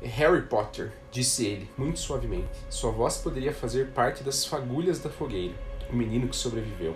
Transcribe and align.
Harry 0.00 0.42
Potter, 0.42 0.92
disse 1.10 1.44
ele, 1.44 1.68
muito 1.76 1.98
suavemente. 1.98 2.46
Sua 2.70 2.92
voz 2.92 3.16
poderia 3.16 3.52
fazer 3.52 3.88
parte 3.88 4.22
das 4.22 4.44
fagulhas 4.44 5.00
da 5.00 5.10
fogueira. 5.10 5.54
O 5.90 5.96
menino 5.96 6.28
que 6.28 6.36
sobreviveu. 6.36 6.94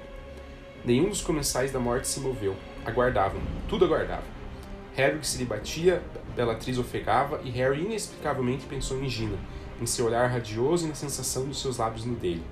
Nenhum 0.85 1.09
dos 1.09 1.21
comensais 1.21 1.73
da 1.73 1.81
morte 1.81 2.07
se 2.07 2.21
moveu. 2.21 2.55
Aguardavam, 2.85 3.41
tudo 3.69 3.87
aguardava. 3.87 4.23
Harry 4.95 5.19
se 5.23 5.37
debatia, 5.37 6.01
Bellatrix 6.37 6.79
ofegava 6.79 7.41
e 7.43 7.51
Harry 7.51 7.83
inexplicavelmente 7.83 8.67
pensou 8.67 9.03
em 9.03 9.09
Gina, 9.09 9.39
em 9.81 9.87
seu 9.87 10.07
olhar 10.07 10.31
radioso 10.31 10.85
e 10.85 10.89
na 10.89 10.95
sensação 10.95 11.45
dos 11.47 11.61
seus 11.61 11.79
lábios 11.79 12.05
no 12.05 12.15
dele. 12.15 12.45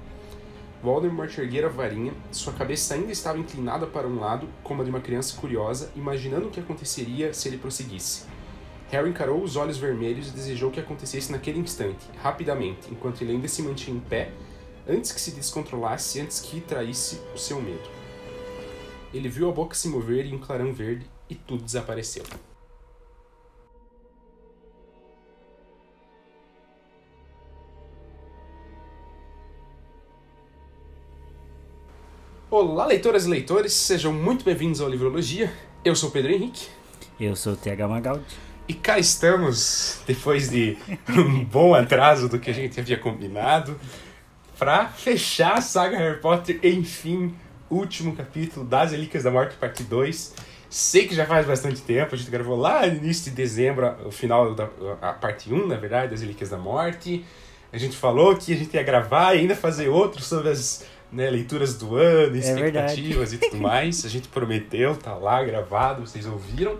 Voldemort 0.83 1.37
erguera 1.39 1.69
a 1.69 1.71
varinha, 1.71 2.13
sua 2.33 2.55
cabeça 2.55 2.95
ainda 2.95 3.13
estava 3.13 3.39
inclinada 3.39 3.87
para 3.87 4.09
um 4.09 4.19
lado, 4.19 4.49
como 4.65 4.83
a 4.83 4.85
de 4.85 4.91
uma 4.91 5.01
criança 5.01 5.39
curiosa, 5.39 5.93
imaginando 5.95 6.49
o 6.49 6.51
que 6.51 6.59
aconteceria 6.59 7.33
se 7.33 7.47
ele 7.47 7.59
prosseguisse. 7.59 8.25
Harry 8.91 9.09
encarou 9.09 9.41
os 9.41 9.55
olhos 9.55 9.79
vermelhos 9.79 10.29
e 10.29 10.33
desejou 10.33 10.69
que 10.69 10.81
acontecesse 10.81 11.31
naquele 11.31 11.61
instante, 11.61 12.05
rapidamente, 12.21 12.91
enquanto 12.91 13.23
ele 13.23 13.31
ainda 13.31 13.47
se 13.47 13.63
mantinha 13.63 13.97
em 13.97 14.01
pé, 14.01 14.33
antes 14.89 15.13
que 15.13 15.21
se 15.21 15.31
descontrolasse, 15.31 16.21
antes 16.21 16.41
que 16.41 16.61
traísse 16.61 17.21
o 17.33 17.39
seu 17.39 17.63
medo. 17.63 17.89
Ele 19.15 19.29
viu 19.29 19.49
a 19.49 19.53
boca 19.53 19.77
se 19.77 19.89
mover 19.89 20.27
em 20.27 20.35
um 20.35 20.41
clarão 20.41 20.73
verde 20.73 21.07
e 21.29 21.37
tudo 21.37 21.63
desapareceu. 21.63 22.25
Olá, 32.51 32.87
leitoras 32.87 33.27
e 33.27 33.29
leitores, 33.29 33.73
sejam 33.73 34.13
muito 34.13 34.45
bem-vindos 34.45 34.81
ao 34.81 34.89
Livrologia. 34.89 35.53
Eu 35.85 35.95
sou 35.95 36.11
Pedro 36.11 36.33
Henrique. 36.33 36.67
Eu 37.21 37.37
sou 37.37 37.53
o 37.53 37.57
TH 37.57 37.87
Magaldi. 37.87 38.50
E 38.71 38.73
cá 38.73 39.01
estamos, 39.01 40.01
depois 40.07 40.49
de 40.49 40.79
um 41.11 41.45
bom 41.45 41.75
atraso 41.75 42.29
do 42.29 42.39
que 42.39 42.49
a 42.49 42.55
gente 42.55 42.79
havia 42.79 42.97
combinado, 42.97 43.77
para 44.57 44.87
fechar 44.87 45.55
a 45.55 45.61
saga 45.61 45.99
Harry 45.99 46.21
Potter, 46.21 46.61
enfim, 46.63 47.35
último 47.69 48.15
capítulo 48.15 48.65
das 48.65 48.93
Relíquias 48.93 49.25
da 49.25 49.31
Morte, 49.33 49.57
parte 49.57 49.83
2. 49.83 50.37
Sei 50.69 51.09
que 51.09 51.17
já 51.17 51.27
faz 51.27 51.49
bastante 51.49 51.83
tempo, 51.83 52.15
a 52.15 52.17
gente 52.17 52.31
gravou 52.31 52.57
lá 52.57 52.87
no 52.87 52.99
início 52.99 53.25
de 53.25 53.37
dezembro, 53.37 53.93
o 54.07 54.13
final 54.13 54.55
da 54.55 54.69
a 55.03 55.15
parte 55.15 55.53
1, 55.53 55.67
na 55.67 55.77
verdade, 55.77 56.13
das 56.13 56.21
Relíquias 56.21 56.51
da 56.51 56.57
Morte. 56.57 57.25
A 57.73 57.77
gente 57.77 57.97
falou 57.97 58.37
que 58.37 58.53
a 58.53 58.57
gente 58.57 58.73
ia 58.73 58.85
gravar 58.85 59.35
e 59.35 59.41
ainda 59.41 59.57
fazer 59.57 59.89
outro 59.89 60.23
sobre 60.23 60.49
as 60.49 60.87
né, 61.11 61.29
leituras 61.29 61.75
do 61.75 61.97
ano, 61.97 62.37
É 62.37 62.39
expectativas 62.39 63.33
e 63.33 63.39
tudo 63.39 63.57
mais. 63.57 64.05
A 64.05 64.09
gente 64.09 64.29
prometeu, 64.29 64.95
tá 64.95 65.17
lá 65.17 65.43
gravado, 65.43 66.07
vocês 66.07 66.25
ouviram. 66.25 66.79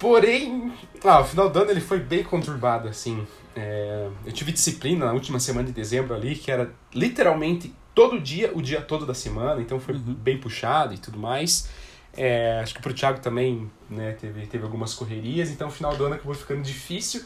Porém, 0.00 0.72
ah, 1.04 1.20
o 1.20 1.24
final 1.24 1.50
do 1.50 1.58
ano 1.60 1.70
ele 1.70 1.80
foi 1.80 2.00
bem 2.00 2.24
conturbado, 2.24 2.88
assim. 2.88 3.24
É, 3.54 4.08
eu 4.24 4.32
tive 4.32 4.50
disciplina 4.50 5.04
na 5.04 5.12
última 5.12 5.38
semana 5.38 5.66
de 5.66 5.72
dezembro 5.72 6.14
ali, 6.14 6.34
que 6.34 6.50
era 6.50 6.70
literalmente 6.94 7.74
todo 7.94 8.18
dia, 8.18 8.50
o 8.54 8.62
dia 8.62 8.80
todo 8.80 9.04
da 9.04 9.12
semana, 9.12 9.60
então 9.60 9.78
foi 9.78 9.94
bem 9.94 10.38
puxado 10.38 10.94
e 10.94 10.98
tudo 10.98 11.18
mais. 11.18 11.68
É, 12.16 12.60
acho 12.62 12.74
que 12.74 12.80
pro 12.80 12.94
Thiago 12.94 13.20
também 13.20 13.70
né, 13.90 14.12
teve, 14.12 14.46
teve 14.46 14.64
algumas 14.64 14.94
correrias, 14.94 15.50
então 15.50 15.68
o 15.68 15.70
final 15.70 15.94
do 15.94 16.06
ano 16.06 16.14
acabou 16.14 16.34
ficando 16.34 16.62
difícil. 16.62 17.22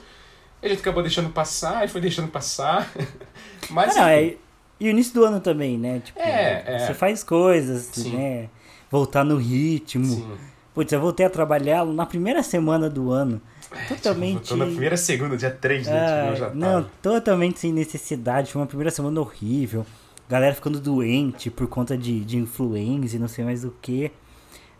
A 0.60 0.66
gente 0.66 0.80
acabou 0.80 1.02
deixando 1.02 1.30
passar 1.30 1.84
e 1.84 1.88
foi 1.88 2.00
deixando 2.00 2.28
passar. 2.28 2.90
Mas 3.70 3.94
não, 3.94 4.04
é, 4.04 4.34
e 4.80 4.86
o 4.86 4.90
início 4.90 5.14
do 5.14 5.24
ano 5.24 5.40
também, 5.40 5.78
né? 5.78 6.00
Tipo, 6.04 6.18
É, 6.18 6.64
é. 6.66 6.78
você 6.80 6.94
faz 6.94 7.22
coisas, 7.22 7.82
Sim. 7.92 8.16
né? 8.16 8.48
Voltar 8.90 9.24
no 9.24 9.36
ritmo. 9.36 10.04
Sim. 10.04 10.53
Putz, 10.74 10.92
eu 10.92 11.00
voltei 11.00 11.24
a 11.24 11.30
trabalhar 11.30 11.84
na 11.86 12.04
primeira 12.04 12.42
semana 12.42 12.90
do 12.90 13.10
ano. 13.12 13.40
Totalmente. 13.88 14.42
Tipo, 14.42 14.48
Tô 14.48 14.56
na 14.56 14.66
primeira 14.66 14.96
segunda, 14.96 15.36
dia 15.36 15.50
3, 15.50 15.86
né? 15.86 15.92
Ah, 16.00 16.16
tipo, 16.22 16.32
eu 16.32 16.36
já 16.36 16.46
tava. 16.46 16.54
não, 16.58 16.86
totalmente 17.00 17.60
sem 17.60 17.72
necessidade. 17.72 18.50
Foi 18.52 18.60
uma 18.60 18.66
primeira 18.66 18.90
semana 18.90 19.20
horrível. 19.20 19.86
Galera 20.28 20.54
ficando 20.54 20.80
doente 20.80 21.50
por 21.50 21.66
conta 21.68 21.96
de, 21.96 22.24
de 22.24 22.36
influenza 22.38 23.14
e 23.16 23.18
não 23.18 23.28
sei 23.28 23.44
mais 23.44 23.64
o 23.64 23.72
que. 23.80 24.10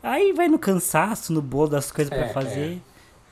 Aí 0.03 0.33
vai 0.33 0.49
no 0.49 0.59
cansaço, 0.59 1.33
no 1.33 1.41
bolo 1.41 1.69
das 1.69 1.93
coisas 1.93 2.13
É, 2.13 2.17
pra 2.25 2.29
fazer. 2.33 2.81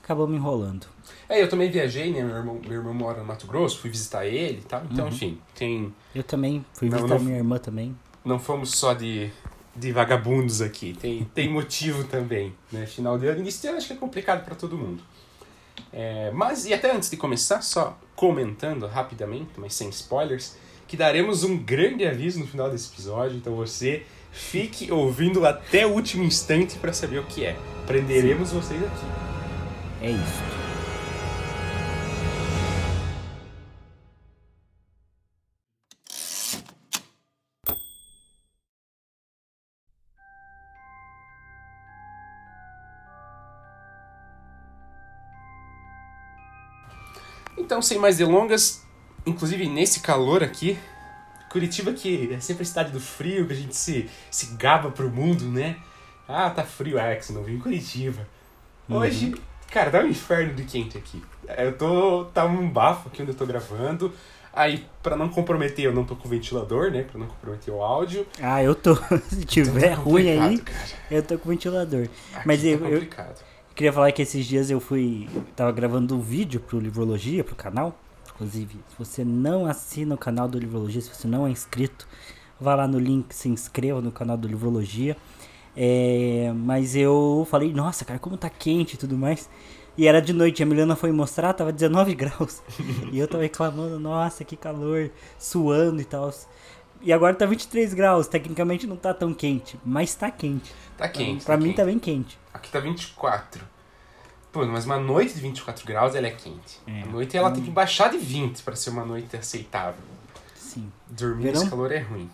Acabou 0.02 0.26
me 0.28 0.36
enrolando. 0.36 0.86
É, 1.28 1.42
eu 1.42 1.48
também 1.48 1.70
viajei, 1.70 2.12
né? 2.12 2.22
Meu 2.22 2.36
irmão, 2.36 2.60
meu 2.62 2.72
irmão 2.78 2.94
mora 2.94 3.18
no 3.18 3.24
Mato 3.24 3.46
Grosso, 3.46 3.78
fui 3.80 3.90
visitar 3.90 4.26
ele 4.26 4.58
e 4.58 4.62
tal. 4.62 4.80
Uhum. 4.82 4.88
Então, 4.92 5.08
enfim, 5.08 5.38
tem. 5.54 5.92
Eu 6.14 6.22
também 6.22 6.64
fui 6.74 6.88
Não, 6.88 6.98
visitar 6.98 7.16
não- 7.18 7.24
minha 7.24 7.36
irmã 7.38 7.58
também. 7.58 7.96
Não 8.24 8.38
fomos 8.38 8.70
só 8.76 8.92
de, 8.94 9.30
de 9.74 9.92
vagabundos 9.92 10.60
aqui. 10.60 10.96
Tem, 11.00 11.24
tem 11.34 11.48
motivo 11.48 12.04
também, 12.04 12.54
né? 12.70 12.86
Final 12.86 13.18
de 13.18 13.26
ano, 13.26 13.40
início 13.40 13.62
de 13.62 13.68
ano 13.68 13.78
acho 13.78 13.86
que 13.86 13.92
é 13.92 13.96
complicado 13.96 14.44
pra 14.44 14.54
todo 14.54 14.76
mundo. 14.76 15.02
É, 15.92 16.30
mas, 16.32 16.64
e 16.66 16.74
até 16.74 16.94
antes 16.94 17.10
de 17.10 17.16
começar, 17.16 17.62
só 17.62 17.98
comentando 18.14 18.86
rapidamente, 18.86 19.50
mas 19.56 19.74
sem 19.74 19.88
spoilers, 19.88 20.56
que 20.86 20.96
daremos 20.96 21.42
um 21.44 21.56
grande 21.56 22.06
aviso 22.06 22.38
no 22.38 22.46
final 22.46 22.70
desse 22.70 22.92
episódio. 22.92 23.36
Então 23.36 23.54
você 23.54 24.04
fique 24.30 24.90
ouvindo 24.90 25.46
até 25.46 25.86
o 25.86 25.90
último 25.90 26.24
instante 26.24 26.78
pra 26.78 26.92
saber 26.92 27.18
o 27.18 27.24
que 27.24 27.44
é. 27.44 27.56
Prenderemos 27.86 28.52
vocês 28.52 28.82
aqui. 28.82 29.06
É 30.02 30.10
isso. 30.10 30.61
Então, 47.56 47.82
sem 47.82 47.98
mais 47.98 48.16
delongas, 48.16 48.82
inclusive 49.26 49.68
nesse 49.68 50.00
calor 50.00 50.42
aqui, 50.42 50.78
Curitiba 51.50 51.92
que 51.92 52.32
é 52.32 52.40
sempre 52.40 52.62
a 52.62 52.66
cidade 52.66 52.92
do 52.92 53.00
frio, 53.00 53.46
que 53.46 53.52
a 53.52 53.56
gente 53.56 53.76
se, 53.76 54.08
se 54.30 54.54
gaba 54.54 54.90
pro 54.90 55.10
mundo, 55.10 55.44
né? 55.44 55.76
Ah, 56.26 56.48
tá 56.48 56.64
frio, 56.64 56.98
ah, 56.98 57.04
é 57.08 57.16
que 57.16 57.26
você 57.26 57.32
não 57.32 57.42
viu 57.42 57.56
em 57.56 57.60
Curitiba. 57.60 58.26
Hoje, 58.88 59.34
cara, 59.70 59.90
tá 59.90 60.00
um 60.00 60.06
inferno 60.08 60.54
de 60.54 60.64
quente 60.64 60.96
aqui. 60.96 61.22
Eu 61.58 61.76
tô. 61.76 62.24
tá 62.26 62.46
um 62.46 62.68
bafo 62.68 63.08
aqui 63.08 63.20
onde 63.22 63.32
eu 63.32 63.36
tô 63.36 63.44
gravando. 63.44 64.12
Aí, 64.54 64.86
pra 65.02 65.16
não 65.16 65.28
comprometer, 65.28 65.84
eu 65.86 65.92
não 65.94 66.04
tô 66.04 66.14
com 66.14 66.28
ventilador, 66.28 66.90
né? 66.90 67.02
Pra 67.04 67.18
não 67.18 67.26
comprometer 67.26 67.72
o 67.72 67.82
áudio. 67.82 68.26
Ah, 68.40 68.62
eu 68.62 68.74
tô. 68.74 68.94
Se 69.28 69.44
tiver 69.44 69.90
Tá 69.90 69.94
ruim 70.02 70.28
aí, 70.30 70.58
cara. 70.58 70.88
eu 71.10 71.22
tô 71.22 71.38
com 71.38 71.48
ventilador. 71.50 72.06
Aqui 72.34 72.46
Mas 72.46 72.60
tá 72.60 72.66
eu, 72.66 72.72
eu 72.72 72.78
complicado. 72.92 73.44
Queria 73.74 73.92
falar 73.92 74.12
que 74.12 74.22
esses 74.22 74.46
dias 74.46 74.70
eu 74.70 74.80
fui. 74.80 75.28
Tava 75.56 75.72
gravando 75.72 76.16
um 76.16 76.20
vídeo 76.20 76.60
pro 76.60 76.78
Livrologia, 76.78 77.42
pro 77.42 77.54
canal. 77.54 77.98
Inclusive, 78.34 78.74
se 78.88 78.98
você 78.98 79.24
não 79.24 79.66
assina 79.66 80.14
o 80.14 80.18
canal 80.18 80.48
do 80.48 80.58
Livrologia, 80.58 81.00
se 81.00 81.14
você 81.14 81.28
não 81.28 81.46
é 81.46 81.50
inscrito, 81.50 82.06
vá 82.60 82.74
lá 82.74 82.88
no 82.88 82.98
link, 82.98 83.34
se 83.34 83.48
inscreva 83.48 84.00
no 84.00 84.10
canal 84.10 84.36
do 84.36 84.48
Livrologia. 84.48 85.16
É, 85.76 86.52
mas 86.54 86.96
eu 86.96 87.46
falei, 87.50 87.72
nossa, 87.72 88.04
cara, 88.04 88.18
como 88.18 88.36
tá 88.36 88.50
quente 88.50 88.94
e 88.94 88.98
tudo 88.98 89.16
mais. 89.16 89.48
E 89.96 90.06
era 90.06 90.22
de 90.22 90.32
noite, 90.32 90.62
a 90.62 90.66
Milena 90.66 90.96
foi 90.96 91.12
mostrar, 91.12 91.52
tava 91.52 91.72
19 91.72 92.14
graus. 92.16 92.62
e 93.12 93.18
eu 93.18 93.28
tava 93.28 93.42
reclamando, 93.42 93.98
nossa, 93.98 94.44
que 94.44 94.56
calor, 94.56 95.10
suando 95.38 96.00
e 96.00 96.04
tal. 96.04 96.32
E 97.02 97.12
agora 97.12 97.34
tá 97.34 97.44
23 97.44 97.92
graus, 97.94 98.28
tecnicamente 98.28 98.86
não 98.86 98.96
tá 98.96 99.12
tão 99.12 99.34
quente, 99.34 99.78
mas 99.84 100.14
tá 100.14 100.30
quente. 100.30 100.72
Tá 100.96 101.08
quente. 101.08 101.44
pra 101.44 101.56
tá 101.56 101.60
mim 101.60 101.68
quente. 101.68 101.76
tá 101.76 101.84
bem 101.84 101.98
quente. 101.98 102.38
Aqui 102.54 102.70
tá 102.70 102.78
24. 102.78 103.64
Pô, 104.52 104.64
mas 104.66 104.84
uma 104.84 104.98
noite 104.98 105.34
de 105.34 105.40
24 105.40 105.84
graus 105.86 106.14
ela 106.14 106.26
é 106.26 106.30
quente. 106.30 106.78
É. 106.86 107.02
A 107.02 107.06
noite 107.06 107.36
ela 107.36 107.50
tem 107.50 107.62
que 107.62 107.70
baixar 107.70 108.10
de 108.10 108.18
20 108.18 108.62
pra 108.62 108.76
ser 108.76 108.90
uma 108.90 109.04
noite 109.04 109.36
aceitável. 109.36 110.02
Sim. 110.54 110.92
Dormir 111.08 111.44
Verão? 111.44 111.60
nesse 111.60 111.70
calor 111.70 111.90
é 111.90 111.98
ruim. 111.98 112.30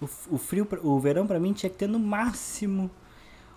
O, 0.00 0.04
o 0.30 0.38
frio, 0.38 0.68
o 0.82 1.00
verão 1.00 1.26
pra 1.26 1.40
mim 1.40 1.52
tinha 1.52 1.70
que 1.70 1.76
ter 1.76 1.88
no 1.88 1.98
máximo. 1.98 2.90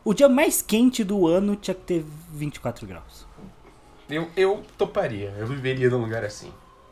O 0.04 0.14
dia 0.14 0.30
mais 0.30 0.62
quente 0.62 1.04
do 1.04 1.28
ano 1.28 1.56
tinha 1.56 1.76
que 1.76 1.82
ter 1.82 2.06
24 2.32 2.88
graus. 2.88 3.28
Eu, 4.10 4.30
eu 4.36 4.64
toparia, 4.78 5.34
eu 5.38 5.48
viveria 5.48 5.90
num 5.90 6.02
lugar 6.02 6.24
assim. 6.24 6.52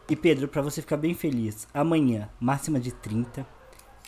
E 0.10 0.16
Pedro, 0.16 0.48
pra 0.48 0.62
você 0.62 0.82
ficar 0.82 0.98
bem 0.98 1.14
feliz, 1.14 1.68
amanhã, 1.74 2.28
máxima 2.40 2.80
de 2.80 2.92
30, 2.92 3.46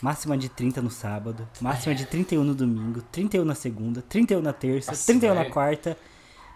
máxima 0.01 0.37
de 0.37 0.49
30 0.49 0.81
no 0.81 0.89
sábado, 0.91 1.47
máxima 1.61 1.95
de 1.95 2.05
31 2.05 2.43
no 2.43 2.53
domingo, 2.55 3.01
31 3.11 3.45
na 3.45 3.55
segunda, 3.55 4.01
31 4.01 4.41
na 4.41 4.53
terça, 4.53 4.91
Nossa, 4.91 5.05
31 5.05 5.33
na 5.33 5.41
velho. 5.41 5.53
quarta. 5.53 5.97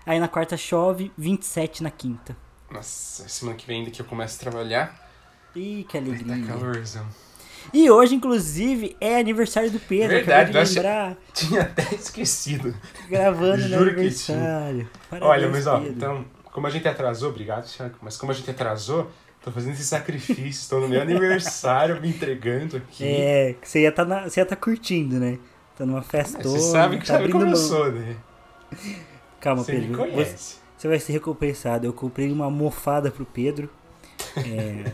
Aí 0.06 0.20
na 0.20 0.28
quarta 0.28 0.58
chove, 0.58 1.12
27 1.18 1.84
na 1.84 1.92
quinta. 1.92 2.36
Nossa, 2.72 3.28
semana 3.28 3.58
que 3.58 3.66
vem 3.68 3.80
ainda 3.80 3.92
que 3.92 4.02
eu 4.02 4.06
começo 4.06 4.38
a 4.38 4.40
trabalhar, 4.50 5.10
Ih, 5.56 5.86
que 5.88 6.00
vai 6.00 6.10
alegria. 6.10 6.46
tá 6.48 6.54
calorzão. 6.54 7.06
E 7.74 7.90
hoje, 7.92 8.16
inclusive, 8.16 8.96
é 9.02 9.20
aniversário 9.20 9.70
do 9.70 9.80
Pedro. 9.80 10.16
Verdade, 10.16 10.50
acabei 10.52 10.64
de 10.64 10.74
lembrar, 10.76 11.18
Tinha 11.34 11.62
até 11.62 11.94
esquecido. 11.96 12.74
gravando 13.10 13.64
no 13.68 13.78
Juro 13.78 13.96
que 13.96 14.10
tinha. 14.12 14.38
aniversário. 14.38 14.90
Parabéns, 15.10 15.30
Olha, 15.32 15.50
mas 15.50 15.68
ó, 15.68 15.78
Pedro. 15.80 15.94
então, 15.94 16.26
como 16.52 16.68
a 16.68 16.70
gente 16.70 16.88
atrasou, 16.88 17.30
obrigado, 17.30 17.66
Thiago, 17.68 17.96
mas 18.02 18.18
como 18.18 18.32
a 18.32 18.36
gente 18.36 18.50
atrasou, 18.50 19.12
tô 19.42 19.52
fazendo 19.52 19.74
esse 19.74 19.86
sacrifício, 19.86 20.70
tô 20.70 20.80
no 20.80 20.88
meu 20.88 21.02
aniversário 21.02 22.00
me 22.02 22.10
entregando 22.10 22.78
aqui. 22.78 23.06
É, 23.06 23.56
você 23.62 23.82
ia 23.82 23.92
tá 23.92 24.06
ia 24.36 24.46
tá 24.46 24.56
curtindo, 24.56 25.20
né? 25.20 25.40
Tá 25.78 25.86
numa 25.86 26.02
festona, 26.02 26.44
Você 26.44 26.60
sabe 26.60 26.98
que 26.98 27.08
tá 27.08 27.14
sabe 27.14 27.32
como 27.32 27.46
eu 27.46 27.56
sou, 27.56 27.92
né? 27.92 28.18
Calma, 29.40 29.64
Você 29.64 29.72
Pedro. 29.72 29.96
Você, 29.96 30.12
conhece. 30.12 30.58
você 30.78 30.88
vai 30.88 31.00
ser 31.00 31.14
recompensado. 31.14 31.86
Eu 31.86 31.94
comprei 31.94 32.32
uma 32.32 32.50
mofada 32.50 33.10
pro 33.10 33.26
Pedro. 33.26 33.70
É, 34.36 34.92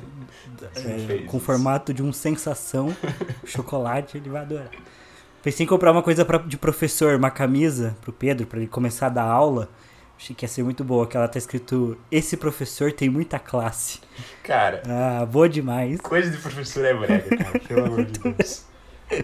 é, 0.78 1.26
com 1.26 1.40
formato 1.40 1.92
de 1.94 2.04
um 2.04 2.14
sensação 2.14 2.96
chocolate, 3.44 4.18
ele 4.18 4.30
vai 4.30 4.44
adorar. 4.44 4.70
Pensei 5.42 5.64
em 5.64 5.68
comprar 5.68 5.92
uma 5.92 6.04
coisa 6.04 6.24
pra, 6.24 6.38
de 6.38 6.58
professor, 6.58 7.16
uma 7.16 7.32
camisa 7.32 7.98
pro 8.02 8.14
Pedro, 8.14 8.46
para 8.46 8.60
ele 8.60 8.68
começar 8.68 9.08
a 9.08 9.10
dar 9.10 9.26
aula. 9.26 9.70
Achei 10.18 10.36
que 10.36 10.46
ia 10.46 10.50
ser 10.50 10.64
muito 10.64 10.84
boa, 10.84 11.06
que 11.06 11.18
ela 11.18 11.28
tá 11.28 11.38
escrito 11.38 11.98
Esse 12.10 12.38
professor 12.38 12.92
tem 12.92 13.10
muita 13.10 13.38
classe. 13.38 14.00
Cara. 14.44 14.82
Ah, 14.88 15.26
boa 15.26 15.50
demais. 15.50 16.00
Coisa 16.00 16.30
de 16.30 16.38
professor 16.38 16.86
é 16.86 16.94
brega, 16.94 17.38
cara. 17.38 17.60
Pelo 17.60 17.86
amor 17.86 18.06
de 18.06 18.20
Deus. 18.20 18.66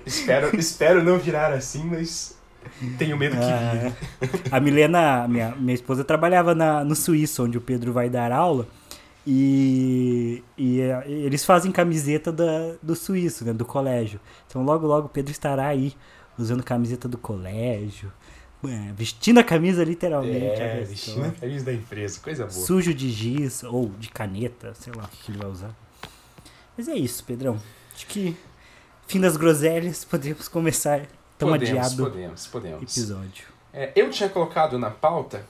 Espero, 0.05 0.55
espero 0.59 1.03
não 1.03 1.17
virar 1.17 1.53
assim, 1.53 1.83
mas 1.85 2.37
tenho 2.97 3.17
medo 3.17 3.35
que 3.35 3.43
ah, 3.43 4.55
A 4.55 4.59
Milena, 4.59 5.27
minha, 5.27 5.55
minha 5.55 5.73
esposa, 5.73 6.03
trabalhava 6.03 6.53
na, 6.53 6.83
no 6.83 6.95
Suíço, 6.95 7.43
onde 7.43 7.57
o 7.57 7.61
Pedro 7.61 7.91
vai 7.91 8.09
dar 8.09 8.31
aula. 8.31 8.67
E, 9.25 10.43
e, 10.57 10.79
e 10.79 11.11
eles 11.25 11.45
fazem 11.45 11.71
camiseta 11.71 12.31
da, 12.31 12.75
do 12.81 12.95
Suíço, 12.95 13.45
né, 13.45 13.53
do 13.53 13.65
colégio. 13.65 14.19
Então 14.47 14.63
logo, 14.63 14.85
logo 14.87 15.07
o 15.07 15.09
Pedro 15.09 15.31
estará 15.31 15.67
aí 15.67 15.93
usando 16.37 16.63
camiseta 16.63 17.07
do 17.07 17.17
colégio. 17.17 18.11
É, 18.63 18.93
vestindo 18.93 19.39
a 19.39 19.43
camisa 19.43 19.83
literalmente. 19.83 20.61
É, 20.61 20.83
vestindo 20.83 21.25
a 21.25 21.31
camisa 21.31 21.65
da 21.65 21.73
empresa, 21.73 22.19
coisa 22.19 22.45
boa. 22.45 22.65
Sujo 22.65 22.93
de 22.93 23.09
giz 23.09 23.63
ou 23.63 23.89
de 23.97 24.09
caneta, 24.09 24.73
sei 24.75 24.93
lá 24.95 25.03
o 25.03 25.07
que 25.07 25.31
ele 25.31 25.39
vai 25.39 25.49
usar. 25.49 25.75
Mas 26.77 26.87
é 26.87 26.93
isso, 26.93 27.23
Pedrão. 27.23 27.59
Acho 27.93 28.05
que 28.05 28.37
fim 29.07 29.19
das 29.19 29.35
groselhas, 29.35 30.05
podemos 30.05 30.47
começar 30.47 31.01
tão 31.37 31.49
podemos, 31.49 31.77
adiado 31.79 32.03
podemos, 32.03 32.47
podemos. 32.47 32.83
episódio. 32.83 33.45
É, 33.73 33.91
eu 33.95 34.09
tinha 34.09 34.29
colocado 34.29 34.77
na 34.77 34.91
pauta 34.91 35.45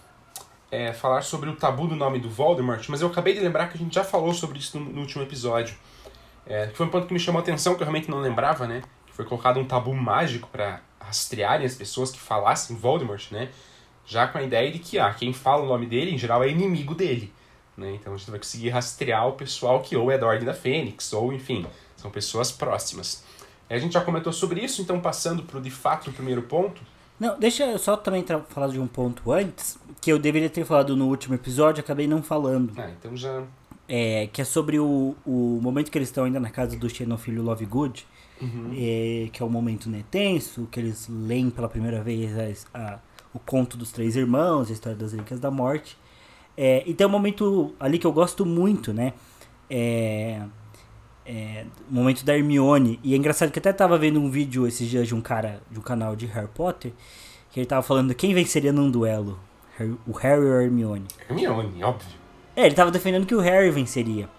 é, 0.71 0.93
falar 0.93 1.21
sobre 1.21 1.49
o 1.49 1.55
tabu 1.55 1.87
do 1.87 1.95
nome 1.95 2.19
do 2.19 2.29
Voldemort, 2.29 2.87
mas 2.87 3.01
eu 3.01 3.07
acabei 3.07 3.33
de 3.33 3.41
lembrar 3.41 3.67
que 3.67 3.75
a 3.75 3.77
gente 3.77 3.93
já 3.93 4.03
falou 4.03 4.33
sobre 4.33 4.57
isso 4.57 4.79
no, 4.79 4.85
no 4.85 5.01
último 5.01 5.21
episódio. 5.21 5.75
É, 6.45 6.67
foi 6.73 6.85
um 6.85 6.89
ponto 6.89 7.07
que 7.07 7.13
me 7.13 7.19
chamou 7.19 7.39
a 7.39 7.43
atenção, 7.43 7.75
que 7.75 7.81
eu 7.81 7.85
realmente 7.85 8.09
não 8.09 8.19
lembrava, 8.19 8.67
né? 8.67 8.81
Que 9.05 9.13
foi 9.13 9.25
colocado 9.25 9.59
um 9.59 9.65
tabu 9.65 9.93
mágico 9.93 10.47
para 10.49 10.81
rastrearem 11.11 11.65
as 11.65 11.75
pessoas 11.75 12.09
que 12.09 12.19
falassem 12.19 12.75
Voldemort, 12.75 13.29
né? 13.31 13.49
Já 14.05 14.27
com 14.27 14.37
a 14.37 14.43
ideia 14.43 14.71
de 14.71 14.79
que 14.79 14.97
ah, 14.97 15.13
quem 15.13 15.33
fala 15.33 15.63
o 15.63 15.67
nome 15.67 15.85
dele, 15.85 16.11
em 16.11 16.17
geral, 16.17 16.41
é 16.41 16.49
inimigo 16.49 16.95
dele. 16.95 17.31
Né? 17.77 17.95
Então 17.95 18.13
a 18.13 18.17
gente 18.17 18.31
vai 18.31 18.39
conseguir 18.39 18.69
rastrear 18.69 19.27
o 19.27 19.33
pessoal 19.33 19.81
que 19.81 19.95
ou 19.95 20.09
é 20.09 20.17
da 20.17 20.25
Ordem 20.25 20.45
da 20.45 20.53
Fênix, 20.53 21.11
ou 21.11 21.33
enfim, 21.33 21.65
são 21.97 22.09
pessoas 22.09 22.51
próximas. 22.51 23.23
A 23.69 23.77
gente 23.77 23.93
já 23.93 24.01
comentou 24.01 24.31
sobre 24.31 24.61
isso, 24.61 24.81
então 24.81 24.99
passando 24.99 25.43
para 25.43 25.57
o 25.57 25.61
de 25.61 25.71
fato 25.71 26.09
o 26.09 26.13
primeiro 26.13 26.41
ponto. 26.43 26.81
Não, 27.19 27.37
deixa 27.37 27.65
eu 27.65 27.77
só 27.77 27.95
também 27.95 28.25
falar 28.49 28.69
de 28.69 28.79
um 28.79 28.87
ponto 28.87 29.31
antes, 29.31 29.77
que 30.01 30.11
eu 30.11 30.17
deveria 30.17 30.49
ter 30.49 30.65
falado 30.65 30.95
no 30.95 31.07
último 31.07 31.35
episódio, 31.35 31.81
acabei 31.81 32.07
não 32.07 32.23
falando. 32.23 32.73
Ah, 32.77 32.89
então 32.89 33.15
já. 33.15 33.43
É, 33.87 34.27
que 34.31 34.41
é 34.41 34.45
sobre 34.45 34.79
o, 34.79 35.15
o 35.25 35.59
momento 35.61 35.91
que 35.91 35.97
eles 35.97 36.07
estão 36.07 36.23
ainda 36.23 36.39
na 36.39 36.49
casa 36.49 36.77
do 36.77 36.89
Xenofilho 36.89 37.43
Lovegood, 37.43 38.07
uhum. 38.41 38.71
é, 38.73 39.29
que 39.31 39.41
é 39.41 39.45
o 39.45 39.47
um 39.47 39.51
momento 39.51 39.89
né, 39.89 40.03
tenso, 40.09 40.67
que 40.71 40.79
eles 40.79 41.07
leem 41.09 41.49
pela 41.49 41.69
primeira 41.69 42.01
vez 42.01 42.65
a, 42.73 42.79
a, 42.79 42.99
o 43.33 43.39
conto 43.39 43.77
dos 43.77 43.91
três 43.91 44.15
irmãos, 44.15 44.69
a 44.69 44.73
história 44.73 44.97
das 44.97 45.11
Relíquias 45.11 45.39
da 45.39 45.51
Morte. 45.51 45.97
É, 46.57 46.83
e 46.85 46.93
tem 46.93 47.07
um 47.07 47.09
momento 47.09 47.73
ali 47.79 47.97
que 47.97 48.05
eu 48.05 48.11
gosto 48.11 48.45
muito, 48.45 48.93
né? 48.93 49.13
É, 49.69 50.41
é, 51.25 51.65
o 51.89 51.93
momento 51.93 52.25
da 52.25 52.35
Hermione. 52.35 52.99
E 53.03 53.13
é 53.13 53.17
engraçado 53.17 53.51
que 53.51 53.59
até 53.59 53.71
tava 53.71 53.97
vendo 53.97 54.19
um 54.19 54.29
vídeo 54.29 54.67
esses 54.67 54.87
dias 54.89 55.07
de 55.07 55.15
um 55.15 55.21
cara 55.21 55.61
de 55.69 55.79
um 55.79 55.81
canal 55.81 56.15
de 56.15 56.25
Harry 56.25 56.49
Potter, 56.53 56.91
que 57.51 57.59
ele 57.59 57.67
tava 57.67 57.81
falando 57.81 58.13
quem 58.13 58.33
venceria 58.33 58.71
num 58.71 58.89
duelo, 58.89 59.39
o 60.07 60.11
Harry 60.13 60.43
ou 60.43 60.57
a 60.57 60.63
Hermione. 60.63 61.07
Hermione, 61.29 61.83
óbvio. 61.83 62.21
É, 62.55 62.65
ele 62.65 62.75
tava 62.75 62.91
defendendo 62.91 63.25
que 63.25 63.35
o 63.35 63.39
Harry 63.39 63.69
venceria. 63.71 64.29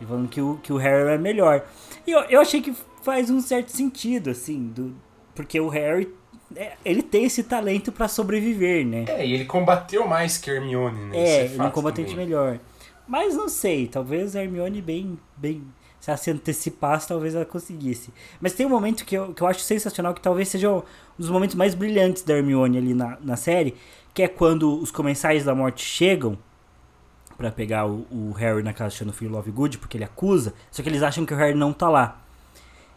Ele 0.00 0.08
falando 0.08 0.28
que 0.28 0.40
o, 0.40 0.58
que 0.62 0.72
o 0.72 0.76
Harry 0.76 1.10
é 1.10 1.18
melhor. 1.18 1.64
E 2.06 2.12
eu, 2.12 2.20
eu 2.20 2.40
achei 2.40 2.60
que 2.60 2.74
faz 3.06 3.30
um 3.30 3.40
certo 3.40 3.68
sentido, 3.68 4.30
assim, 4.30 4.66
do, 4.66 4.92
porque 5.32 5.60
o 5.60 5.68
Harry 5.68 6.12
é, 6.56 6.72
ele 6.84 7.02
tem 7.02 7.24
esse 7.24 7.44
talento 7.44 7.92
para 7.92 8.08
sobreviver, 8.08 8.84
né? 8.84 9.04
É, 9.06 9.24
e 9.24 9.32
ele 9.32 9.44
combateu 9.44 10.08
mais 10.08 10.36
que 10.36 10.50
Hermione, 10.50 11.06
né? 11.06 11.16
É, 11.16 11.20
é 11.20 11.44
ele 11.44 11.60
é 11.60 11.62
um 11.62 11.70
combatente 11.70 12.10
também. 12.10 12.26
melhor. 12.26 12.58
Mas 13.06 13.36
não 13.36 13.48
sei, 13.48 13.86
talvez 13.86 14.34
a 14.34 14.42
Hermione 14.42 14.82
bem, 14.82 15.16
bem 15.36 15.62
se 16.00 16.10
ela 16.10 16.16
se 16.16 16.32
antecipasse, 16.32 17.06
talvez 17.06 17.36
ela 17.36 17.44
conseguisse. 17.44 18.12
Mas 18.40 18.54
tem 18.54 18.66
um 18.66 18.70
momento 18.70 19.04
que 19.04 19.16
eu, 19.16 19.32
que 19.32 19.40
eu 19.40 19.46
acho 19.46 19.60
sensacional, 19.60 20.12
que 20.12 20.20
talvez 20.20 20.48
seja 20.48 20.68
um 20.68 20.82
dos 21.16 21.30
momentos 21.30 21.54
mais 21.54 21.76
brilhantes 21.76 22.24
da 22.24 22.34
Hermione 22.34 22.78
ali 22.78 22.92
na, 22.92 23.18
na 23.20 23.36
série, 23.36 23.76
que 24.12 24.20
é 24.20 24.26
quando 24.28 24.80
os 24.80 24.90
comensais 24.90 25.44
da 25.44 25.54
morte 25.54 25.84
chegam 25.84 26.36
para 27.36 27.52
pegar 27.52 27.86
o, 27.86 28.04
o, 28.10 28.32
Harry 28.32 28.64
na 28.64 28.72
casa 28.72 29.04
do 29.04 29.12
filho 29.12 29.30
Lovegood, 29.30 29.78
porque 29.78 29.96
ele 29.96 30.04
acusa, 30.04 30.54
só 30.72 30.82
que 30.82 30.88
eles 30.88 31.04
acham 31.04 31.24
que 31.24 31.32
o 31.32 31.36
Harry 31.36 31.54
não 31.54 31.72
tá 31.72 31.88
lá. 31.88 32.25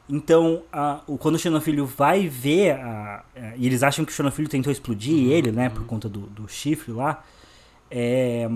Então, 0.10 0.64
a, 0.74 1.02
o, 1.06 1.18
quando 1.18 1.36
o 1.36 1.40
Xenofilho 1.40 1.86
vai 1.86 2.28
ver, 2.28 2.72
a, 2.72 3.24
a, 3.36 3.56
e 3.56 3.68
eles 3.68 3.84
acham 3.84 4.04
que 4.04 4.12
o 4.12 4.16
Xenofilho 4.16 4.50
tentou 4.50 4.72
explodir 4.72 5.14
uhum, 5.14 5.32
ele, 5.32 5.52
né, 5.52 5.70
por 5.70 5.86
conta 5.86 6.10
do, 6.10 6.22
do 6.22 6.48
chifre 6.48 6.92
lá, 6.92 7.24
é, 7.92 8.50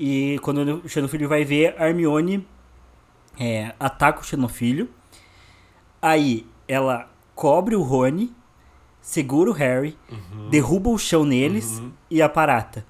e 0.00 0.38
quando 0.42 0.82
o 0.84 0.88
Xenofilho 0.88 1.28
vai 1.28 1.44
ver, 1.44 1.74
a 1.78 1.88
Hermione 1.88 2.46
é, 3.38 3.74
ataca 3.78 4.20
o 4.20 4.24
Xenofilho. 4.24 4.88
Aí 6.00 6.46
ela 6.66 7.10
cobre 7.34 7.74
o 7.74 7.82
Rony, 7.82 8.32
segura 9.00 9.50
o 9.50 9.52
Harry, 9.52 9.96
uhum. 10.10 10.48
derruba 10.50 10.90
o 10.90 10.98
chão 10.98 11.24
neles 11.24 11.78
uhum. 11.78 11.90
e 12.10 12.22
aparata. 12.22 12.84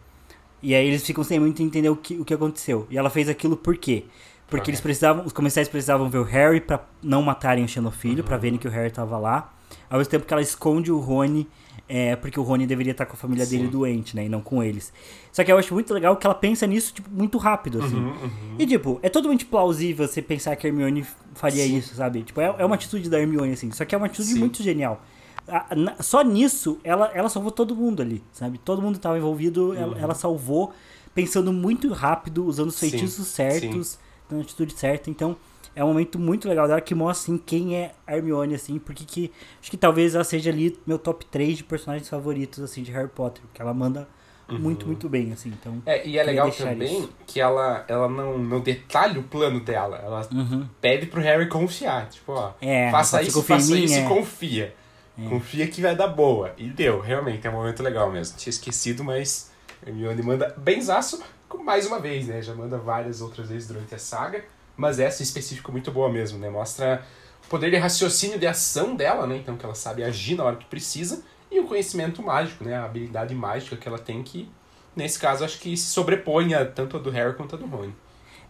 E 0.63 0.75
aí 0.75 0.87
eles 0.87 1.07
ficam 1.07 1.23
sem 1.23 1.39
muito 1.39 1.63
entender 1.63 1.89
o 1.89 1.97
que, 1.97 2.19
o 2.19 2.25
que 2.25 2.35
aconteceu. 2.35 2.87
E 2.91 2.99
ela 2.99 3.09
fez 3.09 3.29
aquilo 3.29 3.57
por 3.57 3.77
quê? 3.77 4.05
Porque 4.49 4.71
eles 4.71 4.81
precisavam, 4.81 5.25
os 5.25 5.33
comerciais 5.33 5.69
precisavam 5.69 6.09
ver 6.09 6.19
o 6.19 6.23
Harry 6.25 6.61
para 6.61 6.81
não 7.03 7.23
matarem 7.23 7.65
o 7.65 7.69
Xenofilho, 7.69 8.23
uhum. 8.23 8.29
para 8.29 8.37
verem 8.37 8.59
que 8.59 8.67
o 8.67 8.71
Harry 8.71 8.91
tava 8.91 9.19
lá. 9.19 9.53
Ao 9.91 9.99
mesmo 9.99 10.11
tempo 10.11 10.25
que 10.25 10.33
ela 10.33 10.43
esconde 10.43 10.91
o 10.91 10.99
Rony 10.99 11.47
é, 11.89 12.15
porque 12.17 12.39
o 12.39 12.43
Rony 12.43 12.67
deveria 12.67 12.91
estar 12.91 13.07
com 13.07 13.15
a 13.15 13.17
família 13.17 13.47
Sim. 13.47 13.57
dele 13.57 13.69
doente, 13.69 14.15
né? 14.15 14.27
E 14.27 14.29
não 14.29 14.43
com 14.43 14.63
eles. 14.63 14.93
Só 15.33 15.43
que 15.43 15.51
eu 15.51 15.57
acho 15.57 15.73
muito 15.73 15.95
legal 15.95 16.15
que 16.17 16.27
ela 16.27 16.35
pensa 16.35 16.67
nisso, 16.67 16.93
tipo, 16.93 17.09
muito 17.11 17.39
rápido, 17.39 17.83
assim. 17.83 17.97
Uhum, 17.97 18.11
uhum. 18.11 18.57
E, 18.59 18.67
tipo, 18.67 19.01
é 19.03 19.09
totalmente 19.09 19.47
plausível 19.47 20.07
você 20.07 20.21
pensar 20.21 20.55
que 20.55 20.67
a 20.67 20.71
Hermione 20.71 21.07
faria 21.35 21.65
Sim. 21.65 21.79
isso, 21.79 21.95
sabe? 21.95 22.23
Tipo, 22.23 22.43
é, 22.43 22.55
é 22.59 22.65
uma 22.65 22.75
atitude 22.75 23.09
da 23.09 23.19
Hermione, 23.19 23.55
assim. 23.55 23.71
Só 23.71 23.87
que 23.87 23.95
é 23.95 23.99
uma 23.99 24.07
atitude 24.07 24.29
Sim. 24.29 24.39
muito 24.39 24.63
genial. 24.63 25.03
A, 25.49 25.75
na, 25.75 26.03
só 26.03 26.21
nisso, 26.21 26.79
ela, 26.85 27.11
ela 27.15 27.31
salvou 27.31 27.51
todo 27.51 27.75
mundo 27.75 28.03
ali, 28.03 28.23
sabe? 28.33 28.59
Todo 28.59 28.83
mundo 28.83 28.97
estava 28.97 29.17
envolvido, 29.17 29.71
uhum. 29.71 29.75
ela, 29.75 29.99
ela, 29.99 30.15
salvou 30.15 30.75
pensando 31.15 31.55
muito 31.55 31.91
rápido, 31.91 32.45
usando 32.45 32.69
os 32.69 32.79
feitiços 32.79 33.29
certos, 33.29 33.99
na 34.31 34.41
atitude 34.41 34.73
certa. 34.73 35.11
Então, 35.11 35.37
é 35.79 35.85
um 35.85 35.89
momento 35.89 36.19
muito 36.19 36.49
legal 36.49 36.67
dela 36.67 36.81
que 36.81 36.95
mostra 36.95 37.33
assim 37.33 37.39
quem 37.39 37.77
é 37.77 37.93
a 38.05 38.17
Hermione 38.17 38.55
assim, 38.55 38.79
porque 38.81 39.05
que 39.05 39.33
acho 39.61 39.71
que 39.71 39.77
talvez 39.77 40.15
ela 40.15 40.25
seja 40.25 40.51
ali 40.51 40.77
meu 40.85 40.99
top 40.99 41.25
3 41.27 41.59
de 41.59 41.65
personagens 41.65 42.09
favoritos 42.09 42.63
assim 42.63 42.83
de 42.83 42.91
Harry 42.91 43.09
Potter, 43.09 43.43
porque 43.43 43.63
ela 43.63 43.73
manda 43.73 44.09
uhum. 44.49 44.59
muito 44.59 44.87
muito 44.87 45.09
bem 45.09 45.33
assim, 45.33 45.51
então. 45.51 45.81
É, 45.87 46.05
e 46.05 46.19
é 46.19 46.23
legal 46.25 46.51
também 46.51 46.99
isso. 46.99 47.13
que 47.27 47.41
ela 47.41 47.85
ela 47.87 48.09
não 48.09 48.39
não 48.39 48.61
detalha 48.61 49.21
o 49.21 49.23
plano 49.23 49.61
dela, 49.61 50.01
ela 50.05 50.29
uhum. 50.33 50.67
pede 50.81 51.07
pro 51.07 51.21
Harry 51.21 51.47
confiar, 51.49 52.09
tipo, 52.09 52.33
ó, 52.33 52.55
é, 52.61 52.91
faça 52.91 53.23
isso, 53.23 53.41
faça 53.43 53.77
isso 53.79 53.95
é. 53.95 54.05
e 54.05 54.09
confia. 54.09 54.75
É. 55.17 55.29
Confia 55.29 55.67
que 55.67 55.81
vai 55.81 55.97
dar 55.97 56.07
boa. 56.07 56.55
E 56.57 56.69
deu, 56.69 57.01
realmente, 57.01 57.45
é 57.45 57.51
um 57.51 57.55
momento 57.55 57.83
legal 57.83 58.09
mesmo. 58.09 58.37
Tinha 58.37 58.51
esquecido, 58.51 59.03
mas 59.03 59.51
Hermione 59.85 60.23
manda 60.23 60.55
benzaço 60.57 61.21
mais 61.57 61.87
uma 61.87 61.99
vez, 61.99 62.27
né? 62.27 62.43
Já 62.43 62.55
manda 62.55 62.77
várias 62.77 63.21
outras 63.21 63.49
vezes 63.49 63.69
durante 63.69 63.95
a 63.95 63.99
saga 63.99 64.45
mas 64.79 65.01
essa 65.01 65.23
em 65.23 65.25
específico 65.25 65.71
é 65.71 65.73
muito 65.73 65.91
boa 65.91 66.09
mesmo, 66.11 66.39
né? 66.39 66.49
Mostra 66.49 67.03
o 67.45 67.49
poder 67.49 67.69
de 67.69 67.77
raciocínio 67.77 68.39
de 68.39 68.47
ação 68.47 68.95
dela, 68.95 69.27
né? 69.27 69.37
Então 69.37 69.57
que 69.57 69.65
ela 69.65 69.75
sabe 69.75 70.05
agir 70.05 70.37
na 70.37 70.45
hora 70.45 70.57
que 70.57 70.65
precisa 70.67 71.23
e 71.51 71.59
o 71.59 71.67
conhecimento 71.67 72.23
mágico, 72.23 72.63
né? 72.63 72.77
A 72.77 72.85
habilidade 72.85 73.35
mágica 73.35 73.77
que 73.77 73.89
ela 73.89 73.99
tem 73.99 74.23
que, 74.23 74.49
nesse 74.95 75.19
caso, 75.19 75.45
acho 75.45 75.59
que 75.59 75.77
se 75.77 75.87
sobrepõe 75.87 76.55
a 76.55 76.65
tanto 76.65 76.97
a 76.97 77.01
do 77.01 77.11
Harry 77.11 77.35
quanto 77.35 77.57
a 77.57 77.59
do 77.59 77.67
Rony. 77.67 77.93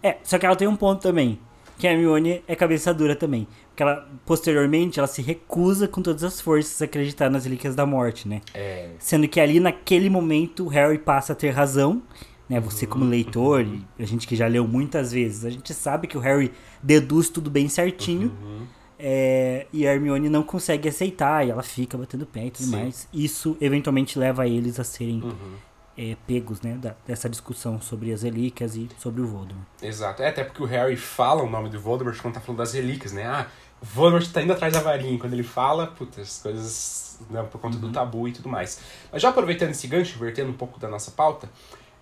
É, 0.03 0.19
só 0.23 0.39
que 0.39 0.45
ela 0.45 0.55
tem 0.55 0.69
um 0.69 0.77
ponto 0.77 1.01
também, 1.01 1.41
que 1.79 1.89
a 1.89 1.93
Hermione 1.93 2.45
é 2.47 2.55
cabeça 2.55 2.93
dura 2.93 3.17
também. 3.17 3.49
Porque 3.69 3.83
ela, 3.83 4.07
posteriormente, 4.27 4.99
ela 4.99 5.09
se 5.09 5.23
recusa 5.23 5.89
com 5.89 6.03
todas 6.03 6.23
as 6.23 6.41
forças 6.41 6.83
a 6.83 6.85
acreditar 6.85 7.31
nas 7.31 7.45
Relíquias 7.45 7.75
da 7.75 7.87
Morte, 7.87 8.29
né? 8.29 8.43
É. 8.53 8.91
Sendo 8.99 9.27
que 9.27 9.41
ali, 9.41 9.61
naquele 9.61 10.11
momento, 10.11 10.67
o 10.67 10.69
Harry 10.69 10.99
passa 10.99 11.33
a 11.33 11.37
ter 11.37 11.51
razão 11.51 12.03
né? 12.49 12.59
Você 12.61 12.87
como 12.87 13.05
leitor, 13.05 13.67
a 13.99 14.05
gente 14.05 14.27
que 14.27 14.35
já 14.35 14.47
leu 14.47 14.67
muitas 14.67 15.13
vezes, 15.13 15.45
a 15.45 15.51
gente 15.51 15.75
sabe 15.75 16.07
que 16.07 16.17
o 16.17 16.21
Harry 16.21 16.53
deduz 16.83 17.29
tudo 17.29 17.51
bem 17.51 17.69
certinho. 17.69 18.33
Uhum. 18.43 18.67
É, 19.01 19.67
e 19.73 19.87
a 19.87 19.95
Hermione 19.95 20.29
não 20.29 20.43
consegue 20.43 20.89
aceitar, 20.89 21.47
e 21.47 21.51
ela 21.51 21.63
fica 21.63 21.97
batendo 21.97 22.27
pé 22.27 22.47
e 22.47 22.51
tudo 22.51 22.67
Sim. 22.67 22.73
mais. 22.73 23.09
Isso 23.13 23.57
eventualmente 23.61 24.19
leva 24.19 24.49
eles 24.49 24.81
a 24.81 24.85
serem 24.85 25.23
uhum. 25.23 25.55
é, 25.97 26.17
pegos, 26.27 26.61
né? 26.63 26.77
Da, 26.77 26.97
dessa 27.07 27.29
discussão 27.29 27.81
sobre 27.81 28.13
as 28.13 28.23
relíquias 28.23 28.75
e 28.75 28.89
sobre 28.99 29.21
o 29.21 29.27
Voldemort. 29.27 29.67
Exato. 29.81 30.23
É, 30.23 30.29
até 30.29 30.43
porque 30.43 30.63
o 30.63 30.67
Harry 30.67 30.97
fala 30.97 31.45
o 31.45 31.51
nome 31.51 31.69
do 31.69 31.79
Voldemort 31.79 32.21
quando 32.21 32.35
tá 32.35 32.41
falando 32.41 32.59
das 32.59 32.73
relíquias, 32.73 33.13
né? 33.13 33.25
Ah, 33.25 33.47
o 33.81 33.87
Voldemort 33.87 34.29
tá 34.33 34.43
indo 34.43 34.53
atrás 34.53 34.73
da 34.73 34.81
varinha. 34.81 35.17
Quando 35.17 35.33
ele 35.33 35.45
fala, 35.45 35.87
puta, 35.87 36.21
as 36.21 36.41
coisas. 36.43 37.07
Né, 37.31 37.43
por 37.51 37.61
conta 37.61 37.77
uhum. 37.77 37.83
do 37.83 37.93
tabu 37.93 38.29
e 38.29 38.33
tudo 38.33 38.49
mais. 38.49 38.81
Mas 39.11 39.23
já 39.23 39.29
aproveitando 39.29 39.71
esse 39.71 39.89
gancho, 39.89 40.19
vertendo 40.21 40.51
um 40.51 40.55
pouco 40.55 40.79
da 40.79 40.89
nossa 40.89 41.11
pauta, 41.11 41.49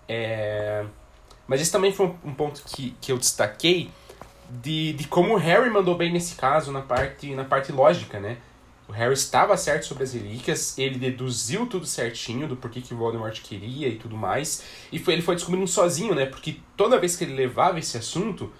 É... 0.09 0.85
Mas 1.47 1.61
esse 1.61 1.71
também 1.71 1.93
foi 1.93 2.07
um, 2.25 2.35
ponto 2.35 2.63
que, 2.65 2.97
que 3.01 3.13
eu 3.13 3.19
destaquei 3.19 3.91
de, 4.51 4.93
de 4.95 5.07
como 5.07 5.35
o 5.35 5.37
Harry 5.37 5.71
mandou 5.71 5.97
bem 5.97 6.13
nesse 6.13 6.35
caso 6.35 6.73
na 6.73 6.83
parte, 6.83 7.35
na 7.35 7.45
parte 7.45 7.73
lógica, 7.73 8.19
né? 8.19 8.39
O 8.89 8.93
Harry 8.93 9.15
estava 9.15 9.57
certo 9.57 9.85
sobre 9.85 10.05
as 10.05 10.13
relíquias, 10.13 10.79
ele 10.79 10.97
deduziu 10.99 11.67
tudo 11.67 11.87
certinho 11.87 12.47
do 12.47 12.57
porquê 12.57 12.81
que 12.81 12.95
o 12.95 12.97
Voldemort 12.97 13.41
queria 13.43 13.89
e 13.89 13.97
tudo 13.97 14.17
mais, 14.17 14.63
e 14.93 14.99
foi, 14.99 15.15
ele 15.15 15.23
foi 15.23 15.35
descobrindo 15.35 15.67
sozinho, 15.67 16.15
né? 16.15 16.27
Porque 16.27 16.61
toda 16.77 16.99
vez 16.99 17.17
que 17.17 17.25
ele 17.25 17.35
levava 17.35 17.81
esse 17.81 17.97
assunto, 17.97 18.53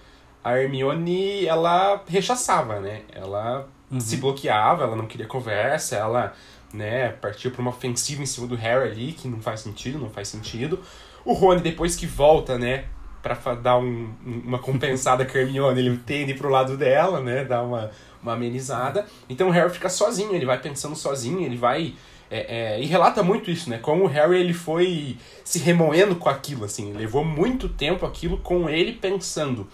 a 0.43 0.57
Hermione, 0.57 1.45
ela 1.45 2.03
rechaçava, 2.07 2.79
né? 2.79 3.03
Ela 3.13 3.67
uhum. 3.89 3.99
se 3.99 4.17
bloqueava, 4.17 4.83
ela 4.83 4.95
não 4.95 5.05
queria 5.07 5.27
conversa, 5.27 5.95
ela, 5.95 6.33
né, 6.73 7.09
partiu 7.09 7.51
para 7.51 7.61
uma 7.61 7.71
ofensiva 7.71 8.21
em 8.21 8.25
cima 8.25 8.47
do 8.47 8.55
Harry 8.55 8.89
ali, 8.89 9.11
que 9.13 9.27
não 9.27 9.41
faz 9.41 9.61
sentido, 9.61 9.97
não 9.97 10.09
faz 10.09 10.27
sentido. 10.27 10.79
O 11.27 11.33
Rony, 11.33 11.59
depois 11.59 11.93
que 11.93 12.07
volta, 12.07 12.57
né, 12.57 12.85
para 13.21 13.53
dar 13.55 13.77
um, 13.77 14.09
uma 14.25 14.59
compensada 14.59 15.25
com 15.25 15.37
a 15.37 15.41
Hermione, 15.41 15.77
ele 15.77 15.97
tende 15.97 16.33
pro 16.33 16.47
lado 16.47 16.77
dela, 16.77 17.19
né, 17.19 17.43
dar 17.43 17.63
uma, 17.63 17.91
uma 18.23 18.31
amenizada. 18.31 19.05
Então 19.27 19.49
o 19.49 19.51
Harry 19.51 19.69
fica 19.69 19.89
sozinho, 19.89 20.33
ele 20.33 20.45
vai 20.45 20.57
pensando 20.57 20.95
sozinho, 20.95 21.41
ele 21.41 21.57
vai... 21.57 21.95
É, 22.31 22.75
é, 22.75 22.81
e 22.81 22.85
relata 22.85 23.21
muito 23.23 23.51
isso, 23.51 23.69
né? 23.69 23.77
Como 23.77 24.05
o 24.05 24.07
Harry 24.07 24.39
ele 24.39 24.53
foi 24.53 25.17
se 25.43 25.59
remoendo 25.59 26.15
com 26.15 26.29
aquilo, 26.29 26.63
assim. 26.63 26.93
Levou 26.93 27.25
muito 27.25 27.67
tempo 27.67 28.05
aquilo 28.05 28.37
com 28.37 28.69
ele 28.69 28.93
pensando. 28.93 29.67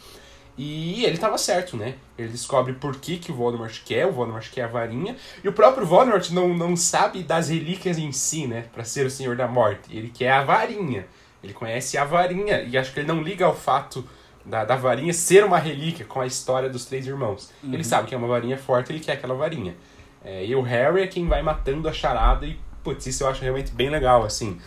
E 0.57 1.03
ele 1.03 1.15
estava 1.15 1.37
certo, 1.37 1.77
né? 1.77 1.95
Ele 2.17 2.29
descobre 2.29 2.73
por 2.73 2.95
que, 2.95 3.17
que 3.17 3.31
o 3.31 3.35
Voldemort 3.35 3.75
quer, 3.85 4.07
o 4.07 4.11
Voldemort 4.11 4.47
quer 4.51 4.63
a 4.63 4.67
varinha. 4.67 5.15
E 5.43 5.47
o 5.47 5.53
próprio 5.53 5.85
Voldemort 5.85 6.29
não, 6.31 6.49
não 6.55 6.75
sabe 6.75 7.21
das 7.21 7.49
relíquias 7.49 7.99
em 7.99 8.11
si, 8.11 8.47
né? 8.47 8.65
Para 8.73 8.83
ser 8.83 9.05
o 9.05 9.09
Senhor 9.09 9.35
da 9.35 9.47
Morte. 9.47 9.95
Ele 9.95 10.09
quer 10.09 10.31
a 10.31 10.43
varinha. 10.43 11.07
Ele 11.43 11.53
conhece 11.53 11.97
a 11.97 12.05
varinha. 12.05 12.61
E 12.61 12.77
acho 12.77 12.93
que 12.93 12.99
ele 12.99 13.07
não 13.07 13.21
liga 13.21 13.45
ao 13.45 13.55
fato 13.55 14.07
da, 14.45 14.63
da 14.63 14.75
varinha 14.75 15.13
ser 15.13 15.43
uma 15.43 15.57
relíquia 15.57 16.05
com 16.05 16.21
a 16.21 16.25
história 16.25 16.69
dos 16.69 16.85
três 16.85 17.05
irmãos. 17.05 17.51
Uhum. 17.61 17.73
Ele 17.73 17.83
sabe 17.83 18.07
que 18.07 18.15
é 18.15 18.17
uma 18.17 18.27
varinha 18.27 18.57
forte, 18.57 18.91
ele 18.91 18.99
quer 18.99 19.13
aquela 19.13 19.35
varinha. 19.35 19.75
É, 20.23 20.45
e 20.45 20.55
o 20.55 20.61
Harry 20.61 21.01
é 21.01 21.07
quem 21.07 21.27
vai 21.27 21.41
matando 21.41 21.87
a 21.89 21.93
charada. 21.93 22.45
E, 22.45 22.57
putz, 22.83 23.05
isso 23.05 23.23
eu 23.23 23.27
acho 23.27 23.41
realmente 23.41 23.71
bem 23.71 23.89
legal, 23.89 24.23
assim. 24.23 24.57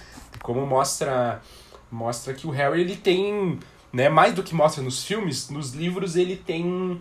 Como 0.43 0.67
mostra, 0.67 1.41
mostra 1.91 2.35
que 2.35 2.47
o 2.47 2.51
Harry 2.51 2.83
ele 2.83 2.97
tem 2.97 3.59
né? 3.97 4.11
Mais 4.11 4.35
do 4.35 4.43
que 4.43 4.55
mostra 4.55 4.83
nos 4.83 5.05
filmes, 5.05 5.49
nos 5.49 5.73
livros 5.73 6.17
ele 6.17 6.37
tem 6.37 7.01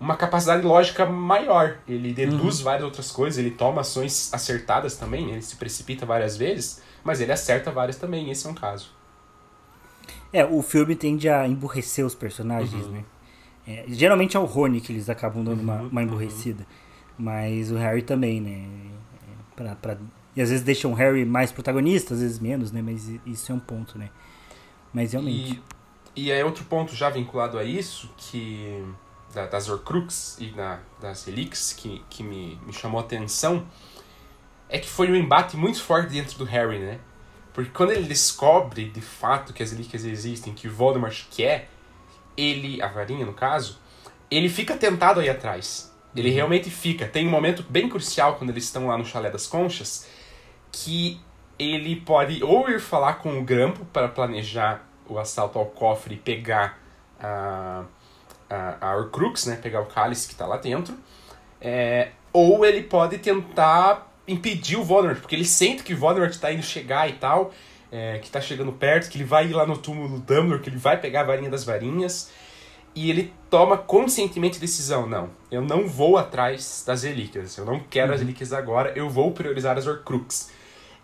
uma 0.00 0.16
capacidade 0.16 0.66
lógica 0.66 1.06
maior. 1.06 1.78
Ele 1.86 2.12
deduz 2.12 2.58
uhum. 2.58 2.64
várias 2.64 2.84
outras 2.84 3.12
coisas, 3.12 3.38
ele 3.38 3.52
toma 3.52 3.82
ações 3.82 4.34
acertadas 4.34 4.96
também, 4.96 5.30
ele 5.30 5.42
se 5.42 5.54
precipita 5.54 6.04
várias 6.04 6.36
vezes, 6.36 6.82
mas 7.04 7.20
ele 7.20 7.30
acerta 7.30 7.70
várias 7.70 7.96
também, 7.96 8.32
esse 8.32 8.48
é 8.48 8.50
um 8.50 8.54
caso. 8.54 8.90
É, 10.34 10.44
o 10.44 10.60
filme 10.62 10.94
tende 10.96 11.28
a 11.28 11.46
emburrecer 11.46 12.04
os 12.04 12.14
personagens, 12.14 12.84
uhum. 12.86 12.92
né? 12.92 13.04
É, 13.66 13.84
geralmente 13.88 14.36
é 14.36 14.40
o 14.40 14.44
Rony 14.44 14.80
que 14.80 14.92
eles 14.92 15.08
acabam 15.08 15.42
dando 15.42 15.62
uma, 15.62 15.80
uhum, 15.80 15.88
uma 15.88 16.02
emburrecida. 16.02 16.66
Mas 17.16 17.70
o 17.70 17.76
Harry 17.76 18.02
também, 18.02 18.40
né? 18.40 18.66
É, 19.22 19.56
pra, 19.56 19.74
pra, 19.76 19.96
e 20.36 20.42
às 20.42 20.50
vezes 20.50 20.64
deixam 20.64 20.92
o 20.92 20.94
Harry 20.94 21.24
mais 21.24 21.52
protagonista, 21.52 22.12
às 22.12 22.20
vezes 22.20 22.38
menos, 22.38 22.72
né? 22.72 22.82
Mas 22.82 23.10
isso 23.24 23.50
é 23.50 23.54
um 23.54 23.60
ponto, 23.60 23.96
né? 23.96 24.10
Mas 24.92 25.12
realmente. 25.12 25.54
E 25.54 25.74
e 26.16 26.30
é 26.30 26.44
outro 26.44 26.64
ponto 26.64 26.94
já 26.94 27.10
vinculado 27.10 27.58
a 27.58 27.64
isso, 27.64 28.12
que 28.16 28.84
da, 29.34 29.46
das 29.46 29.68
Horcrux 29.68 30.36
e 30.38 30.46
da, 30.50 30.78
das 31.00 31.24
Relix, 31.24 31.72
que, 31.72 32.04
que 32.08 32.22
me, 32.22 32.56
me 32.64 32.72
chamou 32.72 33.00
a 33.00 33.02
atenção, 33.02 33.66
é 34.68 34.78
que 34.78 34.88
foi 34.88 35.10
um 35.10 35.16
embate 35.16 35.56
muito 35.56 35.82
forte 35.82 36.12
dentro 36.12 36.38
do 36.38 36.44
Harry, 36.44 36.78
né? 36.78 37.00
Porque 37.54 37.70
quando 37.70 37.92
ele 37.92 38.02
descobre 38.02 38.90
de 38.90 39.00
fato 39.00 39.52
que 39.52 39.62
as 39.62 39.70
relíquias 39.70 40.04
existem, 40.04 40.52
que 40.52 40.66
o 40.66 40.72
Voldemort 40.72 41.24
quer, 41.30 41.70
ele, 42.36 42.82
a 42.82 42.88
varinha 42.88 43.24
no 43.24 43.32
caso, 43.32 43.78
ele 44.28 44.48
fica 44.48 44.76
tentado 44.76 45.20
aí 45.20 45.30
atrás. 45.30 45.94
Ele 46.16 46.30
uhum. 46.30 46.34
realmente 46.34 46.68
fica. 46.68 47.06
Tem 47.06 47.26
um 47.26 47.30
momento 47.30 47.64
bem 47.68 47.88
crucial 47.88 48.34
quando 48.34 48.50
eles 48.50 48.64
estão 48.64 48.88
lá 48.88 48.98
no 48.98 49.04
Chalé 49.04 49.30
das 49.30 49.46
Conchas, 49.46 50.08
que 50.72 51.20
ele 51.56 51.94
pode 51.96 52.42
ou 52.42 52.68
ir 52.68 52.80
falar 52.80 53.14
com 53.14 53.38
o 53.38 53.44
Grampo 53.44 53.84
para 53.86 54.08
planejar 54.08 54.84
o 55.08 55.16
assalto 55.18 55.56
ao 55.56 55.66
cofre 55.66 56.16
e 56.16 56.18
pegar 56.18 56.80
a, 57.20 57.84
a, 58.50 58.76
a 58.80 58.96
Horcrux, 58.96 59.46
né? 59.46 59.56
Pegar 59.62 59.80
o 59.80 59.86
cálice 59.86 60.26
que 60.26 60.34
está 60.34 60.44
lá 60.44 60.56
dentro. 60.56 60.96
É, 61.60 62.10
ou 62.32 62.64
ele 62.64 62.82
pode 62.82 63.18
tentar 63.18 64.12
impedir 64.26 64.76
o 64.76 64.84
Voldemort, 64.84 65.20
porque 65.20 65.34
ele 65.34 65.44
sente 65.44 65.82
que 65.82 65.94
o 65.94 65.96
Voldemort 65.96 66.30
está 66.30 66.52
indo 66.52 66.62
chegar 66.62 67.08
e 67.08 67.14
tal, 67.14 67.52
é, 67.90 68.18
que 68.18 68.26
está 68.26 68.40
chegando 68.40 68.72
perto, 68.72 69.10
que 69.10 69.18
ele 69.18 69.24
vai 69.24 69.46
ir 69.46 69.52
lá 69.52 69.66
no 69.66 69.76
túmulo 69.76 70.08
do 70.08 70.18
Dumbledore, 70.18 70.60
que 70.60 70.68
ele 70.68 70.76
vai 70.76 71.00
pegar 71.00 71.20
a 71.20 71.24
varinha 71.24 71.50
das 71.50 71.64
varinhas. 71.64 72.30
E 72.94 73.10
ele 73.10 73.32
toma 73.50 73.76
conscientemente 73.76 74.60
decisão, 74.60 75.06
não, 75.06 75.30
eu 75.50 75.60
não 75.60 75.88
vou 75.88 76.16
atrás 76.16 76.84
das 76.86 77.02
relíquias, 77.02 77.56
eu 77.56 77.64
não 77.64 77.80
quero 77.80 78.08
uhum. 78.08 78.14
as 78.14 78.20
relíquias 78.20 78.52
agora, 78.52 78.92
eu 78.94 79.10
vou 79.10 79.32
priorizar 79.32 79.76
as 79.76 79.86
Horcrux. 79.86 80.50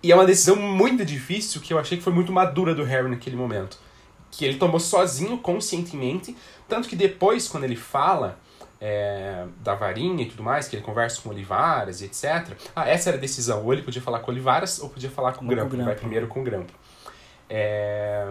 E 0.00 0.12
é 0.12 0.14
uma 0.14 0.24
decisão 0.24 0.54
muito 0.54 1.04
difícil 1.04 1.60
que 1.60 1.72
eu 1.72 1.78
achei 1.78 1.98
que 1.98 2.04
foi 2.04 2.12
muito 2.12 2.32
madura 2.32 2.74
do 2.74 2.84
Harry 2.84 3.08
naquele 3.08 3.36
momento 3.36 3.76
que 4.30 4.44
ele 4.44 4.58
tomou 4.58 4.78
sozinho, 4.78 5.38
conscientemente. 5.38 6.36
Tanto 6.68 6.88
que 6.88 6.96
depois, 6.96 7.48
quando 7.48 7.64
ele 7.64 7.76
fala 7.76 8.38
é, 8.80 9.44
da 9.62 9.74
varinha 9.74 10.22
e 10.22 10.26
tudo 10.26 10.42
mais, 10.42 10.66
que 10.66 10.76
ele 10.76 10.82
conversa 10.82 11.20
com 11.20 11.28
Olivaras 11.28 12.00
e 12.00 12.06
etc. 12.06 12.56
Ah, 12.74 12.88
essa 12.88 13.10
era 13.10 13.18
a 13.18 13.20
decisão. 13.20 13.62
Ou 13.64 13.72
ele 13.72 13.82
podia 13.82 14.00
falar 14.00 14.20
com 14.20 14.30
Olivaras 14.30 14.80
ou 14.80 14.88
podia 14.88 15.10
falar 15.10 15.34
com 15.34 15.44
o 15.44 15.48
Grampo. 15.48 15.74
Ele 15.74 15.84
vai 15.84 15.94
primeiro 15.94 16.26
com 16.26 16.40
o 16.40 16.44
Grampo. 16.44 16.72
É... 17.48 18.28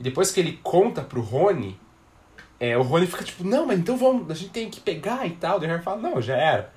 E 0.00 0.02
depois 0.02 0.30
que 0.30 0.40
ele 0.40 0.58
conta 0.62 1.02
pro 1.02 1.20
Rony, 1.20 1.78
é, 2.58 2.76
o 2.76 2.82
Rony 2.82 3.06
fica 3.06 3.24
tipo, 3.24 3.44
não, 3.44 3.66
mas 3.66 3.78
então 3.78 3.96
vamos, 3.96 4.30
a 4.30 4.34
gente 4.34 4.50
tem 4.50 4.70
que 4.70 4.80
pegar 4.80 5.26
e 5.26 5.32
tal. 5.32 5.58
Daí 5.60 5.68
o 5.68 5.72
Harry 5.72 5.84
fala, 5.84 6.00
não, 6.00 6.22
já 6.22 6.36
era. 6.36 6.72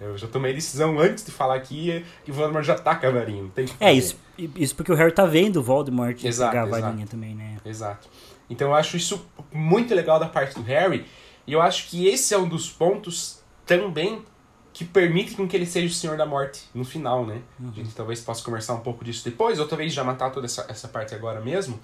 Eu 0.00 0.18
já 0.18 0.26
tomei 0.26 0.52
decisão 0.52 0.98
antes 0.98 1.24
de 1.24 1.30
falar 1.30 1.54
aqui 1.54 2.04
e 2.26 2.30
o 2.30 2.34
Voldemort 2.34 2.64
já 2.64 2.74
tá 2.74 2.96
com 2.96 3.06
a 3.06 3.10
varinha. 3.10 3.48
Tem 3.54 3.66
que 3.66 3.74
é, 3.78 3.92
isso, 3.92 4.18
isso 4.56 4.74
porque 4.74 4.90
o 4.90 4.96
Harry 4.96 5.12
tá 5.12 5.24
vendo 5.24 5.58
o 5.58 5.62
Voldemort 5.62 6.24
exato, 6.24 6.50
pegar 6.50 6.64
a 6.64 6.80
varinha 6.80 7.06
também, 7.06 7.36
né? 7.36 7.58
Exato. 7.64 8.08
Então 8.50 8.68
eu 8.68 8.74
acho 8.74 8.96
isso 8.96 9.24
muito 9.52 9.94
legal 9.94 10.18
da 10.18 10.26
parte 10.26 10.56
do 10.56 10.62
Harry. 10.62 11.06
E 11.46 11.52
eu 11.52 11.62
acho 11.62 11.88
que 11.88 12.06
esse 12.06 12.34
é 12.34 12.38
um 12.38 12.48
dos 12.48 12.70
pontos 12.70 13.42
também 13.66 14.24
que 14.72 14.84
permite 14.84 15.34
com 15.34 15.46
que 15.46 15.54
ele 15.54 15.66
seja 15.66 15.86
o 15.86 15.96
Senhor 15.96 16.16
da 16.16 16.24
Morte 16.24 16.62
no 16.74 16.84
final, 16.84 17.26
né? 17.26 17.42
Uhum. 17.60 17.70
A 17.70 17.74
gente 17.74 17.94
talvez 17.94 18.20
possa 18.20 18.42
conversar 18.42 18.74
um 18.74 18.80
pouco 18.80 19.04
disso 19.04 19.24
depois, 19.24 19.58
ou 19.58 19.68
talvez 19.68 19.92
já 19.92 20.02
matar 20.02 20.30
toda 20.30 20.46
essa, 20.46 20.64
essa 20.68 20.88
parte 20.88 21.14
agora 21.14 21.40
mesmo. 21.40 21.78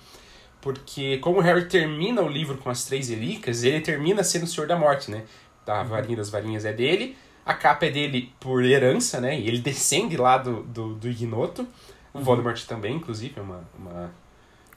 Porque 0.60 1.18
como 1.18 1.38
o 1.38 1.42
Harry 1.42 1.66
termina 1.66 2.22
o 2.22 2.28
livro 2.28 2.56
com 2.58 2.70
as 2.70 2.84
três 2.84 3.10
relíquias, 3.10 3.62
ele 3.62 3.80
termina 3.80 4.24
sendo 4.24 4.44
o 4.44 4.46
Senhor 4.46 4.66
da 4.66 4.76
Morte, 4.76 5.10
né? 5.10 5.24
A 5.66 5.82
uhum. 5.82 5.88
varinha 5.88 6.16
das 6.16 6.30
varinhas 6.30 6.64
é 6.64 6.72
dele, 6.72 7.16
a 7.44 7.54
capa 7.54 7.86
é 7.86 7.90
dele 7.90 8.32
por 8.40 8.64
herança, 8.64 9.20
né? 9.20 9.38
E 9.38 9.46
ele 9.46 9.58
descende 9.58 10.16
lá 10.16 10.38
do, 10.38 10.62
do, 10.62 10.94
do 10.94 11.08
Ignoto. 11.08 11.68
O 12.12 12.18
uhum. 12.18 12.24
Voldemort 12.24 12.64
também, 12.64 12.96
inclusive, 12.96 13.34
é 13.38 13.42
uma, 13.42 13.68
uma 13.78 14.10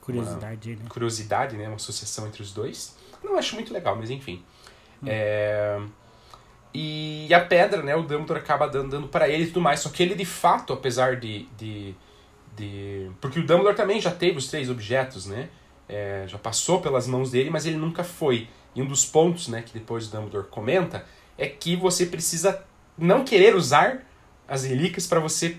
curiosidade, 0.00 0.72
uma, 0.72 0.82
né? 0.82 0.88
Curiosidade, 0.88 1.56
né? 1.56 1.66
Uma 1.66 1.76
associação 1.76 2.26
entre 2.26 2.42
os 2.42 2.52
dois. 2.52 2.94
Não 3.24 3.36
acho 3.38 3.54
muito 3.54 3.72
legal, 3.72 3.96
mas 3.96 4.10
enfim. 4.10 4.44
Hum. 5.02 5.06
É... 5.06 5.80
E 6.74 7.32
a 7.34 7.40
pedra, 7.40 7.82
né? 7.82 7.94
O 7.94 8.02
Dumbledore 8.02 8.40
acaba 8.40 8.66
dando, 8.66 8.90
dando 8.90 9.08
para 9.08 9.28
ele 9.28 9.44
e 9.44 9.46
tudo 9.48 9.60
mais. 9.60 9.80
Só 9.80 9.90
que 9.90 10.02
ele, 10.02 10.14
de 10.14 10.24
fato, 10.24 10.72
apesar 10.72 11.16
de, 11.16 11.46
de, 11.58 11.94
de... 12.56 13.10
Porque 13.20 13.40
o 13.40 13.46
Dumbledore 13.46 13.76
também 13.76 14.00
já 14.00 14.10
teve 14.10 14.38
os 14.38 14.48
três 14.48 14.70
objetos, 14.70 15.26
né? 15.26 15.50
É, 15.88 16.24
já 16.26 16.38
passou 16.38 16.80
pelas 16.80 17.06
mãos 17.06 17.30
dele, 17.30 17.50
mas 17.50 17.66
ele 17.66 17.76
nunca 17.76 18.02
foi. 18.02 18.48
E 18.74 18.80
um 18.80 18.86
dos 18.86 19.04
pontos, 19.04 19.48
né, 19.48 19.60
que 19.60 19.74
depois 19.74 20.08
o 20.08 20.10
Dumbledore 20.10 20.48
comenta 20.48 21.04
é 21.36 21.46
que 21.46 21.76
você 21.76 22.06
precisa 22.06 22.64
não 22.96 23.24
querer 23.24 23.54
usar 23.54 24.06
as 24.48 24.64
relíquias 24.64 25.06
para 25.06 25.20
você 25.20 25.58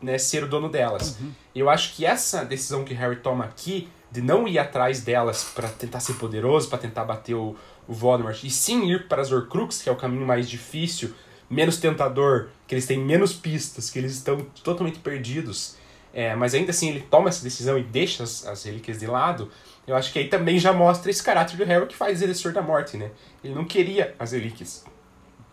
né, 0.00 0.18
ser 0.18 0.44
o 0.44 0.48
dono 0.48 0.68
delas. 0.68 1.18
Uhum. 1.18 1.32
Eu 1.54 1.70
acho 1.70 1.94
que 1.94 2.04
essa 2.04 2.44
decisão 2.44 2.84
que 2.84 2.94
Harry 2.94 3.16
toma 3.16 3.44
aqui, 3.44 3.88
de 4.10 4.20
não 4.20 4.46
ir 4.46 4.58
atrás 4.58 5.00
delas 5.00 5.44
para 5.54 5.68
tentar 5.68 6.00
ser 6.00 6.14
poderoso, 6.14 6.68
para 6.68 6.78
tentar 6.78 7.04
bater 7.04 7.34
o, 7.34 7.56
o 7.88 7.92
Voldemort, 7.92 8.42
e 8.44 8.50
sim 8.50 8.90
ir 8.90 9.08
para 9.08 9.22
as 9.22 9.32
Horcrux, 9.32 9.82
que 9.82 9.88
é 9.88 9.92
o 9.92 9.96
caminho 9.96 10.26
mais 10.26 10.48
difícil, 10.48 11.14
menos 11.50 11.76
tentador, 11.76 12.48
que 12.66 12.74
eles 12.74 12.86
têm 12.86 12.98
menos 12.98 13.32
pistas, 13.32 13.90
que 13.90 13.98
eles 13.98 14.12
estão 14.12 14.40
totalmente 14.62 14.98
perdidos, 14.98 15.76
é, 16.14 16.34
mas 16.34 16.54
ainda 16.54 16.70
assim 16.70 16.90
ele 16.90 17.00
toma 17.00 17.28
essa 17.28 17.42
decisão 17.42 17.78
e 17.78 17.82
deixa 17.82 18.22
as, 18.22 18.46
as 18.46 18.64
relíquias 18.64 18.98
de 18.98 19.06
lado, 19.06 19.50
eu 19.86 19.96
acho 19.96 20.12
que 20.12 20.18
aí 20.18 20.28
também 20.28 20.58
já 20.58 20.72
mostra 20.72 21.10
esse 21.10 21.22
caráter 21.22 21.56
do 21.56 21.64
Harry 21.64 21.86
que 21.86 21.96
faz 21.96 22.22
ele 22.22 22.34
ser 22.34 22.52
da 22.52 22.62
morte, 22.62 22.96
né? 22.96 23.10
Ele 23.42 23.54
não 23.54 23.64
queria 23.64 24.14
as 24.18 24.32
relíquias 24.32 24.84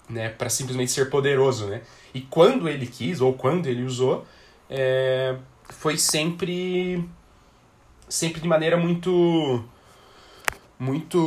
né, 0.09 0.29
para 0.29 0.49
simplesmente 0.49 0.91
ser 0.91 1.09
poderoso, 1.09 1.65
né? 1.65 1.81
E 2.13 2.21
quando 2.21 2.67
ele 2.69 2.85
quis 2.85 3.21
ou 3.21 3.33
quando 3.33 3.67
ele 3.67 3.83
usou, 3.83 4.25
é, 4.69 5.35
foi 5.69 5.97
sempre 5.97 7.03
sempre 8.07 8.41
de 8.41 8.47
maneira 8.47 8.75
muito 8.75 9.63
muito 10.79 11.19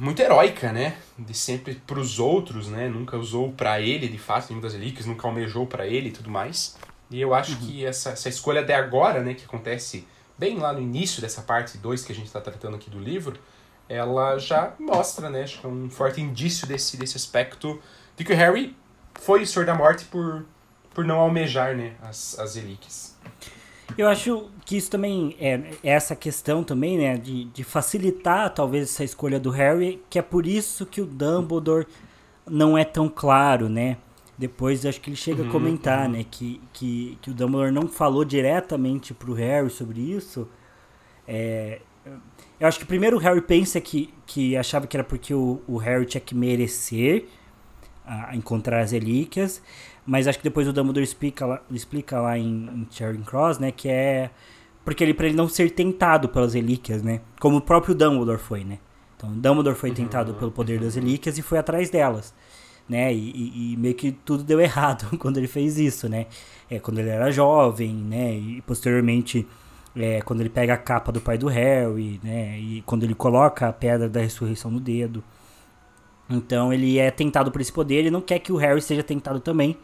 muito 0.00 0.20
heróica, 0.20 0.72
né? 0.72 0.96
De 1.16 1.32
sempre 1.32 1.76
para 1.86 2.00
os 2.00 2.18
outros, 2.18 2.68
né? 2.68 2.88
Nunca 2.88 3.16
usou 3.16 3.52
para 3.52 3.80
ele, 3.80 4.08
de 4.08 4.18
fato, 4.18 4.48
nenhuma 4.48 4.62
das 4.62 4.74
relíquias, 4.74 5.06
nunca 5.06 5.26
almejou 5.28 5.66
para 5.66 5.86
ele 5.86 6.08
e 6.08 6.12
tudo 6.12 6.28
mais. 6.28 6.76
E 7.08 7.20
eu 7.20 7.32
acho 7.34 7.52
uhum. 7.52 7.58
que 7.58 7.84
essa, 7.86 8.10
essa 8.10 8.28
escolha 8.28 8.62
de 8.62 8.72
agora, 8.72 9.22
né, 9.22 9.34
que 9.34 9.44
acontece 9.44 10.06
bem 10.36 10.58
lá 10.58 10.72
no 10.72 10.80
início 10.80 11.20
dessa 11.20 11.42
parte 11.42 11.76
2 11.76 12.04
que 12.04 12.12
a 12.12 12.14
gente 12.14 12.26
está 12.26 12.40
tratando 12.40 12.74
aqui 12.74 12.88
do 12.88 12.98
livro, 12.98 13.38
ela 13.86 14.38
já 14.38 14.74
mostra, 14.78 15.28
né, 15.28 15.42
acho 15.42 15.60
que 15.60 15.66
é 15.66 15.68
um 15.68 15.90
forte 15.90 16.20
indício 16.22 16.66
desse, 16.66 16.96
desse 16.96 17.16
aspecto 17.16 17.80
de 18.16 18.24
que 18.24 18.32
o 18.32 18.36
Harry 18.36 18.74
foi 19.14 19.42
o 19.42 19.46
Senhor 19.46 19.66
da 19.66 19.74
Morte 19.74 20.06
por, 20.06 20.46
por 20.94 21.04
não 21.04 21.20
almejar, 21.20 21.76
né, 21.76 21.94
as, 22.00 22.38
as 22.38 22.56
relíquias. 22.56 23.14
Eu 23.96 24.08
acho 24.08 24.50
que 24.64 24.76
isso 24.76 24.90
também 24.90 25.36
é, 25.40 25.54
é 25.82 25.90
essa 25.90 26.14
questão 26.14 26.62
também, 26.62 26.98
né, 26.98 27.16
de, 27.16 27.44
de 27.46 27.64
facilitar 27.64 28.52
talvez 28.54 28.84
essa 28.84 29.04
escolha 29.04 29.38
do 29.38 29.50
Harry, 29.50 30.02
que 30.08 30.18
é 30.18 30.22
por 30.22 30.46
isso 30.46 30.86
que 30.86 31.00
o 31.00 31.06
Dumbledore 31.06 31.86
não 32.48 32.76
é 32.76 32.84
tão 32.84 33.08
claro, 33.08 33.68
né? 33.68 33.96
Depois 34.36 34.84
acho 34.84 35.00
que 35.00 35.10
ele 35.10 35.16
chega 35.16 35.42
uhum, 35.42 35.48
a 35.48 35.52
comentar, 35.52 36.06
uhum. 36.06 36.12
né, 36.12 36.26
que, 36.28 36.60
que, 36.72 37.18
que 37.20 37.30
o 37.30 37.34
Dumbledore 37.34 37.72
não 37.72 37.86
falou 37.86 38.24
diretamente 38.24 39.14
pro 39.14 39.34
Harry 39.34 39.70
sobre 39.70 40.00
isso. 40.00 40.48
É, 41.26 41.80
eu 42.58 42.66
acho 42.66 42.78
que 42.78 42.84
primeiro 42.84 43.16
o 43.16 43.20
Harry 43.20 43.40
pensa 43.40 43.80
que, 43.80 44.12
que 44.26 44.56
achava 44.56 44.86
que 44.86 44.96
era 44.96 45.04
porque 45.04 45.34
o, 45.34 45.60
o 45.66 45.76
Harry 45.76 46.06
tinha 46.06 46.20
que 46.20 46.34
merecer 46.34 47.26
a, 48.04 48.30
a 48.30 48.36
encontrar 48.36 48.80
as 48.80 48.92
relíquias. 48.92 49.62
Mas 50.04 50.26
acho 50.26 50.38
que 50.38 50.44
depois 50.44 50.66
o 50.66 50.72
Dumbledore 50.72 51.04
explica 51.04 51.46
lá, 51.46 51.62
explica 51.70 52.20
lá 52.20 52.36
em, 52.36 52.44
em 52.44 52.86
Charing 52.90 53.22
Cross, 53.22 53.58
né? 53.58 53.70
Que 53.70 53.88
é 53.88 54.30
porque 54.84 55.04
ele 55.04 55.14
para 55.14 55.26
ele 55.26 55.36
não 55.36 55.48
ser 55.48 55.70
tentado 55.70 56.28
pelas 56.28 56.54
relíquias, 56.54 57.02
né? 57.02 57.20
Como 57.40 57.58
o 57.58 57.60
próprio 57.60 57.94
Dumbledore 57.94 58.38
foi, 58.38 58.64
né? 58.64 58.78
Então, 59.16 59.30
Dumbledore 59.32 59.76
foi 59.76 59.90
uhum. 59.90 59.96
tentado 59.96 60.34
pelo 60.34 60.50
poder 60.50 60.80
das 60.80 60.96
relíquias 60.96 61.38
e 61.38 61.42
foi 61.42 61.58
atrás 61.58 61.88
delas, 61.90 62.34
né? 62.88 63.14
E, 63.14 63.30
e, 63.30 63.72
e, 63.72 63.76
meio 63.76 63.94
que 63.94 64.10
tudo 64.10 64.42
deu 64.42 64.58
errado 64.60 65.16
quando 65.18 65.36
ele 65.36 65.46
fez 65.46 65.78
isso, 65.78 66.08
né? 66.08 66.26
É, 66.68 66.80
quando 66.80 66.98
ele 66.98 67.10
era 67.10 67.30
jovem, 67.30 67.94
né? 67.94 68.34
E 68.34 68.60
posteriormente, 68.62 69.46
é, 69.94 70.20
quando 70.22 70.40
ele 70.40 70.50
pega 70.50 70.74
a 70.74 70.76
capa 70.76 71.12
do 71.12 71.20
pai 71.20 71.38
do 71.38 71.46
Harry, 71.46 72.18
né? 72.22 72.58
E 72.58 72.82
quando 72.82 73.04
ele 73.04 73.14
coloca 73.14 73.68
a 73.68 73.72
pedra 73.72 74.08
da 74.08 74.20
ressurreição 74.20 74.70
no 74.70 74.80
dedo. 74.80 75.22
Então, 76.28 76.72
ele 76.72 76.98
é 76.98 77.10
tentado 77.10 77.52
por 77.52 77.60
esse 77.60 77.72
poder, 77.72 77.96
ele 77.96 78.10
não 78.10 78.20
quer 78.20 78.38
que 78.40 78.52
o 78.52 78.56
Harry 78.56 78.82
seja 78.82 79.02
tentado 79.02 79.38
também. 79.38 79.76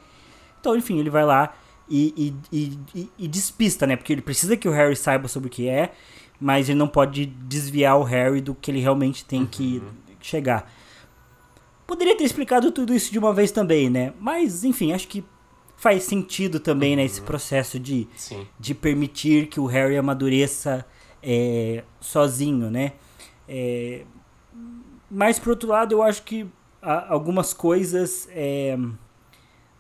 Então, 0.61 0.77
enfim, 0.77 0.99
ele 0.99 1.11
vai 1.11 1.25
lá 1.25 1.55
e, 1.89 2.35
e, 2.53 2.79
e, 2.95 3.11
e, 3.19 3.29
despista, 3.29 3.87
né? 3.87 3.97
Porque 3.97 4.13
ele 4.13 4.23
precisa 4.23 4.57
que 4.57 4.69
o 4.69 4.73
Harry 4.73 4.95
saiba 4.95 5.29
sobre 5.29 5.49
o 5.49 5.51
que 5.51 5.69
é, 5.69 5.93
mas 6.41 6.69
ele 6.69 6.79
não 6.79 6.89
pode 6.89 7.27
desviar 7.27 7.99
o 7.99 8.03
Harry 8.03 8.41
do 8.41 8.55
que 8.55 8.71
ele 8.71 8.81
realmente 8.81 9.25
tem 9.25 9.47
que 9.47 9.79
uhum. 9.79 10.17
chegar. 10.21 10.71
Poderia 11.87 12.17
ter 12.17 12.25
explicado 12.25 12.71
tudo 12.71 12.93
isso 12.95 13.11
de 13.11 13.19
uma 13.19 13.33
vez 13.33 13.51
também, 13.51 13.89
né? 13.89 14.13
Mas, 14.21 14.65
enfim, 14.65 14.93
acho 14.93 15.09
que 15.09 15.25
faz 15.77 16.03
sentido 16.03 16.61
também, 16.61 16.91
uhum. 16.91 16.97
né? 16.97 17.05
Esse 17.05 17.21
uhum. 17.21 17.27
processo 17.27 17.79
de, 17.79 18.07
de 18.61 18.75
permitir 18.75 19.47
que 19.47 19.59
o 19.59 19.67
Harry 19.67 19.97
amadureça 19.97 20.85
é, 21.23 21.85
sozinho, 22.01 22.71
né? 22.71 22.93
É, 23.49 24.03
mas, 25.11 25.39
por 25.39 25.51
outro 25.51 25.71
lado, 25.71 25.93
eu 25.93 26.03
acho 26.03 26.23
que 26.23 26.47
algumas 26.83 27.55
coisas... 27.55 28.29
É, 28.31 28.77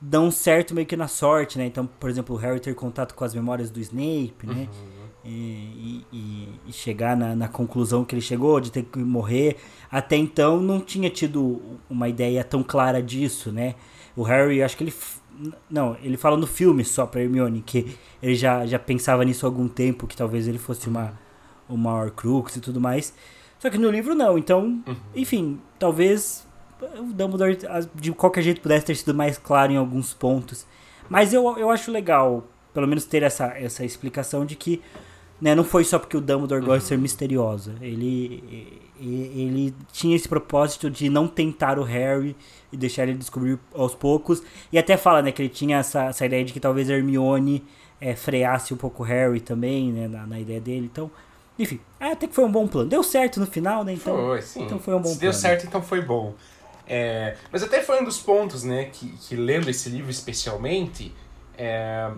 dão 0.00 0.31
certo 0.31 0.75
meio 0.75 0.87
que 0.87 0.97
na 0.97 1.09
sorte, 1.09 1.59
né? 1.59 1.67
Então, 1.67 1.87
por 1.87 2.09
exemplo, 2.09 2.35
o 2.37 2.38
Harry 2.38 2.61
ter 2.61 2.75
contato 2.75 3.14
com 3.14 3.25
as 3.25 3.35
memórias 3.35 3.71
do 3.71 3.81
Snape, 3.81 4.47
né? 4.47 4.69
Uhum. 4.73 4.99
E, 5.25 6.05
e, 6.11 6.49
e, 6.67 6.73
chegar 6.73 7.17
na, 7.17 7.35
na, 7.35 7.49
conclusão 7.49 8.05
que 8.05 8.14
ele 8.14 8.23
chegou 8.23 8.61
de 8.61 8.71
ter 8.71 8.85
que 8.85 8.99
morrer. 8.99 9.57
Até 9.90 10.17
então 10.17 10.61
não 10.61 10.81
tinha 10.81 11.11
tido 11.11 11.61
uma 11.90 12.09
ideia 12.09 12.43
tão 12.45 12.62
clara 12.62 13.02
disso, 13.02 13.52
né? 13.52 13.75
O 14.17 14.23
Harry, 14.23 14.62
acho 14.62 14.76
que 14.76 14.85
ele. 14.85 14.95
Não, 15.69 15.97
ele 16.02 16.17
fala 16.17 16.37
no 16.37 16.47
filme 16.47 16.85
só 16.85 17.05
pra 17.05 17.21
Hermione 17.21 17.61
que 17.61 17.97
ele 18.23 18.35
já, 18.35 18.64
já 18.64 18.78
pensava 18.78 19.25
nisso 19.25 19.44
há 19.44 19.49
algum 19.49 19.68
tempo, 19.68 20.07
que 20.07 20.16
talvez 20.16 20.49
ele 20.49 20.59
fosse 20.59 20.88
uma, 20.88 21.18
uma 21.68 21.92
Horcrux 21.94 22.57
e 22.57 22.61
tudo 22.61 22.81
mais. 22.81 23.12
Só 23.59 23.68
que 23.68 23.79
no 23.79 23.90
livro 23.90 24.14
não, 24.14 24.38
então, 24.38 24.83
uhum. 24.87 24.96
enfim, 25.14 25.61
talvez 25.79 26.47
o 26.99 27.12
Dumbledore 27.12 27.59
de 27.95 28.12
qualquer 28.12 28.43
jeito 28.43 28.61
pudesse 28.61 28.87
ter 28.87 28.95
sido 28.95 29.14
mais 29.14 29.38
claro 29.38 29.73
em 29.73 29.77
alguns 29.77 30.14
pontos. 30.14 30.67
Mas 31.09 31.33
eu, 31.33 31.59
eu 31.59 31.71
acho 31.71 31.91
legal, 31.91 32.45
pelo 32.75 32.87
menos 32.87 33.05
ter 33.05 33.23
essa, 33.23 33.47
essa 33.59 33.85
explicação 33.85 34.45
de 34.45 34.55
que 34.55 34.83
né, 35.41 35.55
não 35.55 35.64
foi 35.64 35.85
só 35.85 35.99
porque 35.99 36.17
o 36.17 36.21
Dumbledore 36.21 36.64
gosta 36.64 36.81
de 36.81 36.87
ser 36.87 36.95
uhum. 36.97 37.03
misterioso. 37.03 37.75
Ele, 37.81 38.83
ele 39.01 39.75
tinha 39.93 40.17
esse 40.17 40.29
propósito 40.29 40.91
de 40.91 41.09
não 41.09 41.29
tentar 41.29 41.79
o 41.79 41.83
Harry 41.83 42.37
e 42.73 42.77
deixar 42.77 43.05
ele 43.05 43.14
descobrir 43.14 43.59
aos 43.75 43.95
poucos. 43.95 44.43
E 44.73 44.79
até 44.79 44.97
fala 44.97 45.23
né, 45.23 45.33
que 45.33 45.41
ele 45.41 45.49
tinha 45.49 45.79
essa, 45.79 46.07
essa 46.07 46.27
ideia 46.27 46.45
de 46.45 46.53
que 46.53 46.61
talvez 46.61 46.91
Hermione 46.91 47.64
é, 48.01 48.14
freasse 48.14 48.75
um 48.75 48.77
pouco 48.77 49.03
o 49.03 49.07
Harry 49.07 49.41
também, 49.41 49.93
né, 49.93 50.09
na, 50.09 50.27
na 50.27 50.41
ideia 50.41 50.61
dele. 50.61 50.88
Então, 50.91 51.11
enfim, 51.59 51.81
até 51.99 52.27
que 52.27 52.35
foi 52.35 52.45
um 52.45 52.53
bom 52.53 52.67
plano. 52.67 52.88
Deu 52.88 53.03
certo 53.03 53.41
no 53.41 53.47
final, 53.47 53.85
né? 53.85 53.93
Então 53.93 54.17
foi, 54.17 54.43
sim. 54.43 54.62
Então 54.62 54.79
foi 54.79 54.95
um 54.95 54.99
bom 54.99 55.09
Se 55.09 55.19
plano. 55.19 55.21
deu 55.21 55.33
certo, 55.33 55.67
então 55.67 55.83
foi 55.83 56.01
bom. 56.01 56.35
É, 56.88 57.37
mas 57.53 57.62
até 57.62 57.83
foi 57.83 58.01
um 58.01 58.05
dos 58.05 58.18
pontos, 58.18 58.64
né, 58.64 58.87
que, 58.87 59.09
que 59.18 59.37
lendo 59.37 59.68
esse 59.68 59.90
livro 59.90 60.11
especialmente, 60.11 61.14
é, 61.57 62.11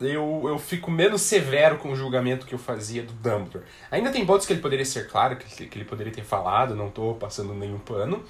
eu, 0.00 0.44
eu 0.46 0.56
fico 0.56 0.88
menos 0.88 1.22
severo 1.22 1.78
com 1.78 1.90
o 1.90 1.96
julgamento 1.96 2.46
que 2.46 2.54
eu 2.54 2.58
fazia 2.58 3.02
do 3.02 3.12
Dumbledore. 3.14 3.64
Ainda 3.90 4.10
tem 4.12 4.24
pontos 4.24 4.46
que 4.46 4.52
ele 4.52 4.60
poderia 4.60 4.84
ser 4.84 5.08
claro, 5.08 5.36
que, 5.36 5.66
que 5.66 5.76
ele 5.76 5.84
poderia 5.84 6.12
ter 6.12 6.24
falado, 6.24 6.76
não 6.76 6.86
estou 6.86 7.16
passando 7.16 7.52
nenhum 7.52 7.80
pano, 7.80 8.22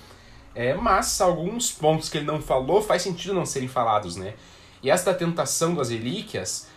é, 0.55 0.73
mas 0.73 1.21
alguns 1.21 1.71
pontos 1.71 2.09
que 2.09 2.17
ele 2.17 2.27
não 2.27 2.41
falou 2.41 2.81
faz 2.81 3.03
sentido 3.03 3.35
não 3.35 3.45
serem 3.45 3.69
falados, 3.69 4.17
né? 4.17 4.35
E 4.83 4.91
essa 4.91 5.13
tentação 5.13 5.75
das 5.75 5.91
relíquias 5.91 6.69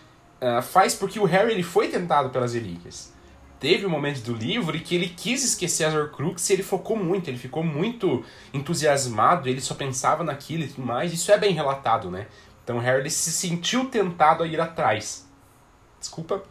uh, 0.41 0.61
faz 0.61 0.93
porque 0.93 1.19
o 1.19 1.23
Harry 1.23 1.53
ele 1.53 1.63
foi 1.63 1.87
tentado 1.87 2.29
pelas 2.29 2.53
relíquias 2.53 3.13
teve 3.61 3.85
um 3.85 3.89
momento 3.89 4.21
do 4.23 4.33
livro 4.33 4.75
em 4.75 4.79
que 4.79 4.95
ele 4.95 5.07
quis 5.07 5.43
esquecer 5.43 5.85
as 5.85 5.93
Horcruxes 5.93 6.49
e 6.49 6.53
ele 6.53 6.63
focou 6.63 6.97
muito, 6.97 7.29
ele 7.29 7.37
ficou 7.37 7.63
muito 7.63 8.25
entusiasmado, 8.51 9.47
ele 9.47 9.61
só 9.61 9.75
pensava 9.75 10.23
naquilo 10.23 10.63
e 10.63 10.67
tudo 10.67 10.85
mais. 10.85 11.13
Isso 11.13 11.31
é 11.31 11.37
bem 11.37 11.53
relatado, 11.53 12.09
né? 12.09 12.25
Então 12.63 12.79
Harry 12.79 13.09
se 13.11 13.31
sentiu 13.31 13.85
tentado 13.85 14.41
a 14.41 14.47
ir 14.47 14.59
atrás. 14.59 15.29
Desculpa. 15.99 16.43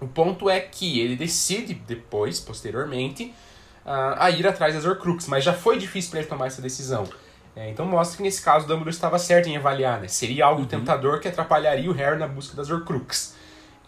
O 0.00 0.06
ponto 0.06 0.48
é 0.48 0.60
que 0.60 1.00
ele 1.00 1.16
decide 1.16 1.74
depois, 1.74 2.38
posteriormente, 2.38 3.34
uh, 3.84 4.14
a 4.16 4.30
ir 4.30 4.46
atrás 4.46 4.74
das 4.74 4.84
Horcruxes, 4.84 5.28
mas 5.28 5.42
já 5.42 5.52
foi 5.52 5.78
difícil 5.78 6.12
para 6.12 6.20
ele 6.20 6.28
tomar 6.28 6.46
essa 6.46 6.62
decisão. 6.62 7.08
É, 7.56 7.70
então 7.70 7.86
mostra 7.86 8.18
que 8.18 8.22
nesse 8.22 8.40
caso 8.40 8.66
o 8.66 8.68
Dumbledore 8.68 8.94
estava 8.94 9.18
certo 9.18 9.48
em 9.48 9.56
avaliar, 9.56 10.00
né? 10.00 10.06
Seria 10.06 10.44
algo 10.44 10.60
uhum. 10.60 10.68
tentador 10.68 11.18
que 11.18 11.26
atrapalharia 11.26 11.90
o 11.90 11.94
Harry 11.94 12.18
na 12.18 12.28
busca 12.28 12.54
das 12.54 12.70
Horcruxes. 12.70 13.34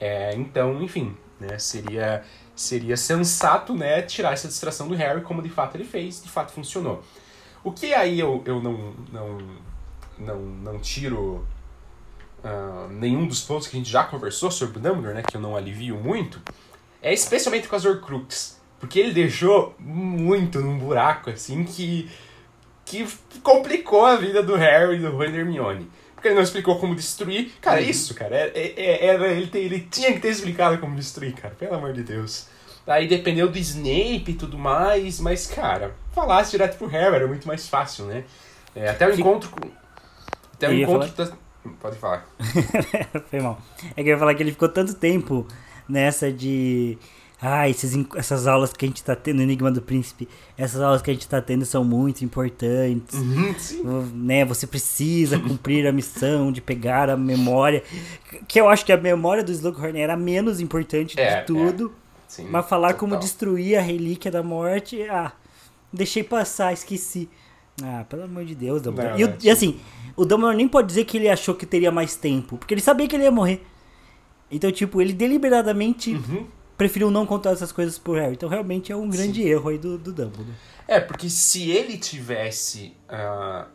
É, 0.00 0.34
então, 0.34 0.82
enfim, 0.82 1.16
né? 1.38 1.58
Seria 1.58 2.24
seria 2.58 2.96
sensato, 2.96 3.72
né, 3.72 4.02
tirar 4.02 4.32
essa 4.32 4.48
distração 4.48 4.88
do 4.88 4.94
Harry, 4.96 5.22
como 5.22 5.40
de 5.40 5.48
fato 5.48 5.76
ele 5.76 5.84
fez, 5.84 6.20
de 6.22 6.28
fato 6.28 6.52
funcionou. 6.52 7.02
O 7.62 7.70
que 7.70 7.94
aí 7.94 8.18
eu, 8.18 8.42
eu 8.44 8.60
não, 8.60 8.94
não, 9.12 9.38
não, 10.18 10.38
não 10.40 10.78
tiro 10.80 11.46
uh, 12.42 12.88
nenhum 12.90 13.26
dos 13.28 13.42
pontos 13.42 13.68
que 13.68 13.76
a 13.76 13.78
gente 13.78 13.90
já 13.90 14.02
conversou 14.02 14.50
sobre 14.50 14.78
o 14.78 14.80
Dumbledore, 14.80 15.14
né, 15.14 15.22
que 15.22 15.36
eu 15.36 15.40
não 15.40 15.56
alivio 15.56 15.96
muito, 15.96 16.42
é 17.00 17.12
especialmente 17.12 17.68
com 17.68 17.76
as 17.76 17.84
Horcruxes. 17.84 18.58
Porque 18.80 18.98
ele 18.98 19.12
deixou 19.12 19.74
muito 19.78 20.60
num 20.60 20.78
buraco, 20.78 21.30
assim, 21.30 21.64
que, 21.64 22.10
que 22.84 23.06
complicou 23.42 24.04
a 24.04 24.16
vida 24.16 24.42
do 24.42 24.56
Harry 24.56 24.96
e 24.96 25.00
do 25.00 25.12
Rony 25.12 25.38
Hermione. 25.38 25.90
Porque 26.18 26.26
ele 26.26 26.34
não 26.34 26.42
explicou 26.42 26.80
como 26.80 26.96
destruir. 26.96 27.52
Cara, 27.60 27.80
uhum. 27.80 27.88
isso, 27.88 28.12
cara. 28.12 28.34
Era, 28.34 28.58
é, 28.58 28.74
é, 28.76 29.06
era, 29.06 29.28
ele, 29.28 29.48
ele 29.54 29.80
tinha 29.88 30.12
que 30.12 30.18
ter 30.18 30.30
explicado 30.30 30.76
como 30.78 30.96
destruir, 30.96 31.32
cara. 31.32 31.54
Pelo 31.54 31.76
amor 31.76 31.92
de 31.92 32.02
Deus. 32.02 32.48
Aí 32.84 33.06
dependeu 33.06 33.48
do 33.48 33.56
Snape 33.56 34.24
e 34.26 34.34
tudo 34.34 34.58
mais, 34.58 35.20
mas, 35.20 35.46
cara, 35.46 35.94
falasse 36.12 36.50
direto 36.50 36.76
pro 36.76 36.88
Harry 36.88 37.14
era 37.14 37.26
muito 37.28 37.46
mais 37.46 37.68
fácil, 37.68 38.06
né? 38.06 38.24
É, 38.74 38.88
até 38.88 39.06
o 39.06 39.14
encontro 39.14 39.48
com. 39.48 39.70
Até 40.54 40.68
o 40.68 40.72
encontro. 40.72 41.08
Falar... 41.08 41.38
Pode 41.80 41.98
falar. 41.98 42.26
Foi 43.30 43.40
mal. 43.40 43.60
É 43.94 44.02
que 44.02 44.08
eu 44.08 44.14
ia 44.14 44.18
falar 44.18 44.34
que 44.34 44.42
ele 44.42 44.50
ficou 44.50 44.68
tanto 44.68 44.94
tempo 44.94 45.46
nessa 45.88 46.32
de 46.32 46.98
ah, 47.40 47.68
esses, 47.68 47.94
essas 48.16 48.48
aulas 48.48 48.72
que 48.72 48.84
a 48.84 48.88
gente 48.88 49.02
tá 49.02 49.14
tendo, 49.14 49.40
Enigma 49.40 49.70
do 49.70 49.80
Príncipe, 49.80 50.28
essas 50.56 50.80
aulas 50.80 51.00
que 51.00 51.10
a 51.10 51.14
gente 51.14 51.28
tá 51.28 51.40
tendo 51.40 51.64
são 51.64 51.84
muito 51.84 52.24
importantes. 52.24 53.16
Uhum, 53.16 54.10
né? 54.12 54.44
Você 54.44 54.66
precisa 54.66 55.38
cumprir 55.38 55.86
a 55.86 55.92
missão 55.92 56.50
de 56.50 56.60
pegar 56.60 57.08
a 57.08 57.16
memória. 57.16 57.84
Que 58.48 58.60
eu 58.60 58.68
acho 58.68 58.84
que 58.84 58.92
a 58.92 58.96
memória 58.96 59.44
do 59.44 59.52
Slughorn 59.52 60.00
era 60.00 60.14
a 60.14 60.16
menos 60.16 60.60
importante 60.60 61.18
é, 61.18 61.40
de 61.40 61.46
tudo. 61.46 61.94
É. 62.04 62.08
Sim, 62.26 62.48
mas 62.50 62.68
falar 62.68 62.88
total. 62.88 63.00
como 63.08 63.16
destruir 63.16 63.78
a 63.78 63.80
relíquia 63.80 64.30
da 64.30 64.42
morte, 64.42 65.00
ah, 65.04 65.32
deixei 65.92 66.24
passar, 66.24 66.72
esqueci. 66.72 67.28
Ah, 67.80 68.04
pelo 68.08 68.24
amor 68.24 68.44
de 68.44 68.56
Deus, 68.56 68.82
Dumbledore. 68.82 69.12
Não, 69.12 69.20
e, 69.20 69.32
é, 69.32 69.36
e 69.44 69.50
assim, 69.50 69.78
o 70.16 70.24
Dumbledore 70.24 70.56
nem 70.56 70.66
pode 70.66 70.88
dizer 70.88 71.04
que 71.04 71.16
ele 71.16 71.28
achou 71.28 71.54
que 71.54 71.64
teria 71.64 71.92
mais 71.92 72.16
tempo, 72.16 72.58
porque 72.58 72.74
ele 72.74 72.80
sabia 72.80 73.06
que 73.06 73.14
ele 73.14 73.22
ia 73.22 73.30
morrer. 73.30 73.64
Então, 74.50 74.72
tipo, 74.72 75.00
ele 75.00 75.12
deliberadamente 75.12 76.14
uhum 76.14 76.57
preferiu 76.78 77.10
não 77.10 77.26
contar 77.26 77.50
essas 77.50 77.72
coisas 77.72 77.98
pro 77.98 78.14
Harry. 78.14 78.34
Então 78.34 78.48
realmente 78.48 78.92
é 78.92 78.96
um 78.96 79.10
grande 79.10 79.42
Sim. 79.42 79.48
erro 79.48 79.68
aí 79.68 79.78
do, 79.78 79.98
do 79.98 80.12
Dumbledore. 80.12 80.54
É, 80.86 81.00
porque 81.00 81.28
se 81.28 81.70
ele 81.70 81.98
tivesse 81.98 82.96
uh, 83.10 83.66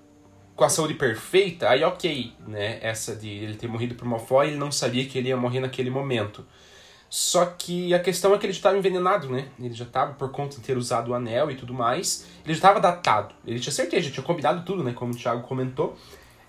com 0.55 0.63
a 0.63 0.69
saúde 0.69 0.93
perfeita, 0.93 1.69
aí 1.69 1.83
ok, 1.83 2.33
né? 2.47 2.79
Essa 2.81 3.15
de 3.15 3.29
ele 3.29 3.55
ter 3.55 3.67
morrido 3.67 3.93
por 3.93 4.07
Malfoy, 4.07 4.47
ele 4.47 4.55
não 4.55 4.71
sabia 4.71 5.05
que 5.05 5.17
ele 5.17 5.27
ia 5.27 5.37
morrer 5.37 5.59
naquele 5.59 5.89
momento. 5.89 6.45
Só 7.09 7.45
que 7.45 7.93
a 7.93 7.99
questão 7.99 8.33
é 8.33 8.39
que 8.39 8.45
ele 8.47 8.53
já 8.53 8.57
estava 8.57 8.77
envenenado, 8.77 9.29
né? 9.29 9.49
Ele 9.59 9.73
já 9.73 9.85
estava, 9.85 10.13
por 10.13 10.31
conta 10.31 10.55
de 10.55 10.63
ter 10.63 10.75
usado 10.75 11.11
o 11.11 11.13
anel 11.13 11.51
e 11.51 11.55
tudo 11.55 11.71
mais, 11.71 12.25
ele 12.43 12.53
já 12.53 12.57
estava 12.57 12.79
datado. 12.79 13.35
Ele 13.45 13.59
tinha 13.59 13.71
certeza, 13.71 14.07
já 14.07 14.11
tinha 14.11 14.25
combinado 14.25 14.65
tudo, 14.65 14.83
né? 14.83 14.93
Como 14.93 15.13
o 15.13 15.15
Thiago 15.15 15.43
comentou. 15.43 15.95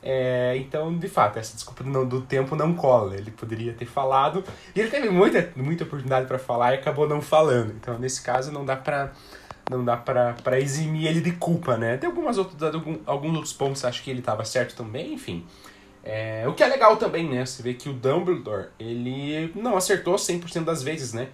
É, 0.07 0.55
então, 0.59 0.95
de 0.99 1.09
fato, 1.09 1.39
essa 1.39 1.55
desculpa 1.55 1.83
do, 1.83 2.05
do 2.05 2.21
tempo 2.21 2.55
não 2.55 2.75
cola. 2.75 3.17
Ele 3.17 3.31
poderia 3.31 3.73
ter 3.73 3.87
falado. 3.87 4.45
E 4.77 4.81
ele 4.81 4.91
teve 4.91 5.09
muita, 5.09 5.51
muita 5.57 5.85
oportunidade 5.85 6.27
para 6.27 6.39
falar 6.39 6.73
e 6.73 6.75
acabou 6.75 7.09
não 7.09 7.23
falando. 7.23 7.73
Então, 7.73 7.99
nesse 7.99 8.23
caso, 8.23 8.53
não 8.53 8.67
dá 8.67 8.77
pra, 8.77 9.13
não 9.71 9.83
dá 9.83 9.97
pra 9.97 10.61
eximir 10.61 11.07
ele 11.07 11.23
de 11.23 11.33
culpa, 11.33 11.79
né? 11.79 11.97
Tem 11.97 12.07
algumas 12.07 12.37
outras, 12.37 12.75
alguns 13.07 13.35
outros 13.35 13.55
pontos 13.55 13.83
acho 13.83 14.03
que 14.03 14.11
ele 14.11 14.19
estava 14.19 14.45
certo 14.45 14.77
também, 14.77 15.15
enfim. 15.15 15.47
É, 16.05 16.47
o 16.47 16.53
que 16.53 16.63
é 16.63 16.67
legal 16.67 16.99
também, 16.99 17.27
né? 17.27 17.47
Você 17.47 17.63
vê 17.63 17.73
que 17.73 17.89
o 17.89 17.95
Dumbledore, 17.95 18.69
ele 18.79 19.51
não 19.55 19.75
acertou 19.75 20.17
100% 20.17 20.65
das 20.65 20.83
vezes, 20.83 21.15
né? 21.15 21.29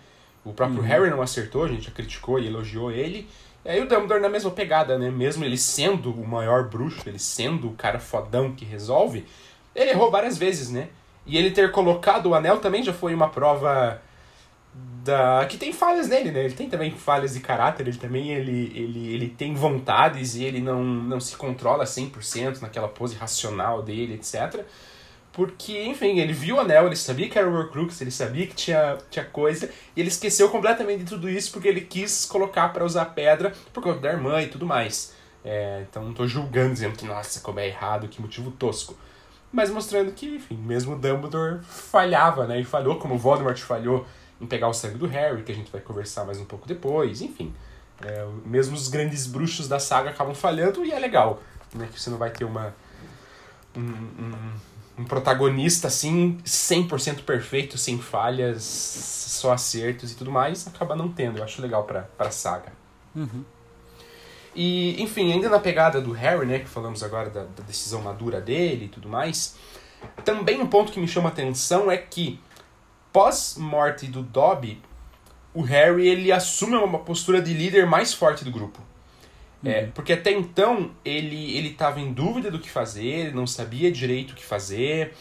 O 0.45 0.53
próprio 0.53 0.81
uhum. 0.81 0.87
Harry 0.87 1.11
não 1.11 1.21
acertou, 1.21 1.65
a 1.65 1.69
gente 1.69 1.87
já 1.87 1.91
criticou 1.91 2.39
e 2.39 2.47
elogiou 2.47 2.93
ele. 2.93 3.29
E 3.65 3.69
aí 3.69 3.81
o 3.81 3.89
Dumbledore 3.89 4.21
na 4.21 4.29
mesma 4.29 4.51
pegada, 4.51 4.99
né? 4.99 5.11
Mesmo 5.11 5.45
ele 5.45 5.59
sendo 5.59 6.13
o 6.13 6.27
maior 6.27 6.69
bruxo, 6.69 7.09
ele 7.09 7.19
sendo 7.19 7.69
o 7.69 7.75
cara 7.75 7.99
fodão 7.99 8.53
que 8.53 8.65
resolve, 8.65 9.27
ele 9.75 9.91
errou 9.91 10.11
várias 10.11 10.39
vezes, 10.39 10.71
né? 10.71 10.89
E 11.27 11.37
ele 11.37 11.51
ter 11.51 11.71
colocado 11.71 12.27
o 12.27 12.35
anel 12.35 12.59
também 12.59 12.83
já 12.83 12.93
foi 12.93 13.15
uma 13.15 13.29
prova 13.29 14.01
da 15.05 15.45
que 15.47 15.57
tem 15.57 15.73
falhas 15.73 16.09
nele, 16.09 16.31
né? 16.31 16.45
Ele 16.45 16.55
tem 16.55 16.69
também 16.69 16.91
falhas 16.91 17.35
de 17.35 17.41
caráter, 17.41 17.89
ele 17.89 17.99
também 17.99 18.31
ele, 18.31 18.73
ele, 18.75 19.13
ele 19.13 19.29
tem 19.29 19.55
vontades 19.55 20.35
e 20.37 20.45
ele 20.45 20.61
não, 20.61 20.83
não 20.83 21.21
se 21.21 21.37
controla 21.37 21.85
100% 21.85 22.61
naquela 22.61 22.89
pose 22.89 23.17
racional 23.17 23.83
dele, 23.83 24.15
etc. 24.15 24.65
Porque, 25.33 25.85
enfim, 25.85 26.19
ele 26.19 26.33
viu 26.33 26.57
o 26.57 26.61
anel, 26.61 26.87
ele 26.87 26.97
sabia 26.97 27.29
que 27.29 27.39
era 27.39 27.49
o 27.49 27.55
Horcrux, 27.55 28.01
ele 28.01 28.11
sabia 28.11 28.47
que 28.47 28.55
tinha, 28.55 28.99
tinha 29.11 29.25
coisa, 29.25 29.71
e 29.95 30.01
ele 30.01 30.09
esqueceu 30.09 30.49
completamente 30.51 31.05
de 31.05 31.11
tudo 31.11 31.29
isso 31.29 31.53
porque 31.53 31.69
ele 31.69 31.83
quis 31.83 32.27
colocar 32.27 32.71
para 32.71 32.85
usar 32.85 33.05
pedra 33.07 33.53
por 33.73 33.83
conta 33.83 34.01
da 34.01 34.11
irmã 34.11 34.43
e 34.43 34.49
tudo 34.49 34.67
mais. 34.67 35.15
É, 35.45 35.85
então 35.89 36.05
não 36.05 36.13
tô 36.13 36.27
julgando, 36.27 36.75
dizendo 36.75 36.97
que, 36.97 37.05
nossa, 37.05 37.41
como 37.41 37.61
é 37.61 37.69
errado, 37.69 38.09
que 38.09 38.21
motivo 38.21 38.51
tosco. 38.51 38.97
Mas 39.53 39.71
mostrando 39.71 40.13
que, 40.13 40.37
enfim, 40.37 40.57
mesmo 40.57 40.97
Dumbledore 40.97 41.61
falhava, 41.63 42.47
né? 42.47 42.61
E 42.61 42.65
falhou 42.65 42.99
como 42.99 43.19
Voldemort 43.19 43.59
falhou 43.59 44.07
em 44.41 44.47
pegar 44.47 44.69
o 44.69 44.73
sangue 44.73 44.99
do 44.99 45.07
Harry, 45.07 45.43
que 45.43 45.53
a 45.53 45.55
gente 45.55 45.71
vai 45.71 45.81
conversar 45.81 46.25
mais 46.25 46.39
um 46.39 46.45
pouco 46.45 46.69
depois, 46.69 47.21
enfim. 47.21 47.53
É, 48.03 48.27
mesmo 48.45 48.75
os 48.75 48.89
grandes 48.89 49.27
bruxos 49.27 49.69
da 49.69 49.79
saga 49.79 50.11
acabam 50.11 50.35
falhando 50.35 50.85
e 50.85 50.93
é 50.93 50.99
legal, 50.99 51.43
né? 51.75 51.89
Que 51.93 52.01
você 52.01 52.11
não 52.11 52.19
vai 52.19 52.31
ter 52.31 52.45
uma. 52.45 52.75
Um, 53.77 53.81
um, 53.81 54.53
um 55.01 55.05
protagonista 55.05 55.89
assim, 55.89 56.39
100% 56.45 57.23
perfeito, 57.23 57.79
sem 57.79 57.99
falhas, 57.99 58.63
só 58.63 59.53
acertos 59.53 60.13
e 60.13 60.15
tudo 60.15 60.31
mais, 60.31 60.67
acaba 60.67 60.95
não 60.95 61.09
tendo. 61.09 61.39
Eu 61.39 61.45
acho 61.45 61.63
legal 61.63 61.85
pra, 61.85 62.03
pra 62.03 62.31
saga. 62.31 62.73
Uhum. 63.17 63.45
E, 64.55 65.01
enfim, 65.03 65.33
ainda 65.33 65.49
na 65.49 65.59
pegada 65.59 66.01
do 66.01 66.13
Harry, 66.13 66.45
né, 66.45 66.59
que 66.59 66.69
falamos 66.69 67.03
agora 67.03 67.31
da, 67.31 67.45
da 67.45 67.63
decisão 67.67 68.03
madura 68.03 68.41
dele 68.41 68.87
e 68.87 68.89
tudo 68.89 69.09
mais, 69.09 69.57
também 70.25 70.61
um 70.61 70.67
ponto 70.67 70.93
que 70.93 71.01
me 71.01 71.09
chama 71.09 71.29
atenção 71.29 71.91
é 71.91 71.97
que 71.97 72.41
pós-morte 73.13 74.07
do 74.07 74.23
Dobby, 74.23 74.83
o 75.55 75.63
Harry 75.63 76.07
ele 76.07 76.31
assume 76.31 76.77
uma 76.77 76.99
postura 76.99 77.41
de 77.41 77.55
líder 77.55 77.87
mais 77.87 78.13
forte 78.13 78.45
do 78.45 78.51
grupo. 78.51 78.81
É, 79.65 79.83
uhum. 79.83 79.91
Porque 79.91 80.13
até 80.13 80.33
então 80.33 80.91
ele 81.05 81.57
ele 81.57 81.69
estava 81.69 82.01
em 82.01 82.13
dúvida 82.13 82.51
do 82.51 82.59
que 82.59 82.71
fazer, 82.71 83.35
não 83.35 83.47
sabia 83.47 83.93
direito 83.93 84.31
o 84.31 84.35
que 84.35 84.45
fazer, 84.45 85.15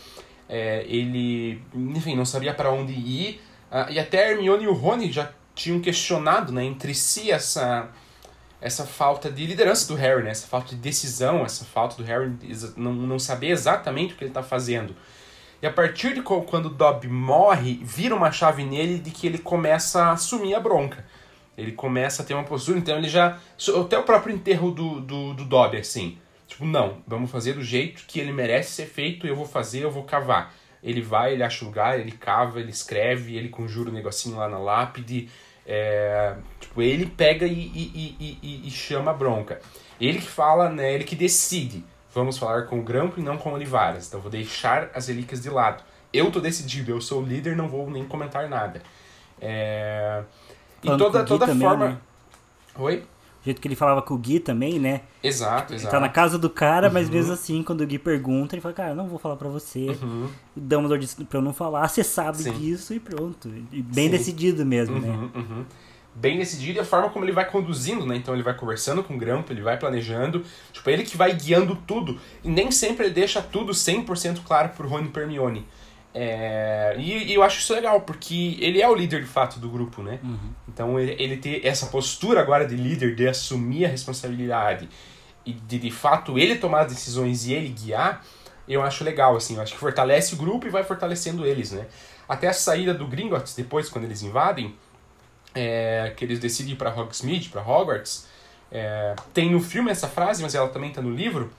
é, 0.47 0.84
ele, 0.88 1.62
enfim, 1.75 2.15
não 2.15 2.25
sabia 2.25 2.54
para 2.54 2.71
onde 2.71 2.93
ir. 2.93 3.41
Uh, 3.71 3.91
e 3.91 3.99
até 3.99 4.32
Hermione 4.32 4.63
e 4.63 4.67
o 4.67 4.73
Rony 4.73 5.12
já 5.12 5.32
tinham 5.54 5.80
questionado 5.80 6.52
né, 6.52 6.63
entre 6.63 6.95
si 6.95 7.30
essa, 7.30 7.89
essa 8.60 8.84
falta 8.86 9.30
de 9.30 9.45
liderança 9.45 9.88
do 9.88 9.95
Harry, 9.95 10.23
né, 10.23 10.32
essa 10.32 10.47
falta 10.47 10.69
de 10.69 10.82
decisão, 10.82 11.45
essa 11.45 11.65
falta 11.65 11.97
do 11.97 12.04
Harry 12.04 12.34
não, 12.75 12.93
não 12.93 13.19
saber 13.19 13.49
exatamente 13.49 14.13
o 14.13 14.17
que 14.17 14.23
ele 14.23 14.32
está 14.32 14.41
fazendo. 14.41 14.95
E 15.62 15.67
a 15.67 15.71
partir 15.71 16.15
de 16.15 16.21
quando 16.21 16.67
o 16.67 16.69
Dobby 16.69 17.10
morre, 17.10 17.80
vira 17.84 18.15
uma 18.15 18.32
chave 18.32 18.63
nele 18.63 18.97
de 18.97 19.12
que 19.12 19.28
ele 19.28 19.38
começa 19.38 20.04
a 20.04 20.12
assumir 20.13 20.56
a 20.56 20.60
bronca. 20.60 21.06
Ele 21.60 21.72
começa 21.72 22.22
a 22.22 22.26
ter 22.26 22.34
uma 22.34 22.43
postura, 22.43 22.78
então 22.78 22.98
ele 22.98 23.10
já. 23.10 23.38
Até 23.82 23.98
o 23.98 24.04
próprio 24.04 24.36
enterro 24.36 24.72
do, 24.72 25.02
do, 25.02 25.34
do 25.34 25.45
Dobby, 25.45 25.78
assim. 25.78 26.17
Tipo, 26.48 26.65
não, 26.65 26.98
vamos 27.08 27.30
fazer 27.30 27.54
do 27.54 27.63
jeito 27.63 28.04
que 28.08 28.19
ele 28.19 28.32
merece 28.32 28.72
ser 28.72 28.86
feito, 28.88 29.28
eu 29.28 29.36
vou 29.36 29.45
fazer, 29.45 29.84
eu 29.84 29.91
vou 29.91 30.04
cavar. 30.04 30.54
Ele 30.82 31.02
vai, 31.02 31.34
ele 31.34 31.43
acha 31.43 31.63
o 31.63 31.67
lugar, 31.67 32.00
ele 32.00 32.12
cava, 32.12 32.60
ele 32.60 32.72
escreve, 32.72 33.36
ele 33.36 33.50
conjura 33.50 33.89
o 33.89 33.91
um 33.91 33.95
negocinho 33.95 34.38
lá 34.38 34.48
na 34.48 34.58
lápide. 34.58 35.30
É, 35.65 36.36
tipo, 36.60 36.82
ele 36.82 37.06
pega 37.06 37.45
e, 37.45 37.52
e, 37.54 38.38
e, 38.41 38.67
e, 38.67 38.72
chama 38.72 39.12
a 39.12 39.13
bronca. 39.13 39.60
Ele 40.02 40.19
que 40.19 40.28
fala, 40.28 40.69
né? 40.69 40.93
Ele 40.93 41.04
que 41.04 41.15
decide 41.15 41.84
Vamos 42.12 42.39
falar 42.39 42.65
com 42.65 42.80
o 42.80 42.84
Grampo 42.84 43.19
e 43.19 43.24
não 43.24 43.38
com 43.38 43.52
o 43.52 43.54
Olivares. 43.54 44.08
Então 44.08 44.19
vou 44.19 44.32
deixar 44.32 44.89
as 44.93 45.08
relíquias 45.08 45.41
de 45.41 45.50
lado. 45.50 45.84
Eu 46.12 46.32
tô 46.32 46.39
decidido, 46.39 46.91
eu 46.91 47.00
sou 47.00 47.22
o 47.22 47.26
líder, 47.26 47.56
não 47.56 47.69
vou 47.69 47.89
nem 47.89 48.04
comentar 48.04 48.50
nada. 48.50 48.82
É... 49.39 50.24
E 50.84 50.88
toda, 50.98 51.24
toda 51.24 51.46
também, 51.46 51.68
forma. 51.68 51.89
Né? 51.89 51.98
Oi? 52.78 53.04
O 53.42 53.46
jeito 53.46 53.62
que 53.62 53.68
ele 53.68 53.76
falava 53.76 54.02
com 54.02 54.13
o 54.13 54.18
Gui 54.18 54.39
também, 54.39 54.78
né? 54.80 55.02
Exato, 55.24 55.74
exato. 55.74 55.86
Ele 55.86 55.92
tá 55.92 56.00
na 56.00 56.10
casa 56.10 56.38
do 56.38 56.50
cara, 56.50 56.88
uhum. 56.88 56.94
mas 56.94 57.10
mesmo 57.10 57.34
assim, 57.34 57.63
quando 57.63 57.82
o 57.82 57.88
Gui 57.88 57.98
pergunta, 57.98 58.54
ele 58.54 58.62
fala, 58.62 58.74
cara, 58.74 58.96
não 58.96 59.08
vou 59.08 59.18
falar 59.18 59.38
pra 59.38 59.48
você. 59.48 59.98
Uhum. 60.02 60.30
O 60.58 60.60
Dumbledore 60.60 61.00
disse 61.00 61.24
pra 61.24 61.39
eu 61.39 61.42
não 61.42 61.54
falar, 61.54 61.88
você 61.88 62.04
sabe 62.04 62.44
Sim. 62.44 62.52
disso 62.52 62.94
e 62.94 63.00
pronto. 63.00 63.50
E 63.72 63.82
bem 63.82 64.06
Sim. 64.06 64.12
decidido 64.12 64.65
mesmo, 64.65 64.96
uhum, 64.96 65.02
né? 65.02 65.30
Uhum 65.36 65.65
bem 66.20 66.38
decidido 66.38 66.80
e 66.80 66.82
a 66.82 66.86
forma 66.86 67.10
como 67.10 67.24
ele 67.26 67.32
vai 67.32 67.50
conduzindo, 67.50 68.06
né? 68.06 68.15
Então 68.15 68.34
ele 68.34 68.44
vai 68.44 68.54
conversando 68.54 69.04
com 69.04 69.15
o 69.15 69.18
Grampo, 69.18 69.52
ele 69.54 69.62
vai 69.62 69.78
planejando, 69.78 70.44
tipo, 70.74 70.89
ele 70.89 71.04
que 71.04 71.15
vai 71.15 71.34
guiando 71.34 71.76
tudo. 71.88 72.20
E 72.44 72.50
nem 72.50 72.72
sempre 72.72 73.06
ele 73.06 73.13
deixa 73.13 73.42
tudo 73.42 73.72
100% 73.72 74.42
claro 74.46 74.70
pro 74.70 74.88
Rony 74.88 75.10
Permione. 75.10 75.65
É, 76.13 76.95
e, 76.98 77.32
e, 77.32 77.34
eu 77.34 77.43
acho 77.43 77.60
isso 77.60 77.74
legal, 77.74 78.02
porque 78.02 78.58
ele 78.60 78.82
é 78.82 78.89
o 78.89 78.95
líder 78.95 79.22
de 79.22 79.28
fato 79.28 79.60
do 79.60 79.69
grupo, 79.69 80.02
né? 80.02 80.19
Uhum. 80.24 80.54
Então 80.67 81.00
ele, 81.00 81.15
ele 81.19 81.38
ter 81.38 81.65
essa 81.65 81.86
postura 81.88 82.41
agora 82.41 82.67
de 82.67 82.76
líder, 82.76 83.15
de 83.15 83.28
assumir 83.28 83.86
a 83.86 83.89
responsabilidade 83.89 84.89
e 85.45 85.54
de 85.54 85.78
de 85.78 85.91
fato 85.91 86.38
ele 86.38 86.56
tomar 86.56 86.82
as 86.82 86.93
decisões 86.93 87.45
e 87.45 87.54
ele 87.54 87.69
guiar, 87.69 88.26
eu 88.67 88.84
acho 88.84 89.04
legal, 89.04 89.36
assim, 89.36 89.56
eu 89.56 89.62
acho 89.62 89.74
que 89.74 89.80
fortalece 89.80 90.36
o 90.36 90.38
grupo 90.38 90.67
e 90.67 90.69
vai 90.69 90.84
fortalecendo 90.84 91.45
eles, 91.45 91.72
né? 91.72 91.88
Até 92.28 92.48
a 92.48 92.54
saída 92.54 92.93
do 92.93 93.08
Gringotts, 93.08 93.56
depois, 93.56 93.89
quando 93.89 94.06
eles 94.06 94.22
invadem, 94.22 94.76
é, 95.56 96.13
que 96.15 96.24
eles 96.24 96.39
decidem 96.39 96.74
ir 96.74 96.76
para 96.76 96.93
Hogsmeade, 96.93 97.50
para 97.50 97.62
Hogwarts, 97.62 98.28
é, 98.72 99.15
tem 99.34 99.52
no 99.52 99.60
filme 99.60 99.89
essa 99.89 100.08
frase, 100.08 100.43
mas 100.43 100.54
ela 100.54 100.69
também 100.69 100.89
está 100.89 101.02
no 101.02 101.10
livro, 101.10 101.52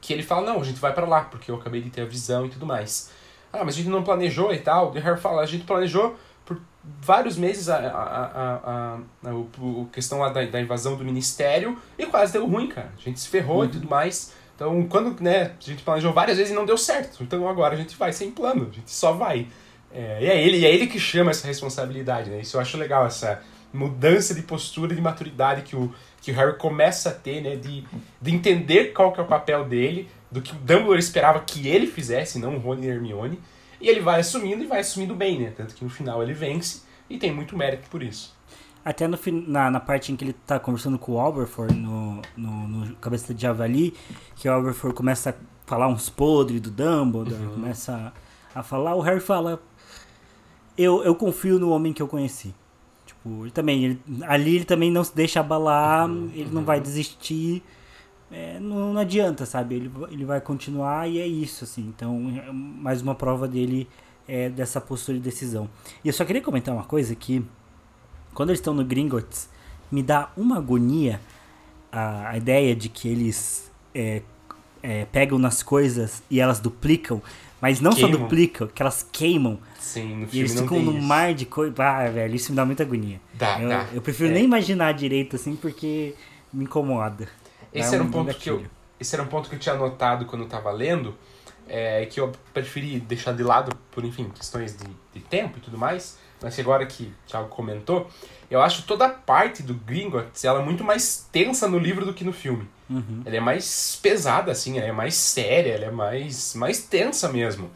que 0.00 0.12
ele 0.12 0.22
fala, 0.22 0.52
não, 0.52 0.60
a 0.60 0.64
gente 0.64 0.78
vai 0.78 0.92
para 0.92 1.04
lá, 1.04 1.22
porque 1.22 1.50
eu 1.50 1.56
acabei 1.56 1.80
de 1.80 1.90
ter 1.90 2.02
a 2.02 2.04
visão 2.04 2.46
e 2.46 2.48
tudo 2.48 2.64
mais. 2.64 3.10
Ah, 3.52 3.64
mas 3.64 3.74
a 3.74 3.78
gente 3.78 3.88
não 3.88 4.02
planejou 4.02 4.52
e 4.52 4.58
tal. 4.58 4.90
O 4.90 4.92
Harry 4.92 5.20
fala, 5.20 5.42
a 5.42 5.46
gente 5.46 5.64
planejou 5.64 6.16
por 6.44 6.60
vários 7.00 7.36
meses 7.36 7.68
a, 7.68 7.76
a, 7.76 8.24
a, 8.24 8.98
a, 9.24 9.84
questão 9.92 10.18
lá 10.18 10.28
da, 10.28 10.44
da 10.44 10.60
invasão 10.60 10.96
do 10.96 11.04
ministério 11.04 11.78
e 11.98 12.06
quase 12.06 12.32
deu 12.32 12.46
ruim, 12.46 12.68
cara. 12.68 12.92
A 12.96 13.00
gente 13.00 13.20
se 13.20 13.28
ferrou 13.28 13.58
uhum. 13.58 13.64
e 13.64 13.68
tudo 13.68 13.88
mais. 13.88 14.32
Então, 14.54 14.82
quando 14.88 15.22
né, 15.22 15.52
a 15.60 15.64
gente 15.64 15.82
planejou 15.84 16.12
várias 16.12 16.36
vezes 16.36 16.52
e 16.52 16.56
não 16.56 16.66
deu 16.66 16.76
certo. 16.76 17.22
Então 17.22 17.48
agora 17.48 17.74
a 17.74 17.78
gente 17.78 17.96
vai 17.96 18.12
sem 18.12 18.30
plano, 18.30 18.68
a 18.70 18.74
gente 18.74 18.90
só 18.90 19.12
vai. 19.12 19.46
É, 19.92 20.18
e 20.20 20.26
é 20.26 20.42
ele, 20.42 20.58
e 20.58 20.66
é 20.66 20.74
ele 20.74 20.86
que 20.86 20.98
chama 20.98 21.30
essa 21.30 21.46
responsabilidade, 21.46 22.28
né? 22.28 22.40
Isso 22.40 22.56
eu 22.56 22.60
acho 22.60 22.76
legal, 22.76 23.06
essa 23.06 23.40
mudança 23.72 24.34
de 24.34 24.42
postura, 24.42 24.94
de 24.94 25.00
maturidade 25.00 25.62
que 25.62 25.76
o, 25.76 25.94
que 26.20 26.32
o 26.32 26.34
Harry 26.34 26.56
começa 26.56 27.10
a 27.10 27.12
ter, 27.12 27.40
né? 27.40 27.56
De, 27.56 27.84
de 28.20 28.34
entender 28.34 28.92
qual 28.92 29.12
que 29.12 29.20
é 29.20 29.22
o 29.22 29.26
papel 29.26 29.64
dele, 29.64 30.08
do 30.30 30.42
que 30.42 30.52
o 30.52 30.58
Dumbledore 30.58 30.98
esperava 30.98 31.40
que 31.40 31.68
ele 31.68 31.86
fizesse, 31.86 32.38
não 32.38 32.56
o 32.56 32.58
Rony 32.58 32.86
e 32.86 32.90
Hermione. 32.90 33.40
E 33.80 33.88
ele 33.88 34.00
vai 34.00 34.20
assumindo 34.20 34.62
e 34.62 34.66
vai 34.66 34.80
assumindo 34.80 35.14
bem, 35.14 35.38
né? 35.38 35.52
Tanto 35.56 35.74
que 35.74 35.84
no 35.84 35.90
final 35.90 36.22
ele 36.22 36.32
vence 36.32 36.82
e 37.08 37.16
tem 37.16 37.32
muito 37.32 37.56
mérito 37.56 37.88
por 37.88 38.02
isso. 38.02 38.36
Até 38.84 39.06
no, 39.06 39.18
na, 39.46 39.70
na 39.70 39.80
parte 39.80 40.12
em 40.12 40.16
que 40.16 40.24
ele 40.24 40.32
tá 40.32 40.58
conversando 40.58 40.98
com 40.98 41.12
o 41.12 41.20
Alberford 41.20 41.74
no, 41.74 42.22
no, 42.36 42.68
no 42.68 42.96
Cabeça 42.96 43.34
de 43.34 43.42
Javali, 43.42 43.94
que 44.34 44.48
o 44.48 44.52
Alberford 44.52 44.96
começa 44.96 45.30
a 45.30 45.34
falar 45.66 45.88
uns 45.88 46.08
podres 46.08 46.60
do 46.60 46.70
Dumbledore, 46.70 47.34
uhum. 47.34 47.54
começa 47.54 48.12
a, 48.54 48.60
a 48.60 48.62
falar, 48.62 48.94
o 48.94 49.00
Harry 49.00 49.20
fala, 49.20 49.60
eu, 50.76 51.02
eu 51.02 51.14
confio 51.14 51.58
no 51.58 51.70
homem 51.70 51.92
que 51.92 52.02
eu 52.02 52.08
conheci. 52.08 52.54
Tipo, 53.04 53.44
ele 53.44 53.50
também, 53.50 53.84
ele, 53.84 54.00
ali 54.22 54.56
ele 54.56 54.64
também 54.64 54.90
não 54.90 55.04
se 55.04 55.14
deixa 55.14 55.40
abalar, 55.40 56.08
uhum, 56.08 56.30
ele 56.34 56.50
não 56.50 56.64
vai 56.64 56.80
desistir. 56.80 57.62
É, 58.30 58.58
não, 58.60 58.92
não, 58.92 59.00
adianta, 59.00 59.46
sabe? 59.46 59.76
Ele, 59.76 59.90
ele 60.10 60.24
vai 60.24 60.40
continuar 60.40 61.08
e 61.08 61.18
é 61.18 61.26
isso, 61.26 61.64
assim. 61.64 61.82
Então, 61.96 62.14
mais 62.52 63.00
uma 63.00 63.14
prova 63.14 63.48
dele 63.48 63.88
é, 64.26 64.48
dessa 64.50 64.80
postura 64.80 65.16
de 65.18 65.24
decisão. 65.24 65.68
E 66.04 66.08
eu 66.08 66.12
só 66.12 66.24
queria 66.24 66.42
comentar 66.42 66.74
uma 66.74 66.84
coisa 66.84 67.14
que 67.14 67.42
quando 68.34 68.50
eles 68.50 68.60
estão 68.60 68.74
no 68.74 68.84
Gringotts, 68.84 69.48
me 69.90 70.02
dá 70.02 70.30
uma 70.36 70.58
agonia 70.58 71.20
a, 71.90 72.28
a 72.30 72.36
ideia 72.36 72.76
de 72.76 72.88
que 72.90 73.08
eles 73.08 73.70
é, 73.94 74.20
é, 74.82 75.06
pegam 75.06 75.38
nas 75.38 75.62
coisas 75.62 76.22
e 76.30 76.38
elas 76.38 76.60
duplicam 76.60 77.22
Mas 77.62 77.80
não 77.80 77.92
Queimam. 77.92 78.12
só 78.12 78.18
duplicam, 78.18 78.68
que 78.68 78.82
elas 78.82 79.08
queimam. 79.10 79.58
Sim, 79.80 80.16
no 80.18 80.24
E 80.24 80.26
filme 80.26 80.38
eles 80.40 80.54
não 80.54 80.62
ficam 80.64 80.82
num 80.82 80.98
isso. 80.98 81.06
mar 81.06 81.32
de 81.34 81.46
coisa. 81.46 81.74
Ah, 81.78 82.08
velho, 82.10 82.36
isso 82.36 82.52
me 82.52 82.56
dá 82.56 82.64
muita 82.66 82.82
agonia. 82.82 83.18
Dá, 83.32 83.58
eu, 83.60 83.68
dá. 83.70 83.86
eu 83.94 84.02
prefiro 84.02 84.28
É. 84.28 84.34
nem 84.34 84.44
imaginar 84.44 84.92
direito 84.92 85.34
assim, 85.34 85.56
porque 85.56 86.14
me 86.52 86.64
incomoda. 86.64 87.26
Esse 87.72 87.90
Dá 87.90 87.96
era 87.96 88.04
um 88.04 88.10
ponto 88.10 88.34
que 88.34 88.50
eu, 88.50 88.64
esse 89.00 89.14
era 89.14 89.22
um 89.22 89.26
ponto 89.26 89.48
que 89.48 89.54
eu 89.54 89.58
tinha 89.58 89.74
anotado 89.74 90.24
quando 90.26 90.42
eu 90.42 90.48
tava 90.48 90.70
lendo, 90.70 91.16
é, 91.68 92.06
que 92.06 92.20
eu 92.20 92.32
preferi 92.52 92.98
deixar 92.98 93.32
de 93.32 93.42
lado 93.42 93.76
por, 93.90 94.04
enfim, 94.04 94.28
questões 94.30 94.76
de, 94.76 94.86
de 95.14 95.20
tempo 95.20 95.58
e 95.58 95.60
tudo 95.60 95.76
mais, 95.76 96.18
mas 96.40 96.54
que 96.54 96.60
agora 96.60 96.86
que 96.86 97.04
o 97.04 97.28
Thiago 97.28 97.48
comentou, 97.48 98.08
eu 98.50 98.62
acho 98.62 98.84
toda 98.84 99.06
a 99.06 99.10
parte 99.10 99.62
do 99.62 99.74
Gringotts, 99.74 100.44
ela 100.44 100.60
é 100.60 100.64
muito 100.64 100.82
mais 100.82 101.28
tensa 101.30 101.68
no 101.68 101.78
livro 101.78 102.06
do 102.06 102.14
que 102.14 102.24
no 102.24 102.32
filme. 102.32 102.68
Uhum. 102.88 103.22
Ela 103.24 103.36
é 103.36 103.40
mais 103.40 103.98
pesada, 104.00 104.50
assim, 104.50 104.78
ela 104.78 104.86
é 104.86 104.92
mais 104.92 105.14
séria, 105.14 105.72
ela 105.72 105.84
é 105.86 105.90
mais, 105.90 106.54
mais 106.54 106.80
tensa 106.80 107.30
mesmo. 107.30 107.70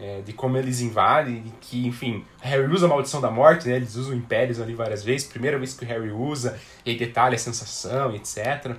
É, 0.00 0.20
de 0.20 0.32
como 0.32 0.56
eles 0.56 0.80
invadem, 0.80 1.42
de 1.42 1.50
que, 1.60 1.86
enfim, 1.86 2.24
Harry 2.40 2.72
usa 2.72 2.86
a 2.86 2.88
maldição 2.88 3.20
da 3.20 3.32
morte, 3.32 3.66
né? 3.66 3.74
Eles 3.74 3.96
usam 3.96 4.14
impérios 4.14 4.60
ali 4.60 4.72
várias 4.72 5.02
vezes, 5.02 5.26
primeira 5.26 5.58
vez 5.58 5.74
que 5.74 5.84
o 5.84 5.88
Harry 5.88 6.12
usa, 6.12 6.56
e 6.86 6.90
aí 6.90 6.96
detalha 6.96 7.34
a 7.34 7.38
sensação, 7.38 8.14
etc. 8.14 8.76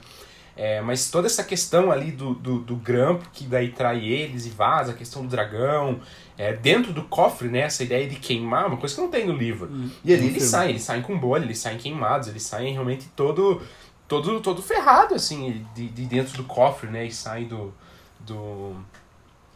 É, 0.61 0.81
mas 0.81 1.09
toda 1.09 1.25
essa 1.25 1.41
questão 1.41 1.89
ali 1.89 2.11
do, 2.11 2.33
do, 2.33 2.59
do 2.59 2.75
grampo, 2.75 3.29
que 3.31 3.45
daí 3.45 3.69
trai 3.69 4.03
eles 4.03 4.45
e 4.45 4.49
vaza, 4.49 4.91
a 4.91 4.93
questão 4.93 5.21
do 5.21 5.29
dragão, 5.29 6.01
é, 6.37 6.51
dentro 6.51 6.91
do 6.91 7.03
cofre, 7.03 7.47
né? 7.47 7.59
Essa 7.59 7.81
ideia 7.81 8.05
de 8.09 8.17
queimar, 8.17 8.67
uma 8.67 8.75
coisa 8.75 8.93
que 8.93 8.99
não 8.99 9.09
tem 9.09 9.25
no 9.25 9.31
livro. 9.31 9.69
E 10.03 10.13
ali 10.13 10.27
eles 10.27 10.43
saem, 10.43 10.71
eles 10.71 10.81
saem 10.81 11.01
com 11.01 11.17
bolha, 11.17 11.45
eles 11.45 11.59
saem 11.59 11.77
queimados, 11.77 12.27
eles 12.27 12.43
saem 12.43 12.73
realmente 12.73 13.07
todo 13.15 13.61
todo 14.05 14.41
todo 14.41 14.61
ferrado 14.61 15.13
assim 15.13 15.65
de, 15.75 15.87
de 15.87 16.05
dentro 16.07 16.35
do 16.35 16.43
cofre 16.43 16.89
né 16.89 17.05
e 17.05 17.11
saem 17.11 17.47
do, 17.47 17.71
do 18.19 18.75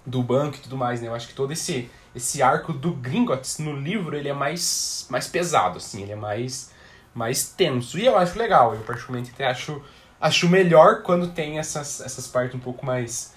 do 0.06 0.22
banco 0.22 0.58
e 0.58 0.60
tudo 0.60 0.78
mais 0.78 1.02
né 1.02 1.08
eu 1.08 1.16
acho 1.16 1.28
que 1.28 1.34
todo 1.34 1.52
esse 1.52 1.90
esse 2.16 2.44
arco 2.44 2.72
do 2.72 2.94
Gringotts 2.94 3.58
no 3.58 3.76
livro 3.76 4.16
ele 4.16 4.30
é 4.30 4.34
mais 4.34 5.08
mais 5.10 5.28
pesado 5.28 5.78
assim 5.78 6.04
ele 6.04 6.12
é 6.12 6.16
mais 6.16 6.72
mais 7.16 7.46
tenso 7.50 7.98
e 7.98 8.06
eu 8.06 8.16
acho 8.16 8.38
legal 8.38 8.76
eu 8.76 8.82
particularmente 8.82 9.32
até 9.34 9.48
acho 9.48 9.82
acho 10.24 10.50
melhor 10.50 11.04
quando 11.04 11.28
tem 11.28 11.60
essas 11.60 12.02
essas 12.02 12.28
partes 12.28 12.56
um 12.56 12.60
pouco 12.60 12.86
mais 12.86 13.34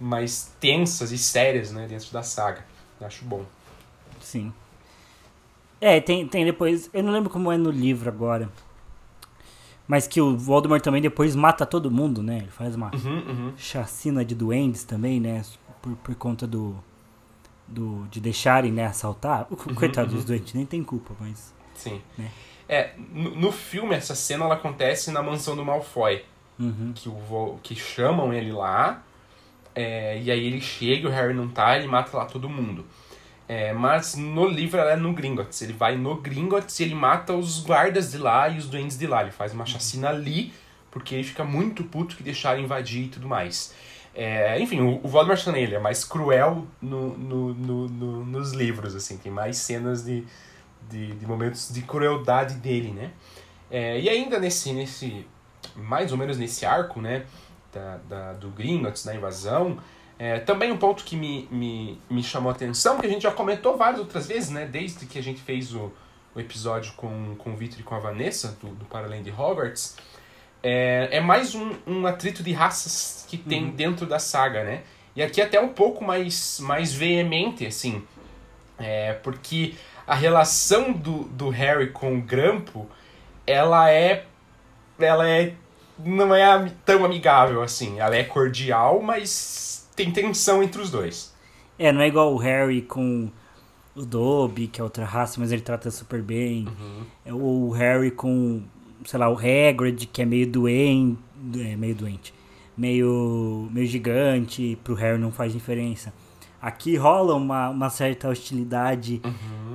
mais 0.00 0.52
tensas 0.58 1.12
e 1.12 1.18
sérias 1.18 1.70
né 1.70 1.86
dentro 1.86 2.12
da 2.12 2.22
saga 2.22 2.64
acho 3.00 3.24
bom 3.24 3.44
Sim. 4.22 4.52
É, 5.80 6.00
tem, 6.00 6.26
tem 6.26 6.44
depois. 6.44 6.88
Eu 6.94 7.02
não 7.02 7.12
lembro 7.12 7.28
como 7.28 7.50
é 7.50 7.56
no 7.56 7.70
livro 7.70 8.08
agora. 8.08 8.48
Mas 9.86 10.06
que 10.06 10.20
o 10.20 10.38
Voldemort 10.38 10.80
também 10.80 11.02
depois 11.02 11.34
mata 11.34 11.66
todo 11.66 11.90
mundo, 11.90 12.22
né? 12.22 12.38
Ele 12.38 12.50
faz 12.50 12.76
uma 12.76 12.90
uhum, 12.94 13.18
uhum. 13.28 13.52
chacina 13.56 14.24
de 14.24 14.34
duendes 14.34 14.84
também, 14.84 15.20
né? 15.20 15.42
Por, 15.82 15.96
por 15.96 16.14
conta 16.14 16.46
do, 16.46 16.76
do. 17.66 18.06
de 18.08 18.20
deixarem, 18.20 18.70
né, 18.70 18.86
assaltar. 18.86 19.46
O 19.50 19.56
Coitado 19.74 20.14
dos 20.14 20.24
doentes, 20.24 20.54
nem 20.54 20.64
tem 20.64 20.84
culpa, 20.84 21.14
mas. 21.18 21.52
Sim. 21.74 22.00
Né? 22.16 22.30
É, 22.72 22.90
no, 23.12 23.30
no 23.36 23.52
filme 23.52 23.94
essa 23.94 24.14
cena 24.14 24.44
ela 24.46 24.54
acontece 24.54 25.10
na 25.10 25.22
mansão 25.22 25.54
do 25.56 25.64
Malfoy, 25.64 26.24
Uhum. 26.58 26.92
que 26.94 27.08
o 27.08 27.58
que 27.62 27.74
chamam 27.74 28.32
ele 28.32 28.52
lá, 28.52 29.02
é, 29.74 30.18
e 30.20 30.30
aí 30.30 30.46
ele 30.46 30.60
chega, 30.60 31.08
o 31.08 31.10
Harry 31.10 31.34
não 31.34 31.48
tá, 31.48 31.76
ele 31.76 31.88
mata 31.88 32.16
lá 32.16 32.24
todo 32.24 32.48
mundo. 32.48 32.84
É, 33.48 33.72
mas 33.72 34.14
no 34.14 34.46
livro 34.48 34.78
ela 34.80 34.92
é 34.92 34.96
no 34.96 35.12
Gringotts, 35.12 35.60
ele 35.62 35.72
vai 35.72 35.96
no 35.96 36.14
Gringotts 36.16 36.78
e 36.80 36.84
ele 36.84 36.94
mata 36.94 37.32
os 37.34 37.58
guardas 37.62 38.12
de 38.12 38.18
lá 38.18 38.48
e 38.48 38.58
os 38.58 38.66
doentes 38.68 38.96
de 38.96 39.06
lá, 39.06 39.22
ele 39.22 39.32
faz 39.32 39.52
uma 39.52 39.66
chacina 39.66 40.08
ali, 40.10 40.52
porque 40.90 41.14
ele 41.14 41.24
fica 41.24 41.42
muito 41.44 41.82
puto 41.84 42.16
que 42.16 42.22
deixaram 42.22 42.60
invadir 42.60 43.04
e 43.06 43.08
tudo 43.08 43.28
mais. 43.28 43.74
É, 44.14 44.60
enfim, 44.60 44.80
o, 44.80 45.00
o 45.02 45.08
Voldemort 45.08 45.46
é 45.48 45.78
mais 45.78 46.04
cruel 46.04 46.66
no, 46.80 47.16
no, 47.18 47.54
no, 47.54 47.88
no- 47.88 48.24
nos 48.26 48.52
livros, 48.52 48.94
assim, 48.94 49.16
tem 49.16 49.32
mais 49.32 49.56
cenas 49.56 50.04
de, 50.04 50.22
de, 50.92 51.12
de 51.14 51.26
momentos 51.26 51.72
de 51.72 51.82
crueldade 51.82 52.54
dele, 52.56 52.92
né? 52.92 53.10
É, 53.70 53.98
e 53.98 54.08
ainda 54.08 54.38
nesse, 54.38 54.72
nesse, 54.72 55.26
mais 55.74 56.12
ou 56.12 56.18
menos 56.18 56.36
nesse 56.36 56.66
arco, 56.66 57.00
né, 57.00 57.24
da, 57.72 57.96
da, 58.08 58.32
do 58.34 58.50
Gringotts, 58.50 59.04
da 59.04 59.14
invasão, 59.14 59.78
é, 60.18 60.38
também 60.38 60.70
um 60.70 60.76
ponto 60.76 61.02
que 61.04 61.16
me, 61.16 61.48
me, 61.50 61.98
me 62.08 62.22
chamou 62.22 62.50
a 62.50 62.54
atenção, 62.54 62.98
que 62.98 63.06
a 63.06 63.08
gente 63.08 63.22
já 63.22 63.32
comentou 63.32 63.76
várias 63.76 63.98
outras 63.98 64.26
vezes, 64.26 64.50
né, 64.50 64.66
desde 64.66 65.06
que 65.06 65.18
a 65.18 65.22
gente 65.22 65.40
fez 65.40 65.74
o, 65.74 65.90
o 66.34 66.40
episódio 66.40 66.92
com, 66.92 67.34
com 67.36 67.54
o 67.54 67.56
Victor 67.56 67.80
e 67.80 67.82
com 67.82 67.94
a 67.94 67.98
Vanessa, 67.98 68.56
do, 68.60 68.68
do 68.68 68.84
Para 68.84 69.06
Além 69.06 69.22
de 69.22 69.30
Hogwarts, 69.30 69.96
é, 70.62 71.08
é 71.10 71.20
mais 71.20 71.54
um, 71.54 71.72
um 71.86 72.06
atrito 72.06 72.42
de 72.42 72.52
raças 72.52 73.24
que 73.26 73.38
tem 73.38 73.70
dentro 73.70 74.06
da 74.06 74.18
saga, 74.18 74.62
né? 74.62 74.82
E 75.16 75.22
aqui 75.22 75.40
até 75.40 75.60
um 75.60 75.68
pouco 75.68 76.04
mais, 76.04 76.60
mais 76.60 76.92
veemente, 76.92 77.66
assim, 77.66 78.02
é, 78.78 79.14
porque 79.14 79.74
a 80.12 80.14
relação 80.14 80.92
do, 80.92 81.24
do 81.24 81.48
Harry 81.48 81.88
com 81.88 82.18
o 82.18 82.20
Grampo, 82.20 82.86
ela 83.46 83.90
é. 83.90 84.26
Ela 84.98 85.26
é. 85.26 85.54
Não 85.98 86.34
é 86.34 86.70
tão 86.84 87.02
amigável 87.02 87.62
assim. 87.62 87.98
Ela 87.98 88.16
é 88.16 88.22
cordial, 88.22 89.00
mas 89.00 89.88
tem 89.96 90.10
tensão 90.10 90.62
entre 90.62 90.82
os 90.82 90.90
dois. 90.90 91.34
É, 91.78 91.90
não 91.90 92.02
é 92.02 92.08
igual 92.08 92.34
o 92.34 92.36
Harry 92.36 92.82
com 92.82 93.30
o 93.96 94.04
Dobby, 94.04 94.66
que 94.66 94.82
é 94.82 94.84
outra 94.84 95.06
raça, 95.06 95.40
mas 95.40 95.50
ele 95.50 95.62
trata 95.62 95.90
super 95.90 96.20
bem. 96.20 96.68
É, 97.24 97.32
Ou 97.32 97.68
o 97.68 97.70
Harry 97.70 98.10
com, 98.10 98.62
sei 99.06 99.18
lá, 99.18 99.30
o 99.30 99.38
Hagrid, 99.38 100.04
que 100.12 100.20
é 100.20 100.26
meio 100.26 100.46
doente, 100.46 101.18
é, 101.56 101.74
meio 101.74 101.94
doente, 101.94 102.34
meio, 102.76 103.66
meio 103.72 103.86
gigante, 103.86 104.78
pro 104.84 104.92
Harry 104.92 105.18
não 105.18 105.32
faz 105.32 105.54
diferença. 105.54 106.12
Aqui 106.62 106.96
rola 106.96 107.34
uma, 107.34 107.68
uma 107.70 107.90
certa 107.90 108.28
hostilidade 108.28 109.20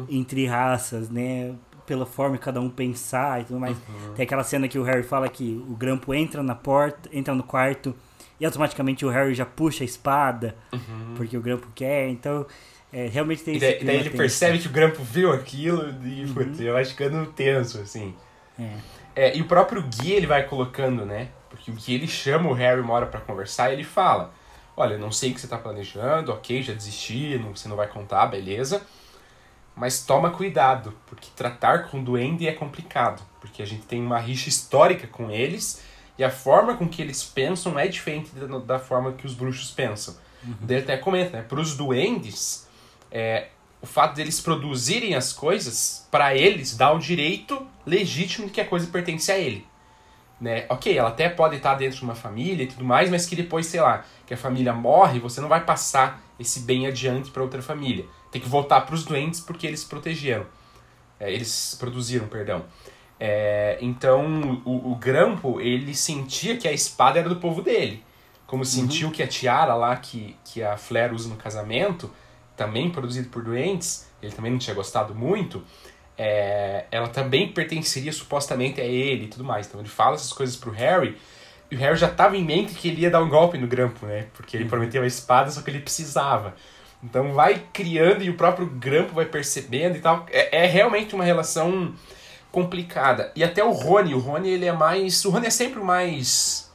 entre 0.10 0.46
raças, 0.48 1.10
né? 1.10 1.54
Pela 1.86 2.06
forma 2.06 2.38
de 2.38 2.42
cada 2.42 2.62
um 2.62 2.70
pensar 2.70 3.42
e 3.42 3.44
tudo 3.44 3.60
mais. 3.60 3.78
Tem 4.16 4.24
aquela 4.24 4.44
cena 4.44 4.68
que 4.70 4.80
o 4.80 4.84
Harry 4.84 5.04
fala 5.04 5.28
que 5.28 5.62
o 5.70 5.76
Grampo 5.76 6.14
entra 6.14 6.42
na 6.42 6.56
porta, 6.56 7.10
entra 7.12 7.36
no 7.36 7.44
quarto 7.44 7.94
e 8.40 8.46
automaticamente 8.46 9.06
o 9.06 9.10
Harry 9.10 9.34
já 9.34 9.46
puxa 9.46 9.84
a 9.84 9.86
espada 9.86 10.56
porque 11.18 11.36
o 11.38 11.42
Grampo 11.42 11.68
quer. 11.76 12.08
Então, 12.10 12.46
é, 12.92 13.08
realmente 13.08 13.44
tem 13.44 13.56
E 13.56 13.58
esse 13.58 13.66
daí, 13.66 13.84
daí 13.84 13.96
ele 13.96 14.04
tenso. 14.06 14.18
percebe 14.18 14.60
que 14.60 14.68
o 14.68 14.72
Grampo 14.72 15.04
viu 15.04 15.32
aquilo 15.34 15.90
e 16.06 16.26
putz, 16.34 16.60
ele 16.60 16.72
vai 16.72 16.86
ficando 16.86 17.26
tenso, 17.34 17.80
assim. 17.80 18.14
É. 18.58 18.72
É, 19.16 19.38
e 19.38 19.42
o 19.42 19.46
próprio 19.46 19.82
Gui 19.82 20.12
ele 20.12 20.28
vai 20.28 20.44
colocando, 20.44 21.06
né? 21.06 21.30
Porque 21.50 21.72
o 21.72 21.74
Gui 21.74 21.96
ele 21.96 22.08
chama 22.08 22.50
o 22.50 22.54
Harry 22.54 22.80
uma 22.82 22.94
hora 22.94 23.06
pra 23.08 23.20
conversar 23.20 23.72
e 23.72 23.74
ele 23.74 23.84
fala: 23.84 24.32
Olha, 24.80 24.94
eu 24.94 25.00
não 25.00 25.12
sei 25.12 25.32
o 25.32 25.34
que 25.34 25.42
você 25.42 25.48
tá 25.48 25.58
planejando, 25.58 26.32
ok, 26.32 26.62
já 26.62 26.72
desisti, 26.72 27.38
não, 27.40 27.56
você 27.56 27.68
não 27.68 27.76
vai 27.76 27.88
contar, 27.88 28.28
beleza. 28.28 28.86
Mas 29.76 30.06
toma 30.06 30.30
cuidado, 30.32 30.94
porque 31.08 31.30
tratar 31.36 31.90
com 31.90 32.04
duende 32.04 32.48
é 32.48 32.54
complicado. 32.54 33.24
Porque 33.42 33.62
a 33.62 33.66
gente 33.66 33.86
tem 33.88 34.02
uma 34.02 34.20
rixa 34.20 34.50
histórica 34.50 35.08
com 35.08 35.30
eles 35.30 35.82
e 36.18 36.24
a 36.24 36.30
forma 36.30 36.76
com 36.76 36.88
que 36.88 37.02
eles 37.02 37.24
pensam 37.24 37.78
é 37.78 37.88
diferente 37.88 38.32
da, 38.36 38.60
da 38.60 38.80
forma 38.80 39.14
que 39.14 39.26
os 39.26 39.34
bruxos 39.34 39.72
pensam. 39.72 40.16
Daí 40.62 40.78
ele 40.78 40.84
até 40.84 40.98
comenta, 40.98 41.38
né? 41.38 41.44
Para 41.44 41.60
os 41.60 41.76
duendes, 41.76 42.68
é, 43.12 43.50
o 43.82 43.86
fato 43.86 44.16
deles 44.16 44.40
produzirem 44.40 45.16
as 45.16 45.34
coisas, 45.34 46.08
para 46.10 46.36
eles, 46.36 46.76
dá 46.76 46.92
o 46.92 47.00
direito 47.00 47.68
legítimo 47.86 48.48
de 48.48 48.54
que 48.54 48.62
a 48.62 48.66
coisa 48.66 48.88
pertence 48.88 49.32
a 49.32 49.38
ele. 49.38 49.67
Né? 50.40 50.66
Ok, 50.70 50.96
ela 50.96 51.10
até 51.10 51.30
pode 51.30 51.56
estar 51.56 51.74
dentro 51.76 51.98
de 51.98 52.04
uma 52.04 52.14
família 52.14 52.64
e 52.64 52.68
tudo 52.68 52.86
mais, 52.86 53.10
mas 53.10 53.26
que 53.26 53.36
depois, 53.36 53.66
sei 53.66 53.82
lá, 53.82 54.06
que 54.26 54.34
a 54.34 54.38
família 54.38 54.72
morre, 54.72 55.20
você 55.20 55.42
não 55.42 55.50
vai 55.50 55.66
passar 55.66 56.22
esse 56.40 56.60
bem 56.60 56.86
adiante 56.86 57.32
para 57.32 57.42
outra 57.42 57.62
família. 57.62 58.06
Tem 58.32 58.40
que 58.40 58.48
voltar 58.48 58.82
para 58.82 58.94
os 58.94 59.04
doentes 59.04 59.40
porque 59.40 59.66
eles 59.66 59.84
protegeram. 59.84 60.46
É, 61.20 61.32
eles 61.32 61.76
produziram, 61.80 62.28
perdão. 62.28 62.66
É, 63.20 63.80
então, 63.82 64.62
o, 64.64 64.92
o 64.92 64.96
Grampo, 64.96 65.60
ele 65.60 65.96
sentia 65.96 66.56
que 66.56 66.68
a 66.68 66.72
espada 66.72 67.18
era 67.20 67.28
do 67.28 67.38
povo 67.38 67.62
dele. 67.62 68.04
Como 68.46 68.64
sentiu 68.64 69.12
que 69.12 69.22
a 69.22 69.28
tiara 69.28 69.74
lá, 69.74 69.96
que, 69.98 70.36
que 70.46 70.64
a 70.64 70.78
Flair 70.78 71.14
usa 71.14 71.28
no 71.28 71.36
casamento, 71.36 72.10
também 72.56 72.90
produzido 72.90 73.30
por 73.30 73.44
doentes, 73.44 74.08
ele 74.22 74.32
também 74.32 74.52
não 74.52 74.58
tinha 74.58 74.74
gostado 74.74 75.14
muito, 75.14 75.64
é, 76.18 76.86
ela 76.92 77.08
também 77.08 77.52
pertenceria 77.52 78.12
supostamente 78.12 78.82
a 78.82 78.86
ele 78.86 79.26
e 79.26 79.28
tudo 79.28 79.44
mais. 79.44 79.68
Então 79.68 79.80
ele 79.80 79.90
fala 79.90 80.16
essas 80.16 80.34
coisas 80.34 80.56
pro 80.56 80.72
Harry, 80.72 81.18
e 81.70 81.76
o 81.76 81.80
Harry 81.80 81.98
já 81.98 82.08
estava 82.08 82.38
em 82.38 82.44
mente 82.44 82.74
que 82.74 82.88
ele 82.88 83.02
ia 83.02 83.10
dar 83.10 83.22
um 83.22 83.30
golpe 83.30 83.58
no 83.58 83.68
Grampo, 83.68 84.06
né? 84.06 84.28
Porque 84.34 84.56
ele 84.56 84.66
prometeu 84.66 85.04
a 85.04 85.08
espada, 85.08 85.52
só 85.52 85.62
que 85.62 85.70
ele 85.70 85.80
precisava. 85.80 86.56
Então 87.04 87.34
vai 87.34 87.62
criando 87.74 88.24
e 88.24 88.30
o 88.30 88.36
próprio 88.36 88.66
Grampo 88.68 89.14
vai 89.14 89.26
percebendo 89.26 89.98
e 89.98 90.00
tal. 90.00 90.26
É, 90.30 90.64
é 90.64 90.66
realmente 90.66 91.14
uma 91.14 91.24
relação 91.24 91.94
complicada. 92.52 93.32
E 93.36 93.44
até 93.44 93.64
o 93.64 93.72
Rony, 93.72 94.16
o 94.16 94.20
Rony 94.20 94.50
ele 94.50 94.66
é 94.66 94.72
mais... 94.72 95.24
O 95.26 95.30
Rony 95.30 95.48
é 95.48 95.52
sempre 95.52 95.80
o 95.80 95.86
mais... 95.86 96.72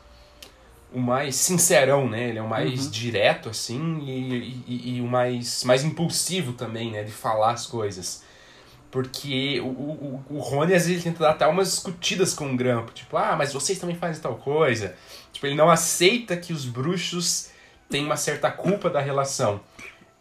O 0.92 1.00
mais 1.00 1.36
sincerão, 1.36 2.06
né? 2.06 2.28
Ele 2.28 2.38
é 2.38 2.42
o 2.42 2.48
mais 2.48 2.90
direto, 2.90 3.48
assim, 3.48 3.98
e, 4.00 4.62
e, 4.66 4.96
e 4.96 5.00
o 5.00 5.06
mais, 5.06 5.64
mais 5.64 5.82
impulsivo 5.82 6.52
também, 6.52 6.90
né? 6.90 7.02
De 7.02 7.10
falar 7.10 7.52
as 7.52 7.66
coisas. 7.66 8.21
Porque 8.92 9.58
o, 9.60 9.68
o, 9.68 10.24
o 10.28 10.38
Rony 10.38 10.74
às 10.74 10.86
vezes 10.86 11.02
tenta 11.02 11.20
dar 11.20 11.30
até 11.30 11.46
umas 11.46 11.70
discutidas 11.70 12.34
com 12.34 12.52
o 12.52 12.56
Grampo. 12.56 12.92
Tipo, 12.92 13.16
ah, 13.16 13.34
mas 13.34 13.50
vocês 13.50 13.78
também 13.78 13.96
fazem 13.96 14.22
tal 14.22 14.36
coisa. 14.36 14.94
Tipo, 15.32 15.46
ele 15.46 15.54
não 15.54 15.70
aceita 15.70 16.36
que 16.36 16.52
os 16.52 16.66
bruxos 16.66 17.48
têm 17.88 18.04
uma 18.04 18.18
certa 18.18 18.50
culpa 18.50 18.90
da 18.90 19.00
relação. 19.00 19.62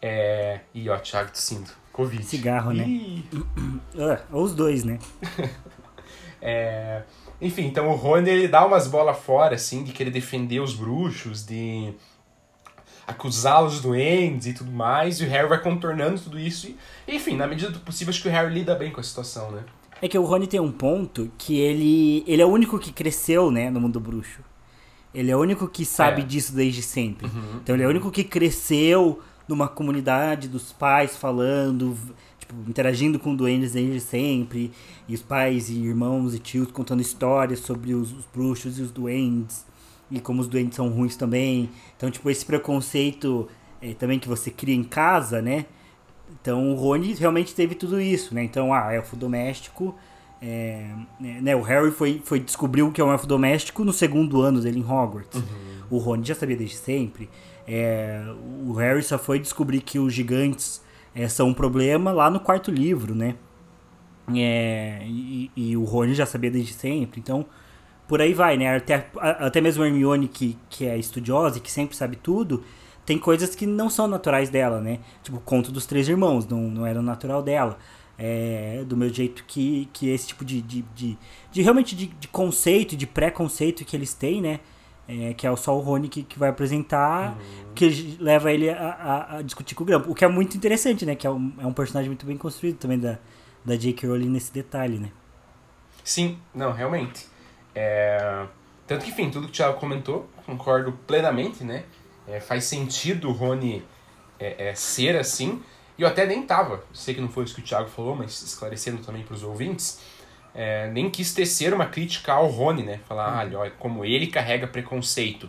É... 0.00 0.60
Ih, 0.74 0.88
ó, 0.88 0.96
Thiago 0.96 1.30
tossindo. 1.30 1.70
Covid. 1.92 2.24
Cigarro, 2.24 2.72
né? 2.72 2.84
Ih. 2.84 3.24
Ah, 3.94 4.20
ou 4.32 4.42
os 4.42 4.54
dois, 4.54 4.84
né? 4.84 4.98
É, 6.44 7.02
Enfim, 7.40 7.66
então 7.66 7.88
o 7.88 7.94
Rony 7.94 8.28
ele 8.28 8.48
dá 8.48 8.66
umas 8.66 8.88
bolas 8.88 9.16
fora, 9.16 9.54
assim, 9.54 9.84
de 9.84 9.92
querer 9.92 10.10
defender 10.10 10.58
os 10.58 10.74
bruxos, 10.74 11.46
de 11.46 11.94
acusá-los 13.06 13.74
de 13.74 13.80
doentes 13.82 14.46
e 14.46 14.52
tudo 14.52 14.70
mais, 14.70 15.20
e 15.20 15.24
o 15.24 15.28
Harry 15.28 15.48
vai 15.48 15.60
contornando 15.60 16.18
tudo 16.20 16.38
isso. 16.38 16.68
E, 17.06 17.14
enfim, 17.16 17.36
na 17.36 17.46
medida 17.46 17.70
do 17.70 17.80
possível, 17.80 18.10
acho 18.10 18.22
que 18.22 18.28
o 18.28 18.32
Harry 18.32 18.52
lida 18.54 18.74
bem 18.74 18.90
com 18.90 19.00
a 19.00 19.02
situação, 19.04 19.50
né? 19.50 19.62
É 20.00 20.08
que 20.08 20.18
o 20.18 20.24
Rony 20.24 20.46
tem 20.46 20.58
um 20.60 20.72
ponto 20.72 21.30
que 21.38 21.58
ele, 21.60 22.24
ele 22.26 22.42
é 22.42 22.46
o 22.46 22.48
único 22.48 22.78
que 22.78 22.92
cresceu, 22.92 23.50
né, 23.50 23.70
no 23.70 23.80
mundo 23.80 24.00
bruxo. 24.00 24.40
Ele 25.14 25.30
é 25.30 25.36
o 25.36 25.40
único 25.40 25.68
que 25.68 25.84
sabe 25.84 26.22
É. 26.22 26.24
disso 26.24 26.54
desde 26.54 26.82
sempre. 26.82 27.26
Uhum. 27.26 27.58
Então 27.62 27.76
ele 27.76 27.82
é 27.84 27.86
o 27.86 27.90
único 27.90 28.10
que 28.10 28.24
cresceu 28.24 29.20
numa 29.46 29.68
comunidade 29.68 30.48
dos 30.48 30.72
pais 30.72 31.16
falando, 31.16 31.96
tipo, 32.38 32.54
interagindo 32.66 33.18
com 33.18 33.34
duendes 33.36 33.72
desde 33.72 34.00
sempre. 34.00 34.72
E 35.06 35.14
os 35.14 35.22
pais 35.22 35.68
e 35.68 35.74
irmãos 35.74 36.34
e 36.34 36.38
tios 36.38 36.70
contando 36.72 37.00
histórias 37.02 37.60
sobre 37.60 37.94
os, 37.94 38.10
os 38.12 38.24
bruxos 38.26 38.78
e 38.78 38.82
os 38.82 38.90
duendes. 38.90 39.64
E 40.12 40.20
como 40.20 40.40
os 40.40 40.46
duendes 40.46 40.76
são 40.76 40.88
ruins 40.90 41.16
também. 41.16 41.70
Então, 41.96 42.10
tipo, 42.10 42.28
esse 42.30 42.44
preconceito 42.44 43.48
eh, 43.80 43.94
também 43.94 44.18
que 44.18 44.28
você 44.28 44.50
cria 44.50 44.74
em 44.74 44.84
casa, 44.84 45.42
né? 45.42 45.66
Então 46.40 46.72
o 46.72 46.74
Rony 46.74 47.14
realmente 47.14 47.54
teve 47.54 47.74
tudo 47.74 48.00
isso, 48.00 48.34
né? 48.34 48.42
Então, 48.44 48.72
ah, 48.72 48.92
elfo 48.92 49.16
doméstico. 49.16 49.94
é, 50.40 50.90
né, 51.20 51.54
o 51.54 51.62
Harry 51.62 51.90
foi, 51.90 52.20
foi 52.24 52.40
descobriu 52.40 52.88
o 52.88 52.92
que 52.92 53.00
é 53.00 53.04
um 53.04 53.12
elfo 53.12 53.26
doméstico 53.26 53.84
no 53.84 53.92
segundo 53.92 54.40
ano 54.42 54.60
dele 54.60 54.80
em 54.80 54.84
Hogwarts. 54.84 55.42
O 55.90 55.98
Rony 55.98 56.24
já 56.24 56.34
sabia 56.34 56.56
desde 56.56 56.76
sempre. 56.76 57.28
É, 57.66 58.24
o 58.66 58.72
Harry 58.72 59.02
só 59.02 59.18
foi 59.18 59.38
descobrir 59.38 59.80
que 59.82 59.98
os 59.98 60.12
gigantes 60.12 60.82
é, 61.14 61.28
são 61.28 61.48
um 61.48 61.54
problema 61.54 62.10
lá 62.10 62.30
no 62.30 62.40
quarto 62.40 62.70
livro, 62.70 63.14
né? 63.14 63.36
É, 64.34 65.02
e, 65.04 65.50
e 65.56 65.76
o 65.76 65.84
Rony 65.84 66.14
já 66.14 66.26
sabia 66.26 66.50
desde 66.50 66.72
sempre. 66.72 67.20
Então, 67.20 67.44
por 68.06 68.20
aí 68.20 68.34
vai, 68.34 68.56
né? 68.56 68.76
Até, 68.76 69.06
até 69.20 69.60
mesmo 69.60 69.82
a 69.82 69.86
Hermione, 69.86 70.28
que, 70.28 70.58
que 70.68 70.86
é 70.86 70.98
estudiosa 70.98 71.58
e 71.58 71.60
que 71.60 71.70
sempre 71.70 71.96
sabe 71.96 72.16
tudo, 72.16 72.62
tem 73.04 73.18
coisas 73.18 73.54
que 73.54 73.66
não 73.66 73.90
são 73.90 74.06
naturais 74.06 74.48
dela, 74.48 74.80
né? 74.80 75.00
Tipo, 75.22 75.38
o 75.38 75.40
conto 75.40 75.72
dos 75.72 75.86
três 75.86 76.08
irmãos, 76.08 76.46
não, 76.46 76.60
não 76.60 76.86
era 76.86 77.02
natural 77.02 77.42
dela. 77.42 77.78
É, 78.18 78.84
do 78.86 78.96
meu 78.96 79.08
jeito 79.08 79.42
que, 79.44 79.88
que 79.92 80.10
esse 80.10 80.28
tipo 80.28 80.44
de, 80.44 80.60
de, 80.60 80.82
de, 80.94 81.18
de 81.50 81.62
realmente 81.62 81.96
de, 81.96 82.06
de 82.06 82.28
conceito, 82.28 82.94
de 82.94 83.06
preconceito 83.06 83.84
que 83.84 83.96
eles 83.96 84.14
têm, 84.14 84.40
né? 84.40 84.60
É, 85.08 85.34
que 85.34 85.46
é 85.46 85.56
só 85.56 85.76
o 85.76 85.80
Rony 85.80 86.08
que, 86.08 86.22
que 86.22 86.38
vai 86.38 86.50
apresentar, 86.50 87.36
que 87.74 88.16
leva 88.20 88.52
ele 88.52 88.70
a, 88.70 88.76
a, 88.76 89.36
a 89.38 89.42
discutir 89.42 89.74
com 89.74 89.82
o 89.82 89.86
Grampo. 89.86 90.10
O 90.10 90.14
que 90.14 90.24
é 90.24 90.28
muito 90.28 90.56
interessante, 90.56 91.04
né? 91.04 91.16
Que 91.16 91.26
é 91.26 91.30
um, 91.30 91.52
é 91.58 91.66
um 91.66 91.72
personagem 91.72 92.08
muito 92.08 92.24
bem 92.24 92.36
construído 92.36 92.76
também 92.76 92.98
da, 92.98 93.18
da 93.64 93.74
J.K. 93.74 94.06
Rowling 94.08 94.28
nesse 94.28 94.52
detalhe, 94.52 94.98
né? 94.98 95.10
Sim, 96.04 96.38
não, 96.54 96.72
realmente. 96.72 97.31
É, 97.74 98.46
Tanto 98.92 99.04
que, 99.04 99.10
enfim, 99.10 99.30
tudo 99.30 99.46
que 99.46 99.52
o 99.52 99.54
Thiago 99.54 99.78
comentou, 99.78 100.28
concordo 100.44 100.92
plenamente, 101.06 101.64
né? 101.64 101.84
É, 102.28 102.40
faz 102.40 102.64
sentido 102.64 103.30
o 103.30 103.32
Rony 103.32 103.82
é, 104.38 104.68
é, 104.68 104.74
ser 104.74 105.16
assim. 105.16 105.62
E 105.96 106.02
eu 106.02 106.08
até 106.08 106.26
nem 106.26 106.42
tava, 106.42 106.84
sei 106.92 107.14
que 107.14 107.20
não 107.20 107.28
foi 107.28 107.44
isso 107.44 107.54
que 107.54 107.60
o 107.60 107.64
Thiago 107.64 107.88
falou, 107.88 108.14
mas 108.14 108.42
esclarecendo 108.42 109.02
também 109.02 109.22
para 109.22 109.34
os 109.34 109.42
ouvintes, 109.42 110.00
é, 110.54 110.90
nem 110.90 111.08
quis 111.08 111.32
tecer 111.32 111.72
uma 111.72 111.86
crítica 111.86 112.32
ao 112.32 112.48
Rony, 112.48 112.82
né? 112.82 113.00
Falar, 113.08 113.42
ah, 113.42 113.58
olha, 113.58 113.70
como 113.78 114.04
ele 114.04 114.26
carrega 114.26 114.66
preconceito. 114.66 115.48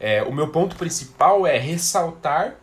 É, 0.00 0.22
o 0.22 0.32
meu 0.32 0.48
ponto 0.48 0.76
principal 0.76 1.46
é 1.46 1.58
ressaltar 1.58 2.54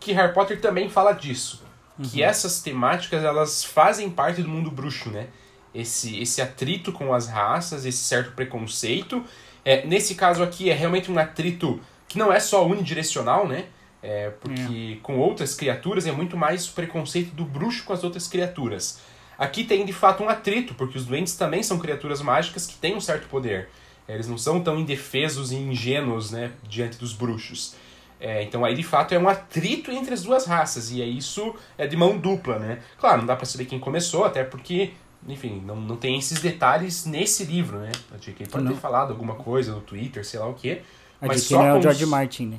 que 0.00 0.12
Harry 0.12 0.32
Potter 0.32 0.60
também 0.60 0.88
fala 0.88 1.12
disso. 1.12 1.62
Que 2.02 2.20
essas 2.20 2.60
temáticas, 2.60 3.22
elas 3.22 3.62
fazem 3.62 4.10
parte 4.10 4.42
do 4.42 4.48
mundo 4.48 4.72
bruxo, 4.72 5.08
né? 5.10 5.28
Esse, 5.74 6.20
esse 6.20 6.42
atrito 6.42 6.92
com 6.92 7.14
as 7.14 7.28
raças, 7.28 7.86
esse 7.86 8.04
certo 8.04 8.32
preconceito. 8.32 9.24
É, 9.64 9.86
nesse 9.86 10.14
caso 10.14 10.42
aqui, 10.42 10.70
é 10.70 10.74
realmente 10.74 11.10
um 11.10 11.18
atrito 11.18 11.80
que 12.08 12.18
não 12.18 12.32
é 12.32 12.40
só 12.40 12.66
unidirecional, 12.66 13.48
né? 13.48 13.66
É, 14.02 14.30
porque 14.30 14.98
com 15.02 15.18
outras 15.18 15.54
criaturas 15.54 16.06
é 16.06 16.12
muito 16.12 16.36
mais 16.36 16.68
o 16.68 16.72
preconceito 16.72 17.34
do 17.34 17.44
bruxo 17.44 17.84
com 17.84 17.92
as 17.92 18.02
outras 18.02 18.26
criaturas. 18.26 19.00
Aqui 19.38 19.64
tem 19.64 19.84
de 19.84 19.92
fato 19.92 20.22
um 20.22 20.28
atrito, 20.28 20.74
porque 20.74 20.98
os 20.98 21.06
doentes 21.06 21.34
também 21.34 21.62
são 21.62 21.78
criaturas 21.78 22.20
mágicas 22.20 22.66
que 22.66 22.74
têm 22.74 22.94
um 22.94 23.00
certo 23.00 23.28
poder. 23.28 23.68
Eles 24.08 24.28
não 24.28 24.36
são 24.36 24.60
tão 24.60 24.78
indefesos 24.78 25.52
e 25.52 25.56
ingênuos 25.56 26.30
né, 26.30 26.52
diante 26.68 26.98
dos 26.98 27.12
bruxos. 27.12 27.74
É, 28.20 28.42
então 28.42 28.64
aí 28.64 28.74
de 28.74 28.84
fato 28.84 29.12
é 29.12 29.18
um 29.18 29.28
atrito 29.28 29.90
entre 29.90 30.14
as 30.14 30.22
duas 30.22 30.46
raças, 30.46 30.92
e 30.92 31.02
é 31.02 31.04
isso 31.04 31.56
é 31.76 31.88
de 31.88 31.96
mão 31.96 32.16
dupla, 32.16 32.56
né? 32.56 32.78
Claro, 32.96 33.18
não 33.18 33.26
dá 33.26 33.34
pra 33.34 33.44
saber 33.44 33.64
quem 33.64 33.80
começou, 33.80 34.24
até 34.24 34.44
porque, 34.44 34.92
enfim, 35.28 35.62
não, 35.64 35.76
não 35.76 35.96
tem 35.96 36.18
esses 36.18 36.40
detalhes 36.40 37.06
nesse 37.06 37.44
livro, 37.44 37.78
né? 37.78 37.92
A 38.12 38.16
J.K. 38.16 38.46
pode 38.48 38.64
Não. 38.64 38.72
ter 38.72 38.78
falado 38.80 39.10
alguma 39.10 39.34
coisa 39.36 39.72
no 39.72 39.80
Twitter, 39.80 40.24
sei 40.26 40.40
lá 40.40 40.46
o 40.48 40.54
quê. 40.54 40.82
A 41.20 41.26
Mas 41.28 41.42
J.K. 41.42 41.54
só 41.56 41.58
não 41.62 41.66
é 41.68 41.72
o 41.74 41.76
os- 41.78 41.82
George 41.82 42.06
Martin, 42.06 42.46
né? 42.46 42.58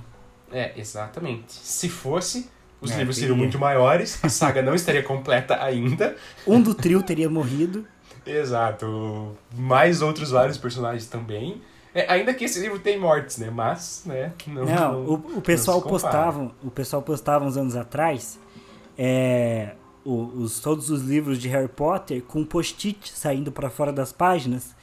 É, 0.51 0.71
exatamente. 0.79 1.51
Se 1.53 1.89
fosse, 1.89 2.49
os 2.79 2.91
É, 2.91 2.97
livros 2.97 3.15
teria. 3.15 3.29
seriam 3.29 3.37
muito 3.37 3.57
maiores, 3.59 4.23
a 4.23 4.29
saga 4.29 4.61
não 4.61 4.73
estaria 4.75 5.03
completa 5.03 5.61
ainda. 5.63 6.15
Um 6.47 6.61
do 6.61 6.73
trio 6.75 7.01
teria 7.01 7.29
morrido. 7.29 7.85
Exato. 8.25 9.35
Mais 9.55 10.01
outros 10.01 10.29
vários 10.31 10.57
personagens 10.57 11.07
também. 11.07 11.61
É, 11.93 12.11
ainda 12.11 12.33
que 12.33 12.45
esse 12.45 12.59
livro 12.59 12.79
tem 12.79 12.97
mortes, 12.99 13.37
né? 13.37 13.49
Mas, 13.51 14.03
né? 14.05 14.31
Não, 14.47 14.65
Não, 14.65 15.05
o, 15.05 15.13
o 15.37 15.41
pessoal 15.41 15.79
não 15.81 15.87
postava, 15.87 16.51
o 16.63 16.71
pessoal 16.71 17.01
postava 17.01 17.45
uns 17.45 17.57
anos 17.57 17.75
atrás 17.75 18.39
é, 18.97 19.73
o- 20.05 20.31
os, 20.41 20.59
todos 20.59 20.89
os 20.89 21.01
livros 21.01 21.37
de 21.39 21.47
Harry 21.47 21.67
Potter 21.67 22.21
com 22.23 22.43
post-it 22.45 23.11
saindo 23.17 23.51
pra 23.51 23.69
fora 23.69 23.91
das 23.91 24.11
páginas 24.11 24.75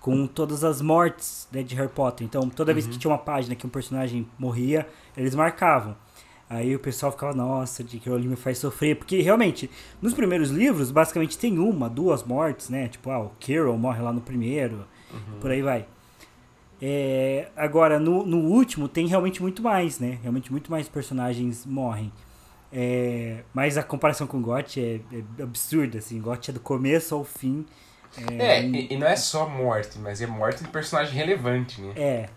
com 0.00 0.26
todas 0.26 0.62
as 0.64 0.80
mortes 0.80 1.48
né, 1.52 1.62
de 1.62 1.74
Harry 1.74 1.88
Potter. 1.90 2.24
Então, 2.26 2.48
toda 2.48 2.72
vez 2.72 2.86
que 2.86 2.98
tinha 2.98 3.10
uma 3.10 3.18
página 3.18 3.54
que 3.54 3.66
um 3.66 3.70
personagem 3.70 4.26
morria, 4.38 4.86
eles 5.16 5.34
marcavam. 5.34 5.96
Aí 6.50 6.74
o 6.74 6.78
pessoal 6.78 7.12
ficava, 7.12 7.34
nossa, 7.34 7.84
de 7.84 7.98
que 7.98 8.08
o 8.08 8.18
me 8.18 8.34
faz 8.36 8.56
sofrer. 8.58 8.96
Porque 8.96 9.20
realmente, 9.20 9.68
nos 10.00 10.14
primeiros 10.14 10.48
livros, 10.50 10.90
basicamente 10.90 11.36
tem 11.36 11.58
uma, 11.58 11.90
duas 11.90 12.22
mortes, 12.22 12.70
né? 12.70 12.88
Tipo, 12.88 13.10
ah, 13.10 13.18
o 13.20 13.32
Carol 13.44 13.76
morre 13.76 14.00
lá 14.00 14.12
no 14.12 14.20
primeiro, 14.22 14.86
por 15.40 15.50
aí 15.50 15.60
vai. 15.60 15.84
É, 16.80 17.48
agora, 17.56 17.98
no, 17.98 18.24
no 18.24 18.38
último, 18.38 18.88
tem 18.88 19.06
realmente 19.06 19.42
muito 19.42 19.62
mais, 19.62 19.98
né? 19.98 20.18
Realmente 20.22 20.50
muito 20.50 20.70
mais 20.70 20.88
personagens 20.88 21.66
morrem. 21.66 22.12
É, 22.72 23.42
mas 23.54 23.78
a 23.78 23.82
comparação 23.82 24.26
com 24.26 24.38
o 24.38 24.40
GOT 24.40 24.80
é, 24.80 25.00
é 25.38 25.42
absurda, 25.42 25.98
assim. 25.98 26.20
GOT 26.20 26.50
é 26.50 26.52
do 26.54 26.60
começo 26.60 27.14
ao 27.14 27.24
fim. 27.24 27.64
É, 28.38 28.62
e, 28.62 28.92
e 28.92 28.96
não 28.96 29.06
é 29.06 29.16
só 29.16 29.48
morte, 29.48 29.98
mas 29.98 30.20
é 30.20 30.26
morte 30.26 30.62
de 30.62 30.68
personagem 30.70 31.14
relevante, 31.14 31.80
né? 31.80 31.92
É. 31.96 32.28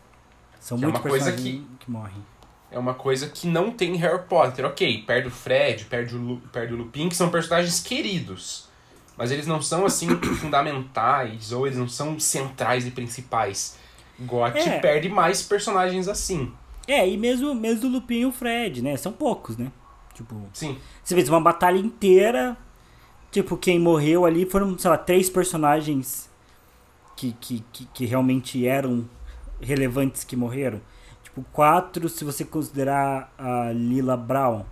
São 0.60 0.78
Que 0.78 0.84
é 0.84 0.88
muitos 0.88 1.02
uma 1.04 1.10
coisa 1.10 1.32
personagens 1.32 1.66
que... 1.80 1.92
morrem. 1.92 2.26
É 2.70 2.80
uma 2.80 2.94
coisa 2.94 3.28
que 3.28 3.48
não 3.48 3.72
tem 3.72 3.96
em 3.96 3.98
Harry 3.98 4.24
Potter. 4.30 4.66
Ok, 4.66 5.04
perde 5.06 5.28
o 5.28 5.32
Fred, 5.32 5.86
perde 5.86 6.16
o, 6.16 6.20
Lu, 6.20 6.42
perde 6.54 6.74
o 6.74 6.78
Lupin, 6.78 7.10
que 7.10 7.16
são 7.16 7.30
personagens 7.30 7.82
queridos. 7.82 8.70
Mas 9.18 9.30
eles 9.30 9.46
não 9.46 9.62
são, 9.62 9.86
assim, 9.86 10.08
fundamentais, 10.40 11.52
ou 11.52 11.68
eles 11.68 11.78
não 11.78 11.90
são 11.90 12.18
centrais 12.18 12.88
e 12.88 12.92
principais. 12.92 13.78
GOT 14.20 14.58
É. 14.58 14.80
perde 14.80 15.10
mais 15.10 15.42
personagens 15.42 16.08
assim. 16.08 16.54
É, 16.88 17.08
e 17.08 17.18
mesmo, 17.18 17.54
mesmo 17.54 17.90
o 17.90 17.92
Lupin 17.92 18.22
e 18.22 18.26
o 18.26 18.32
Fred, 18.32 18.82
né? 18.82 18.96
São 18.96 19.12
poucos, 19.12 19.58
né? 19.58 19.72
Tipo, 20.22 20.50
Sim. 20.54 20.78
você 21.04 21.16
fez 21.16 21.28
uma 21.28 21.42
batalha 21.42 21.80
inteira. 21.80 22.56
Tipo, 23.32 23.58
quem 23.58 23.80
morreu 23.80 24.26
ali 24.26 24.46
foram, 24.46 24.78
sei 24.78 24.90
lá, 24.90 24.98
três 24.98 25.30
personagens 25.30 26.30
que, 27.16 27.34
que, 27.40 27.64
que, 27.72 27.86
que 27.86 28.06
realmente 28.06 28.66
eram 28.68 29.08
relevantes 29.60 30.24
que 30.24 30.36
morreram. 30.36 30.82
Tipo, 31.24 31.44
quatro 31.52 32.10
se 32.10 32.24
você 32.24 32.44
considerar 32.44 33.34
a 33.38 33.72
Lila 33.72 34.18
Brown. 34.18 34.66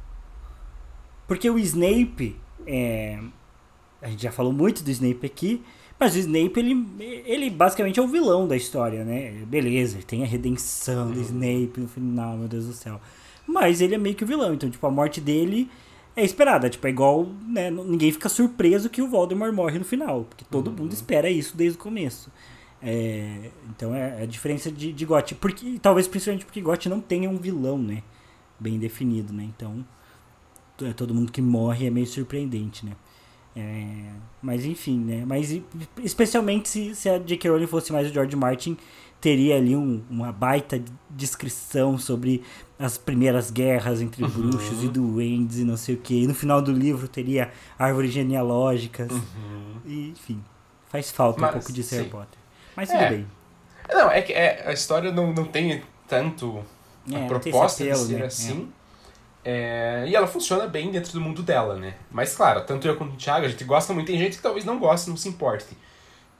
Porque 1.27 1.49
o 1.49 1.57
Snape, 1.59 2.35
é, 2.65 3.19
a 4.01 4.09
gente 4.09 4.23
já 4.23 4.31
falou 4.31 4.51
muito 4.51 4.83
do 4.83 4.91
Snape 4.91 5.25
aqui, 5.25 5.63
mas 5.99 6.15
o 6.15 6.19
Snape, 6.19 6.59
ele, 6.59 6.87
ele 7.25 7.49
basicamente 7.49 7.99
é 7.99 8.03
o 8.03 8.07
vilão 8.07 8.47
da 8.47 8.55
história, 8.55 9.03
né? 9.03 9.31
Beleza, 9.45 9.97
ele 9.97 10.05
tem 10.05 10.23
a 10.23 10.27
redenção 10.27 11.11
do 11.11 11.19
Snape 11.21 11.73
no 11.77 11.87
final, 11.87 12.37
meu 12.37 12.47
Deus 12.47 12.65
do 12.65 12.73
céu. 12.73 12.99
Mas 13.51 13.81
ele 13.81 13.95
é 13.95 13.97
meio 13.97 14.15
que 14.15 14.23
o 14.23 14.27
vilão, 14.27 14.53
então, 14.53 14.69
tipo, 14.69 14.85
a 14.85 14.91
morte 14.91 15.19
dele 15.19 15.69
é 16.15 16.23
esperada. 16.23 16.69
Tipo, 16.69 16.85
é 16.85 16.89
igual, 16.91 17.25
né? 17.47 17.71
Ninguém 17.71 18.11
fica 18.11 18.29
surpreso 18.29 18.89
que 18.89 19.01
o 19.01 19.07
Voldemort 19.07 19.51
morre 19.53 19.79
no 19.79 19.85
final, 19.85 20.25
porque 20.25 20.45
todo 20.51 20.71
mundo 20.71 20.93
espera 20.93 21.29
isso 21.29 21.57
desde 21.57 21.77
o 21.77 21.81
começo. 21.81 22.31
É, 22.81 23.49
então 23.69 23.93
é 23.93 24.21
a 24.21 24.25
diferença 24.25 24.71
de, 24.71 24.93
de 24.93 25.05
GOT. 25.05 25.33
Porque, 25.35 25.79
talvez 25.81 26.07
principalmente 26.07 26.45
porque 26.45 26.61
GOT 26.61 26.87
não 26.87 27.01
tenha 27.01 27.27
um 27.29 27.37
vilão, 27.37 27.77
né? 27.79 28.03
Bem 28.59 28.77
definido, 28.77 29.33
né? 29.33 29.43
Então, 29.43 29.83
to- 30.77 30.93
todo 30.93 31.13
mundo 31.15 31.31
que 31.31 31.41
morre 31.41 31.87
é 31.87 31.89
meio 31.89 32.05
surpreendente, 32.07 32.85
né? 32.85 32.91
É, 33.55 34.11
mas 34.43 34.63
enfim, 34.65 34.99
né? 34.99 35.23
Mas 35.25 35.59
especialmente 36.03 36.69
se, 36.69 36.93
se 36.95 37.09
a 37.09 37.17
J.K. 37.17 37.49
Rowling 37.49 37.65
fosse 37.67 37.91
mais 37.91 38.09
o 38.09 38.13
George 38.13 38.35
Martin, 38.35 38.77
teria 39.19 39.57
ali 39.57 39.75
um, 39.75 40.01
uma 40.09 40.31
baita 40.31 40.81
descrição 41.09 41.97
sobre 41.97 42.41
as 42.79 42.97
primeiras 42.97 43.51
guerras 43.51 44.01
entre 44.01 44.23
uhum. 44.23 44.29
bruxos 44.29 44.83
e 44.83 44.87
duendes 44.87 45.57
e 45.57 45.65
não 45.65 45.75
sei 45.75 45.95
o 45.95 45.97
que. 45.97 46.23
E 46.23 46.27
no 46.27 46.33
final 46.33 46.61
do 46.61 46.71
livro 46.71 47.09
teria 47.09 47.51
árvores 47.77 48.11
genealógicas. 48.11 49.11
Uhum. 49.11 49.81
E, 49.85 50.09
enfim, 50.11 50.41
faz 50.87 51.11
falta 51.11 51.41
Mas, 51.41 51.49
um 51.49 51.53
pouco 51.53 51.73
de 51.73 51.81
Harry 51.81 52.09
Potter. 52.09 52.39
Mas 52.75 52.89
tudo 52.89 53.01
é. 53.01 53.09
bem. 53.09 53.27
Não, 53.89 54.09
é 54.09 54.21
que 54.21 54.31
é, 54.31 54.63
a 54.65 54.71
história 54.71 55.11
não, 55.11 55.33
não 55.33 55.43
tem 55.43 55.83
tanto 56.07 56.63
a 57.11 57.17
é, 57.17 57.27
proposta 57.27 57.83
apelo, 57.83 57.99
de 57.99 58.07
ser 58.07 58.19
né? 58.19 58.25
assim. 58.25 58.71
É. 59.43 60.05
e 60.07 60.15
ela 60.15 60.27
funciona 60.27 60.67
bem 60.67 60.91
dentro 60.91 61.11
do 61.11 61.19
mundo 61.19 61.41
dela, 61.41 61.75
né? 61.75 61.95
Mas 62.11 62.35
claro, 62.35 62.61
tanto 62.65 62.87
eu 62.87 62.95
quanto 62.95 63.13
o 63.13 63.17
Thiago, 63.17 63.45
a 63.45 63.49
gente 63.49 63.63
gosta 63.63 63.93
muito. 63.93 64.07
Tem 64.07 64.17
gente 64.17 64.37
que 64.37 64.43
talvez 64.43 64.63
não 64.63 64.79
goste, 64.79 65.09
não 65.09 65.17
se 65.17 65.27
importe. 65.27 65.75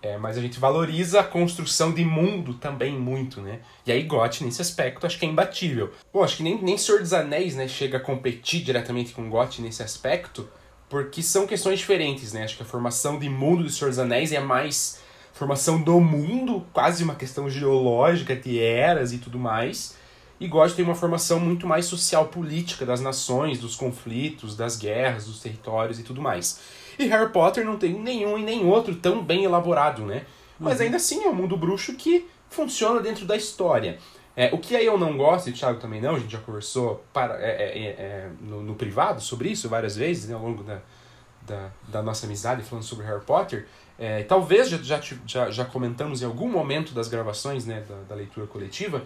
É, 0.02 0.18
mas 0.18 0.38
a 0.38 0.42
gente 0.42 0.60
valoriza 0.60 1.20
a 1.20 1.24
construção 1.24 1.92
de 1.92 2.06
mundo 2.06 2.54
também 2.54 2.98
muito, 2.98 3.42
né? 3.42 3.60
E 3.86 3.92
aí 3.92 4.04
GOT, 4.04 4.46
nesse 4.46 4.62
aspecto, 4.62 5.06
acho 5.06 5.20
que 5.20 5.26
é 5.26 5.30
imbatível. 5.30 5.92
Bom, 6.14 6.24
acho 6.24 6.38
que 6.38 6.44
nem, 6.44 6.62
nem 6.62 6.78
Senhor 6.78 7.02
dos 7.02 7.12
Anéis, 7.12 7.56
né, 7.56 7.68
chega 7.68 7.98
a 7.98 8.00
competir 8.00 8.64
diretamente 8.64 9.12
com 9.12 9.30
GOT 9.30 9.62
nesse 9.62 9.84
aspecto, 9.84 10.48
porque 10.88 11.22
são 11.22 11.46
questões 11.46 11.80
diferentes, 11.80 12.32
né? 12.32 12.44
Acho 12.44 12.56
que 12.56 12.64
a 12.64 12.66
formação 12.66 13.20
de 13.20 13.30
mundo 13.30 13.64
do 13.64 13.70
Senhor 13.70 13.90
dos 13.90 14.00
Anéis 14.00 14.32
é 14.32 14.40
mais 14.40 15.02
formação 15.34 15.82
do 15.82 16.00
mundo, 16.00 16.66
quase 16.72 17.04
uma 17.04 17.16
questão 17.16 17.50
geológica, 17.50 18.36
de 18.36 18.60
eras 18.60 19.12
e 19.12 19.18
tudo 19.18 19.38
mais. 19.38 19.98
E 20.40 20.48
GOT 20.48 20.74
tem 20.74 20.86
uma 20.86 20.96
formação 20.96 21.40
muito 21.40 21.68
mais 21.68 21.86
social-política 21.86 22.86
das 22.86 23.02
nações, 23.02 23.60
dos 23.60 23.76
conflitos, 23.76 24.56
das 24.56 24.78
guerras, 24.78 25.26
dos 25.26 25.42
territórios 25.42 26.00
e 26.00 26.04
tudo 26.04 26.22
mais. 26.22 26.60
E 27.00 27.06
Harry 27.08 27.32
Potter 27.32 27.64
não 27.64 27.78
tem 27.78 27.94
nenhum 27.94 28.38
e 28.38 28.44
nem 28.44 28.66
outro 28.66 28.94
tão 28.94 29.24
bem 29.24 29.46
elaborado, 29.46 30.06
né? 30.06 30.26
Mas 30.60 30.80
uhum. 30.80 30.86
ainda 30.86 30.98
assim 30.98 31.24
é 31.24 31.30
um 31.30 31.34
mundo 31.34 31.56
bruxo 31.56 31.96
que 31.96 32.28
funciona 32.50 33.00
dentro 33.00 33.26
da 33.26 33.38
história. 33.38 33.98
É, 34.36 34.54
o 34.54 34.58
que 34.58 34.76
aí 34.76 34.86
eu 34.86 34.98
não 34.98 35.18
gosto, 35.18 35.48
e 35.48 35.52
o 35.52 35.54
Thiago 35.54 35.80
também 35.80 36.02
não, 36.02 36.16
a 36.16 36.20
gente 36.20 36.32
já 36.32 36.40
conversou 36.40 37.04
para, 37.14 37.42
é, 37.42 37.50
é, 37.50 37.80
é, 37.80 37.88
é 37.88 38.30
no, 38.42 38.62
no, 38.62 38.76
privado 38.76 39.22
sobre 39.22 39.50
isso 39.50 39.68
várias 39.70 39.96
vezes 39.96 40.30
né, 40.30 40.36
ao 40.36 40.42
longo 40.42 40.64
da, 40.64 40.80
da, 41.42 41.70
da 41.88 42.04
nossa 42.04 42.26
amizade 42.26 42.64
falando 42.64 42.84
sobre 42.84 43.06
Harry 43.06 43.24
Potter. 43.24 43.66
É, 43.98 44.24
talvez 44.24 44.70
já, 44.70 45.02
já, 45.26 45.52
já 45.52 45.66
comentamos 45.66 46.22
em 46.22 46.26
algum 46.26 46.50
momento 46.50 46.94
das 46.94 47.08
gravações 47.08 47.66
né, 47.66 47.84
da, 47.88 47.96
da 48.10 48.16
leitura 48.16 48.46
coletiva. 48.46 49.06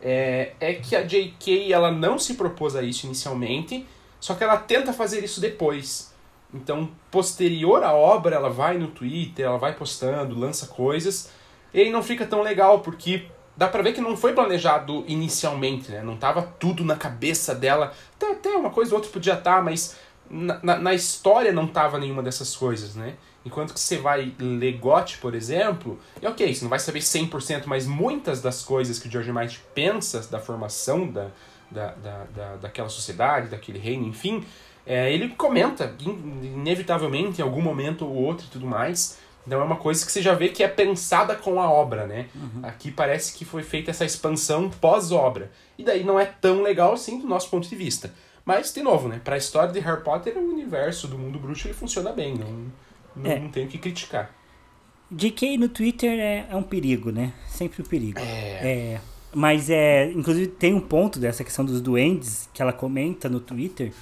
É, 0.00 0.52
é 0.60 0.74
que 0.74 0.94
a 0.94 1.02
J.K. 1.02 1.72
ela 1.72 1.90
não 1.90 2.18
se 2.18 2.34
propôs 2.34 2.76
a 2.76 2.82
isso 2.82 3.06
inicialmente, 3.06 3.86
só 4.20 4.34
que 4.34 4.44
ela 4.44 4.56
tenta 4.56 4.92
fazer 4.92 5.22
isso 5.24 5.40
depois. 5.40 6.13
Então, 6.54 6.88
posterior 7.10 7.82
à 7.82 7.92
obra, 7.92 8.36
ela 8.36 8.48
vai 8.48 8.78
no 8.78 8.86
Twitter, 8.86 9.44
ela 9.44 9.58
vai 9.58 9.74
postando, 9.74 10.38
lança 10.38 10.68
coisas, 10.68 11.30
e 11.72 11.80
aí 11.80 11.90
não 11.90 12.02
fica 12.02 12.24
tão 12.24 12.42
legal, 12.42 12.78
porque 12.78 13.26
dá 13.56 13.66
pra 13.66 13.82
ver 13.82 13.92
que 13.92 14.00
não 14.00 14.16
foi 14.16 14.32
planejado 14.32 15.04
inicialmente, 15.08 15.90
né? 15.90 16.02
Não 16.02 16.16
tava 16.16 16.42
tudo 16.42 16.84
na 16.84 16.94
cabeça 16.94 17.54
dela. 17.54 17.92
Até, 18.16 18.32
até 18.32 18.50
uma 18.50 18.70
coisa 18.70 18.92
ou 18.92 18.98
outra 18.98 19.12
podia 19.12 19.34
estar, 19.34 19.56
tá, 19.56 19.62
mas 19.62 19.96
na, 20.30 20.60
na, 20.62 20.78
na, 20.78 20.94
história 20.94 21.52
não 21.52 21.66
tava 21.66 21.98
nenhuma 21.98 22.22
dessas 22.22 22.54
coisas, 22.56 22.94
né? 22.94 23.14
Enquanto 23.44 23.74
que 23.74 23.80
você 23.80 23.98
vai 23.98 24.32
ler 24.38 24.78
Gotti, 24.78 25.18
por 25.18 25.34
exemplo, 25.34 25.98
e 26.22 26.26
ok, 26.26 26.54
você 26.54 26.62
não 26.62 26.70
vai 26.70 26.78
saber 26.78 27.00
100%, 27.00 27.64
mas 27.66 27.86
muitas 27.86 28.40
das 28.40 28.62
coisas 28.62 28.98
que 28.98 29.08
o 29.08 29.10
George 29.10 29.30
Martin 29.32 29.58
pensa 29.74 30.20
da 30.30 30.38
formação 30.38 31.06
da, 31.10 31.28
da, 31.70 31.88
da, 31.92 32.24
da, 32.34 32.56
daquela 32.56 32.88
sociedade, 32.88 33.48
daquele 33.48 33.78
reino, 33.78 34.06
enfim, 34.06 34.44
é, 34.86 35.12
ele 35.12 35.30
comenta, 35.30 35.96
inevitavelmente, 36.42 37.40
em 37.40 37.44
algum 37.44 37.62
momento 37.62 38.04
ou 38.04 38.14
outro 38.14 38.46
e 38.46 38.50
tudo 38.50 38.66
mais. 38.66 39.18
Então 39.46 39.60
é 39.60 39.64
uma 39.64 39.76
coisa 39.76 40.04
que 40.04 40.10
você 40.10 40.22
já 40.22 40.34
vê 40.34 40.48
que 40.48 40.62
é 40.62 40.68
pensada 40.68 41.34
com 41.34 41.60
a 41.60 41.70
obra, 41.70 42.06
né? 42.06 42.26
Uhum. 42.34 42.60
Aqui 42.62 42.90
parece 42.90 43.36
que 43.36 43.44
foi 43.44 43.62
feita 43.62 43.90
essa 43.90 44.04
expansão 44.04 44.70
pós-obra. 44.70 45.50
E 45.78 45.84
daí 45.84 46.02
não 46.02 46.18
é 46.18 46.24
tão 46.24 46.62
legal 46.62 46.94
assim 46.94 47.18
do 47.18 47.26
nosso 47.26 47.50
ponto 47.50 47.68
de 47.68 47.76
vista. 47.76 48.12
Mas, 48.44 48.72
de 48.72 48.82
novo, 48.82 49.08
né? 49.08 49.20
Pra 49.22 49.36
história 49.36 49.72
de 49.72 49.80
Harry 49.80 50.02
Potter, 50.02 50.36
o 50.36 50.52
universo 50.52 51.08
do 51.08 51.18
mundo 51.18 51.38
bruxo 51.38 51.66
ele 51.66 51.74
funciona 51.74 52.12
bem. 52.12 52.34
Não, 52.34 52.66
não, 53.16 53.30
é. 53.30 53.38
não 53.38 53.48
tem 53.48 53.64
o 53.66 53.68
que 53.68 53.78
criticar. 53.78 54.30
JK 55.10 55.58
no 55.58 55.68
Twitter 55.68 56.18
é, 56.18 56.46
é 56.50 56.56
um 56.56 56.62
perigo, 56.62 57.10
né? 57.10 57.32
Sempre 57.46 57.82
um 57.82 57.86
perigo. 57.86 58.18
É. 58.20 58.94
é. 58.94 59.00
Mas 59.34 59.68
é. 59.68 60.10
Inclusive 60.10 60.48
tem 60.48 60.74
um 60.74 60.80
ponto 60.80 61.18
dessa 61.18 61.44
questão 61.44 61.64
dos 61.64 61.80
duendes 61.80 62.48
que 62.52 62.62
ela 62.62 62.72
comenta 62.72 63.28
no 63.28 63.40
Twitter 63.40 63.92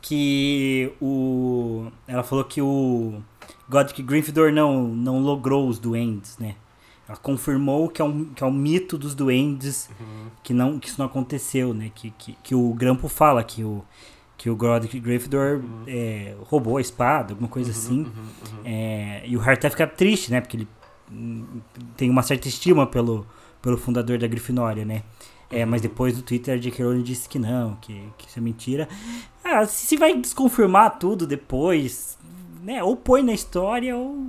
que 0.00 0.92
o 1.00 1.86
ela 2.06 2.22
falou 2.22 2.44
que 2.44 2.60
o 2.62 3.20
Godric 3.68 4.02
Gryffindor 4.02 4.52
não 4.52 4.88
não 4.88 5.20
logrou 5.20 5.68
os 5.68 5.78
duendes, 5.78 6.38
né? 6.38 6.56
Ela 7.08 7.16
confirmou 7.16 7.88
que 7.88 8.00
é 8.00 8.04
um, 8.04 8.26
que 8.26 8.44
é 8.44 8.46
um 8.46 8.52
mito 8.52 8.96
dos 8.96 9.16
duendes, 9.16 9.90
uhum. 10.00 10.30
que 10.42 10.54
não 10.54 10.78
que 10.78 10.88
isso 10.88 10.98
não 10.98 11.06
aconteceu, 11.06 11.74
né? 11.74 11.90
Que, 11.94 12.10
que, 12.12 12.36
que 12.42 12.54
o 12.54 12.72
Grampo 12.72 13.08
fala 13.08 13.42
que 13.42 13.64
o 13.64 13.84
que 14.40 14.48
o 14.48 14.56
Godric 14.56 14.98
Gryffindor 14.98 15.56
uhum. 15.56 15.84
é, 15.86 16.34
roubou 16.46 16.78
a 16.78 16.80
espada, 16.80 17.34
alguma 17.34 17.48
coisa 17.48 17.70
uhum, 17.70 17.76
assim. 17.76 17.98
Uhum, 17.98 18.06
uhum. 18.06 18.60
É, 18.64 19.22
e 19.26 19.36
o 19.36 19.40
Harry 19.40 19.60
fica 19.60 19.86
triste, 19.86 20.30
né? 20.30 20.40
Porque 20.40 20.56
ele 20.56 20.68
hum, 21.12 21.60
tem 21.94 22.08
uma 22.08 22.22
certa 22.22 22.48
estima 22.48 22.86
pelo, 22.86 23.26
pelo 23.60 23.76
fundador 23.76 24.16
da 24.16 24.26
Grifinória, 24.26 24.82
né? 24.82 25.02
É, 25.50 25.66
mas 25.66 25.82
depois 25.82 26.16
no 26.16 26.22
Twitter 26.22 26.54
a 26.54 26.56
J.K. 26.56 26.82
Rowling 26.82 27.02
disse 27.02 27.28
que 27.28 27.38
não, 27.38 27.74
que, 27.82 28.02
que 28.16 28.28
isso 28.28 28.38
é 28.38 28.42
mentira. 28.42 28.88
Ah, 29.50 29.66
se 29.66 29.96
vai 29.96 30.16
desconfirmar 30.16 30.98
tudo 30.98 31.26
depois, 31.26 32.16
né? 32.62 32.82
Ou 32.82 32.96
põe 32.96 33.22
na 33.22 33.32
história 33.32 33.96
ou, 33.96 34.28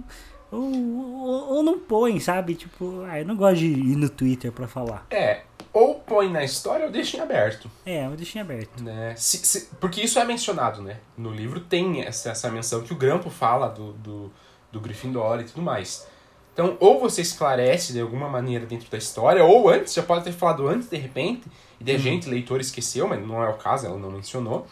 ou, 0.51 0.73
ou, 0.73 1.53
ou 1.55 1.63
não 1.63 1.79
põe, 1.79 2.19
sabe? 2.19 2.55
Tipo, 2.55 3.03
ah, 3.07 3.19
eu 3.19 3.25
não 3.25 3.35
gosto 3.35 3.59
de 3.59 3.67
ir 3.67 3.95
no 3.95 4.09
Twitter 4.09 4.51
pra 4.51 4.67
falar. 4.67 5.05
É, 5.11 5.41
ou 5.73 5.95
põe 5.95 6.29
na 6.29 6.43
história 6.43 6.85
ou 6.85 6.91
deixa 6.91 7.17
em 7.17 7.19
aberto. 7.19 7.69
É, 7.85 8.07
ou 8.09 8.15
deixa 8.15 8.39
em 8.39 8.41
aberto. 8.41 8.83
Né? 8.83 9.13
Se, 9.15 9.37
se, 9.37 9.69
porque 9.79 10.01
isso 10.01 10.19
é 10.19 10.25
mencionado, 10.25 10.81
né? 10.81 10.97
No 11.17 11.31
livro 11.31 11.59
tem 11.59 12.01
essa, 12.01 12.31
essa 12.31 12.49
menção 12.49 12.81
que 12.81 12.91
o 12.91 12.95
Grampo 12.95 13.29
fala 13.29 13.67
do, 13.67 13.93
do, 13.93 14.33
do 14.71 14.79
Gryffindor 14.79 15.39
e 15.39 15.43
tudo 15.43 15.61
mais. 15.61 16.07
Então, 16.53 16.75
ou 16.79 16.99
você 16.99 17.21
esclarece 17.21 17.93
de 17.93 18.01
alguma 18.01 18.27
maneira 18.27 18.65
dentro 18.65 18.89
da 18.91 18.97
história, 18.97 19.43
ou 19.43 19.69
antes, 19.69 19.93
já 19.93 20.03
pode 20.03 20.25
ter 20.25 20.33
falado 20.33 20.67
antes 20.67 20.89
de 20.89 20.97
repente, 20.97 21.43
e 21.79 21.83
de 21.83 21.93
uhum. 21.93 21.97
gente, 21.97 22.29
leitor, 22.29 22.59
esqueceu, 22.59 23.07
mas 23.07 23.25
não 23.25 23.41
é 23.41 23.47
o 23.47 23.53
caso, 23.53 23.85
ela 23.85 23.97
não 23.97 24.11
mencionou, 24.11 24.67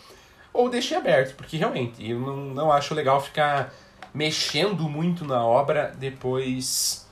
ou 0.54 0.70
deixei 0.70 0.98
aberto, 0.98 1.36
porque 1.36 1.58
realmente 1.58 2.08
eu 2.08 2.20
não, 2.20 2.38
não 2.38 2.72
acho 2.72 2.94
legal 2.94 3.22
ficar 3.22 3.74
mexendo 4.14 4.90
muito 4.90 5.24
na 5.24 5.44
obra 5.44 5.94
depois 5.98 7.08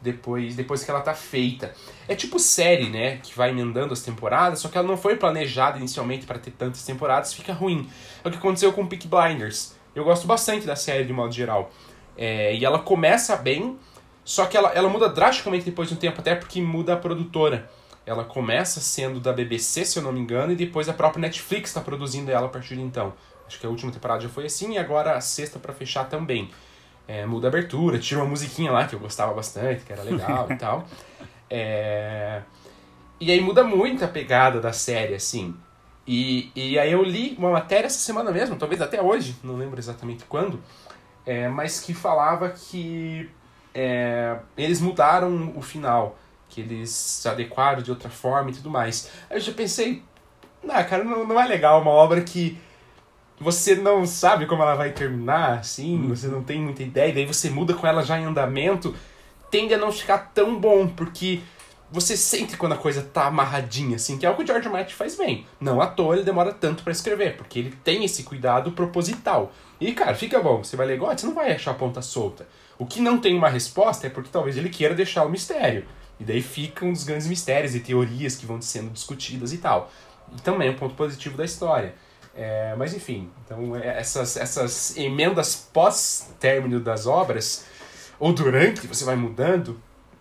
depois 0.00 0.54
depois 0.54 0.84
que 0.84 0.90
ela 0.90 1.00
tá 1.00 1.14
feita. 1.14 1.74
É 2.06 2.14
tipo 2.14 2.38
série, 2.38 2.88
né, 2.88 3.16
que 3.18 3.36
vai 3.36 3.50
emendando 3.50 3.92
as 3.92 4.02
temporadas, 4.02 4.60
só 4.60 4.68
que 4.68 4.78
ela 4.78 4.86
não 4.86 4.96
foi 4.96 5.16
planejada 5.16 5.78
inicialmente 5.78 6.26
para 6.26 6.38
ter 6.38 6.52
tantas 6.52 6.84
temporadas, 6.84 7.34
fica 7.34 7.52
ruim. 7.52 7.88
É 8.24 8.28
o 8.28 8.30
que 8.30 8.38
aconteceu 8.38 8.72
com 8.72 8.86
Peak 8.86 9.08
Blinders. 9.08 9.76
Eu 9.94 10.04
gosto 10.04 10.26
bastante 10.26 10.66
da 10.66 10.76
série 10.76 11.04
de 11.04 11.12
modo 11.12 11.32
geral. 11.32 11.70
É, 12.16 12.54
e 12.54 12.64
ela 12.64 12.78
começa 12.78 13.36
bem, 13.36 13.78
só 14.24 14.46
que 14.46 14.56
ela, 14.56 14.70
ela 14.70 14.88
muda 14.88 15.08
drasticamente 15.08 15.64
depois 15.64 15.88
de 15.88 15.94
um 15.94 15.96
tempo, 15.98 16.20
até 16.20 16.34
porque 16.34 16.60
muda 16.60 16.94
a 16.94 16.96
produtora. 16.96 17.70
Ela 18.08 18.24
começa 18.24 18.80
sendo 18.80 19.20
da 19.20 19.32
BBC, 19.32 19.84
se 19.84 19.98
eu 19.98 20.02
não 20.02 20.12
me 20.12 20.20
engano, 20.20 20.52
e 20.52 20.56
depois 20.56 20.88
a 20.88 20.94
própria 20.94 21.20
Netflix 21.20 21.68
está 21.68 21.80
produzindo 21.80 22.30
ela 22.30 22.46
a 22.46 22.48
partir 22.48 22.74
de 22.74 22.80
então. 22.80 23.12
Acho 23.46 23.60
que 23.60 23.66
a 23.66 23.68
última 23.68 23.92
temporada 23.92 24.20
já 24.20 24.28
foi 24.30 24.46
assim, 24.46 24.72
e 24.72 24.78
agora 24.78 25.14
a 25.14 25.20
sexta 25.20 25.58
para 25.58 25.74
fechar 25.74 26.08
também. 26.08 26.50
É, 27.06 27.26
muda 27.26 27.48
a 27.48 27.50
abertura, 27.50 27.98
tira 27.98 28.20
uma 28.20 28.28
musiquinha 28.28 28.70
lá 28.72 28.86
que 28.86 28.94
eu 28.94 28.98
gostava 28.98 29.34
bastante, 29.34 29.84
que 29.84 29.92
era 29.92 30.02
legal 30.02 30.46
e 30.52 30.56
tal. 30.56 30.86
É... 31.50 32.42
E 33.20 33.30
aí 33.30 33.40
muda 33.40 33.62
muito 33.62 34.04
a 34.04 34.08
pegada 34.08 34.60
da 34.60 34.72
série, 34.72 35.14
assim. 35.14 35.54
E, 36.06 36.50
e 36.56 36.78
aí 36.78 36.90
eu 36.90 37.02
li 37.02 37.34
uma 37.38 37.50
matéria 37.50 37.86
essa 37.86 37.98
semana 37.98 38.30
mesmo, 38.30 38.56
talvez 38.56 38.80
até 38.80 39.02
hoje, 39.02 39.36
não 39.44 39.56
lembro 39.56 39.78
exatamente 39.78 40.24
quando, 40.24 40.58
é, 41.26 41.46
mas 41.48 41.80
que 41.80 41.92
falava 41.92 42.48
que 42.48 43.28
é, 43.74 44.38
eles 44.56 44.80
mudaram 44.80 45.52
o 45.54 45.60
final, 45.60 46.18
que 46.48 46.60
eles 46.60 46.90
se 46.90 47.28
adequaram 47.28 47.82
de 47.82 47.90
outra 47.90 48.08
forma 48.08 48.50
e 48.50 48.54
tudo 48.54 48.70
mais. 48.70 49.10
Aí 49.28 49.36
eu 49.36 49.40
já 49.40 49.52
pensei, 49.52 50.02
não, 50.62 50.74
cara, 50.84 51.04
não, 51.04 51.26
não 51.26 51.40
é 51.40 51.46
legal 51.46 51.80
uma 51.80 51.90
obra 51.90 52.20
que 52.22 52.58
você 53.40 53.74
não 53.76 54.04
sabe 54.06 54.46
como 54.46 54.62
ela 54.62 54.74
vai 54.74 54.90
terminar, 54.90 55.58
assim, 55.58 55.96
uhum. 55.96 56.08
você 56.08 56.26
não 56.26 56.42
tem 56.42 56.60
muita 56.60 56.82
ideia, 56.82 57.10
e 57.10 57.14
daí 57.14 57.26
você 57.26 57.48
muda 57.48 57.74
com 57.74 57.86
ela 57.86 58.02
já 58.02 58.18
em 58.18 58.24
andamento, 58.24 58.94
tende 59.50 59.72
a 59.74 59.78
não 59.78 59.92
ficar 59.92 60.32
tão 60.34 60.58
bom, 60.58 60.88
porque 60.88 61.40
você 61.90 62.16
sente 62.16 62.56
quando 62.56 62.72
a 62.72 62.76
coisa 62.76 63.02
tá 63.02 63.26
amarradinha, 63.26 63.96
assim, 63.96 64.18
que 64.18 64.26
é 64.26 64.30
o 64.30 64.36
que 64.36 64.42
o 64.42 64.46
George 64.46 64.68
Martin 64.68 64.94
faz 64.94 65.16
bem. 65.16 65.46
Não 65.60 65.80
à 65.80 65.86
toa 65.86 66.16
ele 66.16 66.24
demora 66.24 66.52
tanto 66.52 66.82
para 66.82 66.92
escrever, 66.92 67.36
porque 67.36 67.58
ele 67.58 67.70
tem 67.82 68.04
esse 68.04 68.24
cuidado 68.24 68.72
proposital. 68.72 69.52
E, 69.80 69.92
cara, 69.92 70.14
fica 70.14 70.40
bom, 70.40 70.62
você 70.62 70.76
vai 70.76 70.86
ler 70.86 70.98
God, 70.98 71.18
você 71.18 71.26
não 71.26 71.34
vai 71.34 71.52
achar 71.52 71.70
a 71.70 71.74
ponta 71.74 72.02
solta. 72.02 72.46
O 72.78 72.84
que 72.84 73.00
não 73.00 73.18
tem 73.18 73.36
uma 73.36 73.48
resposta 73.48 74.06
é 74.06 74.10
porque 74.10 74.28
talvez 74.30 74.56
ele 74.56 74.68
queira 74.68 74.94
deixar 74.94 75.24
o 75.24 75.30
mistério. 75.30 75.86
E 76.20 76.24
daí 76.24 76.42
fica 76.42 76.84
um 76.84 76.92
dos 76.92 77.04
grandes 77.04 77.26
mistérios 77.26 77.74
e 77.74 77.80
teorias 77.80 78.36
que 78.36 78.46
vão 78.46 78.60
sendo 78.60 78.90
discutidas 78.90 79.52
e 79.52 79.58
tal. 79.58 79.90
E 80.36 80.40
também 80.40 80.68
é 80.68 80.70
um 80.70 80.76
ponto 80.76 80.94
positivo 80.94 81.36
da 81.36 81.44
história. 81.44 81.94
É, 82.34 82.74
mas 82.76 82.94
enfim, 82.94 83.28
então 83.44 83.74
é, 83.74 83.98
essas, 83.98 84.36
essas 84.36 84.96
emendas 84.96 85.68
pós-término 85.72 86.78
das 86.78 87.06
obras, 87.06 87.64
ou 88.18 88.32
durante, 88.32 88.86
você 88.86 89.04
vai 89.04 89.16
mudando, 89.16 89.80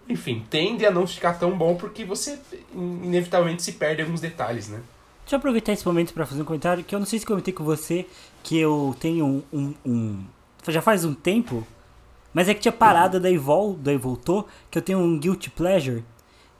enfim, 0.09 0.43
tende 0.49 0.85
a 0.85 0.91
não 0.91 1.05
ficar 1.05 1.33
tão 1.33 1.55
bom 1.55 1.75
porque 1.75 2.03
você 2.03 2.39
inevitavelmente 2.73 3.61
se 3.61 3.73
perde 3.73 4.01
alguns 4.01 4.21
detalhes, 4.21 4.67
né? 4.67 4.81
Deixa 5.21 5.35
eu 5.35 5.37
aproveitar 5.37 5.73
esse 5.73 5.85
momento 5.85 6.13
para 6.13 6.25
fazer 6.25 6.41
um 6.41 6.45
comentário 6.45 6.83
que 6.83 6.95
eu 6.95 6.99
não 6.99 7.05
sei 7.05 7.19
se 7.19 7.25
comentei 7.25 7.53
com 7.53 7.63
você 7.63 8.07
que 8.41 8.57
eu 8.57 8.95
tenho 8.99 9.25
um, 9.25 9.43
um, 9.53 9.73
um, 9.85 10.25
já 10.69 10.81
faz 10.81 11.03
um 11.03 11.13
tempo, 11.13 11.67
mas 12.37 12.47
é 12.47 12.53
que 12.53 12.59
tinha 12.59 12.71
parada 12.71 13.19
daí 13.19 13.35
vol, 13.35 13.73
daí 13.73 13.97
voltou, 13.97 14.47
que 14.69 14.77
eu 14.77 14.81
tenho 14.83 14.99
um 14.99 15.17
guilty 15.17 15.49
pleasure, 15.49 16.05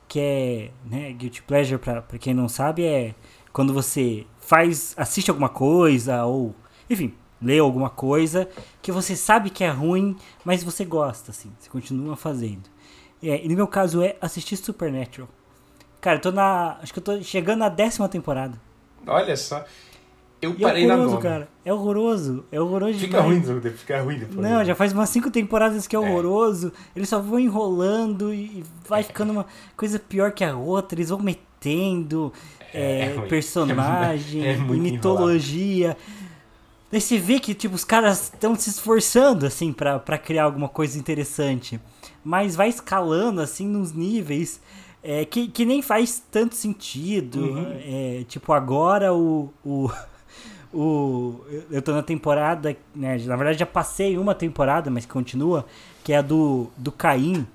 que 0.08 0.20
é, 0.20 0.72
né, 0.84 1.14
guilty 1.14 1.44
pleasure 1.44 1.80
para 1.80 2.02
quem 2.18 2.34
não 2.34 2.50
sabe 2.50 2.84
é 2.84 3.14
quando 3.54 3.72
você 3.72 4.26
faz, 4.40 4.96
assiste 4.98 5.30
alguma 5.30 5.50
coisa 5.50 6.26
ou, 6.26 6.56
enfim, 6.90 7.14
lê 7.40 7.60
alguma 7.60 7.92
coisa 7.92 8.50
que 8.82 8.92
você 8.92 9.16
sabe 9.16 9.52
que 9.52 9.64
é 9.64 9.70
ruim, 9.70 10.16
mas 10.44 10.64
você 10.64 10.84
gosta 10.84 11.30
assim, 11.30 11.54
você 11.60 11.70
continua 11.70 12.16
fazendo. 12.16 12.68
É, 13.22 13.46
e 13.46 13.48
no 13.48 13.54
meu 13.54 13.68
caso 13.68 14.02
é 14.02 14.16
assistir 14.20 14.58
Supernatural. 14.58 15.30
Cara, 16.02 16.18
eu 16.18 16.22
tô 16.24 16.32
na. 16.32 16.80
Acho 16.82 16.92
que 16.92 16.98
eu 16.98 17.04
tô 17.04 17.22
chegando 17.22 17.60
na 17.60 17.70
décima 17.70 18.10
temporada. 18.10 18.60
Olha 19.06 19.38
só. 19.38 19.64
Eu 20.42 20.52
e 20.52 20.62
parei 20.62 20.84
é 20.84 20.86
horroroso, 20.86 21.08
na 21.08 21.12
nona. 21.16 21.22
cara. 21.22 21.50
É 21.66 21.74
horroroso. 21.74 22.46
É 22.52 22.62
horroroso 22.62 23.00
Fica 23.00 23.22
demais. 23.22 23.50
ruim, 23.50 23.62
fica 23.72 24.02
ruim 24.02 24.20
depois. 24.20 24.38
Não, 24.38 24.64
já 24.64 24.76
faz 24.76 24.94
umas 24.94 25.10
cinco 25.10 25.32
temporadas 25.32 25.88
que 25.88 25.96
é 25.96 26.00
horroroso. 26.00 26.72
Eles 26.96 27.10
só 27.10 27.20
vão 27.20 27.40
enrolando 27.40 28.34
e 28.34 28.64
vai 28.88 29.04
ficando 29.04 29.32
uma 29.32 29.46
coisa 29.76 29.98
pior 29.98 30.32
que 30.32 30.44
a 30.44 30.56
outra. 30.56 30.98
Eles 31.00 31.10
vão 31.10 31.20
metendo 31.20 32.32
É, 32.74 33.06
é, 33.06 33.16
é 33.18 33.22
personagem 33.22 34.46
É 34.46 34.54
e 34.56 34.60
mitologia. 34.60 35.98
Daí 36.92 37.02
você 37.02 37.18
vê 37.18 37.40
que 37.40 37.54
tipo, 37.54 37.76
os 37.76 37.84
caras 37.84 38.32
estão 38.32 38.56
se 38.56 38.70
esforçando 38.70 39.46
assim 39.46 39.74
pra 39.74 40.00
pra 40.00 40.18
criar 40.18 40.44
alguma 40.44 40.70
coisa 40.70 40.98
interessante. 41.00 41.80
Mas 42.24 42.56
vai 42.56 42.70
escalando 42.70 43.42
assim 43.42 43.68
nos 43.68 43.92
níveis 43.92 44.62
é, 45.04 45.24
que, 45.26 45.48
que 45.48 45.66
nem 45.66 45.82
faz 45.82 46.22
tanto 46.32 46.56
sentido. 46.56 47.40
Uhum. 47.40 47.80
É, 47.84 48.26
tipo, 48.28 48.52
agora 48.52 49.14
o, 49.14 49.54
o, 49.64 49.90
o. 50.74 51.40
Eu 51.72 51.82
tô 51.82 51.94
na 51.94 52.04
temporada. 52.04 52.76
Né, 52.96 53.18
na 53.26 53.36
verdade, 53.36 53.60
já 53.60 53.66
passei 53.66 54.18
uma 54.18 54.36
temporada, 54.36 54.90
mas 54.90 55.06
continua. 55.06 55.66
Que 56.04 56.14
é 56.14 56.18
a 56.18 56.22
do, 56.22 56.68
do 56.78 56.92
Caim. 56.92 57.46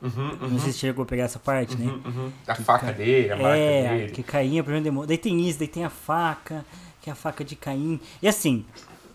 Uhum, 0.00 0.36
Não 0.50 0.58
sei 0.58 0.72
se 0.72 0.78
chegou 0.80 1.04
a 1.04 1.06
pegar 1.06 1.24
essa 1.24 1.38
parte, 1.38 1.76
né? 1.76 1.86
uhum, 1.86 2.00
uhum. 2.24 2.32
A 2.46 2.54
faca 2.56 2.92
dele, 2.92 3.30
a 3.30 3.36
marca 3.36 3.56
É, 3.56 3.98
dele. 3.98 4.12
que 4.12 4.22
Caim 4.24 4.58
é 4.58 4.60
o 4.60 4.64
primeiro 4.64 4.82
demônio. 4.84 5.06
Daí 5.06 5.16
tem 5.18 5.40
isso, 5.48 5.60
daí 5.60 5.68
tem 5.68 5.84
a 5.84 5.90
faca, 5.90 6.64
que 7.00 7.08
é 7.08 7.12
a 7.12 7.16
faca 7.16 7.44
de 7.44 7.54
Caim. 7.54 8.00
E 8.20 8.26
assim, 8.26 8.64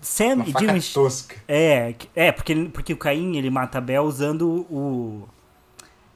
Sam 0.01 0.35
Uma 0.35 0.45
e 0.47 0.51
faca 0.53 0.65
Jimmy. 0.65 0.81
tosca. 0.81 1.35
É, 1.45 1.91
que- 1.93 2.07
é 2.15 2.31
porque, 2.31 2.55
porque 2.73 2.93
o 2.93 2.97
Caim 2.97 3.35
ele 3.35 3.49
mata 3.49 3.79
Abel 3.79 4.03
usando 4.03 4.65
o. 4.71 5.27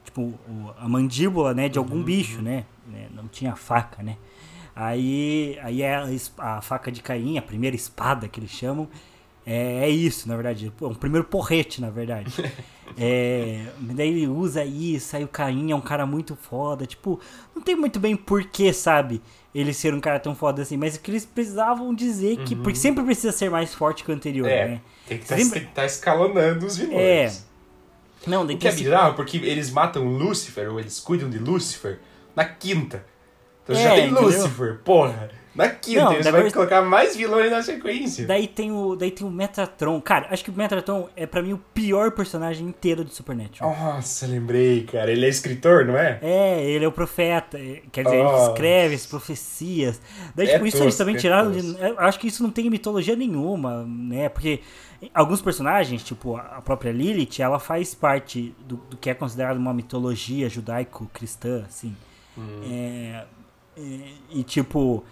Tipo, 0.06 0.22
o- 0.22 0.70
a 0.78 0.88
mandíbula, 0.88 1.52
né, 1.52 1.68
de 1.68 1.78
algum 1.78 1.96
Uhum, 1.96 2.02
bicho, 2.02 2.40
né? 2.40 2.64
né, 2.86 3.08
Não 3.14 3.28
tinha 3.28 3.54
faca, 3.54 4.02
né? 4.02 4.16
Aí, 4.74 5.58
aí 5.62 5.82
é 5.82 5.94
a, 5.96 6.06
a 6.38 6.60
faca 6.62 6.90
de 6.90 7.02
Caim, 7.02 7.36
a 7.38 7.42
primeira 7.42 7.76
espada 7.76 8.26
que 8.28 8.40
eles 8.40 8.50
chamam, 8.50 8.88
é, 9.46 9.84
é 9.84 9.88
isso, 9.90 10.28
na 10.28 10.34
verdade. 10.34 10.72
É 10.80 10.84
um 10.84 10.94
primeiro 10.94 11.26
porrete, 11.26 11.80
na 11.80 11.90
verdade. 11.90 12.32
É, 12.98 13.68
daí 13.80 14.10
ele 14.10 14.26
usa 14.26 14.66
isso, 14.66 15.16
aí 15.16 15.24
o 15.24 15.28
Caim 15.28 15.70
é 15.70 15.74
um 15.74 15.80
cara 15.80 16.04
muito 16.04 16.36
foda. 16.36 16.84
Tipo, 16.84 17.18
não 17.56 17.62
tem 17.62 17.74
muito 17.74 17.98
bem 17.98 18.14
porquê, 18.14 18.70
sabe? 18.70 19.22
Ele 19.54 19.72
ser 19.72 19.94
um 19.94 20.00
cara 20.00 20.20
tão 20.20 20.34
foda 20.34 20.60
assim, 20.60 20.76
mas 20.76 20.96
é 20.96 20.98
que 20.98 21.10
eles 21.10 21.24
precisavam 21.24 21.94
dizer 21.94 22.44
que. 22.44 22.54
Porque 22.54 22.78
sempre 22.78 23.02
precisa 23.02 23.32
ser 23.32 23.50
mais 23.50 23.72
forte 23.74 24.04
que 24.04 24.10
o 24.10 24.14
anterior, 24.14 24.44
Uhum. 24.46 24.52
É, 24.52 24.68
né? 24.68 24.80
tem 25.08 25.16
que 25.16 25.26
Sempre- 25.26 25.60
estar 25.60 25.86
escalonando 25.86 26.66
os 26.66 26.76
vilões. 26.76 27.00
É. 27.00 27.32
Não, 28.26 28.44
O 28.44 28.58
que 28.58 28.68
é 28.68 28.72
bizarro, 28.72 29.14
porque 29.14 29.38
eles 29.38 29.70
matam 29.70 30.04
Lúcifer, 30.06 30.70
ou 30.70 30.78
eles 30.78 31.00
cuidam 31.00 31.30
de 31.30 31.38
Lúcifer, 31.38 31.98
na 32.36 32.44
quinta. 32.44 33.06
Então 33.64 33.76
É, 33.76 33.82
já 33.82 33.90
tem 33.94 34.06
entendeu? 34.10 34.22
Lúcifer, 34.24 34.78
porra. 34.84 35.30
Na 35.54 35.68
quinta, 35.68 36.04
Não, 36.04 36.12
eles 36.14 36.24
da 36.24 36.30
vão 36.30 36.40
verdade- 36.40 36.54
colocar 36.54 36.80
mais 36.80 37.14
vilões 37.14 37.50
na 37.50 37.62
sequência. 37.62 38.26
Daí 38.26 38.46
tem 38.48 38.72
o, 38.72 38.96
daí 38.96 39.10
tem 39.10 39.26
o 39.26 39.30
Metatron. 39.30 40.00
Cara, 40.00 40.28
acho 40.30 40.42
que 40.42 40.48
o 40.48 40.54
Metatron 40.54 41.10
é 41.14 41.26
pra 41.26 41.42
mim 41.42 41.52
o 41.52 41.58
pior 41.74 42.10
personagem 42.12 42.66
inteiro 42.66 43.04
de 43.04 43.14
Supernatural. 43.14 43.68
Nossa, 43.78 44.26
lembrei, 44.26 44.84
cara. 44.84 45.12
Ele 45.12 45.26
é 45.26 45.28
escritor, 45.28 45.84
não 45.84 45.94
é? 45.98 46.18
É, 46.22 46.64
ele 46.64 46.86
é 46.86 46.88
o 46.88 46.92
profeta. 46.92 47.58
é, 47.58 47.82
Quer 47.92 48.04
dizer, 48.04 48.16
ele 48.16 48.42
escreve 48.48 48.94
as 48.94 49.04
profecias. 49.04 50.00
Daí, 50.34 50.48
É 50.48 50.52
tipo, 50.54 50.64
isso 50.66 50.78
eles 50.78 50.86
tosco, 50.86 50.98
também 50.98 51.16
é 51.16 51.18
tiraram 51.18 51.52
de. 51.52 51.76
acho 51.98 52.18
que 52.18 52.28
isso 52.28 52.42
não 52.42 52.50
tem 52.50 52.70
mitologia 52.70 53.14
nenhuma, 53.14 53.84
né? 53.84 54.30
Porque 54.30 54.60
alguns 55.12 55.42
personagens, 55.42 56.02
tipo 56.02 56.34
a 56.34 56.62
própria 56.64 56.92
Lilith, 56.92 57.40
ela 57.42 57.58
faz 57.58 57.94
parte 57.94 58.54
do, 58.66 58.76
do 58.88 58.96
que 58.96 59.10
é 59.10 59.14
considerado 59.14 59.58
uma 59.58 59.74
mitologia 59.74 60.48
judaico-cristã, 60.48 61.64
assim. 61.68 61.94
Hum. 62.38 62.62
É, 62.64 63.24
é, 63.76 63.80
e 64.34 64.42
tipo. 64.42 65.04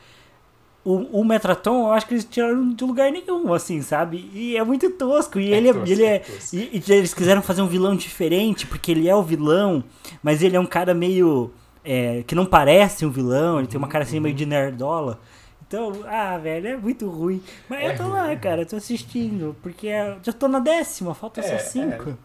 O, 0.82 1.20
o 1.20 1.24
Metatron, 1.24 1.88
eu 1.88 1.92
acho 1.92 2.06
que 2.06 2.14
eles 2.14 2.24
tiraram 2.24 2.70
de 2.70 2.82
lugar 2.84 3.12
nenhum, 3.12 3.52
assim, 3.52 3.82
sabe? 3.82 4.30
E 4.32 4.56
é 4.56 4.64
muito 4.64 4.88
tosco. 4.92 5.38
E 5.38 5.52
É 5.52 5.56
ele, 5.58 5.68
é, 5.68 5.72
tosco, 5.74 5.88
ele 5.90 6.04
é 6.04 6.14
é. 6.16 6.22
E, 6.54 6.82
e 6.88 6.92
eles 6.92 7.12
quiseram 7.12 7.42
fazer 7.42 7.61
um 7.61 7.66
vilão 7.66 7.94
diferente, 7.94 8.66
porque 8.66 8.90
ele 8.90 9.06
é 9.06 9.14
o 9.14 9.22
vilão, 9.22 9.84
mas 10.22 10.42
ele 10.42 10.56
é 10.56 10.61
um 10.61 10.64
cara 10.66 10.94
meio. 10.94 11.50
é, 11.84 12.22
que 12.26 12.34
não 12.34 12.46
parece 12.46 13.04
um 13.04 13.11
vilão, 13.11 13.58
ele 13.58 13.68
tem 13.68 13.76
uma 13.76 13.88
cara 13.88 14.04
assim 14.04 14.16
Uhum. 14.16 14.22
meio 14.22 14.34
de 14.34 14.46
nerdola. 14.46 15.20
Então, 15.66 15.92
ah, 16.06 16.38
velho, 16.38 16.66
é 16.66 16.76
muito 16.78 17.06
ruim. 17.08 17.42
Mas 17.68 17.80
É 17.80 17.88
eu 17.92 17.96
tô 17.98 18.02
ruim, 18.04 18.12
lá, 18.14 18.26
né? 18.28 18.36
cara, 18.36 18.62
eu 18.62 18.66
tô 18.66 18.76
assistindo, 18.76 19.54
porque 19.62 19.86
é- 19.86 20.16
já 20.22 20.32
tô 20.32 20.48
na 20.48 20.58
décima, 20.61 21.14
falta 21.14 21.40
É, 21.40 21.44
só 21.44 21.58
cinco. 21.58 22.16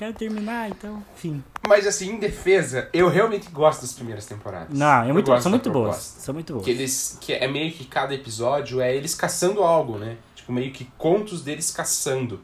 Quero 0.00 0.14
terminar, 0.14 0.70
então, 0.70 1.04
enfim. 1.14 1.44
Mas 1.68 1.86
assim, 1.86 2.12
em 2.12 2.18
defesa, 2.18 2.88
eu 2.90 3.06
realmente 3.10 3.50
gosto 3.50 3.82
das 3.82 3.92
primeiras 3.92 4.24
temporadas. 4.24 4.70
Não, 4.70 5.02
é 5.04 5.12
muito, 5.12 5.26
são 5.42 5.50
muito 5.50 5.70
boas. 5.70 5.88
proposta. 5.90 6.20
São 6.22 6.32
muito 6.32 6.52
boas. 6.54 6.64
Que 6.64 6.70
eles. 6.70 7.18
Que 7.20 7.34
é 7.34 7.46
meio 7.46 7.70
que 7.70 7.84
cada 7.84 8.14
episódio 8.14 8.80
é 8.80 8.96
eles 8.96 9.14
caçando 9.14 9.62
algo, 9.62 9.98
né? 9.98 10.16
Tipo, 10.34 10.52
meio 10.52 10.72
que 10.72 10.86
contos 10.96 11.42
deles 11.42 11.70
caçando. 11.70 12.40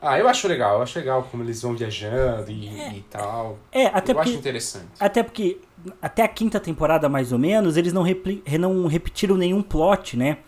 Ah, 0.00 0.18
eu 0.18 0.26
acho 0.26 0.48
legal, 0.48 0.76
eu 0.76 0.82
acho 0.82 0.98
legal 0.98 1.28
como 1.30 1.42
eles 1.42 1.60
vão 1.60 1.76
viajando 1.76 2.50
e, 2.50 2.96
e 2.96 3.04
tal. 3.10 3.58
É, 3.70 3.88
até 3.88 4.12
eu 4.12 4.18
acho 4.18 4.30
porque. 4.30 4.38
interessante. 4.38 4.86
Até 4.98 5.22
porque, 5.22 5.58
até 6.00 6.22
a 6.22 6.28
quinta 6.28 6.58
temporada, 6.58 7.10
mais 7.10 7.30
ou 7.30 7.38
menos, 7.38 7.76
eles 7.76 7.92
não, 7.92 8.02
repli- 8.02 8.42
não 8.58 8.86
repetiram 8.86 9.36
nenhum 9.36 9.60
plot, 9.60 10.16
né? 10.16 10.38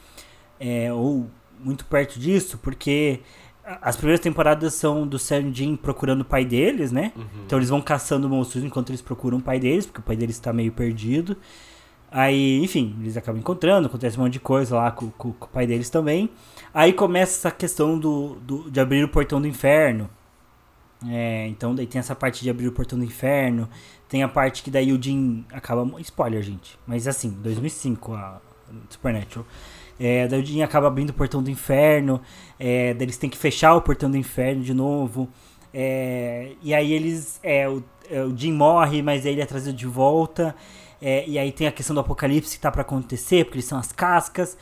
É, 0.59 0.91
ou 0.91 1.27
muito 1.61 1.85
perto 1.85 2.19
disso, 2.19 2.57
porque 2.63 3.21
as 3.83 3.97
primeiras 3.97 4.21
temporadas 4.21 4.75
são 4.75 5.07
do 5.07 5.19
Sam 5.19 5.53
Jim 5.53 5.77
procurando 5.77 6.23
o 6.23 6.25
pai 6.25 6.45
deles, 6.45 6.91
né? 6.93 7.13
Uhum. 7.17 7.25
Então 7.47 7.59
eles 7.59 7.69
vão 7.69 7.81
caçando 7.81 8.29
monstros 8.29 8.65
enquanto 8.65 8.91
eles 8.91 9.03
procuram 9.03 9.39
o 9.39 9.43
pai 9.43 9.59
deles, 9.61 9.85
porque 9.87 10.01
o 10.01 10.03
pai 10.03 10.17
deles 10.17 10.39
tá 10.39 10.53
meio 10.53 10.73
perdido. 10.73 11.37
Aí, 12.11 12.63
enfim, 12.65 12.97
eles 13.01 13.17
acabam 13.19 13.39
encontrando, 13.41 13.87
acontece 13.87 14.19
um 14.19 14.23
monte 14.23 14.33
de 14.35 14.41
coisa 14.41 14.77
lá 14.77 14.91
com, 14.91 15.11
com- 15.11 15.33
com 15.33 15.45
o 15.47 15.49
pai 15.49 15.67
deles 15.67 15.91
também. 15.91 16.31
Aí 16.73 16.93
começa 16.93 17.33
essa 17.37 17.51
questão 17.55 17.99
do, 17.99 18.37
do- 18.37 18.71
de 18.71 18.81
abrir 18.81 19.05
o 19.05 19.09
portão 19.09 19.41
do 19.41 19.47
inferno. 19.47 20.09
É, 21.07 21.47
então 21.49 21.75
daí 21.75 21.87
tem 21.87 21.99
essa 22.01 22.15
parte 22.15 22.43
de 22.43 22.51
abrir 22.51 22.67
o 22.67 22.73
portão 22.73 22.99
do 22.99 23.05
inferno. 23.05 23.69
Tem 24.09 24.23
a 24.23 24.29
parte 24.29 24.63
que 24.63 24.71
daí 24.71 24.91
o 24.93 25.01
Jim 25.03 25.45
acaba. 25.53 25.87
Spoiler, 26.01 26.43
gente. 26.43 26.79
Mas 26.87 27.07
assim, 27.07 27.31
2005, 27.43 28.15
a 28.15 28.41
Supernatural. 28.91 29.47
É, 29.99 30.29
daí 30.29 30.41
o 30.41 30.45
Jim 30.45 30.63
acaba 30.63 30.87
abrindo 30.87 31.11
o 31.11 31.15
portão 31.15 31.43
do 31.43 31.51
inferno. 31.51 32.21
É, 32.59 32.95
daí 32.95 33.05
eles 33.05 33.17
têm 33.17 33.29
que 33.29 33.39
fechar 33.39 33.75
o 33.75 33.83
portão 33.83 34.11
do 34.11 34.17
inferno 34.17 34.63
de 34.63 34.73
novo. 34.73 35.29
É, 35.73 36.53
e 36.63 36.75
aí 36.75 36.93
eles. 36.93 37.41
É, 37.43 37.69
o, 37.69 37.83
é, 38.11 38.23
o 38.23 38.53
morre, 38.53 39.03
mas 39.03 39.27
ele 39.27 39.41
é 39.41 39.47
trazido 39.47 39.77
de 39.77 39.87
volta. 39.87 40.55
É, 41.01 41.29
e 41.29 41.39
aí 41.39 41.53
tem 41.53 41.67
a 41.67 41.73
questão 41.73 41.95
do 41.95 42.01
apocalipse 42.01 42.57
que 42.57 42.63
tá 42.63 42.71
pra 42.71 42.83
acontecer, 42.83 43.45
porque 43.45 43.59
eles 43.59 43.67
são 43.67 43.79
as 43.79 43.93
cascas. 43.93 44.57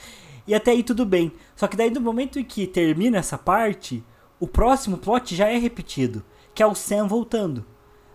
E 0.46 0.54
até 0.54 0.70
aí 0.70 0.82
tudo 0.82 1.04
bem. 1.04 1.32
Só 1.54 1.66
que 1.66 1.76
daí 1.76 1.90
no 1.90 2.00
momento 2.00 2.38
em 2.38 2.44
que 2.44 2.66
termina 2.66 3.18
essa 3.18 3.36
parte, 3.36 4.04
o 4.38 4.46
próximo 4.46 4.98
plot 4.98 5.34
já 5.34 5.48
é 5.48 5.58
repetido, 5.58 6.24
que 6.54 6.62
é 6.62 6.66
o 6.66 6.74
Sam 6.74 7.06
voltando. 7.06 7.64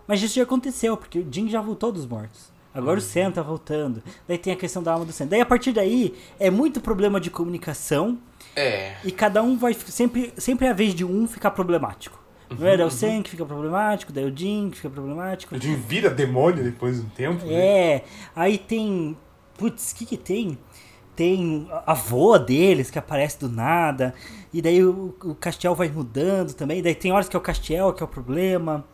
Mas 0.06 0.22
isso 0.22 0.34
já 0.34 0.42
aconteceu, 0.42 0.96
porque 0.96 1.18
o 1.18 1.28
Jim 1.30 1.48
já 1.48 1.60
voltou 1.60 1.92
dos 1.92 2.06
mortos. 2.06 2.51
Agora 2.74 2.98
o 2.98 3.02
Sam 3.02 3.30
tá 3.30 3.42
voltando. 3.42 4.02
Daí 4.26 4.38
tem 4.38 4.52
a 4.52 4.56
questão 4.56 4.82
da 4.82 4.92
alma 4.92 5.04
do 5.04 5.12
Sam. 5.12 5.26
Daí 5.26 5.40
a 5.40 5.46
partir 5.46 5.72
daí 5.72 6.14
é 6.40 6.50
muito 6.50 6.80
problema 6.80 7.20
de 7.20 7.30
comunicação 7.30 8.18
É. 8.56 8.94
e 9.04 9.12
cada 9.12 9.42
um 9.42 9.56
vai 9.58 9.74
sempre 9.74 10.32
sempre 10.36 10.66
é 10.66 10.70
a 10.70 10.72
vez 10.72 10.94
de 10.94 11.04
um 11.04 11.26
ficar 11.26 11.50
problemático. 11.50 12.20
Não 12.58 12.66
é? 12.66 12.76
Daí 12.76 12.86
o 12.86 12.90
Sam 12.90 13.22
que 13.22 13.30
fica 13.30 13.44
problemático, 13.46 14.12
daí 14.12 14.24
o 14.24 14.36
Jim 14.36 14.68
que 14.70 14.76
fica 14.76 14.90
problemático. 14.90 15.54
O 15.54 15.60
Jim 15.60 15.74
vira 15.74 16.10
demônio 16.10 16.62
depois 16.62 16.96
de 17.00 17.06
um 17.06 17.08
tempo. 17.10 17.44
né? 17.46 17.54
É, 17.54 18.04
aí 18.36 18.58
tem. 18.58 19.16
Putz, 19.56 19.92
o 19.92 19.94
que 19.96 20.04
que 20.06 20.16
tem? 20.16 20.58
Tem 21.14 21.66
a 21.70 21.92
avó 21.92 22.38
deles 22.38 22.90
que 22.90 22.98
aparece 22.98 23.38
do 23.38 23.48
nada. 23.48 24.14
E 24.52 24.60
daí 24.62 24.82
o, 24.82 25.14
o 25.24 25.34
Castiel 25.34 25.74
vai 25.74 25.88
mudando 25.88 26.54
também. 26.54 26.82
Daí 26.82 26.94
tem 26.94 27.12
horas 27.12 27.28
que 27.28 27.36
é 27.36 27.38
o 27.38 27.42
Castiel 27.42 27.92
que 27.92 28.02
é 28.02 28.06
o 28.06 28.08
problema. 28.08 28.84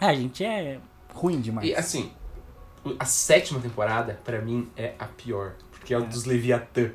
Ah, 0.00 0.14
gente, 0.14 0.44
é 0.44 0.78
ruim 1.12 1.40
demais. 1.40 1.68
E 1.68 1.74
assim, 1.74 2.10
a 2.98 3.04
sétima 3.04 3.60
temporada, 3.60 4.18
pra 4.24 4.40
mim, 4.40 4.68
é 4.76 4.94
a 4.98 5.06
pior. 5.06 5.52
Porque 5.70 5.94
é 5.94 5.98
o 5.98 6.04
dos 6.04 6.24
Leviatã. 6.24 6.90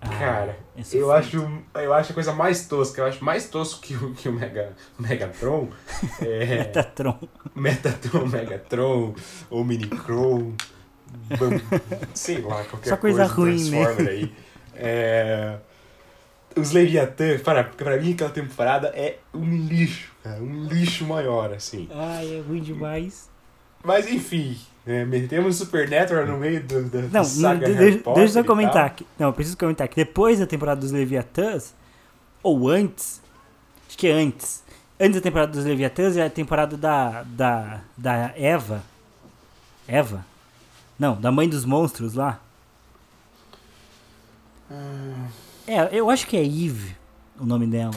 Cara, 0.00 0.56
é 0.76 0.82
eu 0.92 1.10
acho, 1.10 1.44
eu 1.74 1.92
acho 1.92 2.12
a 2.12 2.14
coisa 2.14 2.32
mais 2.32 2.68
tosca, 2.68 3.00
eu 3.00 3.06
acho 3.06 3.24
mais 3.24 3.48
tosco 3.48 3.80
que 3.80 3.94
o, 3.94 4.14
que 4.14 4.28
o 4.28 4.32
Mega, 4.32 4.72
Megatron. 4.98 5.68
É, 6.22 6.58
Metatron. 6.58 7.18
Metatron, 7.54 8.26
Megatron, 8.26 9.14
ou 9.50 9.64
Minicron, 9.64 10.52
sei 12.14 12.40
lá, 12.40 12.62
qualquer 12.64 12.90
Só 12.90 12.96
coisa 12.96 13.24
ruim, 13.24 13.70
né? 13.70 13.84
Transformer 13.84 14.08
aí. 14.08 14.32
É, 14.76 15.58
os 16.56 16.70
Leviathan, 16.70 17.38
para, 17.40 17.64
pra 17.64 17.96
mim 17.96 18.12
aquela 18.12 18.30
temporada 18.30 18.92
é 18.94 19.18
um 19.34 19.66
lixo, 19.66 20.12
cara, 20.22 20.40
um 20.40 20.64
lixo 20.64 21.04
maior, 21.04 21.52
assim. 21.52 21.88
Ai, 21.92 22.36
é 22.36 22.40
ruim 22.40 22.60
demais. 22.60 23.28
Mas 23.82 24.08
enfim, 24.08 24.56
né, 24.88 25.04
metemos 25.04 25.56
Supernatural 25.56 26.26
no 26.26 26.38
meio 26.38 26.62
do, 26.62 26.82
da 26.84 27.02
Não, 27.02 27.10
não 27.12 27.24
saga 27.24 27.66
de- 27.66 27.72
Harry 27.72 27.84
deixa, 27.90 27.98
Potter 27.98 28.22
deixa 28.24 28.38
eu 28.40 28.44
comentar 28.44 28.86
aqui. 28.86 29.06
Não, 29.18 29.26
eu 29.28 29.32
preciso 29.32 29.56
comentar 29.58 29.86
que 29.86 29.94
depois 29.96 30.38
da 30.38 30.46
temporada 30.46 30.80
dos 30.80 30.90
Leviatãs, 30.90 31.74
ou 32.42 32.68
antes, 32.68 33.20
acho 33.86 33.98
que 33.98 34.08
é 34.08 34.12
antes, 34.12 34.62
antes 34.98 35.16
da 35.16 35.20
temporada 35.20 35.52
dos 35.52 35.64
Leviatãs 35.64 36.16
é 36.16 36.24
a 36.24 36.30
temporada 36.30 36.76
da, 36.76 37.22
da, 37.24 37.80
da 37.96 38.32
Eva. 38.36 38.82
Eva? 39.86 40.24
Não, 40.98 41.20
da 41.20 41.30
mãe 41.30 41.48
dos 41.48 41.64
monstros 41.64 42.14
lá. 42.14 42.40
Ah. 44.70 45.28
É, 45.66 45.88
eu 45.98 46.08
acho 46.10 46.26
que 46.26 46.36
é 46.36 46.42
Eve 46.44 46.96
o 47.38 47.44
nome 47.44 47.66
dela. 47.66 47.94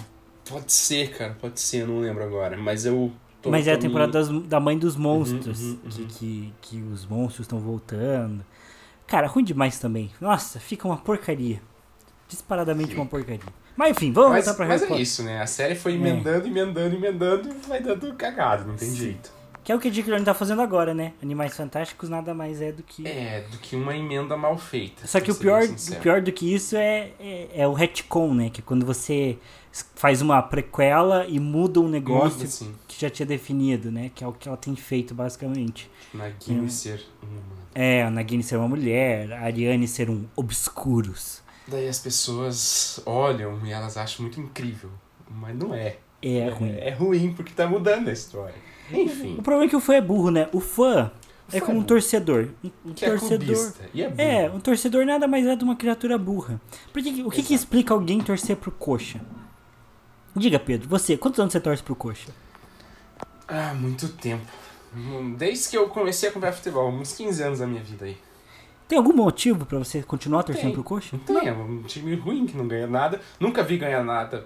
Pode 0.47 0.71
ser, 0.71 1.11
cara, 1.17 1.35
pode 1.39 1.59
ser, 1.59 1.83
eu 1.83 1.87
não 1.87 1.99
lembro 1.99 2.23
agora. 2.23 2.57
Mas 2.57 2.85
eu. 2.85 3.11
Tô- 3.41 3.49
Mas 3.51 3.67
é 3.67 3.73
a 3.73 3.77
temporada 3.77 4.11
das- 4.11 4.29
da 4.43 4.59
mãe 4.59 4.77
dos 4.77 4.95
monstros. 4.95 5.59
uhum, 5.61 5.77
Que, 5.89 6.01
uhum. 6.01 6.07
que, 6.07 6.53
que 6.61 6.81
os 6.81 7.05
monstros 7.05 7.45
estão 7.45 7.59
voltando. 7.59 8.43
Cara, 9.07 9.27
ruim 9.27 9.43
demais 9.43 9.77
também. 9.79 10.09
Nossa, 10.21 10.59
fica 10.59 10.87
uma 10.87 10.97
porcaria. 10.97 11.61
Disparadamente 12.27 12.89
Fica. 12.89 13.01
uma 13.01 13.07
porcaria. 13.07 13.41
Mas 13.75 13.91
enfim, 13.91 14.11
vamos 14.13 14.31
Mas, 14.31 14.45
voltar 14.45 14.57
pra 14.57 14.67
mas 14.67 14.81
Harry 14.83 14.93
é 14.93 15.01
isso, 15.01 15.23
né? 15.23 15.41
A 15.41 15.47
série 15.47 15.75
foi 15.75 15.93
emendando, 15.95 16.47
emendando, 16.47 16.95
emendando 16.95 17.49
e 17.49 17.67
vai 17.67 17.81
dando 17.81 18.13
cagado, 18.15 18.65
não 18.67 18.75
tem 18.75 18.89
Sim. 18.89 18.95
jeito. 18.95 19.31
Que 19.63 19.71
é 19.71 19.75
o 19.75 19.79
que 19.79 19.89
a 19.89 19.91
J.K. 19.91 20.11
Rowling 20.11 20.23
tá 20.23 20.33
fazendo 20.33 20.61
agora, 20.61 20.93
né? 20.93 21.13
Animais 21.21 21.55
Fantásticos 21.55 22.09
nada 22.09 22.33
mais 22.33 22.61
é 22.61 22.71
do 22.71 22.81
que... 22.81 23.07
É, 23.07 23.45
do 23.51 23.57
que 23.59 23.75
uma 23.75 23.95
emenda 23.95 24.35
mal 24.35 24.57
feita. 24.57 25.05
Só 25.05 25.19
que 25.19 25.29
o 25.29 25.35
pior, 25.35 25.61
o 25.63 25.95
pior 25.97 26.19
do 26.21 26.31
que 26.31 26.51
isso 26.53 26.75
é, 26.75 27.11
é, 27.19 27.47
é 27.53 27.67
o 27.67 27.73
retcon, 27.73 28.33
né? 28.33 28.49
Que 28.49 28.61
é 28.61 28.63
quando 28.65 28.85
você 28.85 29.37
faz 29.95 30.21
uma 30.21 30.41
prequela 30.41 31.25
e 31.27 31.39
muda 31.39 31.79
um 31.79 31.87
negócio 31.87 32.33
Muda, 32.37 32.43
assim, 32.43 32.75
que 32.87 32.99
já 32.99 33.09
tinha 33.09 33.25
definido, 33.25 33.91
né? 33.91 34.11
Que 34.13 34.23
é 34.23 34.27
o 34.27 34.33
que 34.33 34.47
ela 34.47 34.57
tem 34.57 34.75
feito, 34.75 35.13
basicamente. 35.13 35.89
na 36.13 36.29
Guinness 36.29 36.73
ser 36.73 37.05
uma. 37.23 37.61
É, 37.73 38.03
a 38.03 38.11
Nagini 38.11 38.43
ser 38.43 38.57
uma 38.57 38.67
mulher, 38.67 39.31
a 39.31 39.43
Ariane 39.43 39.87
ser 39.87 40.09
um 40.09 40.25
obscuros. 40.35 41.41
Daí 41.67 41.87
as 41.87 41.99
pessoas 41.99 43.01
olham 43.05 43.65
e 43.65 43.71
elas 43.71 43.95
acham 43.95 44.23
muito 44.23 44.39
incrível. 44.41 44.89
Mas 45.29 45.55
não 45.55 45.73
é. 45.73 45.97
É, 46.21 46.49
ruim. 46.49 46.71
É 46.77 46.89
ruim 46.91 47.33
porque 47.33 47.53
tá 47.53 47.65
mudando 47.65 48.09
a 48.09 48.11
história. 48.11 48.55
Enfim. 48.91 49.35
O 49.37 49.41
problema 49.41 49.65
é 49.65 49.69
que 49.69 49.75
o 49.75 49.79
fã 49.79 49.93
é 49.95 50.01
burro, 50.01 50.29
né? 50.29 50.49
O 50.51 50.59
fã 50.59 51.09
é 51.51 51.59
fã 51.59 51.65
como 51.67 51.77
é 51.77 51.81
um 51.81 51.83
torcedor. 51.85 52.49
Um, 52.85 52.93
Que 52.93 53.05
é 53.05 53.09
torcedor. 53.09 53.73
é. 54.17 54.43
É, 54.43 54.51
um 54.51 54.59
torcedor 54.59 55.05
nada 55.05 55.27
mais 55.27 55.45
é 55.45 55.55
de 55.55 55.63
uma 55.63 55.75
criatura 55.77 56.17
burra. 56.17 56.59
Porque, 56.91 57.23
o 57.23 57.29
que, 57.29 57.41
que 57.41 57.53
explica 57.53 57.93
alguém 57.93 58.19
torcer 58.19 58.57
pro 58.57 58.71
coxa? 58.71 59.21
Diga, 60.35 60.59
Pedro, 60.59 60.87
você, 60.87 61.17
quantos 61.17 61.39
anos 61.39 61.51
você 61.51 61.59
torce 61.59 61.83
pro 61.83 61.95
coxa? 61.95 62.29
Ah, 63.47 63.73
muito 63.73 64.07
tempo. 64.09 64.45
Hum, 64.95 65.35
Desde 65.37 65.69
que 65.69 65.77
eu 65.77 65.89
comecei 65.89 66.29
a 66.29 66.31
comprar 66.31 66.51
futebol, 66.53 66.89
uns 66.89 67.13
15 67.13 67.43
anos 67.43 67.59
da 67.59 67.67
minha 67.67 67.83
vida 67.83 68.05
aí. 68.05 68.17
Tem 68.87 68.97
algum 68.97 69.13
motivo 69.13 69.65
pra 69.65 69.77
você 69.77 70.03
continuar 70.03 70.43
torcendo 70.43 70.65
Tem. 70.65 70.73
pro 70.73 70.83
coxa? 70.83 71.17
Tem, 71.25 71.47
é 71.47 71.53
um 71.53 71.83
time 71.83 72.13
ruim 72.15 72.45
que 72.45 72.57
não 72.57 72.67
ganha 72.67 72.87
nada. 72.87 73.21
Nunca 73.39 73.63
vi 73.63 73.77
ganhar 73.77 74.03
nada 74.03 74.45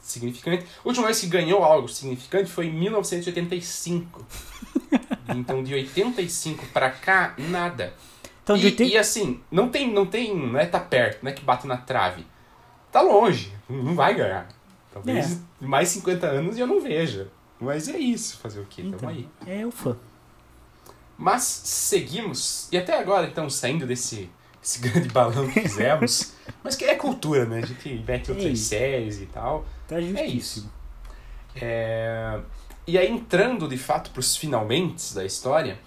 significante. 0.00 0.64
A 0.84 0.88
última 0.88 1.06
vez 1.06 1.20
que 1.20 1.26
ganhou 1.26 1.62
algo 1.64 1.88
significante 1.88 2.50
foi 2.50 2.66
em 2.66 2.72
1985. 2.72 4.26
então 5.36 5.62
de 5.62 5.74
85 5.74 6.66
pra 6.66 6.90
cá, 6.90 7.34
nada. 7.38 7.94
Então, 8.42 8.56
de 8.56 8.62
e, 8.62 8.70
80... 8.70 8.92
e 8.92 8.96
assim, 8.96 9.40
não 9.50 9.68
tem, 9.68 9.92
não 9.92 10.06
tem, 10.06 10.36
não 10.36 10.58
é 10.58 10.66
tá 10.66 10.78
perto, 10.78 11.22
não 11.22 11.30
é 11.30 11.34
que 11.34 11.44
bate 11.44 11.66
na 11.66 11.76
trave. 11.76 12.24
Tá 12.92 13.00
longe, 13.00 13.52
não 13.68 13.94
vai 13.94 14.14
ganhar. 14.14 14.48
Talvez 15.04 15.40
mais 15.60 15.88
50 15.88 16.26
anos 16.26 16.56
e 16.56 16.60
eu 16.60 16.66
não 16.66 16.80
veja. 16.80 17.28
Mas 17.60 17.88
é 17.88 17.98
isso, 17.98 18.36
fazer 18.38 18.60
o 18.60 18.66
quê? 18.66 18.82
Tamo 18.82 18.94
Então, 18.96 19.08
aí. 19.08 19.28
é 19.46 19.64
o 19.66 19.70
fã. 19.70 19.96
Mas 21.18 21.42
seguimos, 21.42 22.68
e 22.70 22.76
até 22.76 22.98
agora, 23.00 23.26
então, 23.26 23.48
saindo 23.48 23.86
desse, 23.86 24.28
desse 24.60 24.80
grande 24.86 25.08
balão 25.08 25.46
que 25.48 25.60
fizemos, 25.62 26.34
mas 26.62 26.76
que 26.76 26.84
é 26.84 26.94
cultura, 26.94 27.46
né? 27.46 27.60
A 27.62 27.66
gente 27.66 28.04
mete 28.06 28.30
outras 28.30 28.46
Ei. 28.50 28.56
séries 28.56 29.20
e 29.22 29.26
tal. 29.26 29.64
Tá 29.88 29.98
justíssimo. 30.00 30.70
É, 31.54 32.38
E 32.86 32.98
aí, 32.98 33.10
entrando 33.10 33.66
de 33.68 33.78
fato 33.78 34.10
pros 34.10 34.36
finalmente 34.36 35.14
da 35.14 35.24
história, 35.24 35.78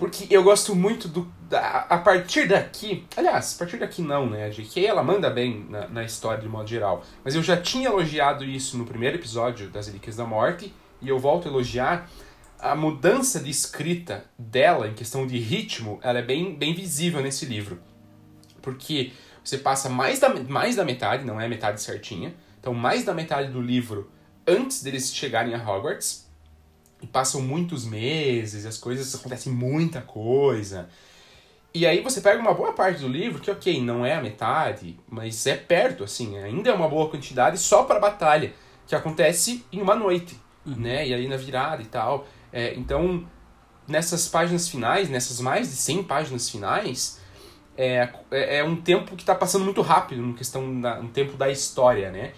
porque 0.00 0.26
eu 0.30 0.42
gosto 0.42 0.74
muito 0.74 1.06
do. 1.06 1.30
Da... 1.42 1.80
A 1.90 1.98
partir 1.98 2.48
daqui. 2.48 3.04
Aliás, 3.14 3.54
a 3.54 3.58
partir 3.58 3.76
daqui 3.76 4.00
não, 4.00 4.30
né? 4.30 4.46
A 4.46 4.48
GK 4.48 4.86
ela 4.86 5.02
manda 5.02 5.28
bem 5.28 5.66
na, 5.68 5.88
na 5.88 6.02
história 6.02 6.40
de 6.40 6.48
modo 6.48 6.66
geral. 6.66 7.04
Mas 7.22 7.34
eu 7.34 7.42
já 7.42 7.54
tinha 7.60 7.90
elogiado 7.90 8.42
isso 8.42 8.78
no 8.78 8.86
primeiro 8.86 9.18
episódio 9.18 9.68
das 9.68 9.88
Relíquias 9.88 10.16
da 10.16 10.24
Morte, 10.24 10.74
e 11.02 11.08
eu 11.10 11.18
volto 11.18 11.46
a 11.46 11.50
elogiar. 11.50 12.08
A 12.58 12.74
mudança 12.74 13.40
de 13.40 13.50
escrita 13.50 14.24
dela, 14.38 14.88
em 14.88 14.94
questão 14.94 15.26
de 15.26 15.38
ritmo, 15.38 16.00
ela 16.02 16.18
é 16.18 16.22
bem, 16.22 16.54
bem 16.54 16.74
visível 16.74 17.20
nesse 17.20 17.44
livro. 17.44 17.78
Porque 18.62 19.12
você 19.44 19.58
passa 19.58 19.90
mais 19.90 20.18
da, 20.18 20.34
mais 20.34 20.76
da 20.76 20.84
metade, 20.84 21.26
não 21.26 21.38
é 21.38 21.44
a 21.44 21.48
metade 21.48 21.80
certinha, 21.82 22.34
então 22.58 22.72
mais 22.72 23.04
da 23.04 23.12
metade 23.12 23.52
do 23.52 23.60
livro 23.60 24.10
antes 24.46 24.82
deles 24.82 25.14
chegarem 25.14 25.54
a 25.54 25.58
Hogwarts. 25.58 26.29
E 27.02 27.06
passam 27.06 27.40
muitos 27.40 27.84
meses, 27.84 28.66
as 28.66 28.76
coisas 28.76 29.14
acontecem 29.14 29.52
muita 29.52 30.00
coisa. 30.02 30.88
E 31.72 31.86
aí 31.86 32.02
você 32.02 32.20
pega 32.20 32.40
uma 32.40 32.52
boa 32.52 32.72
parte 32.72 33.00
do 33.00 33.08
livro, 33.08 33.40
que 33.40 33.50
ok, 33.50 33.80
não 33.82 34.04
é 34.04 34.14
a 34.14 34.22
metade, 34.22 34.98
mas 35.08 35.46
é 35.46 35.56
perto, 35.56 36.02
assim, 36.02 36.36
ainda 36.38 36.70
é 36.70 36.72
uma 36.72 36.88
boa 36.88 37.08
quantidade 37.08 37.58
só 37.58 37.84
para 37.84 37.96
a 37.96 38.00
batalha, 38.00 38.52
que 38.86 38.94
acontece 38.94 39.64
em 39.72 39.80
uma 39.80 39.94
noite, 39.94 40.36
né? 40.66 41.06
E 41.06 41.14
aí 41.14 41.28
na 41.28 41.36
virada 41.36 41.80
e 41.80 41.86
tal. 41.86 42.26
É, 42.52 42.74
então, 42.74 43.24
nessas 43.86 44.26
páginas 44.26 44.68
finais, 44.68 45.08
nessas 45.08 45.40
mais 45.40 45.70
de 45.70 45.76
100 45.76 46.02
páginas 46.02 46.50
finais, 46.50 47.20
é, 47.78 48.08
é 48.32 48.56
é 48.58 48.64
um 48.64 48.76
tempo 48.76 49.14
que 49.14 49.22
está 49.22 49.34
passando 49.34 49.64
muito 49.64 49.80
rápido, 49.80 50.22
no 50.22 50.34
questão 50.34 50.80
da, 50.80 51.00
no 51.00 51.08
tempo 51.08 51.36
da 51.36 51.48
história, 51.48 52.10
né? 52.10 52.32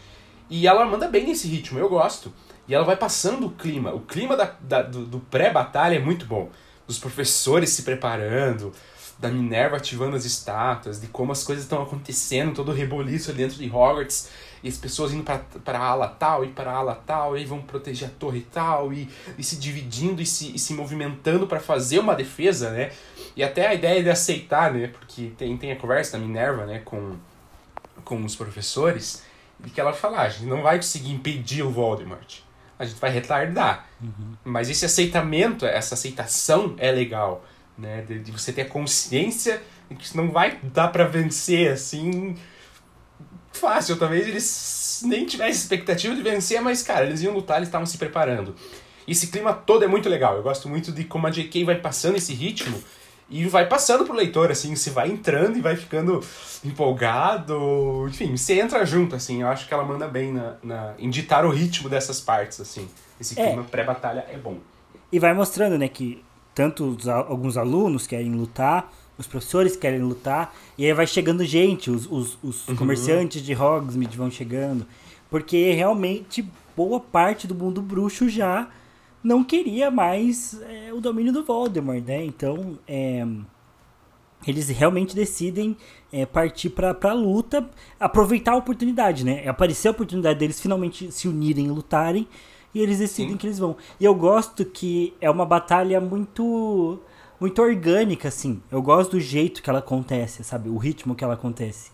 E 0.51 0.67
ela 0.67 0.85
manda 0.85 1.09
bem 1.09 1.27
nesse 1.27 1.49
ritmo, 1.49 1.79
eu 1.79 1.89
gosto. 1.89 2.31
E 2.73 2.75
ela 2.75 2.87
vai 2.87 2.97
passando 2.97 3.49
o 3.49 3.51
clima. 3.51 3.93
O 3.93 4.01
clima 4.01 4.35
da, 4.35 4.51
da- 4.59 4.81
do, 4.81 5.05
do 5.05 5.21
pré-batalha 5.21 5.97
é 5.97 5.99
muito 5.99 6.25
bom. 6.25 6.49
Dos 6.87 6.99
professores 6.99 7.69
se 7.69 7.83
preparando, 7.83 8.73
da 9.19 9.29
Minerva 9.29 9.77
ativando 9.77 10.17
as 10.17 10.25
estátuas, 10.25 10.99
de 10.99 11.07
como 11.09 11.33
as 11.33 11.45
coisas 11.45 11.65
estão 11.65 11.83
acontecendo, 11.83 12.55
todo 12.55 12.71
o 12.71 12.75
reboliço 12.75 13.31
ali 13.31 13.41
dentro 13.41 13.59
de 13.59 13.69
Hogwarts, 13.69 14.31
e 14.63 14.71
as 14.71 14.79
pessoas 14.79 15.13
indo 15.13 15.23
para 15.23 15.79
a 15.79 15.85
ala 15.85 16.09
tal 16.09 16.47
e 16.47 16.49
para 16.49 16.73
a 16.73 16.77
ala 16.77 16.95
tal, 16.95 17.37
e 17.37 17.45
vão 17.45 17.61
proteger 17.61 18.09
a 18.09 18.11
torre 18.11 18.41
tal, 18.51 18.91
e, 18.91 19.07
e 19.37 19.45
se 19.45 19.57
dividindo 19.57 20.23
e 20.23 20.27
se, 20.27 20.57
e 20.57 20.59
se 20.59 20.73
movimentando 20.73 21.47
para 21.47 21.61
fazer 21.61 21.99
uma 21.99 22.15
defesa, 22.15 22.71
né? 22.71 22.91
E 23.37 23.45
até 23.45 23.67
a 23.67 23.75
ideia 23.75 24.03
de 24.03 24.09
aceitar, 24.09 24.73
né? 24.73 24.87
Porque 24.87 25.31
tem, 25.37 25.59
tem 25.59 25.73
a 25.73 25.77
conversa 25.77 26.13
da 26.13 26.25
Minerva, 26.25 26.65
né, 26.65 26.81
com, 26.83 27.17
com 28.03 28.25
os 28.25 28.35
professores, 28.35 29.23
de 29.61 29.69
que 29.69 29.79
ela 29.79 29.93
fala, 29.93 30.21
ah, 30.21 30.23
a 30.23 30.29
gente 30.31 30.47
não 30.47 30.63
vai 30.63 30.77
conseguir 30.79 31.13
impedir 31.13 31.63
o 31.63 31.71
Voldemort. 31.71 32.41
A 32.83 32.85
gente 32.85 33.01
vai 33.01 33.11
retardar. 33.11 33.87
Mas 34.45 34.69
esse 34.69 34.85
aceitamento, 34.85 35.65
essa 35.65 35.95
aceitação 35.95 36.75
é 36.79 36.91
legal, 36.91 37.45
né? 37.79 38.03
De, 38.03 38.19
de 38.19 38.33
você 38.33 38.53
ter 38.53 38.63
a 38.63 38.69
consciência 38.69 39.63
de 39.89 39.95
que 39.95 40.05
isso 40.05 40.17
não 40.17 40.33
vai 40.33 40.59
dar 40.63 40.89
pra 40.89 41.05
vencer 41.05 41.71
assim 41.71 42.37
fácil. 43.53 43.97
Talvez 43.97 44.27
eles 44.27 45.03
nem 45.05 45.25
tivessem 45.25 45.53
expectativa 45.53 46.13
de 46.13 46.23
vencer, 46.23 46.61
mas 46.61 46.83
cara, 46.83 47.07
eles 47.07 47.23
iam 47.23 47.33
lutar, 47.33 47.59
eles 47.59 47.69
estavam 47.69 47.87
se 47.87 47.97
preparando. 47.97 48.57
Esse 49.07 49.29
clima 49.29 49.53
todo 49.53 49.85
é 49.85 49.89
muito 49.89 50.09
legal. 50.09 50.37
Eu 50.37 50.43
gosto 50.43 50.69
muito 50.69 50.91
de 50.91 51.05
como 51.05 51.29
a 51.29 51.31
JK 51.31 51.63
vai 51.63 51.77
passando 51.77 52.17
esse 52.17 52.35
ritmo 52.35 52.83
e 53.31 53.47
vai 53.47 53.67
passando 53.67 54.05
pro 54.05 54.15
leitor, 54.15 54.51
assim, 54.51 54.75
você 54.77 54.91
vai 54.91 55.11
entrando 55.11 55.57
e 55.57 55.61
vai 55.61 55.75
ficando 55.77 56.21
empolgado. 56.65 58.07
Enfim, 58.09 58.37
você 58.37 58.61
entra 58.61 58.85
junto, 58.85 59.17
assim. 59.17 59.43
Eu 59.43 59.49
acho 59.49 59.67
que 59.67 59.75
ela 59.75 59.85
manda 59.85 60.07
bem 60.09 60.33
na, 60.33 60.55
na, 60.63 60.95
em 60.99 61.09
ditar 61.11 61.45
o 61.45 61.51
ritmo 61.51 61.89
dessas 61.89 62.21
partes, 62.21 62.61
assim. 62.61 62.89
Esse 63.21 63.39
É. 63.41 63.47
clima 63.49 63.65
pré-batalha 63.65 64.25
é 64.31 64.37
bom. 64.37 64.59
E 65.11 65.19
vai 65.19 65.33
mostrando, 65.35 65.79
né, 65.79 65.89
que 65.89 66.23
tanto 66.55 66.85
os 66.85 67.09
alguns 67.09 67.57
alunos 67.57 68.07
querem 68.07 68.33
lutar, 68.35 68.93
os 69.17 69.27
professores 69.27 69.77
querem 69.77 70.01
lutar, 70.01 70.55
e 70.77 70.85
aí 70.85 70.93
vai 70.93 71.07
chegando 71.07 71.45
gente, 71.45 71.91
os, 71.91 72.07
os, 72.11 72.39
os 72.43 72.69
Uhum. 72.69 72.77
comerciantes 72.77 73.43
de 73.43 73.55
Hogsmeade 73.55 74.17
vão 74.17 74.31
chegando, 74.31 74.87
porque 75.31 75.73
realmente 75.73 76.47
boa 76.77 76.99
parte 76.99 77.47
do 77.47 77.55
mundo 77.55 77.81
bruxo 77.83 78.29
já 78.29 78.69
não 79.23 79.45
queria 79.45 79.91
mais 79.91 80.61
é, 80.63 80.93
o 80.93 81.01
domínio 81.01 81.33
do 81.33 81.45
Voldemort, 81.45 82.03
né? 82.05 82.25
Então, 82.25 82.79
é, 82.89 83.27
eles 84.47 84.69
realmente 84.69 85.15
decidem 85.15 85.77
é, 86.13 86.27
partir 86.27 86.71
pra, 86.71 86.93
pra 86.93 87.13
luta, 87.13 87.69
aproveitar 87.99 88.53
a 88.53 88.57
oportunidade, 88.57 89.25
né? 89.25 89.47
Aparecer 89.47 89.89
a 89.89 89.93
oportunidade 89.93 90.39
deles 90.39 90.61
finalmente 90.61 91.11
se 91.13 91.29
unirem 91.29 91.67
e 91.67 91.71
lutarem, 91.71 92.27
e 92.75 92.81
eles 92.81 92.99
decidem 92.99 93.33
Sim. 93.33 93.37
que 93.37 93.47
eles 93.47 93.59
vão. 93.59 93.77
E 94.01 94.05
eu 94.05 94.15
gosto 94.15 94.65
que 94.65 95.15
é 95.21 95.31
uma 95.31 95.45
batalha 95.47 96.01
muito 96.01 97.01
muito 97.39 97.61
orgânica, 97.61 98.29
assim. 98.29 98.63
Eu 98.71 98.81
gosto 98.81 99.13
do 99.13 99.21
jeito 99.21 99.63
que 99.63 99.69
ela 99.69 99.81
acontece, 99.81 100.45
sabe? 100.45 100.69
O 100.69 100.77
ritmo 100.77 101.15
que 101.15 101.25
ela 101.25 101.35
acontece. 101.35 101.91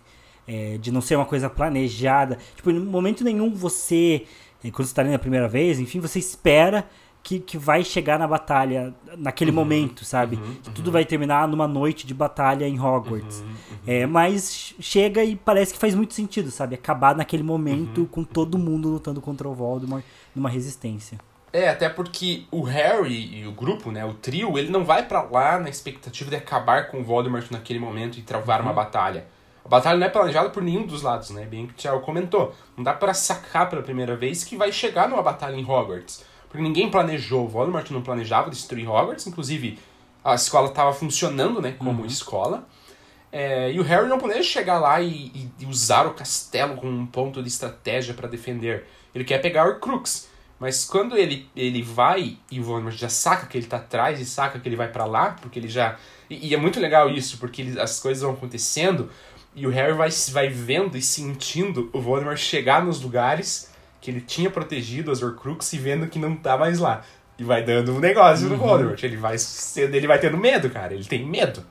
É, 0.46 0.76
de 0.78 0.92
não 0.92 1.00
ser 1.00 1.16
uma 1.16 1.24
coisa 1.24 1.48
planejada. 1.48 2.38
Tipo, 2.54 2.70
em 2.70 2.78
momento 2.78 3.24
nenhum 3.24 3.54
você, 3.54 4.24
quando 4.72 4.86
você 4.86 4.94
tá 4.94 5.02
lendo 5.02 5.14
a 5.14 5.18
primeira 5.18 5.48
vez, 5.48 5.80
enfim, 5.80 6.00
você 6.00 6.18
espera 6.18 6.86
que, 7.22 7.38
que 7.40 7.58
vai 7.58 7.84
chegar 7.84 8.18
na 8.18 8.26
batalha 8.26 8.94
naquele 9.16 9.50
uhum, 9.50 9.56
momento, 9.56 10.04
sabe? 10.04 10.36
Uhum, 10.36 10.54
que 10.62 10.70
tudo 10.70 10.86
uhum. 10.86 10.92
vai 10.92 11.04
terminar 11.04 11.46
numa 11.46 11.68
noite 11.68 12.06
de 12.06 12.14
batalha 12.14 12.66
em 12.66 12.80
Hogwarts. 12.80 13.40
Uhum, 13.40 13.46
uhum. 13.46 13.76
É, 13.86 14.06
mas 14.06 14.74
chega 14.80 15.22
e 15.24 15.36
parece 15.36 15.72
que 15.72 15.78
faz 15.78 15.94
muito 15.94 16.14
sentido, 16.14 16.50
sabe? 16.50 16.74
Acabar 16.74 17.14
naquele 17.14 17.42
momento 17.42 18.02
uhum, 18.02 18.06
com 18.06 18.24
todo 18.24 18.58
mundo 18.58 18.88
lutando 18.88 19.20
contra 19.20 19.48
o 19.48 19.54
Voldemort 19.54 20.04
numa 20.34 20.48
resistência. 20.48 21.18
É, 21.52 21.68
até 21.68 21.88
porque 21.88 22.44
o 22.50 22.62
Harry 22.62 23.40
e 23.40 23.46
o 23.46 23.52
grupo, 23.52 23.90
né, 23.90 24.04
o 24.04 24.12
trio, 24.14 24.58
ele 24.58 24.70
não 24.70 24.84
vai 24.84 25.06
para 25.06 25.22
lá 25.22 25.58
na 25.58 25.70
expectativa 25.70 26.30
de 26.30 26.36
acabar 26.36 26.88
com 26.88 27.00
o 27.00 27.04
Voldemort 27.04 27.50
naquele 27.50 27.78
momento 27.78 28.18
e 28.18 28.22
travar 28.22 28.60
uma 28.60 28.72
batalha. 28.72 29.26
A 29.64 29.68
batalha 29.68 29.98
não 29.98 30.06
é 30.06 30.10
planejada 30.10 30.48
por 30.48 30.62
nenhum 30.62 30.86
dos 30.86 31.02
lados, 31.02 31.28
né? 31.28 31.44
Bem 31.44 31.66
que 31.66 31.72
o 31.74 31.76
Thiago 31.76 32.00
comentou. 32.00 32.54
Não 32.74 32.82
dá 32.82 32.94
para 32.94 33.12
sacar 33.12 33.68
pela 33.68 33.82
primeira 33.82 34.16
vez 34.16 34.42
que 34.42 34.56
vai 34.56 34.72
chegar 34.72 35.08
numa 35.10 35.22
batalha 35.22 35.56
em 35.56 35.62
Hogwarts. 35.62 36.24
Porque 36.48 36.62
ninguém 36.62 36.90
planejou, 36.90 37.44
o 37.44 37.48
Voldemort 37.48 37.90
não 37.90 38.02
planejava 38.02 38.50
destruir 38.50 38.88
Hogwarts, 38.88 39.26
inclusive 39.26 39.78
a 40.24 40.34
escola 40.34 40.68
estava 40.68 40.92
funcionando, 40.92 41.60
né, 41.60 41.74
como 41.78 42.02
uhum. 42.02 42.06
escola. 42.06 42.66
É, 43.30 43.70
e 43.70 43.78
o 43.78 43.82
Harry 43.82 44.08
não 44.08 44.18
planeja 44.18 44.42
chegar 44.42 44.78
lá 44.78 45.00
e, 45.00 45.50
e, 45.58 45.66
usar 45.66 46.06
o 46.06 46.14
castelo 46.14 46.76
como 46.76 46.90
um 46.90 47.06
ponto 47.06 47.42
de 47.42 47.48
estratégia 47.48 48.14
para 48.14 48.26
defender. 48.26 48.86
Ele 49.14 49.24
quer 49.24 49.38
pegar 49.38 49.68
o 49.68 49.78
Crux. 49.78 50.28
Mas 50.58 50.84
quando 50.84 51.16
ele, 51.16 51.48
ele 51.54 51.82
vai 51.82 52.36
e 52.50 52.58
o 52.58 52.64
Voldemort 52.64 52.96
já 52.96 53.08
saca 53.08 53.46
que 53.46 53.56
ele 53.56 53.66
tá 53.66 53.76
atrás 53.76 54.20
e 54.20 54.24
saca 54.24 54.58
que 54.58 54.68
ele 54.68 54.74
vai 54.74 54.88
para 54.88 55.04
lá, 55.04 55.36
porque 55.40 55.58
ele 55.58 55.68
já. 55.68 55.96
E, 56.28 56.48
e, 56.48 56.54
é 56.54 56.56
muito 56.56 56.80
legal 56.80 57.08
isso, 57.08 57.38
porque 57.38 57.62
ele, 57.62 57.80
as 57.80 58.00
coisas 58.00 58.22
vão 58.22 58.32
acontecendo 58.32 59.08
e 59.54 59.66
o 59.66 59.70
Harry 59.70 59.92
vai, 59.92 60.10
vai 60.30 60.48
vendo 60.48 60.96
e 60.96 61.02
sentindo 61.02 61.88
o 61.92 62.00
Voldemort 62.00 62.38
chegar 62.38 62.84
nos 62.84 63.00
lugares 63.00 63.70
que 64.00 64.10
ele 64.10 64.20
tinha 64.20 64.50
protegido 64.50 65.10
as 65.10 65.22
Horcrux 65.22 65.72
e 65.72 65.78
vendo 65.78 66.06
que 66.06 66.18
não 66.18 66.36
tá 66.36 66.56
mais 66.56 66.78
lá. 66.78 67.04
E 67.38 67.44
vai 67.44 67.62
dando 67.62 67.94
um 67.94 68.00
negócio 68.00 68.46
uhum. 68.46 68.52
no 68.52 68.58
Voldemort. 68.58 69.02
Ele 69.02 69.16
vai, 69.16 69.36
ele 69.76 70.06
vai 70.06 70.18
tendo 70.18 70.36
medo, 70.36 70.68
cara. 70.70 70.94
Ele 70.94 71.04
tem 71.04 71.24
medo. 71.24 71.64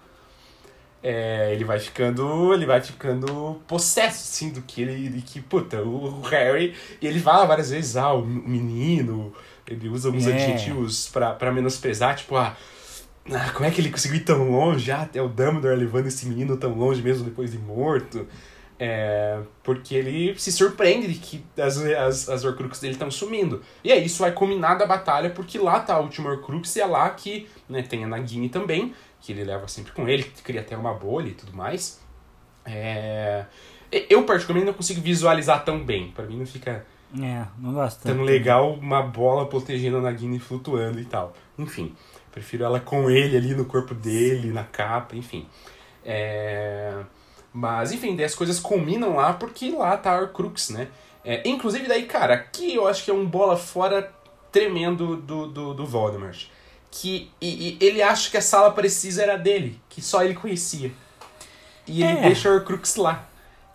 É, 1.03 1.53
ele 1.53 1.63
vai 1.65 1.79
ficando. 1.79 2.53
Ele 2.53 2.65
vai 2.65 2.81
ficando 2.81 3.61
possesso, 3.67 4.23
assim, 4.23 4.49
do 4.49 4.61
que 4.61 4.81
ele. 4.81 5.09
De 5.09 5.21
que, 5.21 5.41
puta, 5.41 5.81
o, 5.81 6.21
Harry. 6.21 6.73
E 7.01 7.07
ele 7.07 7.19
fala 7.19 7.45
várias 7.45 7.69
vezes, 7.69 7.97
ah, 7.97 8.13
o 8.13 8.25
menino. 8.25 9.33
Ele 9.67 9.89
usa 9.89 10.07
alguns 10.07 10.25
é. 10.25 10.33
adjetivos 10.33 11.09
para 11.09 11.51
menosprezar, 11.51 12.15
tipo, 12.15 12.37
ah, 12.37 12.55
ah, 13.31 13.51
como 13.53 13.65
é 13.65 13.71
que 13.71 13.81
ele 13.81 13.91
conseguiu 13.91 14.17
ir 14.17 14.23
tão 14.23 14.49
longe? 14.49 14.89
Ah, 14.89 15.01
até 15.01 15.21
o 15.21 15.27
Dumbledore 15.27 15.75
levando 15.75 16.07
esse 16.07 16.25
menino 16.25 16.55
tão 16.55 16.73
longe 16.73 17.01
mesmo 17.01 17.25
depois 17.25 17.51
de 17.51 17.57
morto. 17.57 18.25
É, 18.79 19.39
porque 19.63 19.95
ele 19.95 20.37
se 20.37 20.51
surpreende 20.51 21.07
de 21.07 21.17
que 21.17 21.43
as, 21.59 21.77
as, 21.77 22.29
as 22.29 22.45
Horcruxes 22.45 22.79
dele 22.79 22.93
estão 22.93 23.09
sumindo. 23.09 23.61
E 23.83 23.91
aí 23.91 24.05
isso 24.05 24.19
vai 24.19 24.31
culminar 24.31 24.77
da 24.77 24.85
batalha, 24.85 25.31
porque 25.31 25.57
lá 25.57 25.79
tá 25.79 25.95
a 25.95 25.99
última 25.99 26.29
Horcrux 26.29 26.75
e 26.75 26.81
é 26.81 26.85
lá 26.85 27.09
que 27.09 27.47
né, 27.67 27.81
tem 27.81 28.03
a 28.03 28.07
Nagini 28.07 28.49
também, 28.49 28.93
que 29.19 29.31
ele 29.31 29.43
leva 29.43 29.67
sempre 29.67 29.91
com 29.93 30.07
ele, 30.07 30.23
que 30.23 30.43
cria 30.43 30.61
até 30.61 30.77
uma 30.77 30.93
bolha 30.93 31.29
e 31.29 31.33
tudo 31.33 31.55
mais. 31.55 31.99
É, 32.65 33.45
eu 33.91 34.23
particularmente 34.25 34.67
não 34.67 34.73
consigo 34.73 35.01
visualizar 35.01 35.65
tão 35.65 35.83
bem, 35.83 36.11
para 36.11 36.25
mim 36.25 36.37
não 36.37 36.45
fica 36.45 36.85
é, 37.21 37.45
não 37.57 37.73
gosto 37.73 38.03
tão 38.03 38.21
legal 38.21 38.73
uma 38.73 39.01
bola 39.01 39.45
protegendo 39.45 39.97
a 39.97 40.01
Nagini 40.01 40.39
flutuando 40.39 40.99
e 40.99 41.05
tal. 41.05 41.33
Enfim, 41.57 41.95
prefiro 42.31 42.65
ela 42.65 42.79
com 42.79 43.09
ele 43.09 43.37
ali 43.37 43.55
no 43.55 43.65
corpo 43.65 43.93
dele, 43.93 44.51
na 44.51 44.63
capa, 44.63 45.15
enfim. 45.15 45.47
É... 46.03 46.93
Mas, 47.53 47.91
enfim, 47.91 48.15
daí 48.15 48.25
as 48.25 48.35
coisas 48.35 48.59
culminam 48.59 49.15
lá 49.15 49.33
porque 49.33 49.71
lá 49.71 49.97
tá 49.97 50.15
a 50.15 50.21
Horcrux, 50.21 50.69
né? 50.69 50.87
É, 51.23 51.47
inclusive, 51.47 51.87
daí, 51.87 52.05
cara, 52.05 52.35
aqui 52.35 52.75
eu 52.75 52.87
acho 52.87 53.03
que 53.03 53.11
é 53.11 53.13
um 53.13 53.25
bola 53.25 53.57
fora 53.57 54.13
tremendo 54.51 55.17
do, 55.17 55.47
do, 55.47 55.73
do 55.73 55.85
Voldemort. 55.85 56.45
Que 56.89 57.29
e, 57.41 57.77
e 57.81 57.85
ele 57.85 58.01
acha 58.01 58.31
que 58.31 58.37
a 58.37 58.41
sala 58.41 58.71
precisa 58.71 59.23
era 59.23 59.37
dele, 59.37 59.79
que 59.89 60.01
só 60.01 60.23
ele 60.23 60.33
conhecia. 60.33 60.91
E 61.85 62.03
ele 62.03 62.19
é. 62.19 62.21
deixa 62.21 62.49
a 62.49 62.53
Horcrux 62.53 62.95
lá. 62.95 63.27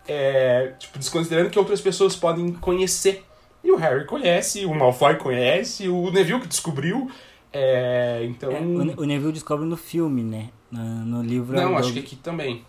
É, 0.07 0.75
tipo, 0.79 0.99
desconsiderando 0.99 1.51
que 1.51 1.59
outras 1.59 1.81
pessoas 1.81 2.17
podem 2.17 2.53
conhecer. 2.53 3.25
E 3.63 3.71
o 3.71 3.77
Harry 3.77 4.07
conhece, 4.07 4.65
o 4.65 4.75
Malfoy 4.75 5.17
conhece, 5.17 5.89
o 5.89 6.11
Neville 6.11 6.41
que 6.41 6.49
descobriu. 6.49 7.11
É, 7.53 8.21
então... 8.25 8.51
É, 8.51 8.61
o 8.61 9.05
Neville 9.05 9.33
descobre 9.33 9.65
no 9.65 9.77
filme, 9.77 10.23
né? 10.23 10.49
No, 10.71 10.83
no 11.05 11.23
livro... 11.23 11.55
Não, 11.55 11.77
acho 11.77 11.93
que 11.93 12.01
aqui 12.01 12.17
também. 12.17 12.65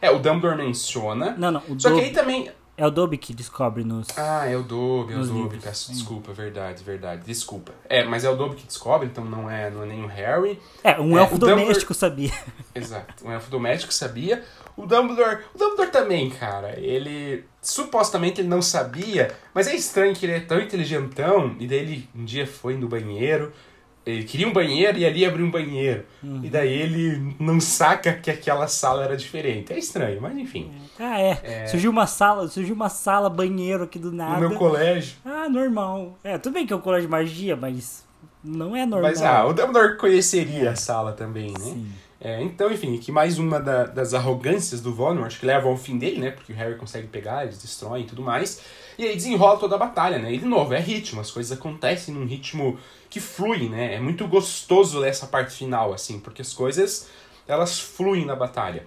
É, 0.00 0.10
o 0.10 0.18
Dumbledore 0.18 0.56
menciona. 0.56 1.34
Não, 1.36 1.50
não. 1.50 1.62
O 1.68 1.80
Só 1.80 1.88
Dobby, 1.88 2.02
que 2.02 2.08
aí 2.08 2.12
também. 2.12 2.50
É 2.78 2.86
o 2.86 2.90
Dobby 2.92 3.18
que 3.18 3.34
descobre 3.34 3.82
nos. 3.82 4.06
Ah, 4.16 4.46
é 4.46 4.56
o 4.56 4.62
Dobby, 4.62 5.12
é 5.12 5.16
o 5.16 5.24
Dobby. 5.24 5.42
Livros. 5.42 5.64
Peço 5.64 5.92
desculpa, 5.92 6.32
verdade, 6.32 6.84
verdade. 6.84 7.22
Desculpa. 7.26 7.72
É, 7.88 8.04
mas 8.04 8.24
é 8.24 8.30
o 8.30 8.36
Dobby 8.36 8.54
que 8.54 8.66
descobre, 8.68 9.08
então 9.08 9.24
não 9.24 9.50
é, 9.50 9.68
não 9.68 9.82
é 9.82 9.86
nem 9.86 10.04
o 10.04 10.06
Harry. 10.06 10.60
É, 10.84 11.00
um 11.00 11.18
é, 11.18 11.22
elfo 11.22 11.38
doméstico 11.38 11.92
Dumbledore... 11.92 11.98
sabia. 11.98 12.32
Exato, 12.72 13.26
um 13.26 13.32
elfo 13.32 13.50
doméstico 13.50 13.92
sabia. 13.92 14.44
O 14.76 14.86
Dumbledore. 14.86 15.40
O 15.52 15.58
Dumbledore 15.58 15.90
também, 15.90 16.30
cara. 16.30 16.78
Ele. 16.78 17.44
Supostamente 17.60 18.40
ele 18.40 18.48
não 18.48 18.62
sabia, 18.62 19.34
mas 19.52 19.66
é 19.66 19.74
estranho 19.74 20.14
que 20.14 20.24
ele 20.24 20.34
é 20.34 20.40
tão 20.40 20.60
inteligentão. 20.60 21.56
E 21.58 21.66
daí 21.66 21.78
ele 21.78 22.08
um 22.14 22.24
dia 22.24 22.46
foi 22.46 22.76
no 22.76 22.86
banheiro, 22.86 23.52
ele 24.08 24.24
queria 24.24 24.48
um 24.48 24.52
banheiro 24.52 24.98
e 24.98 25.04
ali 25.04 25.24
abriu 25.24 25.44
um 25.44 25.50
banheiro. 25.50 26.04
Uhum. 26.22 26.40
E 26.42 26.48
daí 26.48 26.72
ele 26.72 27.36
não 27.38 27.60
saca 27.60 28.12
que 28.14 28.30
aquela 28.30 28.66
sala 28.66 29.04
era 29.04 29.16
diferente. 29.16 29.72
É 29.72 29.78
estranho, 29.78 30.20
mas 30.20 30.36
enfim. 30.36 30.72
Ah, 30.98 31.20
é. 31.20 31.40
é. 31.42 31.66
Surgiu 31.66 31.90
uma 31.90 32.06
sala, 32.06 32.48
surgiu 32.48 32.74
uma 32.74 32.88
sala, 32.88 33.28
banheiro 33.28 33.84
aqui 33.84 33.98
do 33.98 34.10
nada. 34.10 34.40
No 34.40 34.48
meu 34.48 34.58
colégio. 34.58 35.16
Ah, 35.24 35.48
normal. 35.48 36.18
É, 36.24 36.38
tudo 36.38 36.54
bem 36.54 36.66
que 36.66 36.72
é 36.72 36.76
um 36.76 36.80
colégio 36.80 37.06
de 37.06 37.10
magia, 37.10 37.54
mas 37.54 38.06
não 38.42 38.74
é 38.74 38.86
normal. 38.86 39.10
Mas 39.10 39.22
ah, 39.22 39.44
o 39.44 39.52
Dumbledore 39.52 39.98
conheceria 39.98 40.70
a 40.70 40.76
sala 40.76 41.12
também, 41.12 41.50
né? 41.50 41.58
Sim. 41.60 41.92
É, 42.20 42.42
então, 42.42 42.72
enfim, 42.72 42.96
que 42.96 43.12
mais 43.12 43.38
uma 43.38 43.60
da, 43.60 43.84
das 43.84 44.12
arrogâncias 44.12 44.80
do 44.80 44.92
Voldemort 44.92 45.38
que 45.38 45.46
leva 45.46 45.68
ao 45.68 45.76
fim 45.76 45.98
dele, 45.98 46.18
né? 46.18 46.30
Porque 46.32 46.52
o 46.52 46.56
Harry 46.56 46.76
consegue 46.76 47.06
pegar, 47.06 47.44
eles 47.44 47.58
destroem 47.58 48.02
e 48.02 48.06
tudo 48.06 48.22
mais. 48.22 48.60
E 48.98 49.04
aí 49.04 49.14
desenrola 49.14 49.58
toda 49.58 49.76
a 49.76 49.78
batalha, 49.78 50.18
né? 50.18 50.32
E 50.32 50.38
de 50.38 50.44
novo, 50.44 50.74
é 50.74 50.80
ritmo, 50.80 51.20
as 51.20 51.30
coisas 51.30 51.56
acontecem 51.56 52.12
num 52.12 52.26
ritmo 52.26 52.76
que 53.08 53.20
flui, 53.20 53.68
né? 53.68 53.94
É 53.94 54.00
muito 54.00 54.26
gostoso 54.26 54.98
ler 54.98 55.10
essa 55.10 55.26
parte 55.26 55.54
final, 55.54 55.92
assim, 55.92 56.18
porque 56.18 56.42
as 56.42 56.52
coisas 56.52 57.08
elas 57.46 57.78
fluem 57.78 58.26
na 58.26 58.34
batalha. 58.34 58.84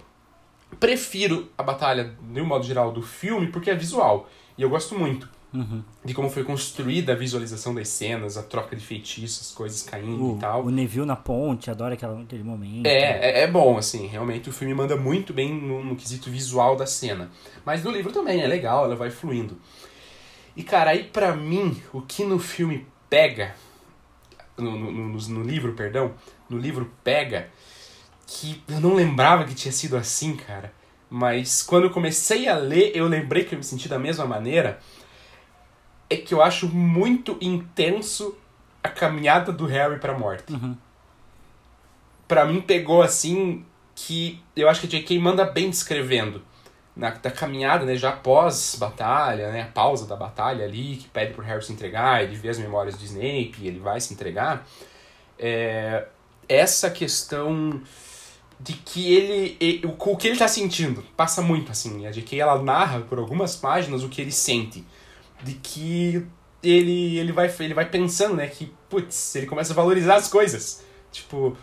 Prefiro 0.78 1.50
a 1.56 1.62
batalha, 1.62 2.14
de 2.20 2.40
um 2.40 2.46
modo 2.46 2.64
geral, 2.64 2.92
do 2.92 3.02
filme 3.02 3.48
porque 3.48 3.70
é 3.70 3.74
visual. 3.74 4.28
E 4.56 4.62
eu 4.62 4.68
gosto 4.68 4.98
muito 4.98 5.28
uhum. 5.52 5.82
de 6.04 6.14
como 6.14 6.28
foi 6.30 6.44
construída 6.44 7.12
a 7.12 7.16
visualização 7.16 7.74
das 7.74 7.88
cenas, 7.88 8.36
a 8.36 8.42
troca 8.42 8.74
de 8.74 8.84
feitiços, 8.84 9.48
as 9.48 9.54
coisas 9.54 9.82
caindo 9.82 10.32
o, 10.32 10.36
e 10.36 10.38
tal. 10.38 10.64
O 10.64 10.70
Neville 10.70 11.06
na 11.06 11.16
ponte, 11.16 11.70
adoro 11.70 11.94
aquela, 11.94 12.20
aquele 12.20 12.42
momento. 12.42 12.86
É, 12.86 13.40
é, 13.40 13.42
é, 13.42 13.46
bom, 13.46 13.76
assim, 13.76 14.06
realmente 14.06 14.48
o 14.48 14.52
filme 14.52 14.74
manda 14.74 14.96
muito 14.96 15.32
bem 15.32 15.52
no, 15.54 15.84
no 15.84 15.96
quesito 15.96 16.30
visual 16.30 16.76
da 16.76 16.86
cena. 16.86 17.30
Mas 17.64 17.84
no 17.84 17.90
livro 17.90 18.12
também 18.12 18.40
é 18.40 18.46
legal, 18.46 18.84
ela 18.84 18.96
vai 18.96 19.10
fluindo. 19.10 19.56
E 20.56 20.62
cara, 20.62 20.90
aí 20.90 21.04
pra 21.04 21.34
mim, 21.34 21.80
o 21.92 22.02
que 22.02 22.24
no 22.24 22.38
filme 22.38 22.86
pega 23.08 23.54
no, 24.56 24.78
no, 24.78 24.92
no, 24.92 25.18
no 25.18 25.42
livro, 25.42 25.72
perdão, 25.72 26.14
no 26.48 26.58
livro 26.58 26.92
pega, 27.02 27.48
que 28.26 28.62
eu 28.68 28.80
não 28.80 28.94
lembrava 28.94 29.44
que 29.44 29.54
tinha 29.54 29.72
sido 29.72 29.96
assim, 29.96 30.36
cara. 30.36 30.72
Mas 31.08 31.62
quando 31.62 31.84
eu 31.84 31.90
comecei 31.90 32.48
a 32.48 32.56
ler, 32.56 32.92
eu 32.94 33.06
lembrei 33.06 33.44
que 33.44 33.54
eu 33.54 33.58
me 33.58 33.64
senti 33.64 33.88
da 33.88 33.98
mesma 33.98 34.24
maneira. 34.24 34.78
É 36.08 36.16
que 36.16 36.32
eu 36.32 36.42
acho 36.42 36.68
muito 36.68 37.36
intenso 37.40 38.36
a 38.82 38.88
caminhada 38.88 39.52
do 39.52 39.66
Harry 39.66 39.98
pra 39.98 40.18
morte. 40.18 40.52
Uhum. 40.52 40.76
Pra 42.26 42.44
mim 42.44 42.60
pegou 42.60 43.02
assim 43.02 43.64
que 43.94 44.42
eu 44.56 44.68
acho 44.68 44.80
que 44.80 44.86
a 44.86 44.90
J.K. 44.90 45.18
manda 45.18 45.44
bem 45.44 45.68
descrevendo 45.68 46.42
na, 46.94 47.10
da 47.10 47.30
caminhada, 47.30 47.84
né, 47.84 47.94
já 47.96 48.12
pós 48.12 48.76
batalha, 48.78 49.50
né, 49.50 49.62
a 49.62 49.66
pausa 49.66 50.06
da 50.06 50.14
batalha 50.14 50.64
ali, 50.64 50.96
que 50.96 51.08
pede 51.08 51.32
pro 51.32 51.44
Harry 51.44 51.64
se 51.64 51.72
entregar, 51.72 52.22
ele 52.22 52.36
vê 52.36 52.50
as 52.50 52.58
memórias 52.58 52.96
do 52.96 53.04
Snape, 53.04 53.66
ele 53.66 53.78
vai 53.78 54.00
se 54.00 54.12
entregar, 54.12 54.66
é, 55.38 56.06
essa 56.48 56.90
questão 56.90 57.80
de 58.60 58.74
que 58.74 59.12
ele, 59.12 59.56
ele 59.58 59.86
o, 59.86 60.16
que 60.16 60.28
ele 60.28 60.34
está 60.34 60.46
sentindo 60.46 61.02
passa 61.16 61.42
muito 61.42 61.72
assim, 61.72 62.06
a 62.06 62.12
que 62.12 62.40
ela 62.40 62.62
narra 62.62 63.00
por 63.00 63.18
algumas 63.18 63.56
páginas 63.56 64.04
o 64.04 64.08
que 64.08 64.20
ele 64.20 64.30
sente, 64.30 64.84
de 65.42 65.54
que 65.54 66.24
ele 66.62 67.18
ele 67.18 67.32
vai 67.32 67.52
ele 67.58 67.74
vai 67.74 67.86
pensando, 67.86 68.36
né, 68.36 68.46
que 68.46 68.72
putz, 68.88 69.34
ele 69.34 69.46
começa 69.46 69.72
a 69.72 69.76
valorizar 69.76 70.14
as 70.14 70.28
coisas, 70.28 70.84
tipo 71.10 71.56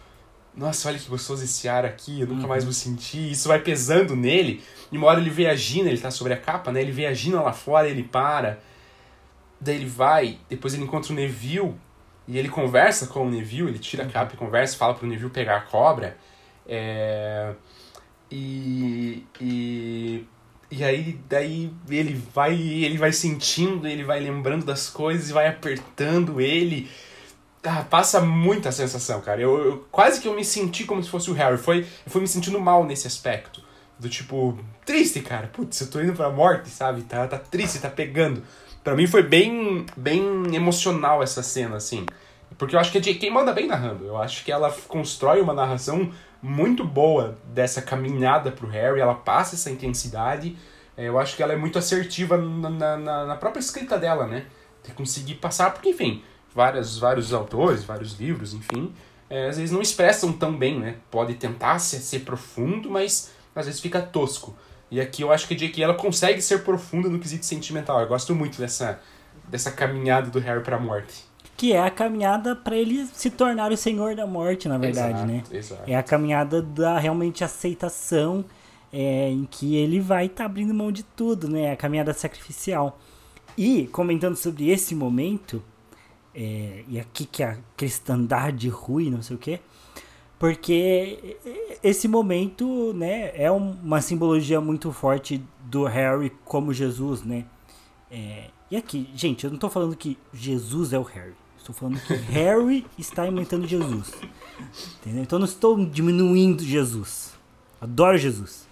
nossa, 0.56 0.90
olha 0.90 1.00
que 1.00 1.08
gostoso 1.08 1.44
esse 1.44 1.68
ar 1.70 1.86
aqui, 1.86 2.22
eu 2.22 2.28
nunca 2.28 2.48
mais 2.48 2.64
vou 2.64 2.74
sentir. 2.74 3.32
Isso 3.32 3.48
vai 3.48 3.60
pesando 3.60 4.16
nele. 4.16 4.64
E 4.92 4.98
uma 4.98 5.08
hora 5.08 5.20
ele 5.20 5.30
vê 5.30 5.48
a 5.48 5.56
Gina, 5.56 5.90
ele 5.90 6.00
tá 6.00 6.12
sobre 6.12 6.34
a 6.34 6.38
capa, 6.38 6.72
né? 6.72 6.82
Ele 6.82 6.92
vê 6.92 7.06
a 7.06 7.14
Gina 7.14 7.42
lá 7.42 7.54
fora, 7.54 7.88
ele 7.88 8.04
para. 8.04 8.60
Daí 9.62 9.76
ele 9.76 9.86
vai, 9.86 10.38
depois 10.50 10.74
ele 10.74 10.84
encontra 10.84 11.12
o 11.12 11.16
Neville 11.16 11.76
e 12.28 12.38
ele 12.38 12.48
conversa 12.48 13.08
com 13.08 13.26
o 13.26 13.30
Neville, 13.30 13.70
ele 13.70 13.80
tira 13.80 14.04
a 14.04 14.08
capa 14.08 14.34
e 14.34 14.38
conversa, 14.38 14.78
fala 14.78 14.94
pro 14.94 15.08
Neville 15.08 15.30
pegar 15.30 15.58
a 15.58 15.62
cobra. 15.62 16.18
É... 16.68 17.54
E, 18.32 19.26
e, 19.42 20.26
e 20.70 20.84
aí 20.84 21.20
daí 21.28 21.74
ele 21.90 22.14
vai 22.34 22.54
ele 22.54 22.98
vai 22.98 23.12
sentindo, 23.12 23.88
ele 23.88 24.04
vai 24.04 24.20
lembrando 24.20 24.66
das 24.66 24.88
coisas 24.88 25.30
e 25.30 25.34
vai 25.34 25.48
apertando 25.48 26.40
ele. 26.40 26.90
Ah, 27.64 27.84
passa 27.90 28.22
muita 28.22 28.72
sensação, 28.72 29.20
cara. 29.22 29.42
Eu, 29.42 29.66
eu, 29.66 29.88
quase 29.92 30.22
que 30.22 30.28
eu 30.28 30.34
me 30.34 30.46
senti 30.46 30.86
como 30.86 31.04
se 31.04 31.10
fosse 31.10 31.30
o 31.30 31.34
Harry. 31.34 31.58
Foi, 31.58 31.80
eu 31.80 32.12
fui 32.12 32.22
me 32.22 32.28
sentindo 32.28 32.60
mal 32.60 32.86
nesse 32.86 33.06
aspecto. 33.06 33.62
Do 33.98 34.08
tipo, 34.08 34.58
triste, 34.86 35.20
cara. 35.20 35.48
Putz, 35.48 35.82
eu 35.82 35.90
tô 35.90 36.00
indo 36.00 36.14
pra 36.14 36.30
morte, 36.30 36.70
sabe? 36.70 37.02
Tá, 37.02 37.28
tá 37.28 37.38
triste, 37.38 37.80
tá 37.80 37.90
pegando. 37.90 38.44
Pra 38.82 38.96
mim 38.96 39.08
foi 39.08 39.22
bem, 39.24 39.86
bem 39.98 40.56
emocional 40.56 41.22
essa 41.22 41.44
cena, 41.44 41.76
assim. 41.76 42.06
Porque 42.58 42.76
eu 42.76 42.80
acho 42.80 42.92
que 42.92 42.98
a 42.98 43.02
J.K. 43.02 43.30
manda 43.30 43.52
bem 43.52 43.68
narrando. 43.68 44.06
Eu 44.06 44.18
acho 44.18 44.46
que 44.46 44.52
ela 44.52 44.72
constrói 44.88 45.42
uma 45.42 45.54
narração 45.54 46.12
muito 46.42 46.86
boa 46.86 47.38
dessa 47.46 47.82
caminhada 47.82 48.52
pro 48.52 48.68
Harry. 48.70 49.02
Ela 49.02 49.16
passa 49.16 49.56
essa 49.56 49.70
intensidade. 49.70 50.58
É, 50.96 51.10
eu 51.10 51.20
acho 51.20 51.36
que 51.36 51.44
ela 51.44 51.52
é 51.52 51.58
muito 51.58 51.78
assertiva 51.78 52.38
na, 52.38 52.98
na, 52.98 53.26
na 53.26 53.36
própria 53.36 53.60
escrita 53.60 53.98
dela, 53.98 54.26
né? 54.26 54.46
De 54.84 54.94
conseguir 54.94 55.36
passar, 55.36 55.72
porque, 55.74 55.90
enfim, 55.90 56.24
várias, 56.54 56.98
vários 56.98 57.34
autores, 57.34 57.84
vários 57.84 58.20
livros, 58.20 58.54
enfim, 58.54 58.94
é, 59.30 59.48
às 59.48 59.58
vezes 59.58 59.72
não 59.72 59.82
expressam 59.82 60.34
tão 60.34 60.58
bem, 60.58 60.80
né? 60.80 60.96
Pode 61.12 61.36
tentar 61.36 61.80
ser, 61.80 62.00
ser 62.00 62.22
profundo, 62.22 62.90
mas 62.90 63.32
às 63.56 63.66
vezes 63.66 63.80
fica 63.80 64.02
tosco. 64.02 64.56
E 64.92 65.00
aqui 65.00 65.22
eu 65.22 65.32
acho 65.32 65.48
que 65.48 65.54
a 65.54 65.58
J.K. 65.58 65.84
ela 65.84 65.94
consegue 65.94 66.42
ser 66.42 66.64
profunda 66.64 67.10
no 67.10 67.20
quesito 67.20 67.46
sentimental. 67.46 68.02
Eu 68.02 68.08
gosto 68.08 68.34
muito 68.34 68.60
dessa, 68.60 69.00
dessa 69.48 69.72
caminhada 69.72 70.32
do 70.32 70.40
Harry 70.40 70.64
pra 70.64 70.80
morte. 70.80 71.26
Que 71.56 71.74
é 71.74 71.84
a 71.84 71.92
caminhada 71.92 72.56
para 72.56 72.76
ele 72.76 73.06
se 73.14 73.30
tornar 73.30 73.72
o 73.72 73.78
senhor 73.78 74.16
da 74.16 74.26
morte, 74.26 74.68
na 74.68 74.78
verdade, 74.78 75.10
exato, 75.10 75.28
né? 75.28 75.44
Exato. 75.52 75.84
É 75.86 75.96
a 75.96 76.02
caminhada 76.02 76.62
da 76.62 76.98
realmente 76.98 77.44
aceitação 77.44 78.46
é, 78.92 79.30
em 79.30 79.46
que 79.46 79.76
ele 79.76 80.00
vai 80.00 80.26
estar 80.26 80.38
tá 80.38 80.46
abrindo 80.46 80.74
mão 80.74 80.92
de 80.92 81.04
tudo, 81.04 81.48
né? 81.48 81.74
A 81.74 81.76
caminhada 81.76 82.14
sacrificial. 82.14 82.98
E, 83.58 83.88
comentando 83.88 84.36
sobre 84.36 84.70
esse 84.70 84.96
momento, 84.96 85.62
é, 86.34 86.84
e 86.88 87.00
aqui 87.00 87.26
que 87.26 87.44
a 87.44 87.58
cristandade 87.76 88.70
ruim, 88.70 89.10
não 89.10 89.22
sei 89.22 89.36
o 89.36 89.40
quê, 89.40 89.60
porque 90.40 91.38
esse 91.84 92.08
momento, 92.08 92.94
né, 92.94 93.32
é 93.36 93.52
uma 93.52 94.00
simbologia 94.00 94.62
muito 94.62 94.92
forte 94.94 95.44
do 95.66 95.84
Harry 95.84 96.32
como 96.46 96.74
Jesus, 96.74 97.24
né? 97.24 97.46
É, 98.10 98.46
e 98.72 98.78
aqui, 98.78 99.10
gente, 99.14 99.44
eu 99.44 99.50
não 99.50 99.56
estou 99.56 99.70
falando 99.70 99.96
que 99.98 100.18
Jesus 100.34 100.94
é 100.94 101.00
o 101.00 101.04
Harry. 101.04 101.34
Estou 101.58 101.76
falando 101.76 102.00
que 102.00 102.14
Harry 102.32 102.86
está 102.98 103.28
imitando 103.28 103.68
Jesus. 103.68 104.14
Entendeu? 105.02 105.24
Então 105.24 105.38
eu 105.38 105.42
não 105.42 105.48
estou 105.48 105.86
diminuindo 105.86 106.64
Jesus. 106.64 107.34
Adoro 107.82 108.18
Jesus. 108.18 108.69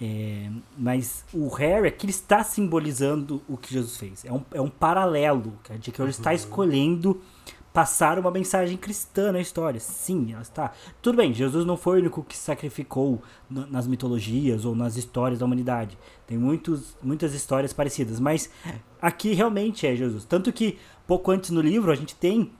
É, 0.00 0.50
mas 0.76 1.24
o 1.32 1.48
Harry 1.48 1.88
aqui 1.88 2.06
ele 2.06 2.10
está 2.10 2.42
simbolizando 2.42 3.40
o 3.48 3.56
que 3.56 3.72
Jesus 3.72 3.96
fez. 3.96 4.24
É 4.24 4.32
um, 4.32 4.42
é 4.52 4.60
um 4.60 4.68
paralelo. 4.68 5.58
Que 5.62 5.72
a 5.72 5.76
J.K. 5.76 5.98
Rowling 5.98 6.10
está 6.10 6.30
uhum. 6.30 6.36
escolhendo 6.36 7.20
passar 7.74 8.20
uma 8.20 8.30
mensagem 8.30 8.76
cristã 8.76 9.32
na 9.32 9.40
história. 9.40 9.80
Sim, 9.80 10.32
ela 10.32 10.42
está. 10.42 10.72
Tudo 11.02 11.16
bem, 11.16 11.34
Jesus 11.34 11.66
não 11.66 11.76
foi 11.76 11.96
o 11.96 12.00
único 12.02 12.22
que 12.22 12.36
se 12.36 12.44
sacrificou 12.44 13.20
nas 13.50 13.88
mitologias 13.88 14.64
ou 14.64 14.76
nas 14.76 14.96
histórias 14.96 15.40
da 15.40 15.44
humanidade. 15.44 15.98
Tem 16.24 16.38
muitos, 16.38 16.96
muitas 17.02 17.34
histórias 17.34 17.72
parecidas, 17.72 18.20
mas 18.20 18.48
aqui 19.02 19.32
realmente 19.32 19.88
é 19.88 19.96
Jesus. 19.96 20.24
Tanto 20.24 20.52
que 20.52 20.78
pouco 21.04 21.32
antes 21.32 21.50
no 21.50 21.60
livro 21.60 21.90
a 21.90 21.96
gente 21.96 22.14
tem 22.14 22.52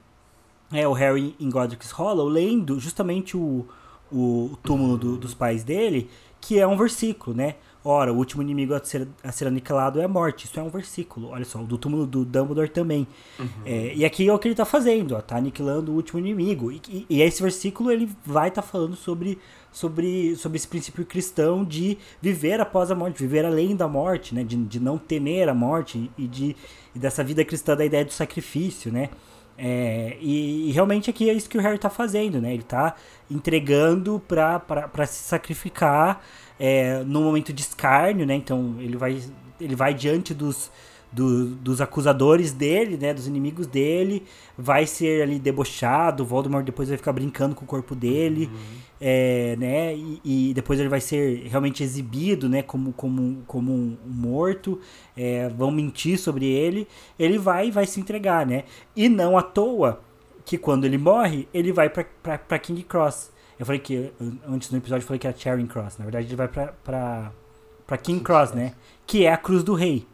é, 0.72 0.86
o 0.88 0.92
Harry 0.92 1.36
em 1.38 1.48
Godric's 1.48 1.92
Hollow 1.92 2.28
lendo 2.28 2.80
justamente 2.80 3.36
o, 3.36 3.68
o 4.10 4.58
túmulo 4.64 4.98
do, 4.98 5.16
dos 5.16 5.32
pais 5.32 5.62
dele, 5.62 6.10
que 6.44 6.58
é 6.58 6.66
um 6.66 6.76
versículo, 6.76 7.34
né? 7.34 7.54
Ora, 7.82 8.12
o 8.12 8.16
último 8.16 8.42
inimigo 8.42 8.74
a 8.74 8.84
ser, 8.84 9.08
a 9.22 9.32
ser 9.32 9.46
aniquilado 9.46 9.98
é 9.98 10.04
a 10.04 10.08
morte. 10.08 10.44
Isso 10.44 10.60
é 10.60 10.62
um 10.62 10.68
versículo. 10.68 11.30
Olha 11.30 11.44
só, 11.44 11.58
do 11.62 11.78
túmulo 11.78 12.06
do 12.06 12.22
Dumbledore 12.22 12.68
também. 12.68 13.06
Uhum. 13.38 13.46
É, 13.64 13.94
e 13.94 14.04
aqui 14.04 14.28
é 14.28 14.32
o 14.32 14.38
que 14.38 14.48
ele 14.48 14.52
está 14.52 14.66
fazendo, 14.66 15.16
ó, 15.16 15.22
tá 15.22 15.36
aniquilando 15.36 15.90
o 15.90 15.94
último 15.94 16.18
inimigo. 16.18 16.70
E, 16.70 16.82
e, 16.86 17.06
e 17.08 17.22
esse 17.22 17.42
versículo 17.42 17.90
ele 17.90 18.10
vai 18.26 18.48
estar 18.48 18.60
tá 18.60 18.68
falando 18.68 18.94
sobre, 18.94 19.38
sobre, 19.72 20.36
sobre 20.36 20.58
esse 20.58 20.68
princípio 20.68 21.04
cristão 21.06 21.64
de 21.64 21.96
viver 22.20 22.60
após 22.60 22.90
a 22.90 22.94
morte, 22.94 23.22
viver 23.22 23.46
além 23.46 23.74
da 23.74 23.88
morte, 23.88 24.34
né? 24.34 24.44
De, 24.44 24.54
de 24.54 24.78
não 24.78 24.98
temer 24.98 25.48
a 25.48 25.54
morte 25.54 26.10
e, 26.18 26.26
de, 26.26 26.54
e 26.94 26.98
dessa 26.98 27.24
vida 27.24 27.42
cristã 27.42 27.74
da 27.74 27.86
ideia 27.86 28.04
do 28.04 28.12
sacrifício, 28.12 28.92
né? 28.92 29.08
É, 29.56 30.16
e, 30.20 30.68
e, 30.68 30.72
realmente 30.72 31.08
aqui 31.08 31.30
é 31.30 31.32
isso 31.32 31.48
que 31.48 31.56
o 31.56 31.60
Harry 31.60 31.76
está 31.76 31.88
fazendo, 31.88 32.40
né? 32.40 32.52
Ele 32.52 32.62
está 32.62 32.94
entregando 33.30 34.20
para 34.26 35.06
se 35.06 35.22
sacrificar 35.24 36.20
é, 36.58 37.02
no 37.04 37.22
momento 37.22 37.52
de 37.52 37.62
escárnio, 37.62 38.26
né? 38.26 38.34
Então 38.34 38.76
ele 38.80 38.96
vai, 38.96 39.22
ele 39.60 39.76
vai 39.76 39.94
diante 39.94 40.34
dos, 40.34 40.70
do, 41.14 41.46
dos 41.46 41.80
acusadores 41.80 42.52
dele, 42.52 42.96
né? 42.96 43.14
Dos 43.14 43.26
inimigos 43.26 43.66
dele, 43.66 44.24
vai 44.58 44.86
ser 44.86 45.22
ali 45.22 45.38
debochado, 45.38 46.24
Voldemort 46.24 46.64
depois 46.64 46.88
vai 46.88 46.98
ficar 46.98 47.12
brincando 47.12 47.54
com 47.54 47.64
o 47.64 47.68
corpo 47.68 47.94
dele, 47.94 48.50
uhum. 48.52 48.78
é, 49.00 49.56
né? 49.56 49.94
E, 49.94 50.20
e, 50.24 50.54
depois 50.54 50.80
ele 50.80 50.88
vai 50.88 51.00
ser 51.00 51.46
realmente 51.46 51.82
exibido, 51.82 52.48
né? 52.48 52.62
Como, 52.62 52.92
como, 52.92 53.42
como 53.46 53.72
um 53.72 53.96
morto, 54.04 54.80
é, 55.16 55.48
vão 55.48 55.70
mentir 55.70 56.18
sobre 56.18 56.46
ele, 56.46 56.88
ele 57.18 57.38
vai 57.38 57.70
vai 57.70 57.86
se 57.86 58.00
entregar, 58.00 58.44
né? 58.44 58.64
E 58.96 59.08
não 59.08 59.38
à 59.38 59.42
toa 59.42 60.00
que 60.44 60.58
quando 60.58 60.84
ele 60.84 60.98
morre, 60.98 61.48
ele 61.54 61.72
vai 61.72 61.88
para 61.88 62.58
King 62.58 62.82
Cross. 62.82 63.32
Eu 63.58 63.64
falei 63.64 63.80
que, 63.80 64.12
antes 64.46 64.70
no 64.70 64.78
episódio, 64.78 65.02
eu 65.04 65.06
falei 65.06 65.18
que 65.18 65.26
era 65.26 65.36
Charing 65.36 65.66
Cross. 65.66 65.96
Na 65.96 66.04
verdade, 66.04 66.26
ele 66.26 66.36
vai 66.36 66.48
pra 66.48 67.98
King 68.02 68.22
Cross, 68.22 68.52
né? 68.52 68.74
Que 69.06 69.24
é 69.24 69.32
a 69.32 69.36
cruz 69.36 69.62
do 69.62 69.74
rei. 69.74 70.06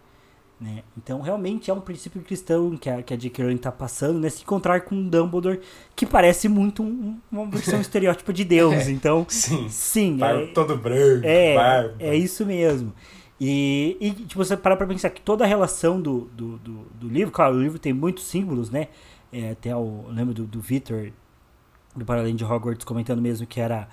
Né? 0.61 0.83
Então, 0.97 1.23
realmente 1.23 1.71
é 1.71 1.75
um 1.75 1.81
princípio 1.81 2.21
cristão 2.21 2.77
que 2.77 2.91
a, 2.91 3.03
que 3.03 3.15
a 3.15 3.17
J.K. 3.17 3.43
Rowling 3.43 3.57
tá 3.57 3.73
passando, 3.73 4.21
né? 4.21 4.29
Se 4.29 4.43
encontrar 4.43 4.83
com 4.83 4.95
um 4.95 5.09
Dumbledore 5.09 5.61
que 5.97 6.05
parece 6.05 6.51
muito 6.51 6.83
um, 6.83 7.19
uma 7.33 7.47
versão 7.47 7.81
estereótipa 7.81 8.31
de 8.31 8.45
Deus. 8.45 8.75
É, 8.75 8.91
então, 8.91 9.25
sim. 9.27 9.71
sim 9.71 10.19
é, 10.23 10.47
todo 10.49 10.77
branco, 10.77 11.27
é, 11.27 11.55
barba. 11.55 11.95
É 11.99 12.15
isso 12.15 12.45
mesmo. 12.45 12.93
E, 13.41 13.97
e 13.99 14.11
tipo, 14.11 14.35
você 14.35 14.55
parar 14.55 14.77
pra 14.77 14.87
pensar 14.87 15.09
que 15.09 15.23
toda 15.23 15.45
a 15.45 15.47
relação 15.47 15.99
do, 15.99 16.31
do, 16.37 16.59
do, 16.59 16.87
do 16.95 17.09
livro, 17.09 17.33
claro, 17.33 17.57
o 17.57 17.63
livro 17.63 17.79
tem 17.79 17.95
muitos 17.95 18.25
símbolos, 18.25 18.69
né? 18.69 18.89
É, 19.33 19.53
até 19.53 19.75
o, 19.75 20.05
eu 20.09 20.13
lembro 20.13 20.35
do, 20.35 20.45
do 20.45 20.61
Victor 20.61 21.11
do 21.97 22.05
Paralelo 22.05 22.37
de 22.37 22.45
Hogwarts 22.45 22.85
comentando 22.85 23.23
mesmo 23.23 23.47
que 23.47 23.61
era 23.61 23.89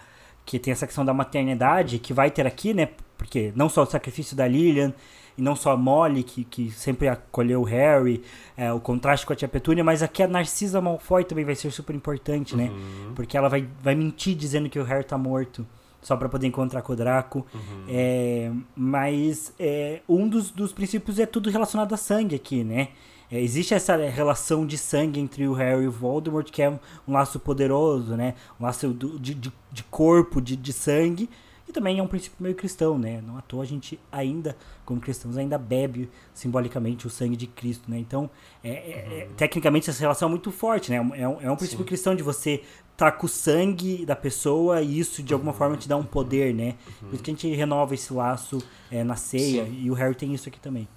que 0.45 0.59
tem 0.59 0.71
essa 0.71 0.85
questão 0.85 1.03
da 1.03 1.13
maternidade 1.13 1.99
que 1.99 2.13
vai 2.13 2.29
ter 2.29 2.45
aqui, 2.45 2.73
né? 2.73 2.89
Porque 3.17 3.53
não 3.55 3.69
só 3.69 3.83
o 3.83 3.85
sacrifício 3.85 4.35
da 4.35 4.47
Lilian 4.47 4.93
e 5.37 5.41
não 5.41 5.55
só 5.55 5.71
a 5.71 5.77
Molly, 5.77 6.23
que, 6.23 6.43
que 6.43 6.71
sempre 6.71 7.07
acolheu 7.07 7.61
o 7.61 7.63
Harry, 7.63 8.23
é, 8.55 8.73
o 8.73 8.79
contraste 8.79 9.25
com 9.25 9.33
a 9.33 9.35
tia 9.35 9.47
Petúnia, 9.47 9.83
mas 9.83 10.01
aqui 10.01 10.23
a 10.23 10.27
Narcisa 10.27 10.81
Malfoy 10.81 11.23
também 11.23 11.45
vai 11.45 11.55
ser 11.55 11.71
super 11.71 11.95
importante, 11.95 12.55
né? 12.55 12.69
Uhum. 12.69 13.13
Porque 13.13 13.37
ela 13.37 13.47
vai, 13.47 13.67
vai 13.81 13.93
mentir 13.93 14.35
dizendo 14.35 14.69
que 14.69 14.79
o 14.79 14.83
Harry 14.83 15.03
tá 15.03 15.17
morto 15.17 15.65
só 16.01 16.15
para 16.15 16.29
poder 16.29 16.47
encontrar 16.47 16.81
com 16.81 16.93
o 16.93 16.95
Draco. 16.95 17.45
Uhum. 17.53 17.85
É, 17.89 18.51
mas 18.75 19.53
é, 19.59 20.01
um 20.07 20.27
dos, 20.27 20.51
dos 20.51 20.73
princípios 20.73 21.19
é 21.19 21.25
tudo 21.25 21.49
relacionado 21.49 21.93
a 21.93 21.97
sangue 21.97 22.35
aqui, 22.35 22.63
né? 22.63 22.89
É, 23.29 23.41
existe 23.41 23.73
essa 23.73 23.95
relação 23.95 24.65
de 24.65 24.77
sangue 24.77 25.19
entre 25.19 25.47
o 25.47 25.53
Harry 25.53 25.83
e 25.83 25.87
o 25.87 25.91
Voldemort, 25.91 26.49
que 26.49 26.61
é 26.61 26.69
um, 26.69 26.79
um 27.07 27.13
laço 27.13 27.39
poderoso, 27.39 28.15
né? 28.15 28.35
Um 28.59 28.63
laço 28.63 28.87
do, 28.89 29.19
de, 29.19 29.33
de, 29.33 29.51
de, 29.71 29.83
corpo, 29.83 30.41
de, 30.41 30.55
de 30.55 30.71
sangue. 30.71 31.29
E 31.67 31.71
também 31.71 31.99
é 31.99 32.03
um 32.03 32.07
princípio 32.07 32.37
meio 32.39 32.55
cristão, 32.55 32.97
né? 32.97 33.21
Não 33.21 33.37
à 33.37 33.41
toa 33.41 33.63
a 33.63 33.65
gente 33.65 33.99
ainda, 34.11 34.55
como 34.85 35.01
cristãos, 35.01 35.35
ainda 35.35 35.57
bebe 35.57 36.09
simbolicamente 36.33 37.05
o 37.05 37.09
sangue 37.09 37.35
de 37.35 37.45
Cristo, 37.45 37.91
né? 37.91 37.99
Então, 37.99 38.29
é, 38.63 38.69
é, 38.69 39.19
é 39.19 39.29
tecnicamente 39.35 39.89
essa 39.89 39.99
relação 39.99 40.29
é 40.29 40.31
muito 40.31 40.51
forte, 40.51 40.91
né? 40.91 40.97
É 40.97 41.27
um, 41.27 41.41
é 41.41 41.51
um 41.51 41.55
princípio 41.55 41.83
Sim. 41.83 41.87
cristão 41.87 42.15
de 42.15 42.23
você 42.23 42.63
tá 42.95 43.11
com 43.11 43.25
o 43.25 43.29
sangue 43.29 44.05
da 44.05 44.15
pessoa 44.15 44.81
e 44.81 44.97
isso 44.97 45.21
de 45.21 45.33
alguma 45.33 45.51
uhum. 45.51 45.57
forma 45.57 45.77
te 45.77 45.89
dá 45.89 45.97
um 45.97 46.05
poder, 46.05 46.53
né? 46.53 46.75
Uhum. 47.01 47.09
Por 47.09 47.13
isso 47.15 47.23
que 47.23 47.31
a 47.31 47.33
gente 47.33 47.53
renova 47.53 47.93
esse 47.93 48.13
laço 48.13 48.63
é, 48.89 49.03
na 49.03 49.15
ceia 49.15 49.65
Sim. 49.65 49.81
e 49.83 49.91
o 49.91 49.93
Harry 49.93 50.15
tem 50.15 50.33
isso 50.33 50.47
aqui 50.47 50.59
também. 50.59 50.87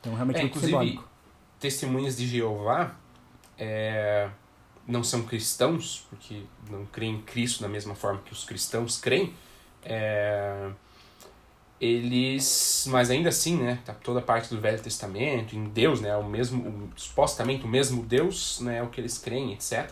Então, 0.00 0.14
realmente 0.14 0.38
é, 0.38 0.42
muito 0.42 0.60
simbólico 0.60 1.12
testemunhas 1.62 2.16
de 2.16 2.26
Jeová 2.26 2.96
é, 3.56 4.28
não 4.84 5.04
são 5.04 5.22
cristãos, 5.22 6.04
porque 6.10 6.42
não 6.68 6.84
creem 6.86 7.14
em 7.14 7.22
Cristo 7.22 7.62
da 7.62 7.68
mesma 7.68 7.94
forma 7.94 8.20
que 8.24 8.32
os 8.32 8.42
cristãos 8.42 9.00
creem, 9.00 9.32
é, 9.84 10.70
eles, 11.80 12.86
mas 12.88 13.10
ainda 13.10 13.28
assim, 13.28 13.56
né, 13.56 13.78
tá 13.84 13.92
toda 13.92 14.20
a 14.20 14.22
parte 14.22 14.48
do 14.54 14.60
Velho 14.60 14.80
Testamento, 14.80 15.56
em 15.56 15.64
Deus, 15.64 16.00
né, 16.00 16.16
o 16.16 16.24
mesmo, 16.24 16.62
o, 16.68 16.90
supostamente 16.96 17.64
o 17.64 17.68
mesmo 17.68 18.02
Deus, 18.02 18.60
né, 18.60 18.78
é 18.78 18.82
o 18.82 18.88
que 18.88 19.00
eles 19.00 19.18
creem, 19.18 19.52
etc. 19.52 19.90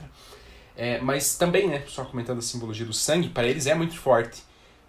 É, 0.77 1.01
mas 1.01 1.37
também, 1.37 1.69
né, 1.69 1.83
só 1.89 2.05
comentando 2.05 2.39
a 2.39 2.43
simbologia 2.43 2.87
do 2.87 2.93
sangue, 2.93 3.29
para 3.29 3.47
eles 3.47 3.67
é 3.67 3.75
muito 3.75 3.97
forte, 3.97 4.43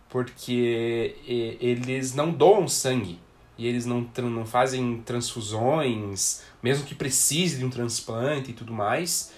porque 0.07 1.15
eles 1.25 2.13
não 2.13 2.31
doam 2.31 2.67
sangue, 2.67 3.19
e 3.57 3.67
eles 3.67 3.85
não, 3.85 4.07
não 4.23 4.45
fazem 4.45 5.01
transfusões, 5.05 6.43
mesmo 6.61 6.85
que 6.85 6.95
precise 6.95 7.57
de 7.57 7.65
um 7.65 7.69
transplante 7.69 8.51
e 8.51 8.53
tudo 8.53 8.73
mais, 8.73 9.31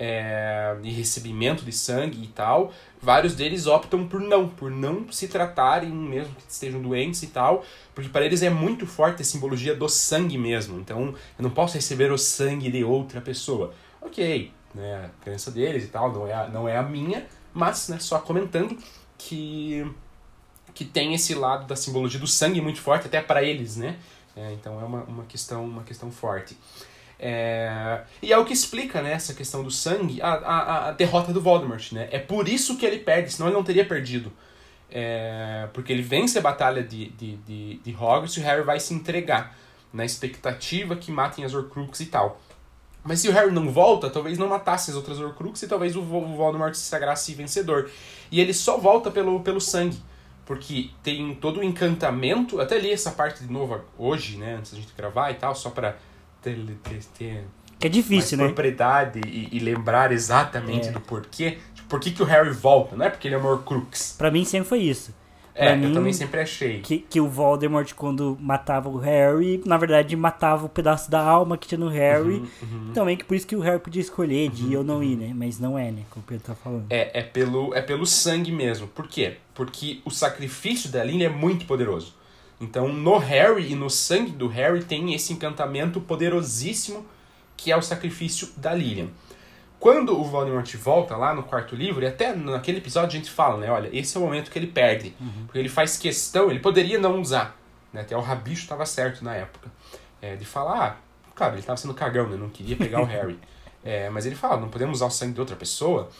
é, 0.00 0.74
de 0.80 0.88
recebimento 0.90 1.62
de 1.62 1.72
sangue 1.72 2.24
e 2.24 2.28
tal, 2.28 2.72
vários 3.02 3.34
deles 3.34 3.66
optam 3.66 4.08
por 4.08 4.18
não, 4.18 4.48
por 4.48 4.70
não 4.70 5.12
se 5.12 5.28
tratarem, 5.28 5.90
mesmo 5.90 6.34
que 6.34 6.50
estejam 6.50 6.80
doentes 6.80 7.22
e 7.22 7.26
tal, 7.26 7.62
porque 7.94 8.08
para 8.08 8.24
eles 8.24 8.42
é 8.42 8.48
muito 8.48 8.86
forte 8.86 9.20
a 9.20 9.24
simbologia 9.24 9.76
do 9.76 9.86
sangue 9.90 10.38
mesmo. 10.38 10.80
Então, 10.80 11.14
eu 11.38 11.42
não 11.42 11.50
posso 11.50 11.74
receber 11.74 12.10
o 12.10 12.16
sangue 12.16 12.70
de 12.70 12.82
outra 12.82 13.20
pessoa. 13.20 13.74
Ok, 14.00 14.50
né, 14.74 15.04
a 15.04 15.22
crença 15.22 15.50
deles 15.50 15.84
e 15.84 15.88
tal, 15.88 16.10
não 16.10 16.26
é 16.26 16.32
a, 16.32 16.48
não 16.48 16.66
é 16.66 16.78
a 16.78 16.82
minha, 16.82 17.26
mas 17.52 17.88
né, 17.90 17.98
só 17.98 18.18
comentando 18.18 18.78
que 19.18 19.86
que 20.72 20.84
tem 20.84 21.12
esse 21.12 21.34
lado 21.34 21.66
da 21.66 21.74
simbologia 21.74 22.20
do 22.20 22.28
sangue 22.28 22.60
muito 22.60 22.80
forte 22.80 23.06
até 23.06 23.20
para 23.20 23.42
eles, 23.42 23.76
né? 23.76 23.98
É, 24.36 24.52
então 24.52 24.80
é 24.80 24.84
uma, 24.84 25.02
uma 25.02 25.24
questão 25.24 25.64
uma 25.64 25.82
questão 25.82 26.10
forte. 26.12 26.56
É... 27.22 28.00
E 28.22 28.32
é 28.32 28.38
o 28.38 28.46
que 28.46 28.54
explica 28.54 29.02
né, 29.02 29.12
essa 29.12 29.34
questão 29.34 29.62
do 29.62 29.70
sangue, 29.70 30.22
a, 30.22 30.32
a, 30.32 30.88
a 30.88 30.92
derrota 30.92 31.34
do 31.34 31.40
Voldemort. 31.40 31.92
Né? 31.92 32.08
É 32.10 32.18
por 32.18 32.48
isso 32.48 32.78
que 32.78 32.86
ele 32.86 32.98
perde, 32.98 33.30
senão 33.30 33.48
ele 33.48 33.56
não 33.56 33.62
teria 33.62 33.84
perdido. 33.84 34.32
É... 34.90 35.68
Porque 35.74 35.92
ele 35.92 36.02
vence 36.02 36.38
a 36.38 36.40
batalha 36.40 36.82
de, 36.82 37.10
de, 37.10 37.36
de, 37.36 37.76
de 37.76 37.94
Hogwarts 37.94 38.36
e 38.38 38.40
o 38.40 38.42
Harry 38.42 38.62
vai 38.62 38.80
se 38.80 38.94
entregar, 38.94 39.54
na 39.92 40.04
expectativa 40.04 40.96
que 40.96 41.12
matem 41.12 41.44
as 41.44 41.52
Horcruxes 41.52 42.06
e 42.06 42.10
tal. 42.10 42.40
Mas 43.04 43.20
se 43.20 43.28
o 43.28 43.32
Harry 43.32 43.50
não 43.50 43.70
volta, 43.70 44.08
talvez 44.08 44.38
não 44.38 44.48
matasse 44.48 44.90
as 44.90 44.96
outras 44.96 45.18
Horcruxes 45.18 45.64
e 45.64 45.68
talvez 45.68 45.96
o 45.96 46.02
Voldemort 46.02 46.74
se 46.74 46.82
sagrasse 46.82 47.34
vencedor. 47.34 47.90
E 48.30 48.40
ele 48.40 48.54
só 48.54 48.78
volta 48.78 49.10
pelo, 49.10 49.40
pelo 49.40 49.60
sangue. 49.60 49.98
Porque 50.46 50.90
tem 51.02 51.34
todo 51.34 51.60
o 51.60 51.62
encantamento. 51.62 52.60
Até 52.60 52.78
li 52.78 52.90
essa 52.90 53.10
parte 53.10 53.44
de 53.44 53.52
novo 53.52 53.80
hoje, 53.96 54.36
né? 54.36 54.56
Antes 54.56 54.72
da 54.72 54.78
gente 54.78 54.92
gravar 54.96 55.30
e 55.30 55.34
tal, 55.34 55.54
só 55.54 55.70
para 55.70 55.96
ter, 56.42 56.56
ter, 56.82 57.04
ter 57.16 57.44
que 57.80 57.86
é 57.86 57.90
difícil, 57.90 58.36
né? 58.36 58.44
propriedade 58.44 59.20
e, 59.26 59.48
e 59.52 59.58
lembrar 59.58 60.12
exatamente 60.12 60.88
é. 60.88 60.92
do 60.92 61.00
porquê. 61.00 61.58
Tipo, 61.74 61.88
por 61.88 61.98
que, 61.98 62.10
que 62.10 62.22
o 62.22 62.26
Harry 62.26 62.50
volta? 62.50 62.94
Não 62.94 63.06
é 63.06 63.10
porque 63.10 63.26
ele 63.26 63.34
é 63.34 63.38
o 63.38 63.46
Horcrux. 63.46 64.16
Pra 64.18 64.30
mim 64.30 64.44
sempre 64.44 64.68
foi 64.68 64.80
isso. 64.80 65.14
É, 65.54 65.74
mim, 65.74 65.88
eu 65.88 65.94
também 65.94 66.12
sempre 66.12 66.40
achei. 66.40 66.80
Que, 66.80 66.98
que 66.98 67.20
o 67.20 67.26
Voldemort, 67.26 67.92
quando 67.94 68.36
matava 68.40 68.88
o 68.88 68.98
Harry, 68.98 69.62
na 69.64 69.76
verdade 69.78 70.14
matava 70.14 70.66
o 70.66 70.68
pedaço 70.68 71.10
da 71.10 71.20
alma 71.20 71.56
que 71.56 71.66
tinha 71.66 71.78
no 71.78 71.88
Harry. 71.88 72.34
Uhum, 72.34 72.48
uhum. 72.62 72.92
Também 72.92 73.16
que 73.16 73.24
por 73.24 73.34
isso 73.34 73.46
que 73.46 73.56
o 73.56 73.60
Harry 73.60 73.80
podia 73.80 74.00
escolher 74.00 74.50
de 74.50 74.64
uhum, 74.64 74.72
ir 74.72 74.76
ou 74.76 74.84
não 74.84 75.02
ir, 75.02 75.16
né? 75.16 75.32
Mas 75.34 75.58
não 75.58 75.78
é, 75.78 75.90
né? 75.90 76.02
Como 76.10 76.22
o 76.22 76.26
Pedro 76.26 76.44
tá 76.44 76.54
falando. 76.54 76.84
É, 76.90 77.20
é 77.20 77.22
pelo, 77.22 77.74
é 77.74 77.80
pelo 77.80 78.06
sangue 78.06 78.52
mesmo. 78.52 78.88
Por 78.88 79.08
quê? 79.08 79.38
Porque 79.54 80.00
o 80.04 80.10
sacrifício 80.10 80.90
da 80.90 81.02
Lily 81.02 81.24
é 81.24 81.30
muito 81.30 81.64
poderoso. 81.64 82.14
Então, 82.60 82.88
no 82.88 83.16
Harry 83.16 83.72
e 83.72 83.74
no 83.74 83.88
sangue 83.88 84.32
do 84.32 84.46
Harry 84.46 84.84
tem 84.84 85.14
esse 85.14 85.32
encantamento 85.32 86.00
poderosíssimo 86.00 87.06
que 87.56 87.72
é 87.72 87.76
o 87.76 87.82
sacrifício 87.82 88.48
da 88.56 88.74
Lilian. 88.74 89.08
Quando 89.78 90.18
o 90.18 90.22
Voldemort 90.24 90.74
volta 90.76 91.16
lá 91.16 91.34
no 91.34 91.42
quarto 91.42 91.74
livro, 91.74 92.04
e 92.04 92.06
até 92.06 92.34
naquele 92.34 92.78
episódio 92.78 93.08
a 93.08 93.18
gente 93.18 93.30
fala, 93.30 93.56
né? 93.56 93.70
Olha, 93.70 93.88
esse 93.92 94.14
é 94.14 94.20
o 94.20 94.22
momento 94.22 94.50
que 94.50 94.58
ele 94.58 94.66
perde. 94.66 95.14
Uhum. 95.18 95.46
Porque 95.46 95.58
ele 95.58 95.70
faz 95.70 95.96
questão, 95.96 96.50
ele 96.50 96.60
poderia 96.60 96.98
não 96.98 97.18
usar. 97.18 97.56
Né? 97.92 98.02
Até 98.02 98.14
o 98.14 98.20
Rabicho 98.20 98.62
estava 98.62 98.84
certo 98.84 99.24
na 99.24 99.34
época. 99.34 99.70
É, 100.20 100.36
de 100.36 100.44
falar, 100.44 100.86
ah, 100.86 100.96
claro, 101.34 101.54
ele 101.54 101.60
estava 101.60 101.78
sendo 101.78 101.94
cagão, 101.94 102.28
né? 102.28 102.36
Não 102.36 102.50
queria 102.50 102.76
pegar 102.76 103.00
o 103.00 103.06
Harry. 103.06 103.38
É, 103.82 104.10
mas 104.10 104.26
ele 104.26 104.34
fala, 104.34 104.60
não 104.60 104.68
podemos 104.68 104.98
usar 104.98 105.06
o 105.06 105.10
sangue 105.10 105.32
de 105.32 105.40
outra 105.40 105.56
pessoa. 105.56 106.10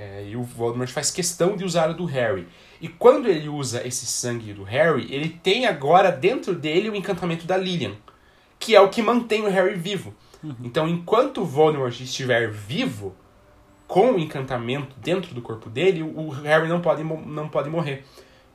É, 0.00 0.24
e 0.30 0.34
o 0.34 0.42
Voldemort 0.42 0.88
faz 0.88 1.10
questão 1.10 1.54
de 1.54 1.62
usar 1.62 1.90
o 1.90 1.94
do 1.94 2.06
Harry. 2.06 2.48
E 2.80 2.88
quando 2.88 3.28
ele 3.28 3.50
usa 3.50 3.86
esse 3.86 4.06
sangue 4.06 4.54
do 4.54 4.62
Harry, 4.62 5.06
ele 5.12 5.28
tem 5.28 5.66
agora 5.66 6.10
dentro 6.10 6.54
dele 6.54 6.88
o 6.88 6.96
encantamento 6.96 7.46
da 7.46 7.54
Lilian, 7.54 7.92
que 8.58 8.74
é 8.74 8.80
o 8.80 8.88
que 8.88 9.02
mantém 9.02 9.42
o 9.42 9.50
Harry 9.50 9.74
vivo. 9.74 10.14
Uhum. 10.42 10.54
Então, 10.64 10.88
enquanto 10.88 11.42
o 11.42 11.44
Voldemort 11.44 12.00
estiver 12.00 12.50
vivo, 12.50 13.14
com 13.86 14.12
o 14.12 14.18
encantamento 14.18 14.96
dentro 14.98 15.34
do 15.34 15.42
corpo 15.42 15.68
dele, 15.68 16.02
o 16.02 16.30
Harry 16.30 16.66
não 16.66 16.80
pode, 16.80 17.04
não 17.04 17.50
pode 17.50 17.68
morrer. 17.68 18.06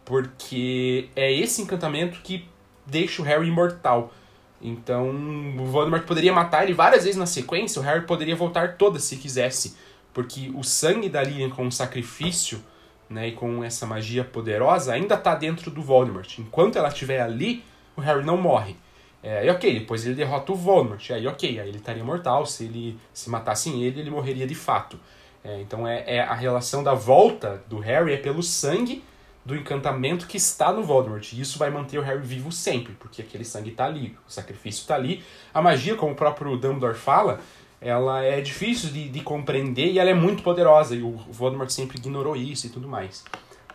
Porque 0.04 1.10
é 1.16 1.32
esse 1.32 1.62
encantamento 1.62 2.22
que 2.24 2.48
deixa 2.88 3.22
o 3.22 3.26
Harry 3.26 3.48
imortal. 3.48 4.12
Então, 4.60 5.12
o 5.60 5.66
Voldemort 5.66 6.06
poderia 6.08 6.34
matar 6.34 6.64
ele 6.64 6.74
várias 6.74 7.04
vezes 7.04 7.20
na 7.20 7.28
sequência, 7.28 7.80
o 7.80 7.84
Harry 7.84 8.08
poderia 8.08 8.36
voltar 8.36 8.78
todas 8.78 9.04
se 9.04 9.18
quisesse. 9.18 9.85
Porque 10.16 10.50
o 10.56 10.64
sangue 10.64 11.10
da 11.10 11.22
Lilian 11.22 11.50
com 11.50 11.68
o 11.68 11.72
sacrifício 11.72 12.64
né, 13.10 13.28
e 13.28 13.32
com 13.34 13.62
essa 13.66 13.86
magia 13.86 14.24
poderosa, 14.24 14.94
ainda 14.94 15.16
está 15.16 15.36
dentro 15.36 15.70
do 15.70 15.82
Voldemort. 15.82 16.40
Enquanto 16.40 16.78
ela 16.78 16.88
estiver 16.88 17.22
ali, 17.22 17.66
o 17.98 18.02
Harry 18.02 18.24
não 18.24 18.38
morre. 18.38 18.78
É, 19.22 19.46
e 19.46 19.50
ok, 19.50 19.80
depois 19.80 20.06
ele 20.06 20.16
derrota 20.16 20.54
o 20.54 20.56
Voldemort. 20.56 21.12
Aí 21.12 21.28
ok, 21.28 21.60
aí 21.60 21.68
ele 21.68 21.80
estaria 21.80 22.04
mortal. 22.04 22.46
Se 22.46 22.64
ele 22.64 22.98
se 23.14 23.30
matassem 23.30 23.84
ele, 23.84 24.00
ele 24.00 24.10
morreria 24.10 24.48
de 24.48 24.56
fato. 24.56 24.98
É, 25.44 25.60
então 25.60 25.86
é, 25.86 26.04
é, 26.08 26.22
a 26.22 26.34
relação 26.34 26.82
da 26.82 26.94
volta 26.94 27.62
do 27.68 27.78
Harry 27.80 28.14
é 28.14 28.18
pelo 28.18 28.42
sangue 28.42 29.04
do 29.44 29.54
encantamento 29.54 30.28
que 30.28 30.38
está 30.38 30.72
no 30.72 30.82
Voldemort. 30.82 31.34
E 31.34 31.42
isso 31.42 31.60
vai 31.60 31.70
manter 31.70 32.00
o 32.00 32.02
Harry 32.02 32.22
vivo 32.22 32.54
sempre, 32.54 32.94
porque 32.94 33.22
aquele 33.22 33.44
sangue 33.44 33.72
está 33.72 33.86
ali, 33.86 34.18
o 34.26 34.32
sacrifício 34.32 34.82
está 34.82 34.96
ali. 34.96 35.22
A 35.54 35.62
magia, 35.62 35.96
como 35.96 36.14
o 36.14 36.16
próprio 36.16 36.56
Dumbledore 36.58 36.96
fala, 36.96 37.42
ela 37.86 38.24
é 38.24 38.42
difícil 38.42 38.90
de, 38.90 39.08
de 39.10 39.20
compreender 39.20 39.92
e 39.92 40.00
ela 40.00 40.10
é 40.10 40.14
muito 40.14 40.42
poderosa, 40.42 40.96
e 40.96 41.04
o 41.04 41.12
Voldemort 41.30 41.70
sempre 41.70 42.00
ignorou 42.00 42.36
isso 42.36 42.66
e 42.66 42.70
tudo 42.72 42.88
mais. 42.88 43.24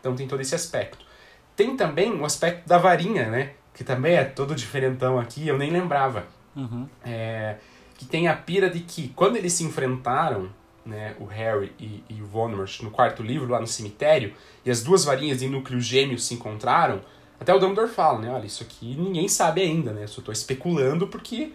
Então 0.00 0.16
tem 0.16 0.26
todo 0.26 0.40
esse 0.40 0.52
aspecto. 0.52 1.06
Tem 1.54 1.76
também 1.76 2.12
o 2.12 2.24
aspecto 2.24 2.68
da 2.68 2.76
varinha, 2.76 3.30
né? 3.30 3.52
Que 3.72 3.84
também 3.84 4.16
é 4.16 4.24
todo 4.24 4.52
diferentão 4.52 5.16
aqui, 5.16 5.46
eu 5.46 5.56
nem 5.56 5.70
lembrava. 5.70 6.26
Uhum. 6.56 6.88
É, 7.04 7.58
que 7.96 8.04
tem 8.04 8.26
a 8.26 8.34
pira 8.34 8.68
de 8.68 8.80
que 8.80 9.10
quando 9.10 9.36
eles 9.36 9.52
se 9.52 9.62
enfrentaram, 9.62 10.50
né, 10.84 11.14
o 11.20 11.24
Harry 11.24 11.72
e, 11.78 12.02
e 12.08 12.20
o 12.20 12.26
Voldemort 12.26 12.80
no 12.82 12.90
quarto 12.90 13.22
livro, 13.22 13.48
lá 13.48 13.60
no 13.60 13.66
cemitério, 13.68 14.34
e 14.64 14.72
as 14.72 14.82
duas 14.82 15.04
varinhas 15.04 15.38
de 15.38 15.46
núcleo 15.46 15.80
gêmeo 15.80 16.18
se 16.18 16.34
encontraram, 16.34 17.00
até 17.38 17.54
o 17.54 17.60
Dumbledore 17.60 17.88
fala, 17.88 18.18
né? 18.18 18.28
Olha, 18.28 18.44
isso 18.44 18.64
aqui 18.64 18.96
ninguém 18.96 19.28
sabe 19.28 19.62
ainda, 19.62 19.92
né? 19.92 20.02
Eu 20.02 20.08
só 20.08 20.20
tô 20.20 20.32
especulando 20.32 21.06
porque 21.06 21.52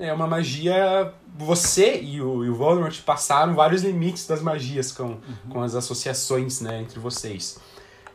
é 0.00 0.12
uma 0.12 0.26
magia. 0.26 1.12
Você 1.36 2.00
e 2.00 2.20
o, 2.20 2.44
e 2.44 2.50
o 2.50 2.54
Voldemort 2.54 3.00
passaram 3.02 3.54
vários 3.54 3.82
limites 3.82 4.26
das 4.26 4.42
magias 4.42 4.90
com, 4.90 5.04
uhum. 5.04 5.20
com 5.48 5.62
as 5.62 5.74
associações 5.74 6.60
né, 6.60 6.80
entre 6.80 6.98
vocês. 6.98 7.60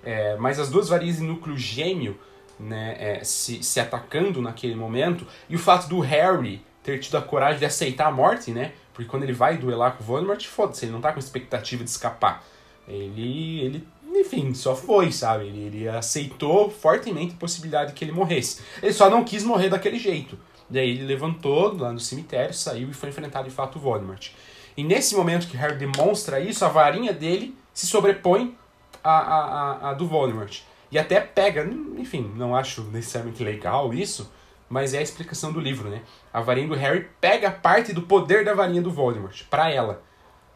É, 0.04 0.36
mas 0.38 0.60
as 0.60 0.70
duas 0.70 0.90
varinhas 0.90 1.18
de 1.18 1.24
núcleo 1.24 1.58
gêmeo 1.58 2.20
né, 2.60 2.96
é, 3.00 3.24
se, 3.24 3.64
se 3.64 3.80
atacando 3.80 4.42
naquele 4.42 4.76
momento, 4.76 5.26
e 5.50 5.56
o 5.56 5.60
fato 5.60 5.88
do 5.88 6.00
Harry 6.00 6.64
ter 6.84 7.00
tido 7.00 7.18
a 7.18 7.22
coragem 7.22 7.60
de 7.60 7.66
aceitar 7.66 8.08
a 8.08 8.12
morte, 8.12 8.52
né? 8.52 8.74
Porque 8.94 9.10
quando 9.10 9.24
ele 9.24 9.34
vai 9.34 9.58
duelar 9.58 9.96
com 9.96 10.04
o 10.04 10.06
Voldemort, 10.06 10.46
foda-se, 10.46 10.86
ele 10.86 10.92
não 10.92 11.02
tá 11.02 11.12
com 11.12 11.20
expectativa 11.20 11.84
de 11.84 11.90
escapar. 11.90 12.44
Ele, 12.88 13.62
ele 13.62 13.88
enfim, 14.14 14.54
só 14.54 14.76
foi, 14.76 15.12
sabe? 15.12 15.46
Ele, 15.46 15.62
ele 15.62 15.88
aceitou 15.88 16.70
fortemente 16.70 17.34
a 17.34 17.38
possibilidade 17.38 17.92
de 17.92 17.96
que 17.96 18.06
ele 18.06 18.12
morresse. 18.12 18.62
Ele 18.82 18.94
só 18.94 19.10
não 19.10 19.24
quis 19.24 19.44
morrer 19.44 19.70
daquele 19.70 19.98
jeito. 19.98 20.38
Daí 20.74 20.90
ele 20.90 21.06
levantou 21.06 21.78
lá 21.78 21.94
no 21.94 22.00
cemitério, 22.00 22.52
saiu 22.52 22.90
e 22.90 22.94
foi 22.94 23.10
enfrentar 23.10 23.44
de 23.44 23.52
fato 23.52 23.76
o 23.76 23.80
Voldemort. 23.80 24.32
E 24.76 24.84
nesse 24.84 25.16
momento 25.16 25.48
que 25.48 25.56
Harry 25.56 25.76
demonstra 25.76 26.40
isso, 26.40 26.66
a 26.66 26.68
varinha 26.68 27.14
dele 27.14 27.56
se 27.72 27.86
sobrepõe 27.86 28.58
à, 29.04 29.12
à, 29.12 29.90
à 29.90 29.94
do 29.94 30.08
Voldemort. 30.08 30.62
E 30.92 30.98
até 30.98 31.20
pega, 31.20 31.64
enfim, 31.98 32.34
não 32.36 32.56
acho 32.56 32.82
necessariamente 32.86 33.44
legal 33.44 33.94
isso, 33.94 34.32
mas 34.68 34.96
é 34.96 34.98
a 34.98 35.02
explicação 35.04 35.54
do 35.54 35.60
livro, 35.60 35.90
né? 35.90 36.02
A 36.34 36.42
varinha 36.42 36.68
do 36.68 36.74
Harry 36.74 37.08
pega 37.22 37.52
parte 37.52 37.94
do 37.94 38.02
poder 38.02 38.44
da 38.44 38.56
varinha 38.56 38.82
do 38.82 38.90
Voldemort 38.90 39.44
para 39.52 39.70
ela. 39.70 40.02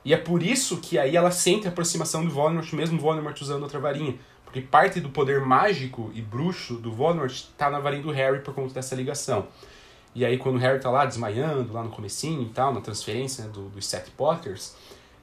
E 0.03 0.15
é 0.15 0.18
por 0.18 0.41
isso 0.41 0.78
que 0.78 0.97
aí 0.97 1.15
ela 1.15 1.30
sente 1.30 1.68
a 1.68 1.70
aproximação 1.70 2.26
do 2.26 2.32
Voldemort, 2.32 2.74
mesmo 2.74 2.99
Voldemort 2.99 3.39
usando 3.39 3.61
outra 3.61 3.80
varinha. 3.80 4.15
Porque 4.43 4.61
parte 4.61 4.99
do 4.99 5.09
poder 5.09 5.41
mágico 5.41 6.09
e 6.15 6.22
bruxo 6.22 6.76
do 6.76 6.91
Voldemort 6.91 7.32
está 7.32 7.70
na 7.70 7.80
varinha 7.80 8.01
do 8.01 8.11
Harry 8.11 8.39
por 8.39 8.55
conta 8.55 8.74
dessa 8.74 8.95
ligação. 8.95 9.47
E 10.16 10.26
aí 10.26 10.38
quando 10.38 10.55
o 10.55 10.60
Harry 10.60 10.80
tá 10.80 10.89
lá 10.89 11.05
desmaiando, 11.05 11.74
lá 11.74 11.84
no 11.84 11.89
comecinho 11.89 12.41
e 12.41 12.49
tal, 12.49 12.74
na 12.74 12.82
transferência 12.82 13.45
né, 13.45 13.49
do, 13.51 13.70
dos 13.70 13.86
sete 13.86 14.10
Potters, 14.12 14.76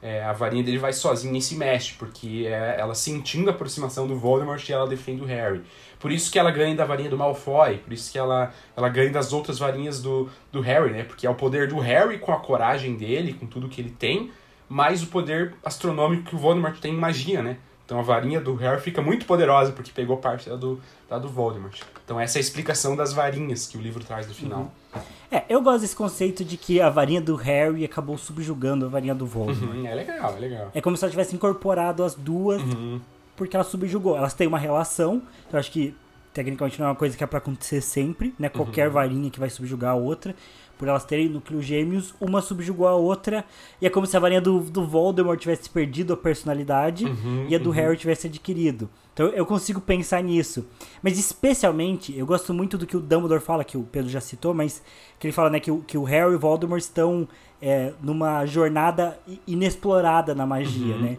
é, 0.05 0.23
a 0.23 0.35
varinha 0.35 0.63
dele 0.63 0.77
vai 0.77 0.93
sozinha 0.93 1.39
e 1.39 1.41
se 1.41 1.55
mexe, 1.55 1.95
porque 1.95 2.45
é 2.47 2.77
ela 2.79 2.95
sentindo 2.95 3.49
a 3.49 3.55
aproximação 3.55 4.07
do 4.07 4.19
Voldemort 4.19 4.69
e 4.69 4.73
ela 4.73 4.87
defende 4.87 5.23
o 5.23 5.25
Harry. 5.25 5.63
Por 5.99 6.13
isso 6.13 6.31
que 6.31 6.39
ela 6.39 6.51
ganha 6.51 6.77
da 6.77 6.85
varinha 6.85 7.09
do 7.09 7.17
Malfoy, 7.17 7.79
por 7.79 7.91
isso 7.91 8.13
que 8.13 8.19
ela, 8.19 8.53
ela 8.77 8.91
ganha 8.91 9.11
das 9.11 9.33
outras 9.33 9.59
varinhas 9.59 10.03
do, 10.03 10.29
do 10.53 10.61
Harry, 10.61 10.93
né? 10.93 11.05
Porque 11.05 11.27
é 11.27 11.31
o 11.31 11.35
poder 11.35 11.69
do 11.69 11.79
Harry 11.79 12.19
com 12.19 12.33
a 12.33 12.39
coragem 12.39 12.95
dele, 12.97 13.33
com 13.33 13.47
tudo 13.47 13.67
que 13.67 13.81
ele 13.81 13.93
tem, 13.99 14.31
mais 14.69 15.03
o 15.03 15.07
poder 15.07 15.55
astronômico 15.65 16.25
que 16.25 16.37
o 16.37 16.39
Voldemort 16.39 16.79
tem 16.79 16.93
em 16.93 16.99
magia, 16.99 17.43
né? 17.43 17.57
Então 17.95 18.01
a 18.01 18.03
varinha 18.03 18.41
do 18.41 18.57
Harry 18.57 18.81
fica 18.81 19.01
muito 19.01 19.25
poderosa 19.25 19.71
porque 19.71 19.93
pegou 19.95 20.17
parte 20.17 20.51
da 20.51 20.57
do, 20.57 20.81
da 21.09 21.17
do 21.17 21.29
Voldemort. 21.29 21.81
Então 22.05 22.19
essa 22.19 22.39
é 22.39 22.41
a 22.41 22.43
explicação 22.43 22.97
das 22.97 23.13
varinhas 23.13 23.69
que 23.69 23.79
o 23.79 23.81
livro 23.81 24.03
traz 24.03 24.27
no 24.27 24.35
final. 24.35 24.73
Uhum. 24.93 25.01
É, 25.31 25.45
eu 25.49 25.63
gosto 25.63 25.83
desse 25.83 25.95
conceito 25.95 26.45
de 26.45 26.57
que 26.57 26.81
a 26.81 26.91
varinha 26.91 27.21
do 27.21 27.37
Harry 27.37 27.85
acabou 27.85 28.19
subjugando 28.19 28.87
a 28.87 28.89
varinha 28.89 29.15
do 29.15 29.25
Voldemort. 29.27 29.77
Uhum, 29.77 29.87
é 29.87 29.95
legal, 29.95 30.35
é 30.37 30.41
legal. 30.41 30.71
É 30.75 30.81
como 30.81 30.97
se 30.97 31.05
ela 31.05 31.11
tivesse 31.13 31.37
incorporado 31.37 32.03
as 32.03 32.17
duas 32.17 32.61
Uhum. 32.63 33.01
porque 33.37 33.55
ela 33.55 33.65
subjugou. 33.65 34.17
Elas 34.17 34.35
têm 34.35 34.49
uma 34.49 34.59
relação, 34.59 35.23
eu 35.53 35.57
acho 35.59 35.71
que 35.71 35.95
tecnicamente 36.33 36.81
não 36.81 36.87
é 36.87 36.91
uma 36.91 36.97
coisa 36.97 37.17
que 37.17 37.23
é 37.23 37.27
pra 37.29 37.39
acontecer 37.39 37.81
sempre, 37.81 38.35
né? 38.37 38.49
Qualquer 38.49 38.91
varinha 38.91 39.31
que 39.31 39.39
vai 39.39 39.49
subjugar 39.49 39.93
a 39.93 39.95
outra. 39.95 40.35
Por 40.79 40.89
elas 40.89 41.05
terem 41.05 41.29
núcleos 41.29 41.65
gêmeos, 41.65 42.15
uma 42.21 42.41
subjugou 42.43 42.87
a 42.87 42.95
outra. 42.95 43.45
E 43.81 43.87
é 43.87 43.91
como 43.91 44.07
se 44.07 44.17
a 44.17 44.21
varinha 44.21 44.41
do, 44.41 44.61
do 44.61 44.87
Voldemort 44.87 45.39
tivesse 45.39 45.71
perdido 45.71 46.13
a 46.13 46.17
personalidade 46.17 47.05
Uhum, 47.05 47.47
e 47.49 47.55
a 47.55 47.59
do 47.59 47.71
uhum. 47.71 47.75
Harry 47.75 47.97
tivesse 47.97 48.27
adquirido. 48.27 48.89
Então 49.13 49.29
eu 49.29 49.47
consigo 49.47 49.81
pensar 49.81 50.23
nisso. 50.23 50.67
Mas 51.03 51.19
especialmente, 51.19 52.17
eu 52.17 52.27
gosto 52.27 52.53
muito 52.53 52.77
do 52.77 52.87
que 52.87 52.97
o 52.97 53.01
Dumbledore 53.01 53.41
fala, 53.41 53.65
que 53.65 53.77
o 53.77 53.85
Pedro 53.85 54.11
já 54.11 54.21
citou, 54.21 54.53
mas 54.53 54.83
que 55.19 55.27
ele 55.27 55.33
fala 55.33 55.51
né, 55.51 55.61
que, 55.61 55.71
o, 55.71 55.79
que 55.83 55.97
o 55.97 56.03
Harry 56.05 56.33
e 56.33 56.37
o 56.37 56.39
Voldemort 56.39 56.81
estão 56.81 57.29
é, 57.63 57.93
numa 58.03 58.45
jornada 58.45 59.19
inexplorada 59.47 60.35
na 60.35 60.47
magia, 60.47 60.97
Uhum, 60.97 61.03
né? 61.03 61.19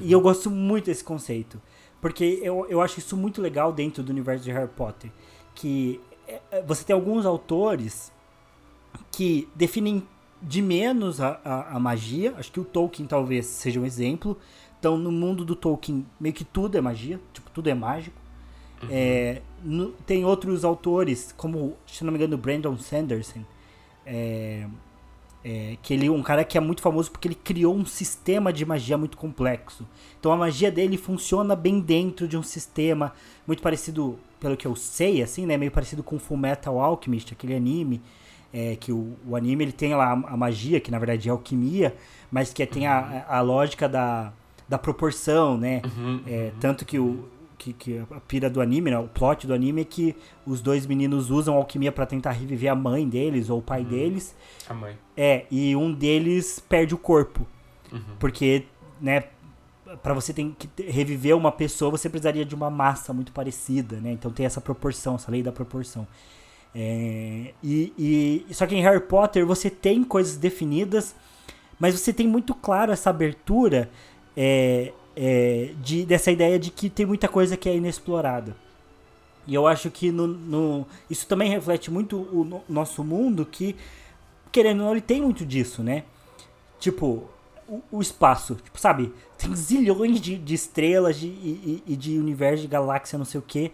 E 0.00 0.10
eu 0.10 0.20
gosto 0.20 0.50
muito 0.50 0.86
desse 0.86 1.04
conceito. 1.04 1.60
Porque 2.00 2.40
eu, 2.42 2.66
eu 2.68 2.80
acho 2.80 2.98
isso 2.98 3.16
muito 3.16 3.40
legal 3.40 3.72
dentro 3.72 4.02
do 4.02 4.10
universo 4.10 4.44
de 4.44 4.52
Harry 4.52 4.68
Potter. 4.68 5.10
Que 5.54 6.00
é, 6.26 6.40
é, 6.50 6.62
você 6.62 6.84
tem 6.84 6.94
alguns 6.94 7.24
autores 7.24 8.12
que 9.10 9.48
definem 9.54 10.02
de 10.42 10.60
menos 10.62 11.20
a, 11.20 11.40
a, 11.44 11.76
a 11.76 11.80
magia. 11.80 12.34
Acho 12.38 12.52
que 12.52 12.60
o 12.60 12.64
Tolkien 12.64 13.06
talvez 13.06 13.46
seja 13.46 13.80
um 13.80 13.84
exemplo. 13.84 14.38
Então, 14.78 14.96
no 14.98 15.10
mundo 15.10 15.44
do 15.44 15.56
Tolkien, 15.56 16.06
meio 16.20 16.34
que 16.34 16.44
tudo 16.44 16.76
é 16.76 16.80
magia. 16.80 17.20
Tipo, 17.32 17.50
tudo 17.50 17.68
é 17.68 17.74
mágico. 17.74 18.16
É, 18.90 19.40
no- 19.64 19.92
tem 20.06 20.24
outros 20.24 20.64
autores, 20.64 21.32
como, 21.36 21.74
se 21.86 22.04
não 22.04 22.12
me 22.12 22.18
engano, 22.18 22.36
Brandon 22.36 22.76
Sanderson. 22.76 23.40
É, 24.04 24.66
é, 25.44 25.76
que 25.82 25.94
ele 25.94 26.06
é 26.06 26.10
um 26.10 26.22
cara 26.22 26.44
que 26.44 26.58
é 26.58 26.60
muito 26.60 26.82
famoso 26.82 27.10
porque 27.10 27.28
ele 27.28 27.34
criou 27.34 27.74
um 27.74 27.86
sistema 27.86 28.52
de 28.52 28.64
magia 28.66 28.98
muito 28.98 29.16
complexo. 29.16 29.86
Então 30.18 30.32
a 30.32 30.36
magia 30.36 30.70
dele 30.72 30.96
funciona 30.96 31.54
bem 31.54 31.80
dentro 31.80 32.26
de 32.26 32.36
um 32.36 32.42
sistema 32.42 33.12
muito 33.46 33.62
parecido, 33.62 34.18
pelo 34.40 34.56
que 34.56 34.66
eu 34.66 34.74
sei, 34.74 35.22
assim, 35.22 35.46
né, 35.46 35.56
meio 35.56 35.70
parecido 35.70 36.02
com 36.02 36.18
Full 36.18 36.36
Metal 36.36 36.80
Alchemist, 36.80 37.32
aquele 37.32 37.54
anime, 37.54 38.02
é, 38.56 38.74
que 38.74 38.90
o, 38.90 39.14
o 39.28 39.36
anime 39.36 39.64
ele 39.64 39.72
tem 39.72 39.94
lá 39.94 40.12
a 40.12 40.34
magia, 40.36 40.80
que 40.80 40.90
na 40.90 40.98
verdade 40.98 41.28
é 41.28 41.30
alquimia, 41.30 41.94
mas 42.30 42.54
que 42.54 42.64
tem 42.64 42.86
a, 42.86 43.26
a 43.28 43.42
lógica 43.42 43.86
da, 43.86 44.32
da 44.66 44.78
proporção, 44.78 45.58
né? 45.58 45.82
Uhum, 45.84 46.22
É, 46.26 46.52
tanto 46.58 46.86
que 46.86 46.98
o 46.98 47.28
que, 47.58 47.74
que 47.74 47.98
a 48.10 48.20
pira 48.20 48.48
do 48.48 48.60
anime, 48.62 48.90
né, 48.90 48.98
o 48.98 49.08
plot 49.08 49.46
do 49.46 49.52
anime 49.52 49.82
é 49.82 49.84
que 49.84 50.16
os 50.46 50.62
dois 50.62 50.86
meninos 50.86 51.30
usam 51.30 51.54
alquimia 51.54 51.92
pra 51.92 52.06
tentar 52.06 52.30
reviver 52.32 52.70
a 52.70 52.74
mãe 52.74 53.06
deles 53.06 53.50
ou 53.50 53.58
o 53.58 53.62
pai 53.62 53.84
deles. 53.84 54.34
A 54.68 54.72
mãe. 54.74 54.96
É, 55.16 55.44
e 55.50 55.76
um 55.76 55.92
deles 55.92 56.58
perde 56.58 56.94
o 56.94 56.98
corpo. 56.98 57.46
Porque, 58.18 58.64
né, 59.00 59.24
pra 60.02 60.14
você 60.14 60.32
tem 60.32 60.54
que 60.58 60.68
reviver 60.82 61.36
uma 61.36 61.52
pessoa, 61.52 61.90
você 61.90 62.08
precisaria 62.08 62.44
de 62.44 62.54
uma 62.54 62.70
massa 62.70 63.12
muito 63.12 63.32
parecida, 63.32 63.96
né? 64.00 64.12
Então 64.12 64.30
tem 64.30 64.44
essa 64.46 64.60
proporção, 64.60 65.14
essa 65.14 65.30
lei 65.30 65.42
da 65.42 65.52
proporção. 65.52 66.06
É, 66.78 67.54
e, 67.64 68.44
e 68.48 68.54
só 68.54 68.66
que 68.66 68.74
em 68.74 68.82
Harry 68.82 69.00
Potter 69.00 69.46
você 69.46 69.70
tem 69.70 70.04
coisas 70.04 70.36
definidas, 70.36 71.14
mas 71.80 71.98
você 71.98 72.12
tem 72.12 72.28
muito 72.28 72.54
claro 72.54 72.92
essa 72.92 73.08
abertura 73.08 73.90
é, 74.36 74.92
é, 75.16 75.70
de, 75.82 76.04
dessa 76.04 76.30
ideia 76.30 76.58
de 76.58 76.70
que 76.70 76.90
tem 76.90 77.06
muita 77.06 77.28
coisa 77.28 77.56
que 77.56 77.68
é 77.68 77.74
inexplorada. 77.76 78.54
E 79.46 79.54
eu 79.54 79.66
acho 79.66 79.90
que 79.90 80.10
no, 80.10 80.26
no- 80.26 80.86
isso 81.08 81.26
também 81.26 81.48
reflete 81.50 81.90
muito 81.90 82.16
o 82.32 82.44
no- 82.44 82.62
nosso 82.68 83.04
mundo, 83.04 83.46
que, 83.46 83.76
querendo 84.52 84.80
ou 84.80 84.86
não, 84.86 84.92
ele 84.92 85.00
tem 85.00 85.22
muito 85.22 85.46
disso, 85.46 85.82
né? 85.82 86.04
Tipo, 86.80 87.24
o, 87.68 87.80
o 87.92 88.00
espaço, 88.02 88.56
tipo, 88.56 88.78
sabe? 88.78 89.12
Tem 89.38 89.54
zilhões 89.54 90.20
de, 90.20 90.36
de 90.36 90.54
estrelas 90.54 91.18
de, 91.18 91.26
e, 91.28 91.82
e- 91.86 91.96
de 91.96 92.18
universo, 92.18 92.62
de 92.62 92.68
galáxia, 92.68 93.18
não 93.18 93.24
sei 93.24 93.38
o 93.40 93.44
quê. 93.46 93.70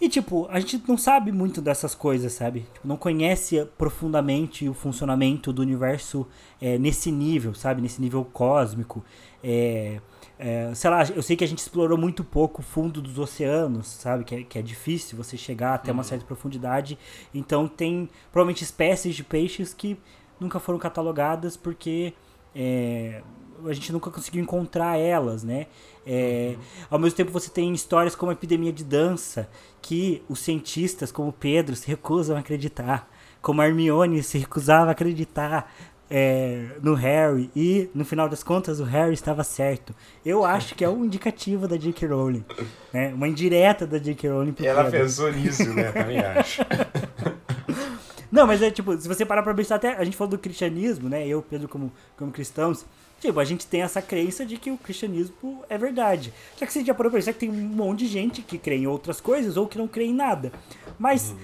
E, 0.00 0.08
tipo, 0.08 0.46
a 0.48 0.60
gente 0.60 0.80
não 0.86 0.96
sabe 0.96 1.32
muito 1.32 1.60
dessas 1.60 1.94
coisas, 1.94 2.32
sabe? 2.32 2.60
Tipo, 2.72 2.86
não 2.86 2.96
conhece 2.96 3.64
profundamente 3.76 4.68
o 4.68 4.74
funcionamento 4.74 5.52
do 5.52 5.60
universo 5.60 6.26
é, 6.60 6.78
nesse 6.78 7.10
nível, 7.10 7.52
sabe? 7.52 7.82
Nesse 7.82 8.00
nível 8.00 8.24
cósmico. 8.24 9.04
É, 9.42 10.00
é, 10.38 10.72
sei 10.72 10.88
lá, 10.88 11.02
eu 11.04 11.20
sei 11.20 11.36
que 11.36 11.42
a 11.42 11.48
gente 11.48 11.58
explorou 11.58 11.98
muito 11.98 12.22
pouco 12.22 12.60
o 12.60 12.64
fundo 12.64 13.02
dos 13.02 13.18
oceanos, 13.18 13.88
sabe? 13.88 14.22
Que 14.22 14.34
é, 14.36 14.42
que 14.44 14.58
é 14.58 14.62
difícil 14.62 15.16
você 15.16 15.36
chegar 15.36 15.74
até 15.74 15.90
uma 15.90 16.04
certa 16.04 16.24
profundidade. 16.24 16.96
Então, 17.34 17.66
tem 17.66 18.08
provavelmente 18.30 18.62
espécies 18.62 19.16
de 19.16 19.24
peixes 19.24 19.74
que 19.74 19.98
nunca 20.38 20.60
foram 20.60 20.78
catalogadas 20.78 21.56
porque 21.56 22.14
é, 22.54 23.20
a 23.66 23.72
gente 23.72 23.92
nunca 23.92 24.10
conseguiu 24.10 24.42
encontrar 24.42 24.96
elas, 24.96 25.42
né? 25.42 25.66
É, 26.10 26.56
Ao 26.90 26.98
mesmo 26.98 27.16
tempo 27.16 27.30
você 27.30 27.50
tem 27.50 27.70
histórias 27.74 28.14
como 28.16 28.30
a 28.30 28.32
epidemia 28.32 28.72
de 28.72 28.82
dança, 28.82 29.46
que 29.82 30.22
os 30.28 30.38
cientistas, 30.38 31.12
como 31.12 31.30
Pedro, 31.32 31.76
se 31.76 31.86
recusam 31.86 32.36
a 32.36 32.40
acreditar, 32.40 33.06
como 33.42 33.60
a 33.60 33.66
Hermione 33.68 34.22
se 34.22 34.38
recusava 34.38 34.88
a 34.88 34.92
acreditar 34.92 35.70
é, 36.10 36.68
no 36.82 36.94
Harry, 36.94 37.50
e 37.54 37.90
no 37.94 38.04
final 38.04 38.28
das 38.28 38.42
contas 38.42 38.80
o 38.80 38.84
Harry 38.84 39.12
estava 39.12 39.44
certo. 39.44 39.94
Eu 40.24 40.44
acho 40.44 40.74
que 40.74 40.82
é 40.82 40.88
um 40.88 41.04
indicativo 41.04 41.68
da 41.68 41.76
J.K. 41.76 42.08
Rowling, 42.08 42.44
né? 42.92 43.12
uma 43.12 43.28
indireta 43.28 43.86
da 43.86 43.98
J.K. 43.98 44.30
Rowling 44.30 44.52
pro 44.52 44.64
Ela 44.64 44.84
Pedro. 44.84 45.00
pensou 45.00 45.30
nisso, 45.30 45.68
né? 45.74 45.92
Também 45.92 46.20
acho. 46.20 46.62
Não, 48.32 48.46
mas 48.46 48.60
é 48.60 48.70
tipo, 48.70 48.96
se 48.98 49.08
você 49.08 49.24
parar 49.24 49.42
pra 49.42 49.54
pensar, 49.54 49.76
até 49.76 49.96
a 49.96 50.04
gente 50.04 50.16
falou 50.16 50.30
do 50.32 50.38
cristianismo, 50.38 51.08
né? 51.08 51.26
Eu, 51.26 51.40
Pedro, 51.42 51.66
como, 51.66 51.90
como 52.16 52.30
cristãos, 52.30 52.84
tipo, 53.20 53.38
a 53.40 53.44
gente 53.44 53.66
tem 53.66 53.82
essa 53.82 54.00
crença 54.02 54.44
de 54.46 54.56
que 54.56 54.70
o 54.70 54.78
cristianismo 54.78 55.62
é 55.68 55.76
verdade. 55.78 56.32
Só 56.56 56.66
que 56.66 56.72
gente 56.72 56.86
já 56.86 56.94
parou 56.94 57.10
pra 57.10 57.18
pensar 57.18 57.32
que 57.32 57.40
tem 57.40 57.50
um 57.50 57.54
monte 57.54 58.00
de 58.00 58.06
gente 58.08 58.42
que 58.42 58.58
crê 58.58 58.76
em 58.76 58.86
outras 58.86 59.20
coisas 59.20 59.56
ou 59.56 59.66
que 59.66 59.78
não 59.78 59.88
crê 59.88 60.06
em 60.06 60.14
nada. 60.14 60.52
Mas, 60.98 61.34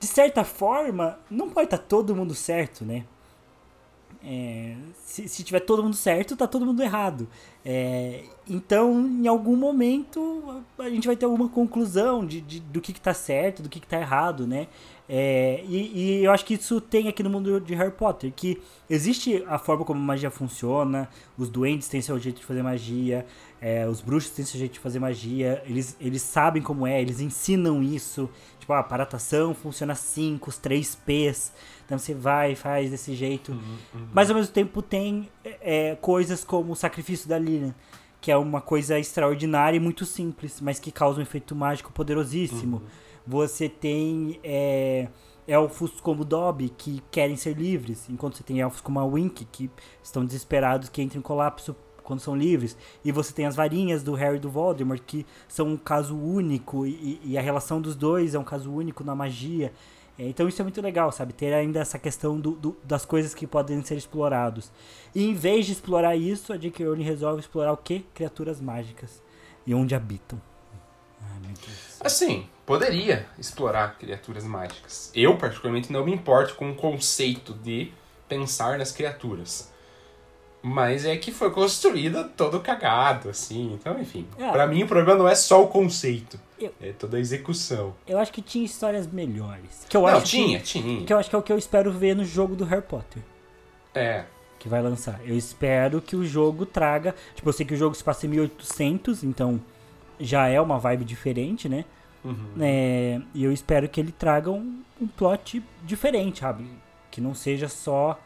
de 0.00 0.06
certa 0.06 0.44
forma, 0.44 1.18
não 1.30 1.50
pode 1.50 1.66
estar 1.66 1.78
todo 1.78 2.14
mundo 2.14 2.34
certo, 2.34 2.84
né? 2.84 3.04
É, 4.24 4.76
se, 5.04 5.28
se 5.28 5.42
tiver 5.42 5.60
todo 5.60 5.82
mundo 5.82 5.96
certo, 5.96 6.36
tá 6.36 6.46
todo 6.46 6.64
mundo 6.64 6.80
errado. 6.80 7.26
É, 7.64 8.22
então, 8.48 9.00
em 9.00 9.26
algum 9.26 9.56
momento, 9.56 10.62
a 10.78 10.88
gente 10.88 11.08
vai 11.08 11.16
ter 11.16 11.24
alguma 11.24 11.48
conclusão 11.48 12.24
de, 12.24 12.40
de- 12.40 12.60
do 12.60 12.80
que, 12.80 12.92
que 12.92 13.00
tá 13.00 13.12
certo, 13.12 13.62
do 13.64 13.68
que, 13.68 13.80
que 13.80 13.86
tá 13.86 13.98
errado, 14.00 14.46
né? 14.46 14.68
É, 15.08 15.62
e, 15.66 16.20
e 16.20 16.24
eu 16.24 16.30
acho 16.30 16.44
que 16.44 16.54
isso 16.54 16.80
tem 16.80 17.08
aqui 17.08 17.22
no 17.22 17.28
mundo 17.30 17.60
de 17.60 17.74
Harry 17.74 17.90
Potter, 17.90 18.32
que 18.34 18.62
existe 18.88 19.44
a 19.46 19.58
forma 19.58 19.84
como 19.84 20.00
a 20.00 20.02
magia 20.02 20.30
funciona, 20.30 21.08
os 21.36 21.48
duendes 21.50 21.88
têm 21.88 22.00
seu 22.00 22.18
jeito 22.18 22.40
de 22.40 22.46
fazer 22.46 22.62
magia, 22.62 23.26
é, 23.60 23.86
os 23.86 24.00
bruxos 24.00 24.30
têm 24.30 24.44
seu 24.44 24.58
jeito 24.58 24.74
de 24.74 24.78
fazer 24.78 25.00
magia, 25.00 25.62
eles, 25.66 25.96
eles 26.00 26.22
sabem 26.22 26.62
como 26.62 26.86
é, 26.86 27.00
eles 27.00 27.20
ensinam 27.20 27.82
isso. 27.82 28.28
Tipo, 28.58 28.72
a 28.74 28.82
paratação 28.82 29.54
funciona 29.54 29.92
assim, 29.92 30.38
com 30.38 30.48
os 30.48 30.56
três 30.56 30.94
P's. 30.94 31.52
Então 31.84 31.98
você 31.98 32.14
vai 32.14 32.52
e 32.52 32.56
faz 32.56 32.90
desse 32.90 33.14
jeito. 33.14 33.52
Mas 34.14 34.30
ao 34.30 34.36
mesmo 34.36 34.52
tempo 34.52 34.80
tem 34.80 35.28
é, 35.44 35.96
coisas 36.00 36.44
como 36.44 36.72
o 36.72 36.76
sacrifício 36.76 37.28
da 37.28 37.38
Lilian, 37.38 37.74
que 38.20 38.30
é 38.30 38.36
uma 38.36 38.60
coisa 38.60 38.98
extraordinária 38.98 39.76
e 39.76 39.80
muito 39.80 40.06
simples, 40.06 40.60
mas 40.60 40.78
que 40.78 40.92
causa 40.92 41.18
um 41.18 41.22
efeito 41.22 41.54
mágico 41.56 41.92
poderosíssimo. 41.92 42.82
Você 43.26 43.68
tem 43.68 44.40
é, 44.42 45.08
elfos 45.46 46.00
como 46.00 46.24
Dobby, 46.24 46.68
que 46.70 47.02
querem 47.10 47.36
ser 47.36 47.56
livres, 47.56 48.08
enquanto 48.10 48.36
você 48.36 48.42
tem 48.42 48.60
elfos 48.60 48.80
como 48.80 48.98
a 49.00 49.04
Wink, 49.04 49.44
que 49.46 49.70
estão 50.02 50.24
desesperados, 50.24 50.88
que 50.88 51.02
entram 51.02 51.18
em 51.20 51.22
colapso 51.22 51.74
quando 52.02 52.20
são 52.20 52.34
livres. 52.36 52.76
E 53.04 53.12
você 53.12 53.32
tem 53.32 53.46
as 53.46 53.54
varinhas 53.54 54.02
do 54.02 54.14
Harry 54.14 54.36
e 54.36 54.40
do 54.40 54.50
Voldemort, 54.50 55.00
que 55.06 55.24
são 55.48 55.68
um 55.68 55.76
caso 55.76 56.16
único, 56.16 56.84
e, 56.86 57.20
e 57.24 57.38
a 57.38 57.40
relação 57.40 57.80
dos 57.80 57.94
dois 57.94 58.34
é 58.34 58.38
um 58.38 58.44
caso 58.44 58.72
único 58.72 59.04
na 59.04 59.14
magia. 59.14 59.72
É, 60.18 60.26
então 60.28 60.46
isso 60.46 60.60
é 60.60 60.64
muito 60.64 60.80
legal, 60.82 61.10
sabe? 61.10 61.32
Ter 61.32 61.54
ainda 61.54 61.80
essa 61.80 61.98
questão 61.98 62.38
do, 62.38 62.50
do- 62.52 62.76
das 62.84 63.04
coisas 63.04 63.32
que 63.34 63.46
podem 63.46 63.82
ser 63.82 63.96
explorados. 63.96 64.70
E 65.14 65.24
em 65.24 65.32
vez 65.32 65.64
de 65.64 65.72
explorar 65.72 66.16
isso, 66.16 66.52
a 66.52 66.56
J.K. 66.58 66.84
Rowling 66.84 67.02
resolve 67.04 67.40
explorar 67.40 67.72
o 67.72 67.76
quê? 67.78 68.02
Criaturas 68.12 68.60
mágicas. 68.60 69.22
E 69.66 69.72
onde 69.74 69.94
habitam. 69.94 70.38
Ai, 71.22 71.38
meu 71.40 71.52
Deus. 71.54 71.96
Assim, 72.00 72.46
poderia 72.66 73.26
explorar 73.38 73.96
criaturas 73.98 74.44
mágicas. 74.44 75.10
Eu, 75.14 75.36
particularmente, 75.36 75.92
não 75.92 76.04
me 76.04 76.12
importo 76.12 76.54
com 76.54 76.70
o 76.70 76.74
conceito 76.74 77.52
de 77.54 77.92
pensar 78.28 78.78
nas 78.78 78.92
criaturas. 78.92 79.70
Mas 80.64 81.04
é 81.04 81.16
que 81.16 81.32
foi 81.32 81.50
construída 81.50 82.22
todo 82.22 82.60
cagado, 82.60 83.28
assim. 83.28 83.72
Então, 83.74 83.98
enfim. 84.00 84.26
É. 84.38 84.48
Pra 84.52 84.64
mim, 84.66 84.84
o 84.84 84.86
problema 84.86 85.18
não 85.18 85.28
é 85.28 85.34
só 85.34 85.60
o 85.62 85.66
conceito. 85.66 86.38
Eu- 86.58 86.72
É 86.80 86.92
toda 86.92 87.16
a 87.16 87.20
execução. 87.20 87.92
Eu 88.06 88.16
acho 88.18 88.32
que 88.32 88.40
tinha 88.40 88.64
histórias 88.64 89.04
melhores. 89.08 89.84
Que 89.88 89.96
eu 89.96 90.02
não, 90.02 90.08
acho 90.08 90.26
tinha, 90.26 90.58
que, 90.60 90.64
tinha. 90.64 91.04
que 91.04 91.12
eu 91.12 91.18
acho 91.18 91.28
que 91.28 91.34
é 91.34 91.38
o 91.38 91.42
que 91.42 91.52
eu 91.52 91.58
espero 91.58 91.90
ver 91.90 92.14
no 92.14 92.24
jogo 92.24 92.54
do 92.54 92.64
Harry 92.64 92.82
Potter. 92.82 93.22
É. 93.94 94.24
que 94.58 94.68
vai 94.68 94.80
lançar. 94.80 95.20
Eu 95.26 95.36
espero 95.36 96.00
que 96.00 96.14
o 96.14 96.24
jogo 96.24 96.64
traga. 96.64 97.12
Tipo, 97.34 97.48
eu 97.48 97.52
sei 97.52 97.66
que 97.66 97.74
o 97.74 97.76
jogo 97.76 97.96
se 97.96 98.04
passa 98.04 98.26
em 98.26 98.28
1800, 98.30 99.24
então 99.24 99.60
já 100.20 100.46
é 100.46 100.60
uma 100.60 100.78
vibe 100.78 101.04
diferente, 101.04 101.68
né? 101.68 101.84
Uhum. 102.24 102.54
É, 102.60 103.20
e 103.34 103.44
eu 103.44 103.52
espero 103.52 103.88
que 103.88 104.00
ele 104.00 104.12
traga 104.12 104.50
um, 104.50 104.82
um 105.00 105.06
plot 105.06 105.62
diferente, 105.84 106.40
sabe? 106.40 106.64
Que 107.10 107.20
não 107.20 107.34
seja 107.34 107.68
só 107.68 108.18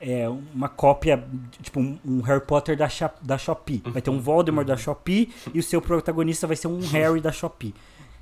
é, 0.00 0.28
uma 0.28 0.68
cópia, 0.68 1.22
tipo 1.62 1.80
um, 1.80 1.98
um 2.04 2.20
Harry 2.20 2.44
Potter 2.44 2.76
da, 2.76 2.88
da 3.22 3.38
Shopee. 3.38 3.82
Vai 3.86 4.02
ter 4.02 4.10
um 4.10 4.20
Voldemort 4.20 4.66
da 4.66 4.76
Shopee 4.76 5.32
e 5.52 5.58
o 5.58 5.62
seu 5.62 5.80
protagonista 5.80 6.46
vai 6.46 6.56
ser 6.56 6.68
um 6.68 6.80
Harry 6.88 7.20
da 7.20 7.32
Shopee. 7.32 7.74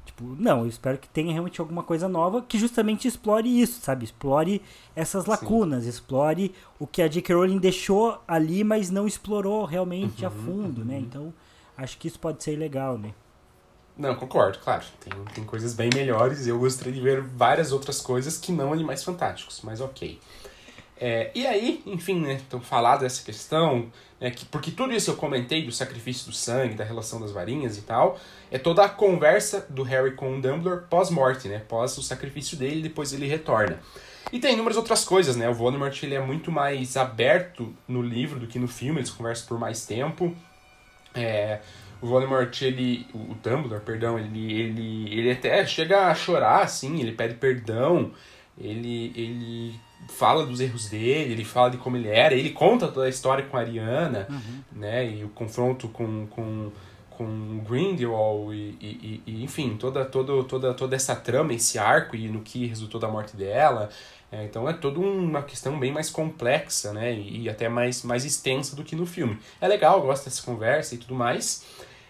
Tipo, 0.04 0.36
não, 0.38 0.60
eu 0.60 0.66
espero 0.68 0.98
que 0.98 1.08
tenha 1.08 1.32
realmente 1.32 1.60
alguma 1.60 1.82
coisa 1.82 2.08
nova 2.08 2.42
que 2.42 2.58
justamente 2.58 3.08
explore 3.08 3.48
isso, 3.48 3.80
sabe? 3.80 4.04
Explore 4.04 4.60
essas 4.94 5.24
lacunas, 5.24 5.84
Sim. 5.84 5.88
explore 5.88 6.54
o 6.78 6.86
que 6.86 7.02
a 7.02 7.08
J.K. 7.08 7.34
Rowling 7.34 7.58
deixou 7.58 8.22
ali, 8.28 8.62
mas 8.62 8.90
não 8.90 9.06
explorou 9.06 9.64
realmente 9.64 10.22
uhum, 10.22 10.28
a 10.28 10.30
fundo, 10.30 10.84
né? 10.84 10.94
uhum. 10.94 11.00
né? 11.00 11.06
Então, 11.08 11.34
acho 11.76 11.98
que 11.98 12.06
isso 12.06 12.20
pode 12.20 12.44
ser 12.44 12.56
legal, 12.56 12.98
né? 12.98 13.12
Não, 13.96 14.14
concordo, 14.14 14.58
claro. 14.58 14.84
Tem, 15.00 15.12
tem 15.34 15.44
coisas 15.44 15.72
bem 15.74 15.88
melhores. 15.94 16.46
Eu 16.46 16.58
gostaria 16.58 16.92
de 16.92 17.00
ver 17.00 17.20
várias 17.20 17.72
outras 17.72 18.00
coisas 18.00 18.36
que 18.36 18.50
não 18.50 18.72
Animais 18.72 19.04
Fantásticos, 19.04 19.60
mas 19.62 19.80
ok. 19.80 20.18
É, 20.96 21.30
e 21.34 21.46
aí, 21.46 21.82
enfim, 21.86 22.20
né, 22.20 22.40
então 22.46 22.60
falar 22.60 22.96
dessa 22.96 23.22
questão, 23.24 23.90
né, 24.20 24.30
que, 24.30 24.44
porque 24.46 24.70
tudo 24.70 24.92
isso 24.92 25.10
eu 25.10 25.16
comentei 25.16 25.64
do 25.64 25.72
sacrifício 25.72 26.30
do 26.30 26.32
sangue, 26.32 26.74
da 26.74 26.84
relação 26.84 27.20
das 27.20 27.32
varinhas 27.32 27.76
e 27.76 27.82
tal, 27.82 28.18
é 28.50 28.58
toda 28.58 28.84
a 28.84 28.88
conversa 28.88 29.66
do 29.68 29.82
Harry 29.82 30.12
com 30.12 30.38
o 30.38 30.40
Dumbledore 30.40 30.86
pós-morte, 30.88 31.48
né, 31.48 31.58
pós 31.68 31.98
o 31.98 32.02
sacrifício 32.02 32.56
dele, 32.56 32.80
depois 32.80 33.12
ele 33.12 33.26
retorna. 33.26 33.80
E 34.32 34.38
tem 34.38 34.54
inúmeras 34.54 34.76
outras 34.76 35.04
coisas, 35.04 35.34
né, 35.34 35.48
o 35.48 35.54
Voldemort 35.54 36.00
ele 36.02 36.14
é 36.14 36.20
muito 36.20 36.52
mais 36.52 36.96
aberto 36.96 37.74
no 37.88 38.00
livro 38.00 38.38
do 38.38 38.46
que 38.46 38.58
no 38.58 38.68
filme, 38.68 39.00
eles 39.00 39.10
conversam 39.10 39.48
por 39.48 39.58
mais 39.58 39.84
tempo. 39.84 40.34
É, 41.12 41.60
o 42.00 42.06
Voldemort, 42.06 42.62
ele, 42.62 43.06
o 43.14 43.34
Dumbledore, 43.42 43.80
perdão, 43.80 44.18
ele, 44.18 44.52
ele, 44.52 45.18
ele 45.18 45.30
até 45.30 45.64
chega 45.66 46.06
a 46.08 46.14
chorar, 46.14 46.62
assim, 46.62 47.00
ele 47.00 47.12
pede 47.12 47.34
perdão, 47.34 48.12
ele, 48.58 49.12
ele 49.16 49.74
fala 50.08 50.44
dos 50.44 50.60
erros 50.60 50.88
dele, 50.88 51.32
ele 51.32 51.44
fala 51.44 51.70
de 51.70 51.76
como 51.78 51.96
ele 51.96 52.08
era, 52.08 52.34
ele 52.34 52.50
conta 52.50 52.88
toda 52.88 53.06
a 53.06 53.08
história 53.08 53.44
com 53.44 53.56
a 53.56 53.60
Ariana, 53.60 54.26
uhum. 54.28 54.80
né, 54.80 55.06
e 55.06 55.24
o 55.24 55.28
confronto 55.30 55.88
com, 55.88 56.26
com, 56.26 56.70
com 57.10 57.60
Grindelwald 57.68 58.54
e, 58.54 58.76
e, 58.80 59.22
e, 59.26 59.44
enfim, 59.44 59.76
toda, 59.76 60.04
toda, 60.04 60.44
toda, 60.44 60.74
toda 60.74 60.96
essa 60.96 61.16
trama, 61.16 61.54
esse 61.54 61.78
arco 61.78 62.16
e 62.16 62.28
no 62.28 62.40
que 62.40 62.66
resultou 62.66 63.00
da 63.00 63.08
morte 63.08 63.36
dela. 63.36 63.88
É, 64.32 64.44
então 64.44 64.68
é 64.68 64.72
toda 64.72 64.98
uma 64.98 65.42
questão 65.42 65.78
bem 65.78 65.92
mais 65.92 66.10
complexa, 66.10 66.92
né, 66.92 67.12
e, 67.12 67.42
e 67.42 67.48
até 67.48 67.68
mais, 67.68 68.02
mais 68.02 68.24
extensa 68.24 68.74
do 68.74 68.82
que 68.82 68.96
no 68.96 69.06
filme. 69.06 69.38
É 69.60 69.68
legal, 69.68 70.00
gosto 70.02 70.24
dessa 70.24 70.42
conversa 70.42 70.94
e 70.94 70.98
tudo 70.98 71.14
mais. 71.14 71.64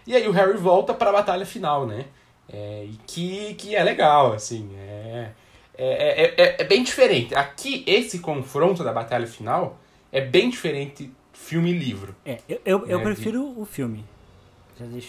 E 0.07 0.15
aí 0.15 0.27
o 0.27 0.31
Harry 0.31 0.57
volta 0.57 0.93
para 0.93 1.09
a 1.09 1.13
batalha 1.13 1.45
final, 1.45 1.85
né, 1.85 2.05
é, 2.49 2.85
e 2.85 2.97
que, 3.05 3.53
que 3.55 3.75
é 3.75 3.83
legal, 3.83 4.33
assim, 4.33 4.69
é 4.77 5.29
é, 5.77 6.23
é, 6.23 6.33
é, 6.37 6.61
é, 6.61 6.63
bem 6.63 6.83
diferente. 6.83 7.35
Aqui, 7.35 7.83
esse 7.85 8.19
confronto 8.19 8.83
da 8.83 8.93
batalha 8.93 9.27
final 9.27 9.79
é 10.11 10.21
bem 10.21 10.49
diferente 10.49 11.11
filme 11.33 11.71
e 11.71 11.77
livro. 11.77 12.15
É, 12.25 12.39
eu, 12.47 12.61
eu, 12.65 12.87
eu 12.87 12.97
né, 12.99 13.03
prefiro 13.03 13.53
de... 13.53 13.59
o 13.59 13.65
filme. 13.65 14.05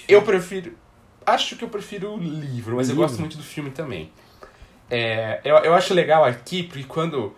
Eu 0.09 0.23
prefiro. 0.23 0.73
Acho 1.25 1.57
que 1.57 1.65
eu 1.65 1.69
prefiro 1.69 2.15
o 2.15 2.19
livro, 2.19 2.77
mas 2.77 2.89
eu 2.89 2.97
gosto 2.97 3.19
muito 3.19 3.37
do 3.37 3.43
filme 3.43 3.71
também. 3.71 4.11
É, 4.91 5.41
eu, 5.45 5.57
eu 5.57 5.75
acho 5.75 5.95
legal 5.95 6.25
aqui, 6.25 6.63
porque 6.63 6.85
quando. 6.85 7.35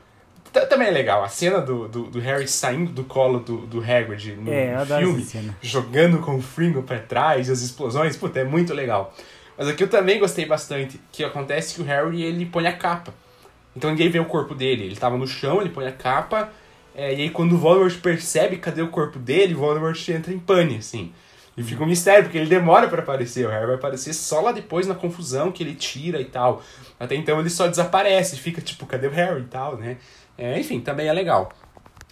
Também 0.71 0.89
é 0.89 0.91
legal, 0.91 1.23
a 1.23 1.29
cena 1.29 1.61
do, 1.61 1.87
do, 1.87 2.05
do 2.05 2.19
Harry 2.21 2.49
saindo 2.49 2.91
do 2.91 3.05
colo 3.05 3.39
do, 3.39 3.59
do 3.67 3.81
Hagrid 3.81 4.35
no, 4.35 4.51
é, 4.51 4.85
filme, 4.99 5.55
jogando 5.61 6.19
com 6.21 6.37
o 6.37 6.43
Fringo 6.43 6.83
pra 6.83 6.99
trás 6.99 7.49
e 7.49 7.53
as 7.53 7.61
explosões, 7.61 8.17
puta, 8.17 8.41
é 8.41 8.45
muito 8.45 8.73
legal. 8.73 9.15
Mas 9.59 9.69
aqui 9.69 9.85
eu 9.85 9.89
também 9.89 10.19
gostei 10.19 10.47
bastante, 10.47 10.99
que 11.13 11.23
acontece 11.23 11.75
que 11.75 11.83
o 11.83 11.85
Harry, 11.85 12.23
ele 12.23 12.47
põe 12.47 12.67
a 12.67 12.73
capa. 12.73 13.13
Então 13.77 13.91
ninguém 13.91 14.09
vê 14.09 14.19
o 14.19 14.25
corpo 14.25 14.55
dele. 14.55 14.85
Ele 14.85 14.97
tava 14.97 15.19
no 15.19 15.27
chão, 15.27 15.61
ele 15.61 15.71
põe 15.71 15.87
a 15.87 15.93
capa, 15.93 16.51
é, 16.95 17.15
e 17.15 17.23
aí 17.23 17.31
quando 17.31 17.53
o 17.53 17.59
Voldemort 17.59 17.97
percebe 18.01 18.57
cadê 18.57 18.81
o 18.81 18.89
corpo 18.89 19.19
dele, 19.19 19.55
o 19.55 19.59
Voldemort 19.59 20.09
entra 20.09 20.33
em 20.33 20.39
pane, 20.39 20.77
assim. 20.77 21.13
E 21.59 21.63
fica 21.63 21.83
um 21.83 21.87
mistério, 21.87 22.23
porque 22.23 22.39
ele 22.39 22.49
demora 22.49 22.87
para 22.87 23.03
aparecer. 23.03 23.45
O 23.45 23.51
Harry 23.51 23.67
vai 23.67 23.75
aparecer 23.75 24.13
só 24.15 24.41
lá 24.41 24.53
depois 24.53 24.87
na 24.87 24.95
confusão 24.95 25.51
que 25.51 25.65
ele 25.65 25.75
tira 25.75 26.21
e 26.21 26.25
tal. 26.25 26.63
Até 26.99 27.15
então 27.15 27.39
ele 27.41 27.51
só 27.51 27.67
desaparece, 27.67 28.37
fica 28.37 28.61
tipo, 28.61 28.87
cadê 28.87 29.07
o 29.07 29.11
Harry 29.11 29.43
e 29.43 29.47
tal, 29.47 29.77
né? 29.77 29.99
É, 30.37 30.59
enfim, 30.59 30.81
também 30.81 31.09
é 31.09 31.13
legal. 31.13 31.51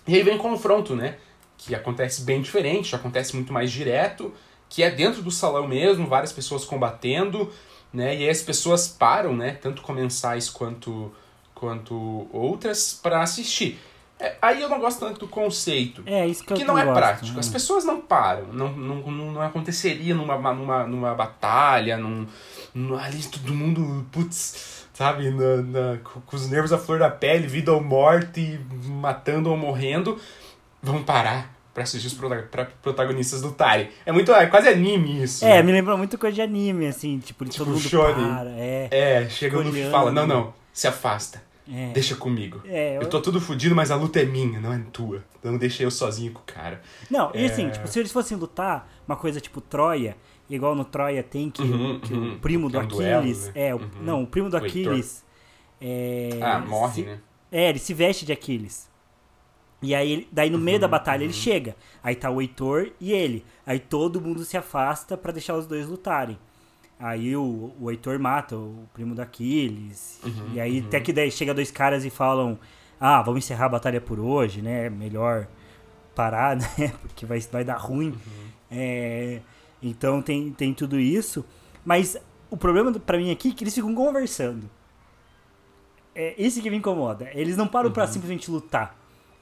E 0.06 0.14
aí 0.14 0.22
vem 0.22 0.36
o 0.36 0.38
confronto, 0.38 0.94
né? 0.94 1.16
Que 1.58 1.74
acontece 1.74 2.22
bem 2.22 2.40
diferente, 2.40 2.94
acontece 2.94 3.34
muito 3.34 3.52
mais 3.52 3.70
direto 3.72 4.32
que 4.68 4.82
é 4.82 4.90
dentro 4.90 5.22
do 5.22 5.30
salão 5.30 5.66
mesmo, 5.66 6.06
várias 6.06 6.32
pessoas 6.32 6.64
combatendo, 6.64 7.52
né? 7.92 8.16
E 8.16 8.24
aí 8.24 8.28
as 8.28 8.42
pessoas 8.42 8.88
param, 8.88 9.34
né? 9.34 9.52
Tanto 9.52 9.82
comensais 9.82 10.50
quanto, 10.50 11.12
quanto 11.54 12.28
outras, 12.32 12.92
para 12.92 13.22
assistir. 13.22 13.78
É, 14.18 14.36
aí 14.40 14.62
eu 14.62 14.68
não 14.68 14.80
gosto 14.80 15.00
tanto 15.00 15.20
do 15.20 15.28
conceito. 15.28 16.02
É, 16.06 16.26
isso 16.26 16.42
que, 16.42 16.54
que 16.54 16.62
eu 16.62 16.66
não 16.66 16.78
é 16.78 16.84
gosto, 16.84 16.96
prático. 16.96 17.34
Né? 17.34 17.40
As 17.40 17.48
pessoas 17.48 17.84
não 17.84 18.00
param. 18.00 18.46
Não, 18.52 18.72
não, 18.72 18.96
não 19.10 19.42
aconteceria 19.42 20.14
numa, 20.14 20.36
numa, 20.54 20.86
numa 20.86 21.14
batalha, 21.14 21.98
num, 21.98 22.26
num, 22.74 22.96
ali 22.96 23.22
todo 23.24 23.52
mundo, 23.52 24.06
putz, 24.10 24.86
sabe, 24.94 25.30
na, 25.30 25.56
na, 25.56 25.98
com 25.98 26.36
os 26.36 26.48
nervos 26.48 26.72
à 26.72 26.78
flor 26.78 26.98
da 26.98 27.10
pele, 27.10 27.46
vida 27.46 27.72
ou 27.72 27.82
morte, 27.82 28.58
matando 28.86 29.50
ou 29.50 29.56
morrendo. 29.56 30.18
Vamos 30.82 31.04
parar 31.04 31.54
pra 31.74 31.82
assistir 31.82 32.06
os 32.06 32.18
protagonistas 32.80 33.42
lutarem. 33.42 33.90
É 34.06 34.12
muito. 34.12 34.32
É 34.32 34.46
quase 34.46 34.66
anime 34.66 35.22
isso. 35.22 35.44
É, 35.44 35.56
né? 35.56 35.62
me 35.62 35.72
lembra 35.72 35.94
muito 35.94 36.16
coisa 36.16 36.34
de 36.34 36.40
anime, 36.40 36.86
assim, 36.86 37.18
tipo, 37.18 37.44
de 37.44 37.50
tipo, 37.50 37.64
todo 37.66 37.74
mundo 37.74 37.86
Shonen. 37.86 38.34
para. 38.34 38.50
É, 38.50 38.88
é 38.90 39.28
chega 39.28 39.62
no 39.62 39.76
e 39.76 39.90
fala: 39.90 40.10
não, 40.10 40.26
não, 40.26 40.54
se 40.72 40.88
afasta. 40.88 41.45
É. 41.72 41.92
Deixa 41.92 42.14
comigo. 42.14 42.60
É, 42.64 42.96
eu... 42.96 43.02
eu 43.02 43.08
tô 43.08 43.20
tudo 43.20 43.40
fodido, 43.40 43.74
mas 43.74 43.90
a 43.90 43.96
luta 43.96 44.20
é 44.20 44.24
minha, 44.24 44.60
não 44.60 44.72
é 44.72 44.78
tua. 44.92 45.24
Então 45.38 45.56
deixa 45.58 45.82
eu 45.82 45.90
sozinho 45.90 46.32
com 46.32 46.40
o 46.40 46.44
cara. 46.44 46.80
Não, 47.10 47.30
é... 47.34 47.42
e 47.42 47.46
assim, 47.46 47.68
tipo, 47.68 47.88
se 47.88 47.98
eles 47.98 48.12
fossem 48.12 48.36
lutar, 48.36 48.88
uma 49.06 49.16
coisa 49.16 49.40
tipo 49.40 49.60
Troia, 49.60 50.16
igual 50.48 50.74
no 50.74 50.84
Troia 50.84 51.22
tem 51.22 51.50
que, 51.50 51.62
uhum, 51.62 51.98
que 51.98 52.14
uhum. 52.14 52.34
o 52.34 52.38
primo 52.38 52.70
do 52.70 52.76
é 52.76 52.80
um 52.80 52.84
Aquiles. 52.84 53.38
Duelo, 53.38 53.46
né? 53.46 53.52
É, 53.54 53.74
o, 53.74 53.78
uhum. 53.78 53.88
não, 54.02 54.22
o 54.22 54.26
primo 54.26 54.48
do 54.48 54.56
Aquiles. 54.56 55.24
É, 55.80 56.38
ah, 56.40 56.60
morre, 56.60 56.94
se, 56.94 57.02
né? 57.02 57.18
É, 57.50 57.68
ele 57.68 57.78
se 57.78 57.92
veste 57.92 58.24
de 58.24 58.32
Aquiles. 58.32 58.88
E 59.82 59.94
aí, 59.94 60.26
daí 60.32 60.48
no 60.48 60.58
meio 60.58 60.76
uhum, 60.76 60.80
da 60.80 60.88
batalha 60.88 61.20
uhum. 61.20 61.26
ele 61.26 61.32
chega. 61.32 61.76
Aí 62.02 62.14
tá 62.14 62.30
o 62.30 62.40
Heitor 62.40 62.92
e 63.00 63.12
ele. 63.12 63.44
Aí 63.66 63.78
todo 63.78 64.20
mundo 64.20 64.44
se 64.44 64.56
afasta 64.56 65.16
para 65.16 65.32
deixar 65.32 65.56
os 65.56 65.66
dois 65.66 65.86
lutarem. 65.86 66.38
Aí 66.98 67.36
o, 67.36 67.74
o 67.78 67.90
Heitor 67.90 68.18
mata 68.18 68.56
o 68.56 68.88
primo 68.94 69.14
da 69.14 69.24
Aquiles. 69.24 70.18
Uhum, 70.24 70.54
e 70.54 70.60
aí 70.60 70.84
até 70.86 70.98
uhum. 70.98 71.02
que 71.02 71.12
daí 71.12 71.30
chega 71.30 71.52
dois 71.52 71.70
caras 71.70 72.04
e 72.04 72.10
falam: 72.10 72.58
Ah, 72.98 73.20
vamos 73.22 73.44
encerrar 73.44 73.66
a 73.66 73.70
batalha 73.70 74.00
por 74.00 74.18
hoje, 74.18 74.62
né? 74.62 74.88
Melhor 74.88 75.46
parar, 76.14 76.56
né? 76.56 76.66
Porque 77.02 77.26
vai, 77.26 77.38
vai 77.40 77.64
dar 77.64 77.76
ruim. 77.76 78.08
Uhum. 78.08 78.48
É, 78.70 79.40
então 79.82 80.22
tem, 80.22 80.50
tem 80.52 80.72
tudo 80.72 80.98
isso. 80.98 81.44
Mas 81.84 82.16
o 82.50 82.56
problema 82.56 82.92
para 82.92 83.18
mim 83.18 83.30
aqui 83.30 83.50
é 83.50 83.52
que 83.52 83.62
eles 83.62 83.74
ficam 83.74 83.94
conversando. 83.94 84.68
É 86.14 86.34
esse 86.38 86.62
que 86.62 86.70
me 86.70 86.78
incomoda. 86.78 87.28
Eles 87.34 87.58
não 87.58 87.68
param 87.68 87.88
uhum. 87.88 87.94
para 87.94 88.06
simplesmente 88.06 88.50
lutar. 88.50 88.96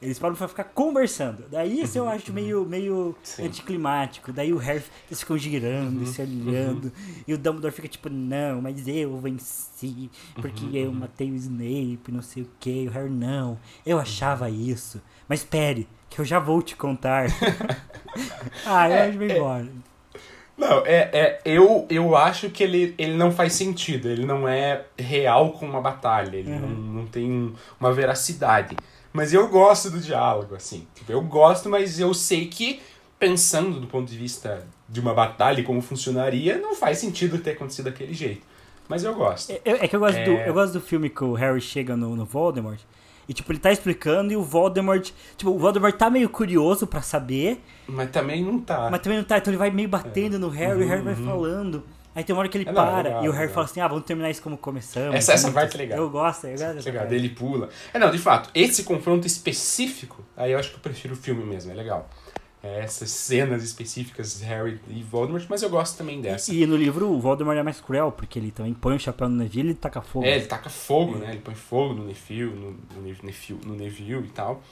Eles 0.04 0.18
param 0.18 0.34
pra 0.34 0.46
ficar 0.46 0.64
conversando. 0.64 1.44
Daí 1.50 1.80
isso 1.80 1.96
eu 1.96 2.06
acho 2.06 2.30
meio, 2.32 2.66
meio 2.66 3.16
anticlimático. 3.40 4.32
Daí 4.32 4.52
o 4.52 4.58
Harry 4.58 4.82
eles 5.08 5.20
ficam 5.20 5.38
girando, 5.38 6.00
uhum, 6.00 6.06
se 6.06 6.20
olhando. 6.20 6.84
Uhum. 6.84 7.14
E 7.26 7.32
o 7.32 7.38
Dumbledore 7.38 7.72
fica 7.72 7.88
tipo, 7.88 8.10
não, 8.10 8.60
mas 8.60 8.86
eu 8.86 9.16
venci. 9.18 10.10
Porque 10.34 10.66
uhum, 10.66 10.74
eu 10.74 10.88
uhum. 10.90 10.94
matei 10.94 11.30
o 11.30 11.34
Snape, 11.34 12.12
não 12.12 12.20
sei 12.20 12.42
o 12.42 12.48
que. 12.60 12.86
O 12.86 12.90
Harry, 12.90 13.08
não. 13.08 13.58
Eu 13.84 13.98
achava 13.98 14.50
isso. 14.50 15.00
Mas 15.26 15.40
espere, 15.40 15.88
que 16.10 16.20
eu 16.20 16.24
já 16.24 16.38
vou 16.38 16.60
te 16.60 16.76
contar. 16.76 17.26
ah, 18.66 18.88
eu 18.88 18.94
é, 18.94 19.08
acho 19.08 19.18
bem 19.18 19.30
é... 19.30 19.36
embora. 19.36 19.68
Não, 20.56 20.86
é, 20.86 21.10
é 21.12 21.40
eu, 21.44 21.86
eu 21.90 22.14
acho 22.14 22.48
que 22.50 22.62
ele, 22.62 22.94
ele 22.96 23.14
não 23.14 23.32
faz 23.32 23.54
sentido. 23.54 24.08
Ele 24.08 24.24
não 24.26 24.46
é 24.46 24.84
real 24.98 25.52
com 25.52 25.66
uma 25.66 25.80
batalha. 25.80 26.36
Ele 26.36 26.52
uhum. 26.52 26.60
não, 26.60 26.68
não 26.68 27.06
tem 27.06 27.54
uma 27.80 27.92
veracidade. 27.92 28.76
Mas 29.14 29.32
eu 29.32 29.46
gosto 29.46 29.90
do 29.90 30.00
diálogo, 30.00 30.56
assim. 30.56 30.88
Tipo, 30.92 31.12
eu 31.12 31.22
gosto, 31.22 31.68
mas 31.68 32.00
eu 32.00 32.12
sei 32.12 32.48
que, 32.48 32.82
pensando 33.16 33.78
do 33.78 33.86
ponto 33.86 34.10
de 34.10 34.18
vista 34.18 34.66
de 34.88 34.98
uma 34.98 35.14
batalha 35.14 35.60
e 35.60 35.62
como 35.62 35.80
funcionaria, 35.80 36.58
não 36.58 36.74
faz 36.74 36.98
sentido 36.98 37.38
ter 37.38 37.52
acontecido 37.52 37.84
daquele 37.84 38.12
jeito. 38.12 38.44
Mas 38.88 39.04
eu 39.04 39.14
gosto. 39.14 39.52
É, 39.52 39.60
é 39.64 39.88
que 39.88 39.94
eu 39.94 40.00
gosto, 40.00 40.18
é... 40.18 40.24
Do, 40.24 40.32
eu 40.32 40.52
gosto 40.52 40.72
do 40.72 40.80
filme 40.80 41.08
que 41.08 41.22
o 41.22 41.32
Harry 41.34 41.60
chega 41.60 41.96
no, 41.96 42.16
no 42.16 42.24
Voldemort. 42.24 42.80
E, 43.28 43.32
tipo, 43.32 43.52
ele 43.52 43.60
tá 43.60 43.70
explicando 43.70 44.32
e 44.32 44.36
o 44.36 44.42
Voldemort... 44.42 45.12
Tipo, 45.36 45.52
o 45.52 45.58
Voldemort 45.60 45.94
tá 45.94 46.10
meio 46.10 46.28
curioso 46.28 46.84
para 46.84 47.00
saber. 47.00 47.62
Mas 47.86 48.10
também 48.10 48.42
não 48.42 48.58
tá. 48.58 48.88
Mas 48.90 49.00
também 49.00 49.18
não 49.18 49.24
tá. 49.24 49.38
Então 49.38 49.52
ele 49.52 49.58
vai 49.58 49.70
meio 49.70 49.88
batendo 49.88 50.34
é. 50.34 50.38
no 50.40 50.48
Harry 50.48 50.74
uhum, 50.74 50.82
e 50.82 50.84
o 50.84 50.88
Harry 50.88 51.02
vai 51.02 51.14
uhum. 51.14 51.24
falando. 51.24 51.84
Aí 52.14 52.22
tem 52.22 52.34
uma 52.34 52.40
hora 52.40 52.48
que 52.48 52.58
ele 52.58 52.68
é, 52.68 52.72
para 52.72 53.02
legal, 53.02 53.24
e 53.24 53.28
o 53.28 53.32
Harry 53.32 53.42
legal. 53.42 53.54
fala 53.54 53.66
assim: 53.66 53.80
ah, 53.80 53.88
vamos 53.88 54.04
terminar 54.04 54.30
isso 54.30 54.42
como 54.42 54.56
começamos. 54.56 55.16
Essa, 55.16 55.32
essa 55.32 55.50
parte 55.50 55.74
é 55.74 55.78
legal. 55.78 55.98
Eu 55.98 56.10
gosto, 56.10 56.46
eu 56.46 56.58
gosto 56.58 56.86
legal, 56.86 57.12
Ele 57.12 57.28
pula. 57.28 57.68
É, 57.92 57.98
não, 57.98 58.10
de 58.10 58.18
fato, 58.18 58.50
esse 58.54 58.84
confronto 58.84 59.26
específico, 59.26 60.24
aí 60.36 60.52
eu 60.52 60.58
acho 60.58 60.70
que 60.70 60.76
eu 60.76 60.80
prefiro 60.80 61.14
o 61.14 61.16
filme 61.16 61.44
mesmo, 61.44 61.72
é 61.72 61.74
legal. 61.74 62.08
é, 62.64 62.80
essas 62.80 63.10
cenas 63.10 63.62
específicas 63.62 64.40
Harry 64.40 64.80
e 64.88 65.02
Voldemort, 65.02 65.44
mas 65.50 65.62
eu 65.62 65.68
gosto 65.68 65.98
também 65.98 66.20
dessa. 66.20 66.52
E, 66.52 66.62
e, 66.62 66.66
no 66.66 66.76
livro 66.76 67.10
o 67.10 67.20
Voldemort 67.20 67.58
é 67.58 67.62
mais 67.62 67.78
cruel, 67.78 68.10
porque 68.10 68.38
ele 68.38 68.50
também 68.50 68.72
põe 68.72 68.96
o 68.96 68.98
chapéu 68.98 69.28
no 69.28 69.36
Neville 69.36 69.70
e 69.70 69.74
taca 69.74 70.00
fogo. 70.00 70.24
É, 70.24 70.36
ele 70.36 70.46
taca 70.46 70.70
fogo, 70.70 71.18
né? 71.18 71.30
Ele 71.30 71.40
põe 71.40 71.54
fogo 71.54 71.92
no 71.92 72.06
Neville, 72.06 72.54
no, 72.54 72.70
no, 72.70 73.02
Neville, 73.02 73.60
no 73.66 73.74
Neville 73.74 74.24
e 74.26 74.30
tal. 74.30 74.62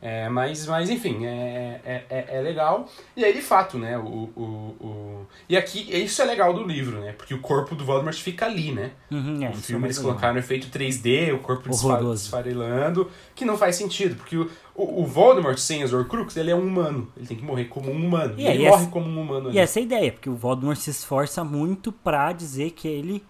É, 0.00 0.28
mas, 0.28 0.66
mas 0.66 0.88
enfim, 0.90 1.26
é, 1.26 1.80
é, 1.84 2.04
é, 2.08 2.36
é, 2.36 2.40
legal. 2.40 2.88
E 3.16 3.24
aí, 3.24 3.32
de 3.32 3.42
fato, 3.42 3.76
né? 3.76 3.98
O, 3.98 4.30
o, 4.36 4.76
o... 4.80 5.26
E 5.48 5.56
aqui, 5.56 5.88
isso 5.92 6.22
é 6.22 6.24
legal 6.24 6.54
do 6.54 6.62
livro, 6.62 7.00
né? 7.00 7.12
Porque 7.12 7.34
o 7.34 7.40
corpo 7.40 7.74
do 7.74 7.84
Voldemort 7.84 8.16
fica 8.16 8.46
ali, 8.46 8.70
né? 8.70 8.92
Uhum, 9.10 9.42
é, 9.42 9.48
no 9.48 9.56
filme 9.56 9.86
eles 9.86 9.98
colocaram 9.98 10.36
o 10.36 10.38
efeito 10.38 10.68
3D, 10.68 11.34
o 11.34 11.38
corpo 11.38 11.68
desfarelando, 11.68 13.10
que 13.34 13.44
não 13.44 13.58
faz 13.58 13.74
sentido, 13.74 14.14
porque 14.14 14.36
o, 14.36 14.48
o, 14.74 15.02
o 15.02 15.06
Voldemort 15.06 15.58
sem 15.58 15.82
as 15.82 15.92
Horcrux, 15.92 16.36
ele 16.36 16.52
é 16.52 16.54
um 16.54 16.64
humano. 16.64 17.08
Ele 17.16 17.26
tem 17.26 17.36
que 17.36 17.44
morrer 17.44 17.64
como 17.64 17.90
um 17.90 18.06
humano. 18.06 18.34
E, 18.38 18.46
ele 18.46 18.68
morre 18.68 18.82
essa, 18.82 18.90
como 18.90 19.08
um 19.08 19.20
humano. 19.20 19.46
E 19.46 19.50
ali. 19.50 19.58
essa 19.58 19.80
é 19.80 19.80
a 19.80 19.84
ideia, 19.84 20.12
porque 20.12 20.30
o 20.30 20.36
Voldemort 20.36 20.78
se 20.78 20.90
esforça 20.90 21.42
muito 21.42 21.90
pra 21.90 22.32
dizer 22.32 22.70
que 22.70 22.86
ele 22.86 23.24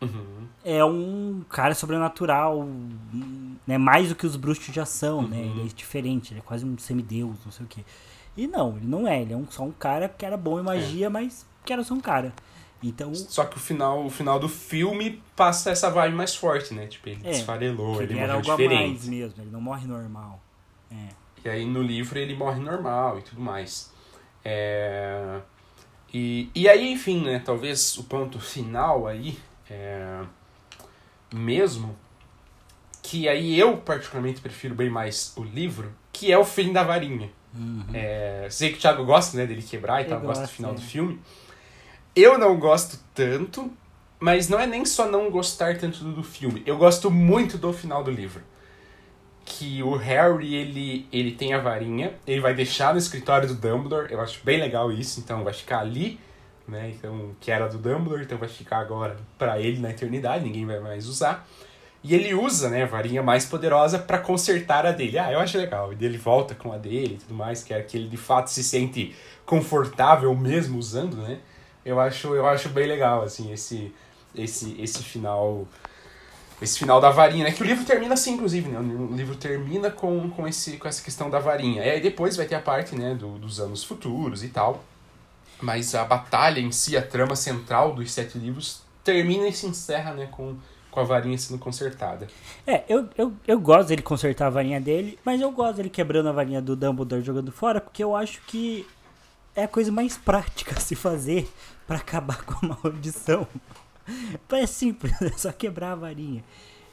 Uhum. 0.00 0.46
É 0.64 0.84
um 0.84 1.42
cara 1.48 1.74
sobrenatural, 1.74 2.66
né? 3.66 3.78
Mais 3.78 4.08
do 4.08 4.14
que 4.14 4.26
os 4.26 4.36
bruxos 4.36 4.74
já 4.74 4.84
são, 4.84 5.18
uhum. 5.18 5.28
né? 5.28 5.40
Ele 5.40 5.62
é 5.62 5.74
diferente, 5.74 6.32
ele 6.32 6.40
é 6.40 6.42
quase 6.42 6.64
um 6.64 6.76
semideus, 6.78 7.36
não 7.44 7.52
sei 7.52 7.64
o 7.64 7.68
quê. 7.68 7.84
E 8.36 8.46
não, 8.46 8.76
ele 8.76 8.86
não 8.86 9.08
é, 9.08 9.22
ele 9.22 9.32
é 9.32 9.36
um, 9.36 9.46
só 9.50 9.62
um 9.62 9.72
cara 9.72 10.08
que 10.08 10.26
era 10.26 10.36
bom 10.36 10.60
em 10.60 10.62
magia, 10.62 11.06
é. 11.06 11.08
mas 11.08 11.46
que 11.64 11.72
era 11.72 11.82
só 11.82 11.94
um 11.94 12.00
cara. 12.00 12.32
Então... 12.82 13.14
Só 13.14 13.44
que 13.46 13.56
o 13.56 13.60
final, 13.60 14.04
o 14.04 14.10
final 14.10 14.38
do 14.38 14.48
filme 14.48 15.22
passa 15.34 15.70
essa 15.70 15.90
vibe 15.90 16.14
mais 16.14 16.34
forte, 16.34 16.74
né? 16.74 16.86
Tipo, 16.86 17.08
ele 17.08 17.20
é, 17.24 17.30
desfarelou, 17.30 18.02
ele, 18.02 18.12
ele 18.12 18.30
algo 18.30 18.42
diferente. 18.42 18.98
Mais 18.98 19.08
mesmo, 19.08 19.42
ele 19.42 19.50
não 19.50 19.60
morre 19.60 19.86
normal. 19.86 20.40
É. 20.90 21.08
E 21.44 21.48
aí 21.48 21.64
no 21.64 21.82
livro 21.82 22.18
ele 22.18 22.34
morre 22.34 22.60
normal 22.60 23.18
e 23.18 23.22
tudo 23.22 23.40
mais. 23.40 23.92
É... 24.44 25.40
E, 26.12 26.50
e 26.54 26.68
aí, 26.68 26.92
enfim, 26.92 27.24
né? 27.24 27.40
Talvez 27.44 27.96
o 27.98 28.04
ponto 28.04 28.38
final 28.38 29.06
aí 29.06 29.38
é, 29.70 30.22
mesmo, 31.32 31.96
que 33.02 33.28
aí 33.28 33.58
eu 33.58 33.76
particularmente 33.78 34.40
prefiro 34.40 34.74
bem 34.74 34.90
mais 34.90 35.32
o 35.36 35.42
livro, 35.42 35.92
que 36.12 36.32
é 36.32 36.38
o 36.38 36.44
fim 36.44 36.72
da 36.72 36.82
varinha. 36.82 37.30
Uhum. 37.54 37.84
É, 37.94 38.46
sei 38.50 38.70
que 38.70 38.78
o 38.78 38.80
Thiago 38.80 39.04
gosta 39.04 39.36
né, 39.36 39.46
dele 39.46 39.62
quebrar 39.62 40.02
e 40.02 40.04
tal, 40.04 40.20
gosta 40.20 40.44
do 40.44 40.48
final 40.48 40.72
é. 40.72 40.74
do 40.74 40.80
filme. 40.80 41.20
Eu 42.14 42.38
não 42.38 42.58
gosto 42.58 42.98
tanto, 43.14 43.70
mas 44.18 44.48
não 44.48 44.58
é 44.58 44.66
nem 44.66 44.84
só 44.84 45.08
não 45.08 45.30
gostar 45.30 45.78
tanto 45.78 46.04
do 46.04 46.22
filme. 46.22 46.62
Eu 46.66 46.76
gosto 46.76 47.10
muito 47.10 47.58
do 47.58 47.72
final 47.72 48.02
do 48.02 48.10
livro. 48.10 48.42
Que 49.44 49.82
o 49.82 49.94
Harry, 49.94 50.54
ele, 50.54 51.06
ele 51.12 51.32
tem 51.32 51.54
a 51.54 51.58
varinha, 51.58 52.14
ele 52.26 52.40
vai 52.40 52.52
deixar 52.52 52.92
no 52.92 52.98
escritório 52.98 53.46
do 53.46 53.54
Dumbledore. 53.54 54.12
Eu 54.12 54.20
acho 54.20 54.40
bem 54.44 54.58
legal 54.58 54.90
isso, 54.90 55.20
então 55.20 55.44
vai 55.44 55.52
ficar 55.52 55.80
ali 55.80 56.18
né? 56.68 56.92
Então, 56.96 57.32
que 57.40 57.50
era 57.50 57.66
do 57.68 57.78
Dumbledore, 57.78 58.22
então 58.22 58.38
vai 58.38 58.48
ficar 58.48 58.78
agora 58.78 59.16
para 59.38 59.60
ele 59.60 59.80
na 59.80 59.90
eternidade, 59.90 60.44
ninguém 60.44 60.66
vai 60.66 60.80
mais 60.80 61.06
usar. 61.06 61.46
E 62.02 62.14
ele 62.14 62.34
usa, 62.34 62.70
né, 62.70 62.84
a 62.84 62.86
varinha 62.86 63.22
mais 63.22 63.44
poderosa 63.44 63.98
para 63.98 64.18
consertar 64.18 64.86
a 64.86 64.92
dele. 64.92 65.18
Ah, 65.18 65.32
eu 65.32 65.40
acho 65.40 65.58
legal. 65.58 65.92
E 65.92 66.04
ele 66.04 66.16
volta 66.16 66.54
com 66.54 66.72
a 66.72 66.78
dele 66.78 67.14
e 67.14 67.18
tudo 67.18 67.34
mais, 67.34 67.64
que 67.64 67.74
é 67.74 67.82
que 67.82 67.96
ele 67.96 68.08
de 68.08 68.16
fato 68.16 68.48
se 68.48 68.62
sente 68.62 69.14
confortável 69.44 70.32
mesmo 70.34 70.78
usando, 70.78 71.16
né? 71.16 71.38
Eu 71.84 71.98
acho, 71.98 72.34
eu 72.34 72.46
acho 72.46 72.68
bem 72.68 72.86
legal 72.86 73.22
assim 73.22 73.52
esse 73.52 73.92
esse 74.34 74.80
esse 74.80 75.02
final 75.02 75.66
esse 76.60 76.78
final 76.78 77.00
da 77.00 77.10
varinha, 77.10 77.44
né? 77.44 77.52
Que 77.52 77.62
o 77.62 77.66
livro 77.66 77.84
termina 77.84 78.14
assim, 78.14 78.32
inclusive, 78.34 78.68
né? 78.68 78.78
O 78.78 79.14
livro 79.14 79.34
termina 79.36 79.90
com, 79.90 80.30
com, 80.30 80.48
esse, 80.48 80.78
com 80.78 80.88
essa 80.88 81.02
questão 81.02 81.28
da 81.28 81.38
varinha. 81.38 81.84
E 81.84 81.90
aí 81.90 82.00
depois 82.00 82.36
vai 82.36 82.46
ter 82.46 82.54
a 82.54 82.60
parte, 82.60 82.96
né, 82.96 83.14
do, 83.14 83.38
dos 83.38 83.60
anos 83.60 83.84
futuros 83.84 84.42
e 84.42 84.48
tal. 84.48 84.82
Mas 85.60 85.94
a 85.94 86.04
batalha 86.04 86.60
em 86.60 86.70
si, 86.70 86.96
a 86.96 87.02
trama 87.02 87.34
central 87.34 87.94
dos 87.94 88.10
sete 88.12 88.38
livros, 88.38 88.82
termina 89.02 89.48
e 89.48 89.52
se 89.52 89.66
encerra 89.66 90.12
né, 90.12 90.26
com, 90.30 90.56
com 90.90 91.00
a 91.00 91.04
varinha 91.04 91.38
sendo 91.38 91.58
consertada. 91.58 92.26
É, 92.66 92.84
eu, 92.88 93.08
eu, 93.16 93.32
eu 93.46 93.60
gosto 93.60 93.88
dele 93.88 94.02
consertar 94.02 94.46
a 94.46 94.50
varinha 94.50 94.80
dele, 94.80 95.18
mas 95.24 95.40
eu 95.40 95.50
gosto 95.50 95.76
dele 95.76 95.90
quebrando 95.90 96.28
a 96.28 96.32
varinha 96.32 96.60
do 96.60 96.76
Dumbledore 96.76 97.22
jogando 97.22 97.50
fora, 97.50 97.80
porque 97.80 98.02
eu 98.02 98.14
acho 98.14 98.42
que 98.42 98.86
é 99.54 99.64
a 99.64 99.68
coisa 99.68 99.90
mais 99.90 100.16
prática 100.18 100.76
a 100.76 100.80
se 100.80 100.94
fazer 100.94 101.48
para 101.86 101.96
acabar 101.96 102.44
com 102.44 102.66
a 102.66 102.78
maldição. 102.82 103.46
É 104.52 104.66
simples, 104.68 105.20
é 105.20 105.30
só 105.36 105.50
quebrar 105.50 105.90
a 105.90 105.96
varinha. 105.96 106.44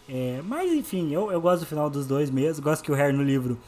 É, 0.09 0.41
mas 0.43 0.71
enfim, 0.71 1.13
eu, 1.13 1.31
eu 1.31 1.39
gosto 1.39 1.59
do 1.59 1.67
final 1.67 1.87
dos 1.87 2.07
dois 2.07 2.31
mesmo. 2.31 2.63
Gosto 2.63 2.83
que 2.83 2.91
o 2.91 2.95
Harry 2.95 3.13
no 3.13 3.21
livro 3.21 3.59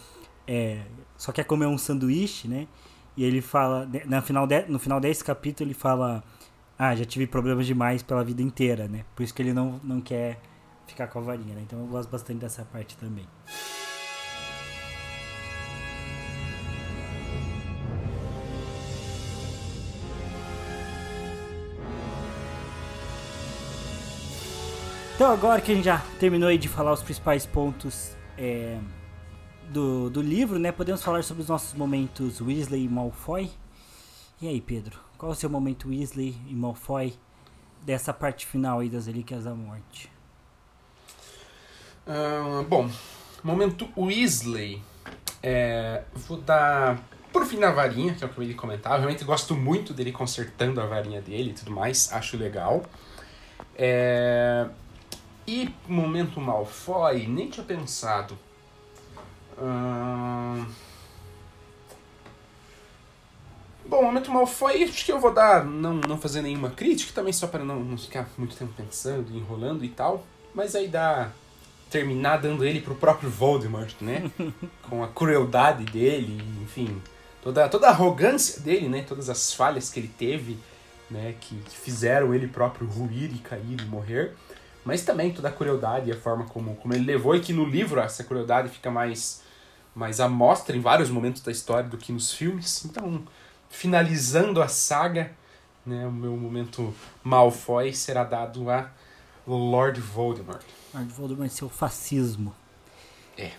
é, 0.48 0.82
só 1.16 1.32
quer 1.32 1.44
comer 1.44 1.68
um 1.68 1.78
sanduíche, 1.78 2.48
né? 2.48 2.68
E 3.18 3.24
ele 3.24 3.42
fala, 3.42 3.90
no 4.06 4.22
final, 4.22 4.46
de, 4.46 4.66
no 4.68 4.80
final 4.80 5.00
desse 5.00 5.24
capítulo, 5.24 5.68
ele 5.68 5.74
fala: 5.74 6.24
Ah, 6.78 6.96
já 6.96 7.06
tive 7.06 7.26
problemas 7.28 7.66
demais 7.66 8.04
pela 8.04 8.24
vida 8.24 8.42
inteira, 8.42 8.88
né? 8.88 9.06
Por 9.16 9.24
isso 9.24 9.34
que 9.34 9.42
ele 9.42 9.54
não, 9.54 9.80
não 9.84 10.02
quer 10.02 10.40
ficar 10.86 11.08
com 11.08 11.20
a 11.20 11.22
varinha, 11.22 11.56
né? 11.56 11.62
Então 11.64 11.80
eu 11.80 11.88
gosto 11.88 12.10
bastante 12.10 12.40
dessa 12.40 12.66
parte 12.66 12.98
também. 12.98 13.26
Então 25.16 25.32
agora 25.32 25.62
que 25.62 25.72
a 25.72 25.76
gente 25.76 25.86
já 25.86 26.00
terminou 26.20 26.56
de 26.58 26.68
falar 26.68 26.92
os 26.92 27.02
principais 27.02 27.46
pontos 27.46 28.14
é, 28.38 28.78
do, 29.70 30.10
do 30.10 30.22
livro, 30.22 30.60
né? 30.60 30.72
Podemos 30.72 31.04
falar 31.04 31.24
sobre 31.24 31.44
os 31.44 31.50
nossos 31.50 31.74
momentos 31.74 32.42
Weasley 32.42 32.86
e 32.86 32.90
Malfoy. 32.90 33.50
E 34.42 34.48
aí, 34.48 34.62
Pedro, 34.62 35.00
qual 35.18 35.32
o 35.32 35.36
seu 35.36 35.50
momento 35.50 35.90
Weasley 35.90 36.36
e 36.48 36.54
Malfoy 36.54 37.14
dessa 37.82 38.14
parte 38.14 38.46
final 38.46 38.80
aí 38.80 38.90
das 38.90 39.08
Relíquias 39.08 39.44
da 39.46 39.54
Morte? 39.56 40.12
Uh, 42.08 42.64
bom, 42.64 42.90
momento 43.44 43.88
Weasley. 43.98 44.82
É, 45.42 46.04
vou 46.28 46.38
dar 46.38 47.00
por 47.32 47.46
fim 47.46 47.58
na 47.58 47.72
varinha, 47.72 48.16
que 48.16 48.24
é 48.24 48.28
o 48.28 48.30
que 48.30 48.40
eu 48.40 48.44
ia 48.44 48.56
comentar. 48.56 48.94
Eu 48.94 49.00
realmente 49.00 49.24
gosto 49.24 49.56
muito 49.56 49.94
dele 49.94 50.12
consertando 50.12 50.82
a 50.82 50.86
varinha 50.86 51.22
dele 51.22 51.52
e 51.52 51.54
tudo 51.54 51.72
mais, 51.72 52.12
acho 52.12 52.38
legal. 52.38 52.84
É, 53.76 54.68
e 55.48 55.74
momento 55.88 56.40
Malfoy, 56.40 57.28
nem 57.28 57.50
tinha 57.50 57.66
pensado. 57.66 58.38
Hum... 59.60 60.66
Bom, 63.88 64.00
o 64.00 64.04
momento 64.04 64.32
mal 64.32 64.48
foi, 64.48 64.84
acho 64.84 65.06
que 65.06 65.12
eu 65.12 65.20
vou 65.20 65.32
dar, 65.32 65.64
não, 65.64 65.94
não 65.94 66.18
fazer 66.18 66.42
nenhuma 66.42 66.72
crítica, 66.72 67.14
também 67.14 67.32
só 67.32 67.46
para 67.46 67.64
não, 67.64 67.80
não 67.80 67.98
ficar 67.98 68.28
muito 68.36 68.56
tempo 68.56 68.74
pensando, 68.76 69.32
enrolando 69.32 69.86
e 69.86 69.90
tal, 69.90 70.26
mas 70.56 70.76
aí 70.76 70.88
dá, 70.88 71.32
terminar 71.90 72.38
dando 72.38 72.66
ele 72.66 72.82
pro 72.82 72.96
próprio 72.96 73.30
Voldemort, 73.30 73.94
né? 74.02 74.30
Com 74.90 75.04
a 75.04 75.08
crueldade 75.08 75.86
dele, 75.86 76.42
enfim, 76.64 77.02
toda, 77.44 77.70
toda 77.70 77.88
a 77.88 77.92
arrogância 77.92 78.60
dele, 78.62 78.90
né? 78.90 79.06
Todas 79.08 79.30
as 79.30 79.54
falhas 79.54 79.90
que 79.90 80.00
ele 80.00 80.10
teve, 80.10 80.58
né? 81.10 81.36
Que, 81.40 81.56
que 81.56 81.78
fizeram 81.78 82.34
ele 82.34 82.48
próprio 82.48 82.88
ruir 82.88 83.32
e 83.34 83.38
cair 83.38 83.80
e 83.80 83.86
morrer, 83.86 84.34
mas 84.84 85.04
também 85.04 85.32
toda 85.32 85.50
a 85.50 85.52
crueldade 85.52 86.10
e 86.10 86.12
a 86.12 86.18
forma 86.18 86.46
como, 86.46 86.76
como 86.76 86.94
ele 86.94 87.06
levou, 87.06 87.36
e 87.36 87.40
que 87.40 87.54
no 87.54 87.66
livro 87.66 88.00
essa 88.00 88.24
crueldade 88.24 88.70
fica 88.70 88.90
mais 88.90 89.45
mais 89.96 90.20
à 90.20 90.28
mostra 90.28 90.76
em 90.76 90.82
vários 90.82 91.10
momentos 91.10 91.42
da 91.42 91.52
história 91.52 91.90
do 91.90 91.98
que 91.98 92.12
nos 92.12 92.34
filmes. 92.34 92.84
Então, 92.84 93.24
finalizando 93.70 94.62
a 94.62 94.68
saga, 94.68 95.32
né, 95.86 96.06
o 96.06 96.12
meu 96.12 96.36
momento 96.36 96.94
Malfoy 97.24 97.94
será 97.94 98.26
dado 98.26 98.70
a 98.70 98.90
Lord 99.48 100.02
Voldemort. 100.02 100.66
Lord 100.94 101.14
Voldemort 101.14 101.50
seu 101.50 101.70
fascismo. 101.70 102.54
É. 103.38 103.52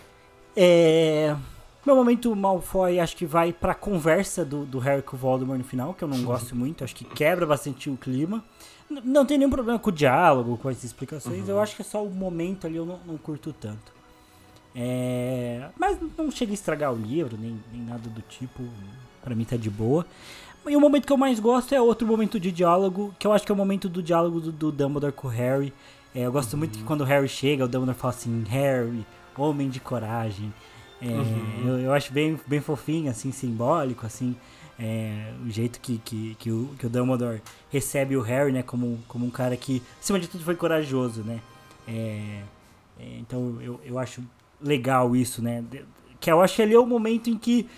É... 0.55 1.35
Meu 1.83 1.95
momento 1.95 2.35
Malfoy 2.35 2.99
acho 2.99 3.15
que 3.15 3.25
vai 3.25 3.51
pra 3.51 3.73
conversa 3.73 4.45
do, 4.45 4.65
do 4.65 4.77
Harry 4.77 5.01
com 5.01 5.15
o 5.15 5.19
Voldemort 5.19 5.57
no 5.57 5.63
final, 5.63 5.93
que 5.93 6.03
eu 6.03 6.07
não 6.07 6.21
gosto 6.23 6.55
muito, 6.55 6.83
acho 6.83 6.93
que 6.93 7.05
quebra 7.05 7.45
bastante 7.45 7.89
o 7.89 7.97
clima. 7.97 8.43
N 8.89 9.01
não 9.03 9.25
tem 9.25 9.37
nenhum 9.37 9.49
problema 9.49 9.79
com 9.79 9.89
o 9.89 9.93
diálogo, 9.93 10.57
com 10.57 10.69
as 10.69 10.83
explicações, 10.83 11.43
uhum. 11.43 11.55
eu 11.55 11.59
acho 11.59 11.75
que 11.75 11.81
é 11.81 11.85
só 11.85 12.03
o 12.03 12.09
momento 12.09 12.67
ali 12.67 12.75
eu 12.75 12.85
não, 12.85 12.99
não 13.05 13.17
curto 13.17 13.53
tanto. 13.53 13.96
É, 14.79 15.69
mas 15.75 15.97
não 16.15 16.29
chega 16.29 16.51
a 16.51 16.53
estragar 16.53 16.93
o 16.93 16.95
livro, 16.95 17.35
nem, 17.35 17.59
nem 17.73 17.81
nada 17.81 18.07
do 18.07 18.21
tipo. 18.21 18.61
para 19.23 19.33
mim 19.33 19.43
tá 19.43 19.57
de 19.57 19.71
boa. 19.71 20.05
E 20.67 20.75
o 20.75 20.79
momento 20.79 21.07
que 21.07 21.13
eu 21.13 21.17
mais 21.17 21.39
gosto 21.39 21.73
é 21.73 21.81
outro 21.81 22.05
momento 22.05 22.39
de 22.39 22.51
diálogo, 22.51 23.15
que 23.17 23.25
eu 23.25 23.33
acho 23.33 23.43
que 23.43 23.51
é 23.51 23.55
o 23.55 23.57
momento 23.57 23.89
do 23.89 24.03
diálogo 24.03 24.39
do, 24.39 24.51
do 24.51 24.71
Dumbledore 24.71 25.13
com 25.13 25.27
o 25.27 25.31
Harry. 25.31 25.73
É, 26.13 26.21
eu 26.21 26.31
gosto 26.31 26.53
uhum. 26.53 26.59
muito 26.59 26.77
que 26.77 26.83
quando 26.83 27.01
o 27.01 27.03
Harry 27.05 27.27
chega, 27.27 27.65
o 27.65 27.67
Dumbledore 27.67 27.97
fala 27.97 28.13
assim, 28.13 28.43
Harry, 28.49 29.03
homem 29.35 29.67
de 29.67 29.79
coragem. 29.79 30.53
É, 31.01 31.07
uhum. 31.07 31.67
eu, 31.67 31.79
eu, 31.79 31.93
acho 31.93 32.13
bem, 32.13 32.39
bem 32.45 32.61
fofinho, 32.61 33.09
assim, 33.09 33.31
simbólico, 33.31 34.05
assim, 34.05 34.35
é, 34.77 35.33
o 35.43 35.49
jeito 35.49 35.79
que, 35.79 35.97
que, 35.99 36.35
que, 36.37 36.51
o, 36.51 36.69
que 36.77 36.85
o 36.85 36.89
Dumbledore 36.89 37.41
recebe 37.71 38.15
o 38.15 38.21
Harry, 38.21 38.51
né, 38.51 38.61
como, 38.61 38.99
como 39.07 39.25
um 39.25 39.29
cara 39.31 39.55
que, 39.55 39.81
acima 39.99 40.19
de 40.19 40.27
tudo, 40.27 40.43
foi 40.43 40.55
corajoso, 40.55 41.23
né. 41.23 41.39
É, 41.87 42.41
é 42.99 43.17
então 43.19 43.57
eu, 43.61 43.79
eu 43.85 43.97
acho 43.97 44.21
legal 44.61 45.15
isso, 45.15 45.41
né? 45.41 45.63
Que 46.19 46.31
eu 46.31 46.41
acho 46.41 46.55
que 46.55 46.61
ali 46.61 46.73
é 46.73 46.79
o 46.79 46.85
momento 46.85 47.29
em 47.29 47.37
que 47.37 47.69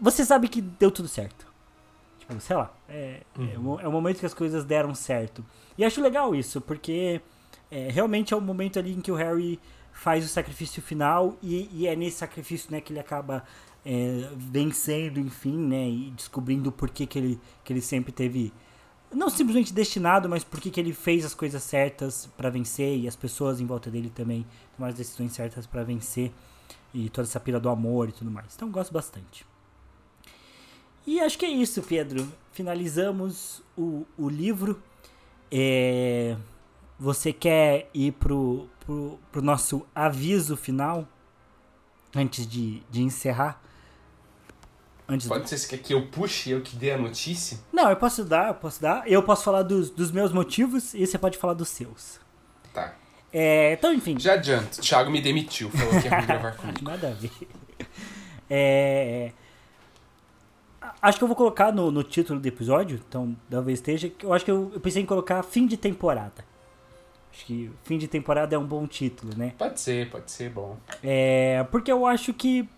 você 0.00 0.24
sabe 0.24 0.48
que 0.48 0.60
deu 0.60 0.90
tudo 0.90 1.08
certo. 1.08 1.46
Tipo, 2.18 2.40
sei 2.40 2.56
lá, 2.56 2.72
é, 2.88 3.20
é, 3.38 3.58
o, 3.58 3.80
é 3.80 3.88
o 3.88 3.92
momento 3.92 4.20
que 4.20 4.26
as 4.26 4.34
coisas 4.34 4.64
deram 4.64 4.94
certo. 4.94 5.44
E 5.76 5.84
acho 5.84 6.00
legal 6.00 6.34
isso, 6.34 6.60
porque 6.60 7.20
é, 7.70 7.88
realmente 7.90 8.32
é 8.32 8.36
o 8.36 8.40
momento 8.40 8.78
ali 8.78 8.92
em 8.92 9.00
que 9.00 9.12
o 9.12 9.14
Harry 9.14 9.60
faz 9.92 10.24
o 10.24 10.28
sacrifício 10.28 10.80
final 10.80 11.36
e, 11.42 11.68
e 11.72 11.86
é 11.86 11.94
nesse 11.94 12.18
sacrifício 12.18 12.70
né, 12.70 12.80
que 12.80 12.92
ele 12.92 13.00
acaba 13.00 13.44
é, 13.84 14.28
vencendo, 14.34 15.20
enfim, 15.20 15.56
né, 15.56 15.88
e 15.88 16.12
descobrindo 16.16 16.72
por 16.72 16.90
que, 16.90 17.06
que, 17.06 17.18
ele, 17.18 17.40
que 17.62 17.72
ele 17.72 17.82
sempre 17.82 18.12
teve 18.12 18.52
não 19.12 19.28
simplesmente 19.28 19.74
destinado, 19.74 20.28
mas 20.28 20.44
por 20.44 20.60
que 20.60 20.78
ele 20.78 20.92
fez 20.92 21.24
as 21.24 21.34
coisas 21.34 21.62
certas 21.62 22.28
para 22.36 22.48
vencer 22.48 22.96
e 22.96 23.08
as 23.08 23.16
pessoas 23.16 23.60
em 23.60 23.66
volta 23.66 23.90
dele 23.90 24.10
também 24.14 24.46
tomaram 24.80 24.92
as 24.92 24.96
decisões 24.96 25.32
certas 25.32 25.66
para 25.66 25.84
vencer 25.84 26.32
e 26.94 27.10
toda 27.10 27.28
essa 27.28 27.38
pira 27.38 27.60
do 27.60 27.68
amor 27.68 28.08
e 28.08 28.12
tudo 28.12 28.30
mais. 28.30 28.54
Então 28.56 28.70
gosto 28.70 28.92
bastante. 28.92 29.46
E 31.06 31.20
acho 31.20 31.38
que 31.38 31.44
é 31.44 31.50
isso, 31.50 31.82
Pedro. 31.82 32.26
Finalizamos 32.52 33.62
o, 33.76 34.06
o 34.16 34.28
livro. 34.28 34.82
É, 35.52 36.36
você 36.98 37.32
quer 37.32 37.90
ir 37.92 38.12
pro, 38.12 38.68
pro, 38.80 39.18
pro 39.30 39.42
nosso 39.42 39.86
aviso 39.94 40.56
final 40.56 41.06
antes 42.14 42.46
de, 42.46 42.80
de 42.90 43.02
encerrar? 43.02 43.62
Antes 45.08 45.26
Pode 45.26 45.42
do... 45.42 45.48
ser 45.48 45.68
que 45.68 45.78
que 45.78 45.94
eu 45.94 46.06
puxe 46.06 46.50
eu 46.50 46.60
que 46.60 46.76
dê 46.76 46.92
a 46.92 46.98
notícia? 46.98 47.58
Não, 47.72 47.90
eu 47.90 47.96
posso 47.96 48.24
dar, 48.24 48.48
eu 48.48 48.54
posso 48.54 48.80
dar. 48.80 49.10
Eu 49.10 49.22
posso 49.22 49.42
falar 49.42 49.62
dos, 49.62 49.90
dos 49.90 50.12
meus 50.12 50.32
motivos 50.32 50.94
e 50.94 51.04
você 51.04 51.18
pode 51.18 51.36
falar 51.36 51.54
dos 51.54 51.68
seus. 51.68 52.20
Tá. 52.72 52.94
É, 53.32 53.72
então, 53.72 53.92
enfim. 53.92 54.18
Já 54.18 54.34
adianto, 54.34 54.78
o 54.78 54.82
Thiago 54.82 55.10
me 55.10 55.20
demitiu, 55.20 55.70
falou 55.70 56.00
que 56.00 56.08
ia 56.08 56.20
gravar 56.20 56.52
comigo. 56.58 56.78
Nada 56.82 57.08
a 57.08 57.12
ver. 57.12 57.30
É, 58.48 59.32
acho 61.00 61.18
que 61.18 61.24
eu 61.24 61.28
vou 61.28 61.36
colocar 61.36 61.72
no, 61.72 61.90
no 61.90 62.02
título 62.02 62.40
do 62.40 62.46
episódio, 62.46 63.00
então 63.08 63.36
talvez 63.48 63.78
esteja. 63.78 64.10
Eu 64.22 64.32
acho 64.32 64.44
que 64.44 64.50
eu, 64.50 64.70
eu 64.74 64.80
pensei 64.80 65.02
em 65.02 65.06
colocar 65.06 65.42
fim 65.42 65.66
de 65.66 65.76
temporada. 65.76 66.44
Acho 67.32 67.46
que 67.46 67.70
fim 67.84 67.96
de 67.96 68.08
temporada 68.08 68.54
é 68.54 68.58
um 68.58 68.66
bom 68.66 68.86
título, 68.86 69.32
né? 69.36 69.54
Pode 69.56 69.80
ser, 69.80 70.10
pode 70.10 70.30
ser 70.30 70.50
bom. 70.50 70.76
É, 71.02 71.64
porque 71.70 71.90
eu 71.90 72.04
acho 72.04 72.34
que, 72.34 72.68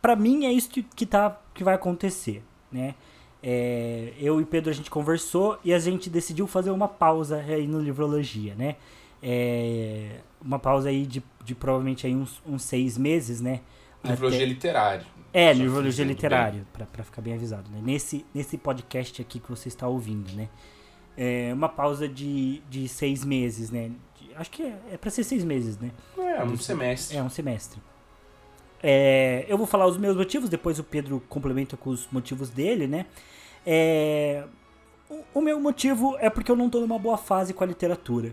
para 0.00 0.14
mim, 0.14 0.46
é 0.46 0.52
isso 0.52 0.70
que, 0.70 1.04
tá, 1.04 1.36
que 1.52 1.64
vai 1.64 1.74
acontecer, 1.74 2.42
né? 2.70 2.94
É, 3.42 4.12
eu 4.18 4.40
e 4.40 4.44
Pedro 4.44 4.70
a 4.70 4.72
gente 4.72 4.90
conversou 4.90 5.58
e 5.64 5.72
a 5.72 5.78
gente 5.78 6.08
decidiu 6.10 6.46
fazer 6.46 6.70
uma 6.70 6.88
pausa 6.88 7.38
aí 7.38 7.66
no 7.66 7.80
Livrologia, 7.80 8.54
né? 8.54 8.76
É, 9.22 10.20
uma 10.40 10.58
pausa 10.58 10.88
aí 10.88 11.06
de, 11.06 11.22
de 11.44 11.54
provavelmente 11.54 12.06
aí 12.06 12.14
uns, 12.14 12.42
uns 12.46 12.62
seis 12.62 12.96
meses, 12.96 13.40
né? 13.40 13.60
Livrologia 14.04 14.40
Até... 14.40 14.46
literário. 14.46 15.06
É, 15.32 15.52
Livrologia 15.52 16.04
literário, 16.04 16.66
para 16.72 17.04
ficar 17.04 17.20
bem 17.20 17.34
avisado, 17.34 17.70
né? 17.70 17.80
Nesse, 17.82 18.24
nesse 18.34 18.56
podcast 18.56 19.20
aqui 19.20 19.38
que 19.38 19.50
você 19.50 19.68
está 19.68 19.86
ouvindo, 19.86 20.32
né? 20.34 20.48
É 21.16 21.52
uma 21.52 21.68
pausa 21.68 22.08
de, 22.08 22.62
de 22.70 22.88
seis 22.88 23.24
meses, 23.24 23.70
né? 23.70 23.90
De, 24.14 24.34
acho 24.36 24.50
que 24.50 24.62
é, 24.62 24.78
é 24.92 24.96
para 24.96 25.10
ser 25.10 25.24
seis 25.24 25.44
meses, 25.44 25.78
né? 25.78 25.90
É, 26.16 26.42
um 26.42 26.56
semestre. 26.56 27.16
É, 27.16 27.22
um 27.22 27.28
semestre. 27.28 27.80
É, 28.82 29.44
eu 29.48 29.58
vou 29.58 29.66
falar 29.66 29.86
os 29.86 29.98
meus 29.98 30.16
motivos, 30.16 30.48
depois 30.48 30.78
o 30.78 30.84
Pedro 30.84 31.22
complementa 31.28 31.76
com 31.76 31.90
os 31.90 32.08
motivos 32.10 32.48
dele, 32.50 32.86
né? 32.86 33.06
É, 33.66 34.44
o, 35.10 35.24
o, 35.34 35.40
meu 35.40 35.60
motivo 35.60 36.16
é 36.20 36.30
porque 36.30 36.50
eu 36.50 36.56
não 36.56 36.70
tô 36.70 36.80
numa 36.80 36.98
boa 36.98 37.18
fase 37.18 37.52
com 37.52 37.64
a 37.64 37.66
literatura. 37.66 38.32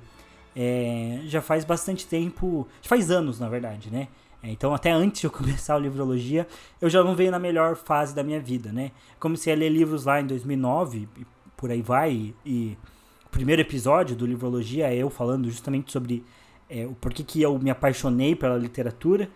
É, 0.55 1.21
já 1.25 1.41
faz 1.41 1.65
bastante 1.65 2.07
tempo, 2.07 2.67
faz 2.81 3.11
anos, 3.11 3.39
na 3.39 3.49
verdade, 3.49 3.91
né? 3.91 4.07
É, 4.41 4.51
então, 4.51 4.73
até 4.73 4.91
antes 4.91 5.21
de 5.21 5.27
eu 5.27 5.31
começar 5.31 5.75
a 5.75 5.79
livrologia, 5.79 6.47
eu 6.79 6.89
já 6.89 7.03
não 7.03 7.15
venho 7.15 7.31
na 7.31 7.39
melhor 7.39 7.75
fase 7.75 8.13
da 8.13 8.23
minha 8.23 8.39
vida, 8.39 8.71
né? 8.71 8.91
Comecei 9.19 9.51
a 9.51 9.55
ler 9.55 9.69
livros 9.69 10.05
lá 10.05 10.21
em 10.21 10.27
2009, 10.27 11.09
por 11.57 11.71
aí 11.71 11.81
vai. 11.81 12.11
E, 12.11 12.35
e 12.45 12.77
o 13.25 13.29
primeiro 13.29 13.61
episódio 13.61 14.15
do 14.15 14.25
Livrologia 14.25 14.87
é 14.87 14.95
eu 14.95 15.09
falando 15.09 15.49
justamente 15.49 15.91
sobre 15.91 16.23
é, 16.69 16.85
o 16.85 16.93
porquê 16.93 17.23
que 17.23 17.41
eu 17.41 17.57
me 17.57 17.69
apaixonei 17.69 18.35
pela 18.35 18.57
literatura. 18.57 19.29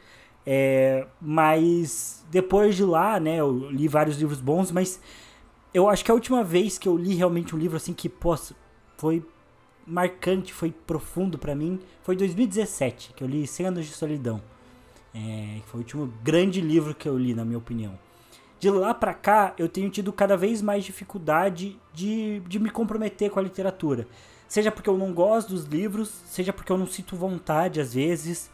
É, 0.46 1.06
mas 1.22 2.26
depois 2.32 2.76
de 2.76 2.84
lá, 2.84 3.20
né, 3.20 3.38
eu 3.38 3.70
li 3.70 3.88
vários 3.88 4.18
livros 4.18 4.40
bons, 4.40 4.72
mas 4.72 5.02
eu 5.74 5.90
acho 5.90 6.04
que 6.04 6.12
a 6.12 6.14
última 6.14 6.44
vez 6.44 6.78
que 6.78 6.88
eu 6.88 6.98
li 6.98 7.16
realmente 7.16 7.56
um 7.56 7.60
livro 7.60 7.78
assim 7.78 7.94
que, 7.94 8.08
pô, 8.08 8.38
foi 8.98 9.24
marcante, 9.90 10.54
foi 10.54 10.72
profundo 10.72 11.38
para 11.38 11.56
mim, 11.56 11.80
foi 12.04 12.16
2017, 12.16 13.14
que 13.16 13.24
eu 13.24 13.28
li 13.28 13.48
100 13.48 13.66
anos 13.66 13.86
de 13.86 13.92
solidão. 13.94 14.42
É, 15.14 15.60
foi 15.66 15.80
o 15.80 15.84
último 15.84 16.14
grande 16.24 16.62
livro 16.62 16.94
que 16.94 17.10
eu 17.10 17.18
li, 17.18 17.34
na 17.34 17.44
minha 17.44 17.58
opinião 17.58 17.98
de 18.60 18.70
lá 18.70 18.94
para 18.94 19.14
cá 19.14 19.54
eu 19.58 19.70
tenho 19.70 19.90
tido 19.90 20.12
cada 20.12 20.36
vez 20.36 20.62
mais 20.62 20.84
dificuldade 20.84 21.80
de, 21.94 22.42
de 22.42 22.60
me 22.60 22.70
comprometer 22.70 23.30
com 23.32 23.40
a 23.40 23.44
literatura. 23.44 24.06
Seja 24.48 24.72
porque 24.72 24.90
eu 24.90 24.98
não 24.98 25.14
gosto 25.14 25.50
dos 25.50 25.64
livros, 25.64 26.10
seja 26.28 26.52
porque 26.52 26.72
eu 26.72 26.78
não 26.78 26.86
sinto 26.86 27.16
vontade 27.16 27.80
às 27.80 27.94
vezes, 27.94 28.50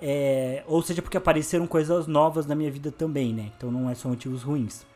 é, 0.00 0.64
ou 0.66 0.80
seja 0.82 1.02
porque 1.02 1.16
apareceram 1.16 1.66
coisas 1.66 2.06
novas 2.06 2.46
na 2.46 2.54
minha 2.54 2.70
vida 2.70 2.90
também, 2.90 3.34
né? 3.34 3.52
Então 3.56 3.70
não 3.70 3.90
é 3.90 3.94
só 3.94 4.08
motivos 4.08 4.42
ruins. 4.42 4.86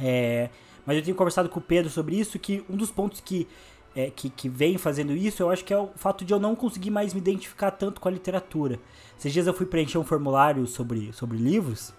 É, 0.00 0.48
mas 0.86 0.96
eu 0.96 1.02
tenho 1.02 1.16
conversado 1.16 1.48
com 1.48 1.58
o 1.58 1.62
Pedro 1.62 1.90
sobre 1.90 2.16
isso, 2.16 2.38
que 2.38 2.64
um 2.68 2.76
dos 2.76 2.90
pontos 2.90 3.20
que, 3.20 3.48
é, 3.94 4.10
que, 4.10 4.30
que 4.30 4.48
vem 4.48 4.78
fazendo 4.78 5.12
isso, 5.12 5.42
eu 5.42 5.50
acho 5.50 5.64
que 5.64 5.72
é 5.72 5.78
o 5.78 5.88
fato 5.96 6.24
de 6.24 6.32
eu 6.32 6.40
não 6.40 6.54
conseguir 6.54 6.90
mais 6.90 7.12
me 7.12 7.20
identificar 7.20 7.70
tanto 7.70 8.00
com 8.00 8.08
a 8.08 8.10
literatura. 8.10 8.78
Esses 9.18 9.32
dias 9.32 9.46
eu 9.46 9.54
fui 9.54 9.66
preencher 9.66 9.98
um 9.98 10.04
formulário 10.04 10.66
sobre, 10.66 11.12
sobre 11.12 11.38
livros, 11.38 11.92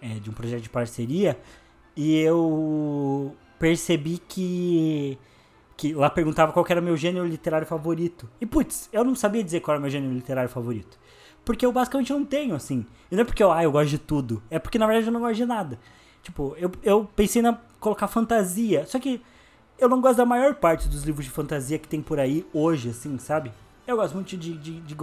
é, 0.00 0.14
de 0.14 0.30
um 0.30 0.32
projeto 0.32 0.62
de 0.62 0.70
parceria 0.70 1.38
e 1.96 2.16
eu 2.18 3.36
percebi 3.58 4.18
que 4.18 5.18
que 5.76 5.94
lá 5.94 6.10
perguntava 6.10 6.52
qual 6.52 6.66
era 6.68 6.78
o 6.78 6.84
meu 6.84 6.94
gênero 6.94 7.26
literário 7.26 7.66
favorito. 7.66 8.28
E 8.38 8.44
putz, 8.44 8.90
eu 8.92 9.02
não 9.02 9.14
sabia 9.14 9.42
dizer 9.42 9.60
qual 9.60 9.74
era 9.74 9.78
o 9.78 9.82
meu 9.82 9.90
gênero 9.90 10.12
literário 10.12 10.50
favorito. 10.50 10.98
Porque 11.42 11.64
eu 11.64 11.72
basicamente 11.72 12.12
não 12.12 12.22
tenho, 12.22 12.54
assim. 12.54 12.84
E 13.10 13.14
não 13.14 13.22
é 13.22 13.24
porque 13.24 13.42
eu, 13.42 13.50
ah, 13.50 13.64
eu 13.64 13.72
gosto 13.72 13.88
de 13.88 13.98
tudo. 13.98 14.42
É 14.50 14.58
porque 14.58 14.78
na 14.78 14.86
verdade 14.86 15.06
eu 15.06 15.12
não 15.12 15.20
gosto 15.20 15.36
de 15.36 15.46
nada. 15.46 15.78
Tipo, 16.22 16.54
eu, 16.58 16.70
eu 16.82 17.08
pensei 17.16 17.40
na 17.40 17.58
colocar 17.78 18.08
fantasia. 18.08 18.84
Só 18.86 18.98
que 18.98 19.22
eu 19.80 19.88
não 19.88 20.00
gosto 20.00 20.18
da 20.18 20.26
maior 20.26 20.54
parte 20.54 20.88
dos 20.88 21.04
livros 21.04 21.24
de 21.24 21.30
fantasia 21.30 21.78
que 21.78 21.88
tem 21.88 22.02
por 22.02 22.20
aí 22.20 22.46
hoje, 22.52 22.90
assim, 22.90 23.18
sabe? 23.18 23.50
Eu 23.86 23.96
gosto 23.96 24.14
muito 24.14 24.36
de, 24.36 24.56
de, 24.56 24.80
de 24.80 24.96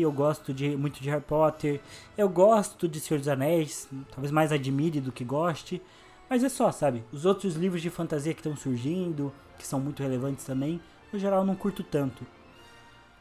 eu 0.00 0.10
gosto 0.10 0.52
de, 0.52 0.76
muito 0.76 1.00
de 1.00 1.08
Harry 1.10 1.22
Potter, 1.22 1.80
eu 2.16 2.28
gosto 2.28 2.88
de 2.88 2.98
Senhor 2.98 3.20
dos 3.20 3.28
Anéis, 3.28 3.86
talvez 4.10 4.32
mais 4.32 4.50
admire 4.50 5.00
do 5.00 5.12
que 5.12 5.22
goste, 5.22 5.80
mas 6.28 6.42
é 6.42 6.48
só, 6.48 6.72
sabe? 6.72 7.04
Os 7.12 7.26
outros 7.26 7.54
livros 7.54 7.82
de 7.82 7.90
fantasia 7.90 8.32
que 8.32 8.40
estão 8.40 8.56
surgindo, 8.56 9.32
que 9.58 9.66
são 9.66 9.78
muito 9.78 10.02
relevantes 10.02 10.44
também, 10.44 10.80
no 11.12 11.18
geral 11.18 11.40
eu 11.40 11.46
não 11.46 11.54
curto 11.54 11.84
tanto. 11.84 12.26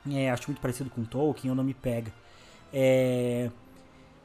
É, 0.10 0.32
acho 0.32 0.48
muito 0.48 0.62
parecido 0.62 0.90
com 0.90 1.04
Tolkien, 1.04 1.50
eu 1.50 1.56
não 1.56 1.64
me 1.64 1.74
pega. 1.74 2.12
É... 2.74 3.52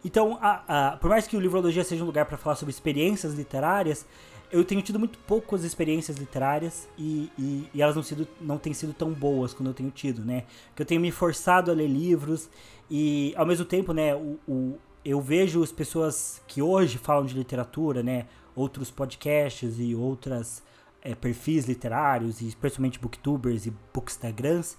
Então, 0.04 0.38
a, 0.40 0.92
a, 0.92 0.96
por 0.96 1.10
mais 1.10 1.26
que 1.26 1.36
o 1.36 1.40
Livrologia 1.40 1.84
seja 1.84 2.02
um 2.02 2.06
lugar 2.06 2.24
para 2.24 2.38
falar 2.38 2.54
sobre 2.54 2.70
experiências 2.70 3.34
literárias, 3.34 4.06
eu 4.50 4.64
tenho 4.64 4.80
tido 4.82 4.98
muito 4.98 5.18
poucas 5.20 5.64
experiências 5.64 6.16
literárias 6.16 6.88
e, 6.96 7.30
e, 7.38 7.68
e, 7.74 7.82
elas 7.82 7.94
não, 7.94 8.02
sido, 8.02 8.26
não 8.40 8.58
têm 8.58 8.72
sido 8.72 8.92
tão 8.92 9.12
boas 9.12 9.52
quando 9.52 9.68
eu 9.68 9.74
tenho 9.74 9.90
tido, 9.90 10.24
né? 10.24 10.44
Que 10.74 10.82
eu 10.82 10.86
tenho 10.86 11.00
me 11.00 11.10
forçado 11.10 11.70
a 11.70 11.74
ler 11.74 11.88
livros 11.88 12.48
e, 12.90 13.34
ao 13.36 13.44
mesmo 13.44 13.64
tempo, 13.64 13.92
né, 13.92 14.14
o, 14.14 14.38
o, 14.48 14.78
eu 15.04 15.20
vejo 15.20 15.62
as 15.62 15.72
pessoas 15.72 16.42
que 16.46 16.62
hoje 16.62 16.98
falam 16.98 17.24
de 17.24 17.34
literatura, 17.34 18.02
né? 18.02 18.26
Outros 18.54 18.90
podcasts 18.90 19.78
e 19.78 19.94
outras 19.94 20.62
é, 21.02 21.14
perfis 21.14 21.66
literários, 21.66 22.40
e 22.40 22.48
especialmente 22.48 22.98
booktubers 22.98 23.66
e 23.66 23.72
bookstagrams, 23.92 24.76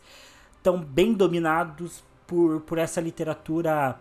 estão 0.57 0.79
bem 0.83 1.13
dominados 1.13 2.03
por, 2.27 2.61
por 2.61 2.77
essa 2.77 2.99
literatura 2.99 3.99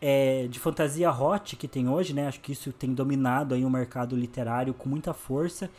é, 0.00 0.46
de 0.48 0.58
fantasia 0.58 1.10
hot 1.10 1.56
que 1.56 1.66
tem 1.66 1.88
hoje, 1.88 2.12
né? 2.12 2.28
Acho 2.28 2.40
que 2.40 2.52
isso 2.52 2.72
tem 2.72 2.92
dominado 2.92 3.54
aí 3.54 3.64
o 3.64 3.70
mercado 3.70 4.16
literário 4.16 4.74
com 4.74 4.88
muita 4.88 5.14
força. 5.14 5.70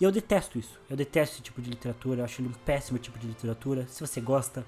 E 0.00 0.04
eu 0.04 0.12
detesto 0.12 0.58
isso. 0.58 0.78
Eu 0.88 0.96
detesto 0.96 1.36
esse 1.36 1.42
tipo 1.42 1.60
de 1.60 1.70
literatura. 1.70 2.20
Eu 2.20 2.24
acho 2.24 2.40
ele 2.40 2.48
um 2.48 2.64
péssimo 2.64 2.98
tipo 2.98 3.18
de 3.18 3.26
literatura. 3.26 3.86
Se 3.88 4.00
você 4.00 4.20
gosta, 4.20 4.64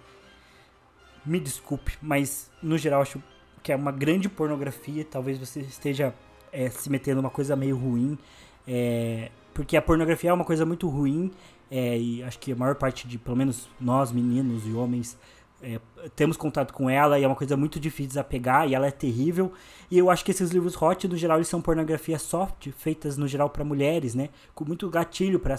me 1.24 1.39
desculpe, 1.39 1.97
mas 2.02 2.51
no 2.62 2.77
geral 2.77 3.02
acho 3.02 3.22
que 3.62 3.72
é 3.72 3.77
uma 3.77 3.93
grande 3.93 4.28
pornografia. 4.28 5.05
Talvez 5.05 5.39
você 5.39 5.60
esteja 5.60 6.14
é, 6.52 6.68
se 6.68 6.90
metendo 6.90 7.22
numa 7.22 7.31
coisa 7.31 7.55
meio 7.55 7.77
ruim. 7.77 8.18
É, 8.66 9.31
porque 9.55 9.77
a 9.77 9.82
pornografia 9.82 10.31
é 10.31 10.32
uma 10.32 10.44
coisa 10.44 10.66
muito 10.66 10.89
ruim. 10.89 11.31
É, 11.70 11.97
e 11.97 12.22
acho 12.24 12.39
que 12.39 12.52
a 12.52 12.56
maior 12.56 12.74
parte 12.74 13.06
de, 13.06 13.16
pelo 13.16 13.36
menos 13.36 13.68
nós, 13.81 14.10
meninos 14.10 14.66
e 14.66 14.72
homens, 14.72 15.16
é, 15.62 15.80
temos 16.16 16.36
contato 16.36 16.72
com 16.72 16.88
ela 16.88 17.18
e 17.18 17.24
é 17.24 17.26
uma 17.26 17.36
coisa 17.36 17.56
muito 17.56 17.78
difícil 17.78 18.04
de 18.04 18.08
desapegar 18.08 18.68
e 18.68 18.74
ela 18.74 18.86
é 18.86 18.90
terrível. 18.90 19.52
E 19.90 19.98
eu 19.98 20.10
acho 20.10 20.24
que 20.24 20.30
esses 20.30 20.50
livros 20.50 20.80
hot, 20.80 21.06
no 21.06 21.16
geral, 21.16 21.38
eles 21.38 21.48
são 21.48 21.60
pornografia 21.60 22.18
soft, 22.18 22.70
feitas 22.72 23.16
no 23.16 23.28
geral 23.28 23.50
para 23.50 23.64
mulheres, 23.64 24.14
né? 24.14 24.30
Com 24.54 24.64
muito 24.64 24.88
gatilho 24.88 25.38
para 25.38 25.56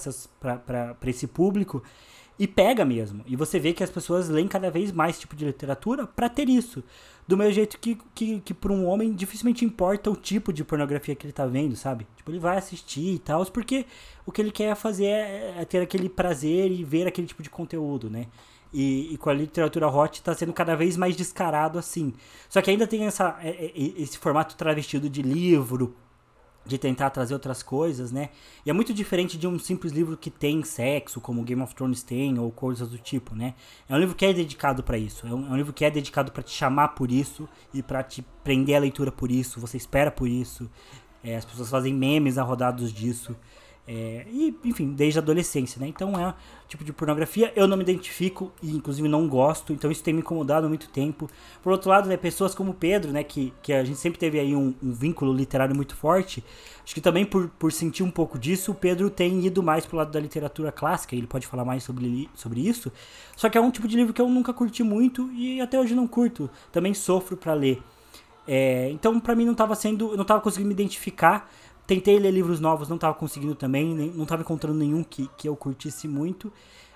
esse 1.07 1.27
público. 1.27 1.83
E 2.39 2.47
pega 2.47 2.83
mesmo. 2.83 3.23
E 3.27 3.35
você 3.35 3.59
vê 3.59 3.71
que 3.71 3.83
as 3.83 3.91
pessoas 3.91 4.27
leem 4.27 4.47
cada 4.47 4.71
vez 4.71 4.91
mais 4.91 5.19
tipo 5.19 5.35
de 5.35 5.45
literatura 5.45 6.07
para 6.07 6.27
ter 6.27 6.49
isso. 6.49 6.83
Do 7.27 7.37
mesmo 7.37 7.53
jeito 7.53 7.77
que, 7.77 7.99
que, 8.15 8.39
que 8.39 8.53
para 8.53 8.73
um 8.73 8.87
homem 8.87 9.13
dificilmente 9.13 9.63
importa 9.63 10.09
o 10.09 10.15
tipo 10.15 10.51
de 10.51 10.63
pornografia 10.63 11.15
que 11.15 11.27
ele 11.27 11.33
tá 11.33 11.45
vendo, 11.45 11.75
sabe? 11.75 12.07
Tipo, 12.15 12.31
ele 12.31 12.39
vai 12.39 12.57
assistir 12.57 13.13
e 13.13 13.19
tal, 13.19 13.45
porque 13.45 13.85
o 14.25 14.31
que 14.31 14.41
ele 14.41 14.51
quer 14.51 14.75
fazer 14.75 15.05
é, 15.05 15.55
é 15.59 15.65
ter 15.65 15.81
aquele 15.81 16.09
prazer 16.09 16.71
e 16.71 16.83
ver 16.83 17.05
aquele 17.05 17.27
tipo 17.27 17.43
de 17.43 17.49
conteúdo, 17.49 18.09
né? 18.09 18.25
E, 18.73 19.13
e, 19.13 19.17
com 19.17 19.29
a 19.29 19.33
literatura 19.33 19.89
hot 19.89 20.19
está 20.19 20.33
sendo 20.33 20.53
cada 20.53 20.75
vez 20.75 20.95
mais 20.95 21.15
descarado 21.15 21.77
assim. 21.77 22.13
Só 22.47 22.61
que 22.61 22.71
ainda 22.71 22.87
tem 22.87 23.05
essa, 23.05 23.37
é, 23.41 23.49
é, 23.49 23.71
esse 23.75 24.17
formato 24.17 24.55
travestido 24.55 25.09
de 25.09 25.21
livro, 25.21 25.93
de 26.65 26.77
tentar 26.77 27.09
trazer 27.09 27.33
outras 27.33 27.63
coisas, 27.63 28.11
né? 28.11 28.29
E 28.65 28.69
é 28.69 28.73
muito 28.73 28.93
diferente 28.93 29.37
de 29.37 29.47
um 29.47 29.57
simples 29.57 29.91
livro 29.91 30.15
que 30.15 30.29
tem 30.29 30.63
sexo, 30.63 31.19
como 31.19 31.43
Game 31.43 31.61
of 31.61 31.73
Thrones 31.73 32.03
tem, 32.03 32.37
ou 32.37 32.51
coisas 32.51 32.89
do 32.89 32.97
tipo, 32.97 33.35
né? 33.35 33.55
É 33.89 33.95
um 33.95 33.99
livro 33.99 34.15
que 34.15 34.25
é 34.25 34.31
dedicado 34.31 34.83
para 34.83 34.97
isso. 34.97 35.25
É 35.25 35.33
um, 35.33 35.47
é 35.47 35.49
um, 35.49 35.57
livro 35.57 35.73
que 35.73 35.83
é 35.83 35.89
dedicado 35.89 36.31
para 36.31 36.43
te 36.43 36.51
chamar 36.51 36.89
por 36.89 37.11
isso 37.11 37.49
e 37.73 37.81
para 37.81 38.03
te 38.03 38.23
prender 38.43 38.75
a 38.75 38.79
leitura 38.79 39.11
por 39.11 39.31
isso. 39.31 39.59
Você 39.59 39.77
espera 39.77 40.11
por 40.11 40.27
isso. 40.27 40.69
É, 41.23 41.35
as 41.35 41.45
pessoas 41.45 41.69
fazem 41.69 41.93
memes 41.93 42.37
arrodados 42.37 42.93
disso. 42.93 43.35
É, 43.87 44.25
e, 44.31 44.55
enfim, 44.63 44.93
desde 44.93 45.17
a 45.17 45.21
adolescência, 45.21 45.79
né? 45.79 45.87
Então 45.87 46.17
é 46.17 46.27
um 46.27 46.33
tipo 46.67 46.83
de 46.83 46.93
pornografia. 46.93 47.51
Eu 47.55 47.67
não 47.67 47.75
me 47.75 47.83
identifico 47.83 48.51
e, 48.61 48.75
inclusive, 48.75 49.07
não 49.07 49.27
gosto. 49.27 49.73
Então 49.73 49.91
isso 49.91 50.03
tem 50.03 50.13
me 50.13 50.21
incomodado 50.21 50.65
há 50.65 50.69
muito 50.69 50.87
tempo. 50.89 51.29
Por 51.63 51.71
outro 51.71 51.89
lado, 51.89 52.07
né, 52.07 52.15
pessoas 52.15 52.53
como 52.53 52.73
Pedro, 52.73 53.11
né? 53.11 53.23
Que, 53.23 53.51
que 53.61 53.73
a 53.73 53.83
gente 53.83 53.97
sempre 53.97 54.19
teve 54.19 54.39
aí 54.39 54.55
um, 54.55 54.73
um 54.81 54.93
vínculo 54.93 55.33
literário 55.33 55.75
muito 55.75 55.95
forte. 55.95 56.43
Acho 56.83 56.93
que 56.93 57.01
também 57.01 57.25
por, 57.25 57.49
por 57.49 57.71
sentir 57.71 58.03
um 58.03 58.11
pouco 58.11 58.37
disso, 58.37 58.71
o 58.71 58.75
Pedro 58.75 59.09
tem 59.09 59.45
ido 59.45 59.63
mais 59.63 59.85
pro 59.85 59.97
lado 59.97 60.11
da 60.11 60.19
literatura 60.19 60.71
clássica. 60.71 61.15
Ele 61.15 61.27
pode 61.27 61.47
falar 61.47 61.65
mais 61.65 61.83
sobre, 61.83 62.29
sobre 62.35 62.61
isso. 62.61 62.91
Só 63.35 63.49
que 63.49 63.57
é 63.57 63.61
um 63.61 63.71
tipo 63.71 63.87
de 63.87 63.97
livro 63.97 64.13
que 64.13 64.21
eu 64.21 64.29
nunca 64.29 64.53
curti 64.53 64.83
muito 64.83 65.29
e 65.33 65.59
até 65.59 65.79
hoje 65.79 65.95
não 65.95 66.07
curto. 66.07 66.49
Também 66.71 66.93
sofro 66.93 67.35
para 67.35 67.53
ler. 67.53 67.81
É, 68.47 68.89
então, 68.89 69.19
para 69.19 69.35
mim, 69.35 69.45
não 69.45 69.51
estava 69.51 69.75
sendo. 69.75 70.11
Eu 70.11 70.15
não 70.15 70.23
estava 70.23 70.41
conseguindo 70.41 70.67
me 70.67 70.73
identificar 70.73 71.49
Tentei 71.87 72.17
ler 72.19 72.31
livros 72.31 72.59
novos, 72.59 72.87
não 72.87 72.95
estava 72.95 73.13
conseguindo 73.13 73.55
também, 73.55 73.93
nem, 73.93 74.09
não 74.11 74.23
estava 74.23 74.41
encontrando 74.41 74.77
nenhum 74.77 75.03
que, 75.03 75.29
que 75.37 75.47
eu 75.47 75.55
curtisse 75.55 76.07
muito. 76.07 76.51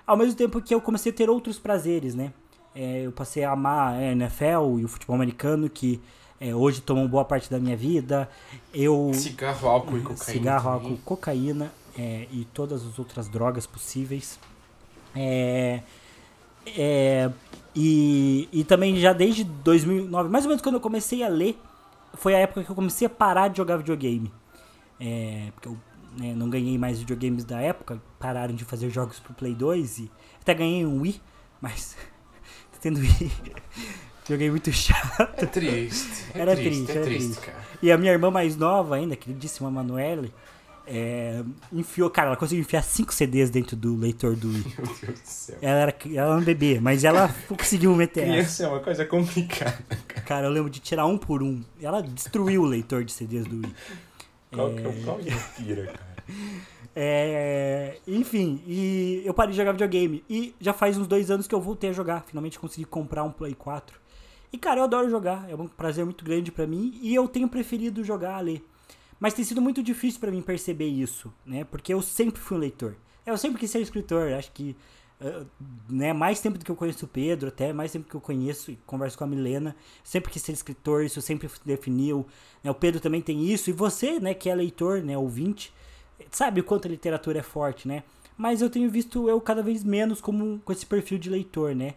Ao 0.06 0.16
mesmo 0.16 0.34
tempo 0.34 0.60
que 0.60 0.74
eu 0.74 0.80
comecei 0.80 1.12
a 1.12 1.14
ter 1.14 1.28
outros 1.28 1.58
prazeres, 1.58 2.14
né? 2.14 2.32
É, 2.74 3.06
eu 3.06 3.12
passei 3.12 3.42
a 3.42 3.52
amar 3.52 3.94
a 3.94 4.02
NFL 4.12 4.78
e 4.78 4.84
o 4.84 4.88
futebol 4.88 5.16
americano, 5.16 5.68
que 5.68 6.00
é, 6.40 6.54
hoje 6.54 6.80
tomam 6.80 7.08
boa 7.08 7.24
parte 7.24 7.50
da 7.50 7.58
minha 7.58 7.76
vida. 7.76 8.28
Eu 8.72 9.10
cigarro, 9.14 9.68
álcool 9.68 9.98
e 9.98 10.02
cocaína. 10.02 10.24
Cigarro, 10.24 10.70
álcool, 10.70 10.98
cocaína 11.04 11.72
é, 11.98 12.26
e 12.30 12.46
todas 12.52 12.84
as 12.86 12.98
outras 12.98 13.28
drogas 13.28 13.66
possíveis. 13.66 14.38
É, 15.14 15.80
é, 16.66 17.30
e, 17.74 18.48
e 18.52 18.64
também 18.64 18.96
já 18.96 19.12
desde 19.12 19.44
2009, 19.44 20.28
mais 20.28 20.44
ou 20.44 20.50
menos 20.50 20.62
quando 20.62 20.76
eu 20.76 20.80
comecei 20.80 21.22
a 21.22 21.28
ler, 21.28 21.58
foi 22.14 22.34
a 22.34 22.38
época 22.38 22.64
que 22.64 22.70
eu 22.70 22.74
comecei 22.74 23.06
a 23.06 23.10
parar 23.10 23.48
de 23.48 23.56
jogar 23.56 23.76
videogame. 23.78 24.32
É, 24.98 25.50
porque 25.54 25.68
eu 25.68 25.76
né, 26.18 26.34
não 26.34 26.48
ganhei 26.48 26.78
mais 26.78 26.98
videogames 26.98 27.44
da 27.44 27.60
época, 27.60 28.00
pararam 28.18 28.54
de 28.54 28.64
fazer 28.64 28.90
jogos 28.90 29.18
pro 29.18 29.34
Play 29.34 29.54
2 29.54 29.98
e 29.98 30.10
até 30.40 30.54
ganhei 30.54 30.86
um 30.86 31.00
Wii, 31.02 31.20
mas 31.60 31.96
tendo 32.80 33.00
Wii. 33.00 33.32
Joguei 34.28 34.50
muito 34.50 34.72
chato. 34.72 35.22
É 35.36 35.46
triste. 35.46 36.24
É 36.34 36.40
era 36.40 36.56
triste, 36.56 36.84
triste, 36.84 36.90
é 36.90 36.96
era 36.96 37.04
triste. 37.04 37.40
Cara. 37.40 37.58
E 37.80 37.92
a 37.92 37.98
minha 37.98 38.10
irmã 38.10 38.28
mais 38.28 38.56
nova 38.56 38.96
ainda, 38.96 39.14
queridíssima 39.14 39.70
Manuele, 39.70 40.32
é, 40.84 41.42
enfiou, 41.72 42.08
cara, 42.08 42.28
ela 42.28 42.36
conseguiu 42.36 42.62
enfiar 42.62 42.82
5 42.82 43.12
CDs 43.12 43.50
dentro 43.50 43.76
do 43.76 43.96
leitor 43.96 44.36
do 44.36 44.48
Wii. 44.48 44.74
Meu 44.78 44.86
Deus 44.86 45.20
do 45.20 45.26
céu. 45.26 45.58
Ela 45.60 45.80
era, 45.80 45.96
ela 46.06 46.32
era 46.32 46.40
um 46.40 46.44
bebê, 46.44 46.78
mas 46.80 47.02
ela 47.02 47.34
conseguiu 47.48 47.94
meter 47.94 48.24
Criança 48.24 48.64
é 48.64 48.68
uma 48.68 48.80
coisa 48.80 49.04
complicada, 49.04 49.84
cara. 50.06 50.22
Cara, 50.22 50.46
eu 50.46 50.50
lembro 50.50 50.70
de 50.70 50.78
tirar 50.78 51.06
um 51.06 51.18
por 51.18 51.42
um. 51.42 51.60
Ela 51.80 52.02
destruiu 52.02 52.62
o 52.62 52.66
leitor 52.66 53.04
de 53.04 53.12
CDs 53.12 53.46
do 53.46 53.56
Wii. 53.56 53.74
Qual 54.56 54.74
que 54.74 54.84
é 54.84 54.88
o 54.88 55.04
qual 55.04 55.20
é 55.20 55.62
pira, 55.62 55.86
cara? 55.92 56.16
É, 56.98 57.98
enfim, 58.06 58.62
e 58.66 59.20
eu 59.24 59.34
parei 59.34 59.50
de 59.52 59.58
jogar 59.58 59.72
videogame. 59.72 60.24
E 60.28 60.54
já 60.58 60.72
faz 60.72 60.96
uns 60.96 61.06
dois 61.06 61.30
anos 61.30 61.46
que 61.46 61.54
eu 61.54 61.60
voltei 61.60 61.90
a 61.90 61.92
jogar. 61.92 62.24
Finalmente 62.24 62.58
consegui 62.58 62.86
comprar 62.86 63.22
um 63.22 63.30
Play 63.30 63.54
4. 63.54 64.00
E, 64.50 64.56
cara, 64.56 64.80
eu 64.80 64.84
adoro 64.84 65.10
jogar. 65.10 65.48
É 65.50 65.54
um 65.54 65.68
prazer 65.68 66.04
muito 66.06 66.24
grande 66.24 66.50
para 66.50 66.66
mim. 66.66 66.98
E 67.02 67.14
eu 67.14 67.28
tenho 67.28 67.48
preferido 67.48 68.02
jogar 68.02 68.36
a 68.36 68.40
ler. 68.40 68.64
Mas 69.20 69.34
tem 69.34 69.44
sido 69.44 69.60
muito 69.60 69.82
difícil 69.82 70.20
para 70.20 70.30
mim 70.30 70.40
perceber 70.40 70.86
isso, 70.86 71.32
né? 71.44 71.64
Porque 71.64 71.92
eu 71.92 72.00
sempre 72.00 72.40
fui 72.40 72.56
um 72.56 72.60
leitor. 72.60 72.96
Eu 73.26 73.36
sempre 73.36 73.58
quis 73.58 73.70
ser 73.70 73.80
escritor. 73.80 74.32
Acho 74.32 74.50
que 74.52 74.74
né, 75.88 76.12
mais 76.12 76.40
tempo 76.40 76.58
do 76.58 76.64
que 76.64 76.70
eu 76.70 76.76
conheço 76.76 77.04
o 77.04 77.08
Pedro, 77.08 77.48
até 77.48 77.72
mais 77.72 77.92
tempo 77.92 78.08
que 78.08 78.14
eu 78.14 78.20
conheço 78.20 78.70
e 78.70 78.78
converso 78.86 79.16
com 79.16 79.24
a 79.24 79.26
Milena, 79.26 79.74
sempre 80.04 80.30
quis 80.30 80.42
ser 80.42 80.52
escritor, 80.52 81.04
isso 81.04 81.20
sempre 81.22 81.48
definiu. 81.64 82.26
Né, 82.62 82.70
o 82.70 82.74
Pedro 82.74 83.00
também 83.00 83.22
tem 83.22 83.44
isso, 83.44 83.70
e 83.70 83.72
você, 83.72 84.20
né, 84.20 84.34
que 84.34 84.50
é 84.50 84.54
leitor, 84.54 85.02
né, 85.02 85.16
ouvinte, 85.16 85.72
sabe 86.30 86.60
o 86.60 86.64
quanto 86.64 86.86
a 86.86 86.90
literatura 86.90 87.38
é 87.38 87.42
forte, 87.42 87.88
né? 87.88 88.02
Mas 88.36 88.60
eu 88.60 88.68
tenho 88.68 88.90
visto 88.90 89.28
eu 89.28 89.40
cada 89.40 89.62
vez 89.62 89.82
menos 89.82 90.20
como 90.20 90.60
com 90.64 90.72
esse 90.72 90.84
perfil 90.84 91.18
de 91.18 91.30
leitor, 91.30 91.74
né? 91.74 91.94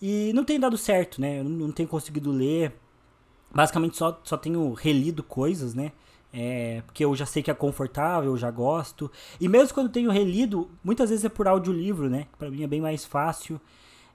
E 0.00 0.32
não 0.34 0.44
tem 0.44 0.58
dado 0.58 0.78
certo, 0.78 1.20
né? 1.20 1.40
Eu 1.40 1.44
não, 1.44 1.50
não 1.66 1.72
tenho 1.72 1.88
conseguido 1.88 2.30
ler. 2.30 2.72
Basicamente 3.52 3.96
só, 3.96 4.20
só 4.22 4.36
tenho 4.36 4.72
relido 4.72 5.22
coisas, 5.22 5.74
né? 5.74 5.92
É, 6.32 6.82
porque 6.86 7.04
eu 7.04 7.14
já 7.16 7.26
sei 7.26 7.42
que 7.42 7.50
é 7.50 7.54
confortável, 7.54 8.30
eu 8.30 8.36
já 8.36 8.50
gosto. 8.50 9.10
E 9.40 9.48
mesmo 9.48 9.74
quando 9.74 9.88
tenho 9.90 10.10
relido, 10.10 10.70
muitas 10.82 11.10
vezes 11.10 11.24
é 11.24 11.28
por 11.28 11.48
audiolivro, 11.48 12.08
né? 12.08 12.26
Para 12.38 12.50
mim 12.50 12.62
é 12.62 12.66
bem 12.66 12.80
mais 12.80 13.04
fácil. 13.04 13.60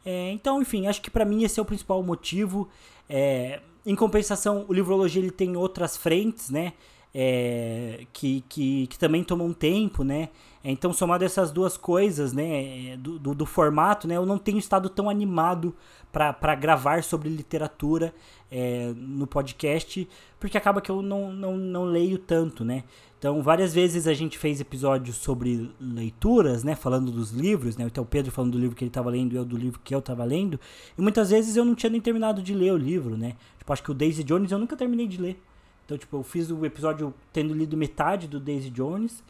É, 0.06 0.32
então, 0.32 0.62
enfim, 0.62 0.88
acho 0.88 1.02
que 1.02 1.10
para 1.10 1.26
mim 1.26 1.44
esse 1.44 1.60
é 1.60 1.64
o 1.64 1.66
principal 1.66 2.02
motivo. 2.02 2.70
É, 3.10 3.60
em 3.86 3.96
compensação, 3.96 4.66
o 4.68 4.74
Livrologia 4.74 5.22
ele 5.22 5.32
tem 5.32 5.58
outras 5.58 5.98
frentes, 5.98 6.50
né? 6.50 6.74
É, 7.14 8.06
que, 8.12 8.44
que, 8.50 8.88
que 8.88 9.00
também 9.00 9.24
tomam 9.24 9.54
tempo, 9.54 10.04
né? 10.04 10.30
Então, 10.72 10.92
somado 10.92 11.24
essas 11.24 11.52
duas 11.52 11.78
coisas, 11.78 12.34
né, 12.34 12.98
do, 12.98 13.20
do, 13.20 13.36
do, 13.36 13.46
formato, 13.46 14.08
né, 14.08 14.18
eu 14.18 14.26
não 14.26 14.38
tenho 14.38 14.58
estado 14.58 14.90
tão 14.90 15.10
animado 15.10 15.76
para 16.12 16.56
gravar 16.56 17.04
sobre 17.04 17.30
literatura 17.30 18.14
é, 18.50 18.92
no 18.96 19.28
podcast, 19.28 20.08
porque 20.40 20.58
acaba 20.58 20.82
que 20.82 20.90
eu 20.90 21.02
não, 21.02 21.32
não, 21.32 21.56
não 21.56 21.84
leio 21.84 22.18
tanto, 22.18 22.64
né? 22.64 22.84
Então, 23.20 23.42
várias 23.44 23.74
vezes 23.74 24.08
a 24.08 24.14
gente 24.14 24.38
fez 24.38 24.60
episódios 24.60 25.18
sobre 25.18 25.70
leituras, 25.80 26.64
né, 26.64 26.76
falando 26.76 27.12
dos 27.12 27.32
livros, 27.32 27.78
né? 27.78 27.86
Então, 27.86 28.04
o 28.04 28.08
Pedro 28.08 28.32
falando 28.32 28.54
do 28.54 28.60
livro 28.60 28.76
que 28.76 28.84
ele 28.84 28.90
estava 28.90 29.10
lendo 29.10 29.34
e 29.34 29.36
eu 29.36 29.46
do 29.46 29.58
livro 29.58 29.80
que 29.84 29.94
eu 29.94 30.00
estava 30.00 30.24
lendo, 30.24 30.60
e 30.98 31.02
muitas 31.02 31.30
vezes 31.30 31.56
eu 31.56 31.66
não 31.66 31.76
tinha 31.76 31.90
nem 31.90 32.02
terminado 32.02 32.42
de 32.42 32.54
ler 32.54 32.74
o 32.74 32.78
livro, 32.78 33.16
né? 33.18 33.36
Tipo, 33.60 33.72
acho 33.74 33.84
que 33.84 33.92
o 33.92 33.94
Daisy 33.94 34.24
Jones 34.24 34.52
eu 34.52 34.60
nunca 34.60 34.76
terminei 34.76 35.08
de 35.08 35.22
ler. 35.22 35.40
Então, 35.86 35.98
tipo, 35.98 36.18
eu 36.18 36.24
fiz 36.24 36.50
o 36.50 36.66
episódio 36.66 37.14
tendo 37.32 37.54
lido 37.54 37.78
metade 37.78 38.28
do 38.28 38.40
Daisy 38.40 38.70
Jones, 38.72 39.24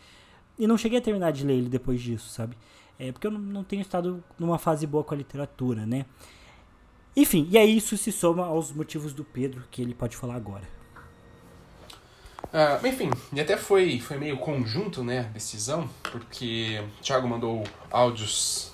e 0.57 0.67
não 0.67 0.77
cheguei 0.77 0.99
a 0.99 1.01
terminar 1.01 1.31
de 1.31 1.45
ler 1.45 1.53
ele 1.53 1.69
depois 1.69 2.01
disso, 2.01 2.29
sabe? 2.29 2.57
É 2.97 3.11
porque 3.11 3.27
eu 3.27 3.31
não, 3.31 3.63
tenho 3.63 3.81
estado 3.81 4.23
numa 4.39 4.57
fase 4.57 4.87
boa 4.87 5.03
com 5.03 5.13
a 5.13 5.17
literatura, 5.17 5.85
né? 5.85 6.05
Enfim, 7.15 7.47
e 7.49 7.57
aí 7.57 7.77
isso 7.77 7.97
se 7.97 8.11
soma 8.11 8.45
aos 8.45 8.71
motivos 8.71 9.13
do 9.13 9.23
Pedro, 9.23 9.63
que 9.69 9.81
ele 9.81 9.93
pode 9.93 10.15
falar 10.15 10.35
agora. 10.35 10.63
Uh, 12.45 12.87
enfim, 12.87 13.09
e 13.33 13.41
até 13.41 13.57
foi, 13.57 13.99
foi 13.99 14.17
meio 14.17 14.37
conjunto, 14.37 15.03
né, 15.03 15.21
a 15.21 15.23
decisão, 15.23 15.89
porque 16.03 16.81
o 16.99 17.03
Thiago 17.03 17.27
mandou 17.27 17.63
áudios, 17.91 18.73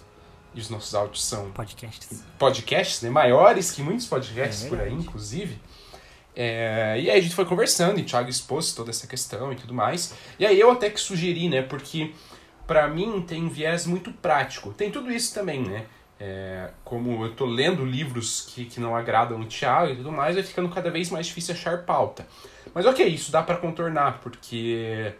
e 0.53 0.59
os 0.59 0.69
nossos 0.69 0.93
áudios 0.93 1.23
são... 1.23 1.51
Podcasts. 1.51 2.23
Podcasts, 2.37 3.01
né, 3.01 3.09
maiores 3.09 3.71
que 3.71 3.81
muitos 3.81 4.05
podcasts 4.05 4.65
é 4.65 4.69
por 4.69 4.79
aí, 4.79 4.93
inclusive. 4.93 5.59
É, 6.35 6.95
e 6.99 7.09
aí 7.09 7.19
a 7.19 7.21
gente 7.21 7.35
foi 7.35 7.45
conversando 7.45 7.99
e 7.99 8.03
o 8.03 8.05
Thiago 8.05 8.29
expôs 8.29 8.73
toda 8.73 8.89
essa 8.89 9.07
questão 9.07 9.51
e 9.51 9.55
tudo 9.55 9.73
mais. 9.73 10.13
E 10.39 10.45
aí 10.45 10.59
eu 10.59 10.71
até 10.71 10.89
que 10.89 10.99
sugeri, 10.99 11.49
né? 11.49 11.61
Porque 11.61 12.13
para 12.65 12.87
mim 12.87 13.21
tem 13.21 13.49
viés 13.49 13.85
muito 13.85 14.11
prático. 14.11 14.73
Tem 14.73 14.89
tudo 14.91 15.11
isso 15.11 15.33
também, 15.33 15.61
né? 15.61 15.85
É, 16.19 16.69
como 16.83 17.25
eu 17.25 17.33
tô 17.33 17.45
lendo 17.45 17.83
livros 17.83 18.41
que, 18.41 18.65
que 18.65 18.79
não 18.79 18.95
agradam 18.95 19.39
o 19.39 19.45
Thiago 19.45 19.91
e 19.91 19.95
tudo 19.95 20.11
mais, 20.11 20.35
vai 20.35 20.43
ficando 20.43 20.69
cada 20.69 20.91
vez 20.91 21.09
mais 21.09 21.25
difícil 21.25 21.55
achar 21.55 21.79
pauta. 21.83 22.27
Mas 22.73 22.85
ok, 22.85 23.05
isso 23.07 23.31
dá 23.31 23.41
para 23.41 23.57
contornar, 23.57 24.19
porque 24.21 25.13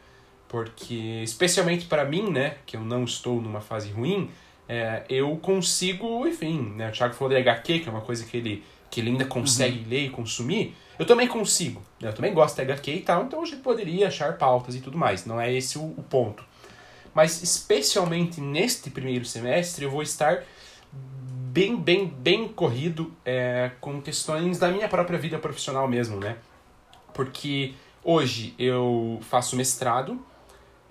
porque 0.48 1.22
especialmente 1.24 1.86
para 1.86 2.04
mim, 2.06 2.30
né, 2.30 2.58
que 2.66 2.76
eu 2.76 2.82
não 2.82 3.06
estou 3.06 3.42
numa 3.42 3.62
fase 3.62 3.90
ruim, 3.90 4.30
é, 4.68 5.04
eu 5.10 5.36
consigo, 5.38 6.28
enfim, 6.28 6.74
né, 6.76 6.90
o 6.90 6.92
Thiago 6.92 7.14
falou 7.16 7.34
de 7.34 7.40
HQ, 7.40 7.80
que 7.80 7.90
é 7.90 7.92
uma 7.92 8.02
coisa 8.02 8.26
que 8.26 8.38
ele 8.38 8.64
que 8.92 9.00
ele 9.00 9.10
ainda 9.10 9.26
consegue 9.26 9.80
uhum. 9.80 9.90
ler 9.90 10.06
e 10.06 10.10
consumir, 10.10 10.76
eu 11.02 11.06
também 11.08 11.28
consigo. 11.28 11.82
Né? 12.00 12.10
Eu 12.10 12.14
também 12.14 12.32
gosto 12.32 12.56
de 12.56 12.62
HQ 12.62 12.92
e 12.92 13.02
tal, 13.02 13.24
então 13.24 13.42
a 13.42 13.46
gente 13.46 13.62
poderia 13.62 14.08
achar 14.08 14.38
pautas 14.38 14.76
e 14.76 14.82
tudo 14.82 15.00
mais. 15.00 15.26
Não 15.26 15.42
é 15.42 15.52
esse 15.52 15.80
o, 15.80 15.82
o 15.82 16.06
ponto. 16.08 16.44
Mas 17.12 17.42
especialmente 17.42 18.40
neste 18.40 18.92
primeiro 18.92 19.26
semestre, 19.26 19.84
eu 19.84 19.90
vou 19.90 20.04
estar 20.04 20.44
bem, 20.94 21.76
bem, 21.76 22.06
bem 22.06 22.48
corrido 22.48 23.12
é, 23.26 23.72
com 23.82 24.00
questões 24.00 24.60
da 24.60 24.70
minha 24.70 24.88
própria 24.88 25.18
vida 25.18 25.40
profissional 25.40 25.88
mesmo, 25.88 26.18
né? 26.20 26.38
Porque 27.16 27.74
hoje 28.04 28.54
eu 28.60 29.20
faço 29.24 29.56
mestrado 29.56 30.24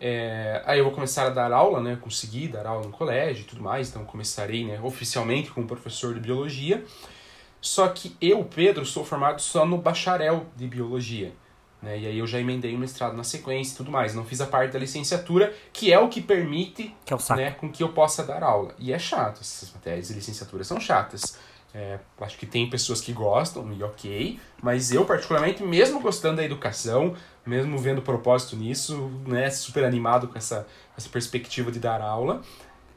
É, 0.01 0.63
aí 0.65 0.79
eu 0.79 0.85
vou 0.85 0.95
começar 0.95 1.27
a 1.27 1.31
dar 1.31 1.53
aula, 1.53 1.81
né? 1.81 1.97
Consegui 2.01 2.49
dar 2.49 2.67
aula 2.67 2.85
no 2.85 2.91
colégio 2.91 3.43
e 3.43 3.45
tudo 3.45 3.63
mais, 3.63 3.91
então 3.91 4.05
começarei 4.05 4.65
né, 4.65 4.81
oficialmente 4.83 5.51
como 5.53 5.69
professor 5.69 6.15
de 6.15 6.21
biologia. 6.21 6.85
Só 7.61 7.89
que 7.89 8.17
eu, 8.21 8.45
Pedro, 8.45 8.87
sou 8.87 9.05
formado 9.05 9.41
só 9.41 9.67
no 9.67 9.77
bacharel 9.79 10.47
de 10.57 10.67
biologia. 10.67 11.33
Né? 11.83 11.99
E 11.99 12.07
aí 12.07 12.19
eu 12.19 12.27
já 12.27 12.39
emendei 12.39 12.75
o 12.75 12.79
mestrado 12.79 13.17
na 13.17 13.25
sequência 13.25 13.75
e 13.75 13.77
tudo 13.77 13.91
mais. 13.91 14.15
Não 14.15 14.25
fiz 14.25 14.41
a 14.41 14.47
parte 14.47 14.73
da 14.73 14.79
licenciatura, 14.79 15.55
que 15.73 15.93
é 15.93 15.99
o 15.99 16.09
que 16.09 16.21
permite 16.21 16.95
que 17.05 17.13
é 17.13 17.17
o 17.17 17.37
né, 17.37 17.51
com 17.53 17.71
que 17.71 17.83
eu 17.83 17.91
possa 17.91 18.25
dar 18.25 18.43
aula. 18.43 18.75
E 18.79 18.93
é 18.93 18.99
chato, 18.99 19.41
essas 19.41 19.73
matérias 19.73 20.09
de 20.09 20.15
licenciatura 20.15 20.65
são 20.65 20.81
chatas. 20.81 21.39
É, 21.73 22.01
acho 22.21 22.37
que 22.37 22.47
tem 22.47 22.69
pessoas 22.69 23.01
que 23.01 23.13
gostam, 23.13 23.73
e 23.73 23.81
ok, 23.81 24.41
mas 24.61 24.91
eu, 24.91 25.05
particularmente, 25.05 25.63
mesmo 25.63 26.01
gostando 26.01 26.39
da 26.39 26.45
educação, 26.45 27.15
mesmo 27.47 27.79
vendo 27.79 28.03
propósito 28.03 28.57
nisso, 28.57 29.09
né, 29.25 29.49
super 29.51 29.85
animado 29.85 30.27
com 30.27 30.37
essa, 30.37 30.67
essa 30.97 31.09
perspectiva 31.09 31.71
de 31.71 31.79
dar 31.79 32.01
aula, 32.03 32.43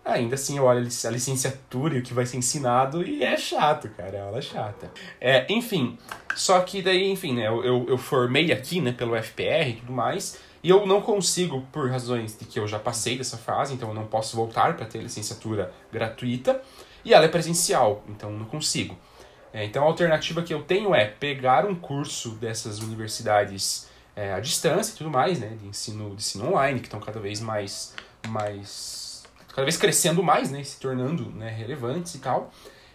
ainda 0.06 0.36
assim 0.36 0.58
eu 0.58 0.66
olho 0.66 0.80
a 0.80 1.10
licenciatura 1.10 1.96
e 1.96 2.00
o 2.00 2.04
que 2.04 2.14
vai 2.14 2.26
ser 2.26 2.38
ensinado 2.38 3.04
e 3.04 3.24
é 3.24 3.38
chato, 3.38 3.90
cara, 3.90 4.18
é 4.18 4.22
aula 4.22 4.42
chata. 4.42 4.92
É, 5.20 5.46
enfim, 5.52 5.98
só 6.36 6.60
que 6.62 6.82
daí, 6.82 7.10
enfim, 7.10 7.34
né, 7.36 7.48
eu, 7.48 7.64
eu, 7.64 7.86
eu 7.90 7.98
formei 7.98 8.52
aqui, 8.52 8.82
né, 8.82 8.92
pelo 8.92 9.16
FPR 9.16 9.70
e 9.70 9.74
tudo 9.74 9.94
mais, 9.94 10.40
e 10.62 10.70
eu 10.70 10.86
não 10.86 11.02
consigo, 11.02 11.62
por 11.72 11.90
razões 11.90 12.38
de 12.38 12.46
que 12.46 12.60
eu 12.60 12.68
já 12.68 12.80
passei 12.80 13.18
dessa 13.18 13.38
fase, 13.38 13.74
então 13.74 13.90
eu 13.90 13.96
não 13.96 14.06
posso 14.06 14.36
voltar 14.36 14.76
para 14.76 14.86
ter 14.86 15.00
licenciatura 15.00 15.74
gratuita, 15.92 16.62
e 17.06 17.14
ela 17.14 17.26
é 17.26 17.28
presencial, 17.28 18.04
então 18.08 18.32
não 18.32 18.46
consigo. 18.46 18.98
É, 19.54 19.64
então 19.66 19.84
a 19.84 19.88
alternativa 19.88 20.42
que 20.42 20.54
eu 20.54 20.64
tenho 20.64 20.96
é 20.96 21.06
pegar 21.06 21.66
um 21.66 21.76
curso 21.76 22.32
dessas 22.32 22.80
universidades 22.80 23.88
é, 24.16 24.34
à 24.34 24.40
distância 24.40 24.94
e 24.94 24.98
tudo 24.98 25.10
mais, 25.10 25.40
né, 25.40 25.56
de 25.62 25.68
ensino, 25.68 26.10
de 26.10 26.16
ensino 26.16 26.50
online, 26.50 26.80
que 26.80 26.88
estão 26.88 27.00
cada 27.00 27.20
vez 27.20 27.40
mais, 27.40 27.94
mais 28.28 29.03
cada 29.54 29.64
vez 29.64 29.78
crescendo 29.78 30.22
mais, 30.24 30.52
né, 30.52 30.64
se 30.64 30.80
tornando 30.80 31.30
né, 31.32 31.50
relevantes 31.50 32.16
e 32.16 32.20
tal. 32.20 32.52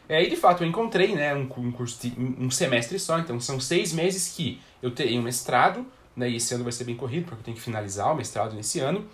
É, 0.09 0.23
e 0.23 0.29
de 0.29 0.37
fato 0.37 0.63
eu 0.63 0.69
encontrei 0.69 1.15
né, 1.15 1.35
um, 1.35 1.49
um 1.57 1.73
curso 1.73 2.01
de 2.03 2.15
um 2.19 2.51
semestre 2.51 2.99
só, 2.99 3.19
então 3.19 3.39
são 3.41 3.61
seis 3.61 3.93
meses 3.93 4.35
que 4.35 4.61
eu 4.83 4.91
tenho 4.91 5.21
um 5.21 5.25
mestrado, 5.25 5.87
né, 6.17 6.29
e 6.29 6.37
esse 6.37 6.53
ano 6.55 6.65
vai 6.65 6.73
ser 6.73 6.85
bem 6.85 6.97
corrido, 6.97 7.27
porque 7.27 7.41
eu 7.41 7.45
tenho 7.45 7.57
que 7.57 7.63
finalizar 7.63 8.13
o 8.13 8.17
mestrado 8.17 8.55
nesse 8.55 8.81
ano. 8.81 9.07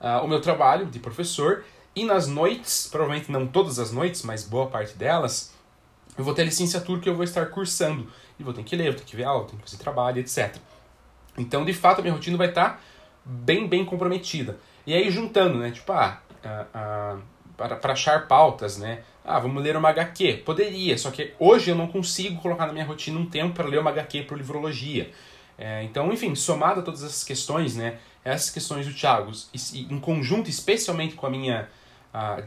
Uh, 0.00 0.24
o 0.24 0.28
meu 0.28 0.40
trabalho 0.40 0.86
de 0.86 0.98
professor 0.98 1.64
e 1.94 2.04
nas 2.04 2.28
noites, 2.28 2.86
provavelmente 2.90 3.32
não 3.32 3.46
todas 3.46 3.78
as 3.78 3.90
noites, 3.90 4.22
mas 4.22 4.44
boa 4.44 4.66
parte 4.66 4.94
delas, 4.94 5.54
eu 6.16 6.22
vou 6.22 6.34
ter 6.34 6.42
a 6.42 6.44
licenciatura 6.44 7.00
que 7.00 7.08
eu 7.08 7.14
vou 7.14 7.24
estar 7.24 7.46
cursando. 7.46 8.06
E 8.38 8.42
vou 8.42 8.52
ter 8.52 8.62
que 8.62 8.76
ler, 8.76 8.90
vou 8.90 9.00
ter 9.00 9.04
que 9.04 9.16
ver 9.16 9.24
aula, 9.24 9.40
vou 9.40 9.50
ter 9.50 9.56
que 9.56 9.62
fazer 9.62 9.78
trabalho, 9.78 10.20
etc. 10.20 10.56
Então, 11.38 11.64
de 11.64 11.72
fato, 11.72 12.00
a 12.00 12.02
minha 12.02 12.12
rotina 12.12 12.36
vai 12.36 12.48
estar 12.50 12.82
bem, 13.24 13.66
bem 13.66 13.84
comprometida. 13.84 14.58
E 14.86 14.92
aí, 14.92 15.10
juntando, 15.10 15.58
né? 15.58 15.70
Tipo, 15.70 15.92
ah, 15.92 16.20
para, 17.56 17.76
para 17.76 17.92
achar 17.92 18.26
pautas, 18.26 18.76
né? 18.76 19.02
Ah, 19.24 19.38
vamos 19.38 19.62
ler 19.62 19.76
uma 19.76 19.88
HQ. 19.88 20.42
Poderia, 20.44 20.96
só 20.98 21.10
que 21.10 21.32
hoje 21.38 21.70
eu 21.70 21.74
não 21.74 21.86
consigo 21.86 22.40
colocar 22.40 22.66
na 22.66 22.72
minha 22.72 22.84
rotina 22.84 23.18
um 23.18 23.26
tempo 23.26 23.54
para 23.54 23.66
ler 23.66 23.78
uma 23.78 23.90
HQ 23.90 24.22
por 24.22 24.36
livrologia. 24.36 25.10
É, 25.58 25.82
então, 25.82 26.12
enfim, 26.12 26.34
somado 26.34 26.80
a 26.80 26.82
todas 26.82 27.02
essas 27.02 27.24
questões, 27.24 27.74
né? 27.74 27.98
Essas 28.24 28.50
questões 28.50 28.86
do 28.86 28.92
Thiago, 28.92 29.32
em 29.74 29.98
conjunto, 29.98 30.50
especialmente 30.50 31.14
com 31.14 31.26
a 31.26 31.30
minha 31.30 31.68
a 32.12 32.42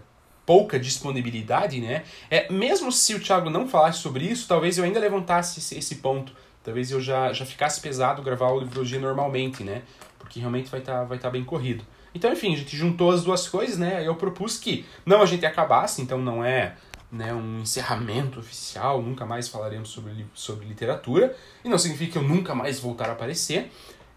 pouca 0.45 0.79
disponibilidade, 0.79 1.79
né? 1.79 2.03
É, 2.29 2.51
mesmo 2.51 2.91
se 2.91 3.13
o 3.13 3.19
Thiago 3.19 3.49
não 3.49 3.67
falasse 3.67 3.99
sobre 3.99 4.25
isso, 4.25 4.47
talvez 4.47 4.77
eu 4.77 4.83
ainda 4.83 4.99
levantasse 4.99 5.59
esse, 5.59 5.77
esse 5.77 5.95
ponto. 5.97 6.33
Talvez 6.63 6.91
eu 6.91 6.99
já, 6.99 7.31
já 7.33 7.45
ficasse 7.45 7.79
pesado 7.79 8.21
gravar 8.21 8.51
o 8.51 8.59
Livrologia 8.59 8.99
normalmente, 8.99 9.63
né? 9.63 9.83
Porque 10.17 10.39
realmente 10.39 10.69
vai 10.69 10.79
estar 10.79 10.99
tá, 10.99 11.03
vai 11.03 11.17
tá 11.17 11.29
bem 11.29 11.43
corrido. 11.43 11.83
Então, 12.13 12.31
enfim, 12.31 12.53
a 12.53 12.57
gente 12.57 12.75
juntou 12.75 13.11
as 13.11 13.23
duas 13.23 13.47
coisas, 13.47 13.77
né? 13.77 14.05
Eu 14.05 14.15
propus 14.15 14.57
que 14.57 14.85
não 15.05 15.21
a 15.21 15.25
gente 15.25 15.45
acabasse, 15.45 16.01
então 16.01 16.19
não 16.19 16.43
é 16.43 16.75
né, 17.11 17.33
um 17.33 17.61
encerramento 17.61 18.39
oficial, 18.39 19.01
nunca 19.01 19.25
mais 19.25 19.47
falaremos 19.47 19.89
sobre, 19.89 20.25
sobre 20.33 20.65
literatura, 20.65 21.35
e 21.63 21.69
não 21.69 21.77
significa 21.77 22.13
que 22.13 22.17
eu 22.17 22.23
nunca 22.23 22.53
mais 22.53 22.79
voltar 22.79 23.09
a 23.09 23.13
aparecer, 23.13 23.71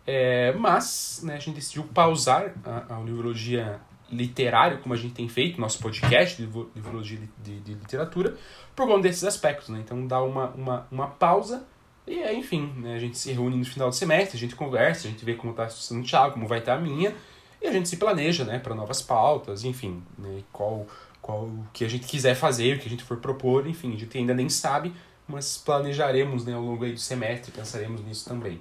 é, 0.07 0.53
mas 0.53 1.21
né, 1.23 1.37
a 1.37 1.39
gente 1.39 1.55
decidiu 1.55 1.85
pausar 1.85 2.53
a, 2.65 2.97
a 2.97 3.01
Livrologia 3.01 3.81
literário, 4.11 4.79
como 4.79 4.95
a 4.95 4.97
gente 4.97 5.15
tem 5.15 5.29
feito, 5.29 5.61
nosso 5.61 5.79
podcast 5.79 6.37
de 6.37 6.47
livrologia 6.77 7.19
de, 7.43 7.61
de, 7.61 7.75
literatura, 7.75 8.37
por 8.77 8.87
conta 8.87 9.03
desses 9.03 9.25
aspectos. 9.25 9.71
Né? 9.71 9.81
Então 9.83 10.07
dá 10.07 10.23
uma, 10.23 10.49
uma, 10.51 10.87
uma 10.91 11.07
pausa 11.09 11.65
e 12.07 12.21
enfim, 12.33 12.73
né? 12.77 12.95
a 12.95 12.99
gente 12.99 13.17
se 13.17 13.33
reúne 13.33 13.57
no 13.57 13.65
final 13.65 13.89
do 13.89 13.95
semestre, 13.95 14.37
a 14.37 14.41
gente 14.41 14.55
conversa, 14.55 15.07
a 15.07 15.11
gente 15.11 15.25
vê 15.25 15.35
como 15.35 15.53
está 15.53 15.65
a 15.65 15.69
situação 15.69 16.01
do 16.01 16.07
Thiago, 16.07 16.35
como 16.35 16.47
vai 16.47 16.59
estar 16.59 16.75
tá 16.75 16.79
a 16.79 16.81
minha, 16.81 17.15
e 17.63 17.69
a 17.69 17.73
gente 17.73 17.89
se 17.89 17.97
planeja 17.97 18.45
né, 18.45 18.59
para 18.59 18.75
novas 18.75 19.01
pautas, 19.01 19.65
enfim, 19.65 20.03
né, 20.19 20.43
qual, 20.53 20.87
qual 21.21 21.45
o 21.45 21.67
que 21.73 21.85
a 21.85 21.89
gente 21.89 22.07
quiser 22.07 22.35
fazer, 22.35 22.77
o 22.77 22.81
que 22.81 22.87
a 22.87 22.91
gente 22.91 23.05
for 23.05 23.19
propor, 23.19 23.67
enfim, 23.67 23.95
a 23.95 23.99
gente 23.99 24.19
ainda 24.19 24.35
nem 24.35 24.49
sabe, 24.49 24.93
mas 25.29 25.57
planejaremos 25.59 26.45
né, 26.45 26.55
ao 26.55 26.63
longo 26.63 26.85
aí 26.85 26.93
do 26.93 26.99
semestre, 26.99 27.53
pensaremos 27.53 28.05
nisso 28.05 28.29
também. 28.29 28.61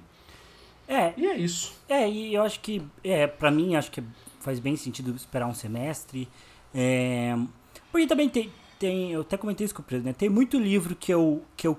É. 0.86 1.12
E 1.16 1.26
é 1.26 1.36
isso. 1.36 1.74
É, 1.88 2.08
e 2.08 2.34
eu 2.34 2.42
acho 2.42 2.60
que, 2.60 2.82
é, 3.02 3.26
para 3.26 3.50
mim, 3.50 3.76
acho 3.76 3.90
que 3.90 4.02
faz 4.40 4.58
bem 4.58 4.76
sentido 4.76 5.14
esperar 5.14 5.46
um 5.46 5.54
semestre. 5.54 6.28
É, 6.74 7.34
porque 7.90 8.06
também 8.06 8.28
tem, 8.28 8.52
tem, 8.78 9.12
eu 9.12 9.22
até 9.22 9.36
comentei 9.36 9.64
isso 9.64 9.74
com 9.74 9.82
o 9.82 9.84
presidente, 9.84 10.14
né? 10.14 10.18
tem 10.18 10.28
muito 10.28 10.58
livro 10.58 10.94
que 10.94 11.12
eu, 11.12 11.42
que 11.56 11.66
eu, 11.66 11.78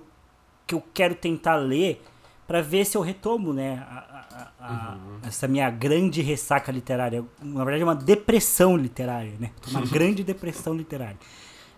que 0.65 0.75
eu 0.75 0.83
quero 0.93 1.15
tentar 1.15 1.55
ler 1.55 2.01
para 2.47 2.61
ver 2.61 2.85
se 2.85 2.97
eu 2.97 3.01
retomo, 3.01 3.53
né, 3.53 3.85
a, 3.89 4.51
a, 4.59 4.67
a, 4.67 4.95
uhum. 4.95 5.19
essa 5.27 5.47
minha 5.47 5.69
grande 5.69 6.21
ressaca 6.21 6.71
literária. 6.71 7.23
Na 7.41 7.63
verdade, 7.63 7.83
é 7.83 7.85
uma 7.85 7.95
depressão 7.95 8.75
literária, 8.75 9.33
né? 9.39 9.51
Uma 9.69 9.81
grande 9.87 10.23
depressão 10.23 10.73
literária. 10.73 11.17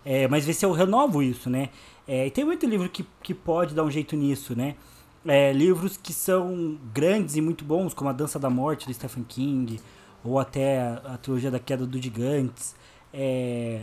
É, 0.04 0.28
mas 0.28 0.44
ver 0.44 0.54
se 0.54 0.64
eu 0.64 0.72
renovo 0.72 1.22
isso, 1.22 1.50
né? 1.50 1.70
É, 2.06 2.26
e 2.26 2.30
tem 2.30 2.44
muito 2.44 2.66
livro 2.66 2.88
que, 2.88 3.04
que 3.22 3.34
pode 3.34 3.74
dar 3.74 3.82
um 3.82 3.90
jeito 3.90 4.16
nisso, 4.16 4.56
né? 4.56 4.76
É, 5.24 5.52
livros 5.52 5.96
que 5.96 6.12
são 6.12 6.78
grandes 6.92 7.34
e 7.34 7.40
muito 7.40 7.64
bons, 7.64 7.92
como 7.92 8.08
A 8.08 8.12
Dança 8.12 8.38
da 8.38 8.48
Morte, 8.48 8.86
do 8.86 8.94
Stephen 8.94 9.24
King, 9.24 9.80
ou 10.22 10.38
até 10.38 10.80
a, 10.80 11.14
a 11.14 11.18
trilogia 11.18 11.50
da 11.50 11.58
queda 11.58 11.84
do 11.84 12.00
Gigantes, 12.00 12.76
é, 13.12 13.80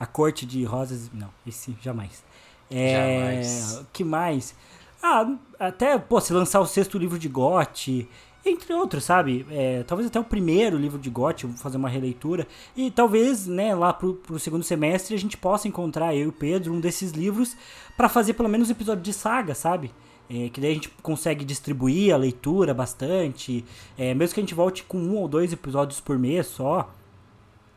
a 0.00 0.06
Corte 0.06 0.46
de 0.46 0.64
Rosas, 0.64 1.10
não, 1.12 1.28
esse 1.46 1.76
jamais. 1.82 2.24
É, 2.70 3.42
jamais. 3.42 3.86
que 3.92 4.02
mais? 4.02 4.54
Ah, 5.02 5.36
até, 5.58 5.98
pô, 5.98 6.20
se 6.20 6.32
lançar 6.32 6.60
o 6.60 6.66
sexto 6.66 6.96
livro 6.96 7.18
de 7.18 7.28
Gotti, 7.28 8.08
entre 8.44 8.72
outros, 8.72 9.04
sabe? 9.04 9.44
É, 9.50 9.82
talvez 9.84 10.06
até 10.08 10.18
o 10.20 10.24
primeiro 10.24 10.76
livro 10.76 10.98
de 10.98 11.10
Gotti, 11.10 11.46
vou 11.46 11.56
fazer 11.56 11.76
uma 11.76 11.88
releitura. 11.88 12.46
E 12.76 12.90
talvez, 12.90 13.46
né, 13.46 13.74
lá 13.74 13.92
pro, 13.92 14.14
pro 14.14 14.38
segundo 14.38 14.62
semestre 14.62 15.14
a 15.14 15.18
gente 15.18 15.36
possa 15.36 15.66
encontrar, 15.66 16.14
eu 16.14 16.24
e 16.24 16.26
o 16.28 16.32
Pedro, 16.32 16.72
um 16.72 16.80
desses 16.80 17.12
livros 17.12 17.56
para 17.96 18.08
fazer 18.08 18.34
pelo 18.34 18.48
menos 18.48 18.68
um 18.68 18.72
episódio 18.72 19.02
de 19.02 19.12
saga, 19.12 19.54
sabe? 19.54 19.92
É, 20.30 20.48
que 20.48 20.60
daí 20.60 20.70
a 20.70 20.74
gente 20.74 20.88
consegue 21.02 21.44
distribuir 21.44 22.14
a 22.14 22.16
leitura 22.16 22.72
bastante. 22.72 23.64
É, 23.98 24.14
mesmo 24.14 24.34
que 24.34 24.40
a 24.40 24.42
gente 24.42 24.54
volte 24.54 24.84
com 24.84 24.98
um 24.98 25.16
ou 25.16 25.28
dois 25.28 25.52
episódios 25.52 26.00
por 26.00 26.18
mês 26.18 26.46
só. 26.46 26.90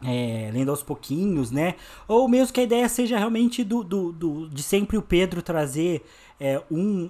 É, 0.03 0.51
lendo 0.53 0.69
aos 0.69 0.83
pouquinhos, 0.83 1.49
né? 1.49 1.75
Ou 2.07 2.27
mesmo 2.27 2.53
que 2.53 2.59
a 2.59 2.63
ideia 2.63 2.87
seja 2.87 3.17
realmente 3.17 3.63
do, 3.63 3.83
do, 3.83 4.11
do 4.11 4.49
de 4.49 4.61
sempre 4.61 4.97
o 4.97 5.01
Pedro 5.01 5.41
trazer 5.41 6.03
é, 6.39 6.61
um, 6.69 7.09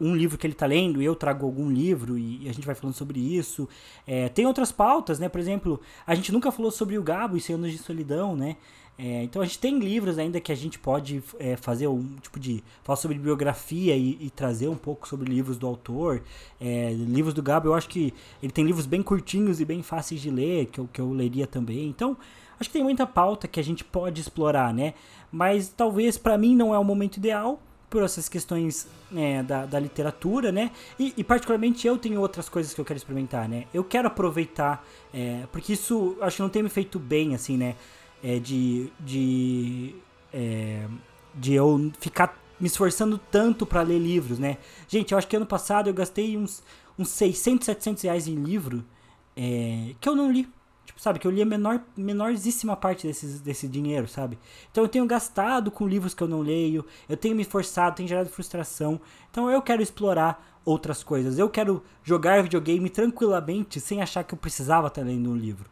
um 0.00 0.14
livro 0.14 0.36
que 0.36 0.46
ele 0.46 0.52
está 0.52 0.66
lendo, 0.66 1.00
eu 1.00 1.14
trago 1.14 1.46
algum 1.46 1.70
livro 1.70 2.18
e 2.18 2.48
a 2.48 2.52
gente 2.52 2.66
vai 2.66 2.74
falando 2.74 2.94
sobre 2.94 3.18
isso. 3.18 3.68
É, 4.06 4.28
tem 4.28 4.46
outras 4.46 4.70
pautas, 4.70 5.18
né? 5.18 5.28
Por 5.28 5.40
exemplo, 5.40 5.80
a 6.06 6.14
gente 6.14 6.32
nunca 6.32 6.50
falou 6.52 6.70
sobre 6.70 6.98
o 6.98 7.02
Gabo 7.02 7.36
e 7.36 7.40
100 7.40 7.54
anos 7.54 7.72
de 7.72 7.78
solidão, 7.78 8.36
né? 8.36 8.56
É, 8.98 9.22
então 9.22 9.42
a 9.42 9.44
gente 9.44 9.58
tem 9.58 9.78
livros 9.78 10.18
ainda 10.18 10.40
que 10.40 10.50
a 10.50 10.54
gente 10.54 10.78
pode 10.78 11.22
é, 11.38 11.54
fazer 11.56 11.86
um 11.86 12.16
tipo 12.16 12.40
de. 12.40 12.64
falar 12.82 12.96
sobre 12.96 13.18
biografia 13.18 13.94
e, 13.94 14.16
e, 14.20 14.30
trazer 14.30 14.68
um 14.68 14.76
pouco 14.76 15.06
sobre 15.06 15.30
livros 15.30 15.58
do 15.58 15.66
autor. 15.66 16.22
É, 16.58 16.92
livros 16.92 17.34
do 17.34 17.42
Gabo, 17.42 17.68
eu 17.68 17.74
acho 17.74 17.88
que 17.88 18.14
ele 18.42 18.52
tem 18.52 18.64
livros 18.64 18.86
bem 18.86 19.02
curtinhos 19.02 19.60
e 19.60 19.66
bem 19.66 19.82
fáceis 19.82 20.20
de 20.20 20.30
ler, 20.30 20.66
que 20.66 20.80
eu, 20.80 20.88
que 20.90 21.00
eu 21.00 21.12
leria 21.12 21.46
também. 21.46 21.88
Então, 21.88 22.16
acho 22.58 22.70
que 22.70 22.74
tem 22.74 22.82
muita 22.82 23.06
pauta 23.06 23.46
que 23.46 23.60
a 23.60 23.64
gente 23.64 23.84
pode 23.84 24.20
explorar, 24.20 24.72
né? 24.72 24.94
Mas 25.30 25.68
talvez 25.68 26.16
para 26.16 26.38
mim 26.38 26.56
não 26.56 26.74
é 26.74 26.78
o 26.78 26.84
momento 26.84 27.18
ideal 27.18 27.60
por 27.96 28.04
essas 28.04 28.28
questões 28.28 28.86
é, 29.14 29.42
da, 29.42 29.64
da 29.64 29.80
literatura, 29.80 30.52
né? 30.52 30.70
E, 30.98 31.14
e, 31.16 31.24
particularmente 31.24 31.86
eu 31.86 31.96
tenho 31.96 32.20
outras 32.20 32.46
coisas 32.46 32.74
que 32.74 32.80
eu 32.80 32.84
quero 32.84 32.98
experimentar, 32.98 33.48
né? 33.48 33.64
Eu 33.72 33.82
quero 33.82 34.06
aproveitar, 34.06 34.86
é, 35.14 35.44
porque 35.50 35.72
isso 35.72 36.14
acho 36.20 36.36
que 36.36 36.42
não 36.42 36.50
tem 36.50 36.62
me 36.62 36.68
feito 36.68 36.98
bem, 36.98 37.34
assim, 37.34 37.56
né? 37.56 37.74
é, 38.22 38.38
de, 38.38 38.90
de, 39.00 39.94
é, 40.32 40.86
de 41.34 41.54
eu 41.54 41.92
ficar 42.00 42.36
me 42.58 42.66
esforçando 42.66 43.18
tanto 43.30 43.66
para 43.66 43.82
ler 43.82 43.98
livros, 43.98 44.38
né? 44.38 44.58
Gente, 44.88 45.12
eu 45.12 45.18
acho 45.18 45.28
que 45.28 45.36
ano 45.36 45.46
passado 45.46 45.88
eu 45.88 45.94
gastei 45.94 46.36
uns, 46.36 46.62
uns 46.98 47.08
600, 47.10 47.66
700 47.66 48.02
reais 48.02 48.26
em 48.26 48.34
livro 48.34 48.84
é, 49.36 49.94
que 50.00 50.08
eu 50.08 50.16
não 50.16 50.30
li. 50.30 50.48
Tipo, 50.86 51.00
sabe, 51.00 51.18
que 51.18 51.26
eu 51.26 51.30
li 51.32 51.42
a 51.42 51.44
menor, 51.44 51.82
menorzíssima 51.96 52.76
parte 52.76 53.08
desses, 53.08 53.40
desse 53.40 53.66
dinheiro, 53.66 54.06
sabe? 54.06 54.38
Então 54.70 54.84
eu 54.84 54.88
tenho 54.88 55.04
gastado 55.04 55.68
com 55.70 55.86
livros 55.86 56.14
que 56.14 56.22
eu 56.22 56.28
não 56.28 56.40
leio, 56.40 56.86
eu 57.08 57.16
tenho 57.16 57.34
me 57.34 57.44
forçado, 57.44 57.96
tenho 57.96 58.08
gerado 58.08 58.28
frustração. 58.28 59.00
Então 59.28 59.50
eu 59.50 59.60
quero 59.60 59.82
explorar 59.82 60.60
outras 60.64 61.02
coisas. 61.02 61.38
Eu 61.38 61.50
quero 61.50 61.82
jogar 62.04 62.42
videogame 62.42 62.88
tranquilamente, 62.88 63.80
sem 63.80 64.00
achar 64.00 64.22
que 64.22 64.32
eu 64.32 64.38
precisava 64.38 64.86
estar 64.86 65.02
lendo 65.02 65.28
um 65.28 65.36
livro. 65.36 65.68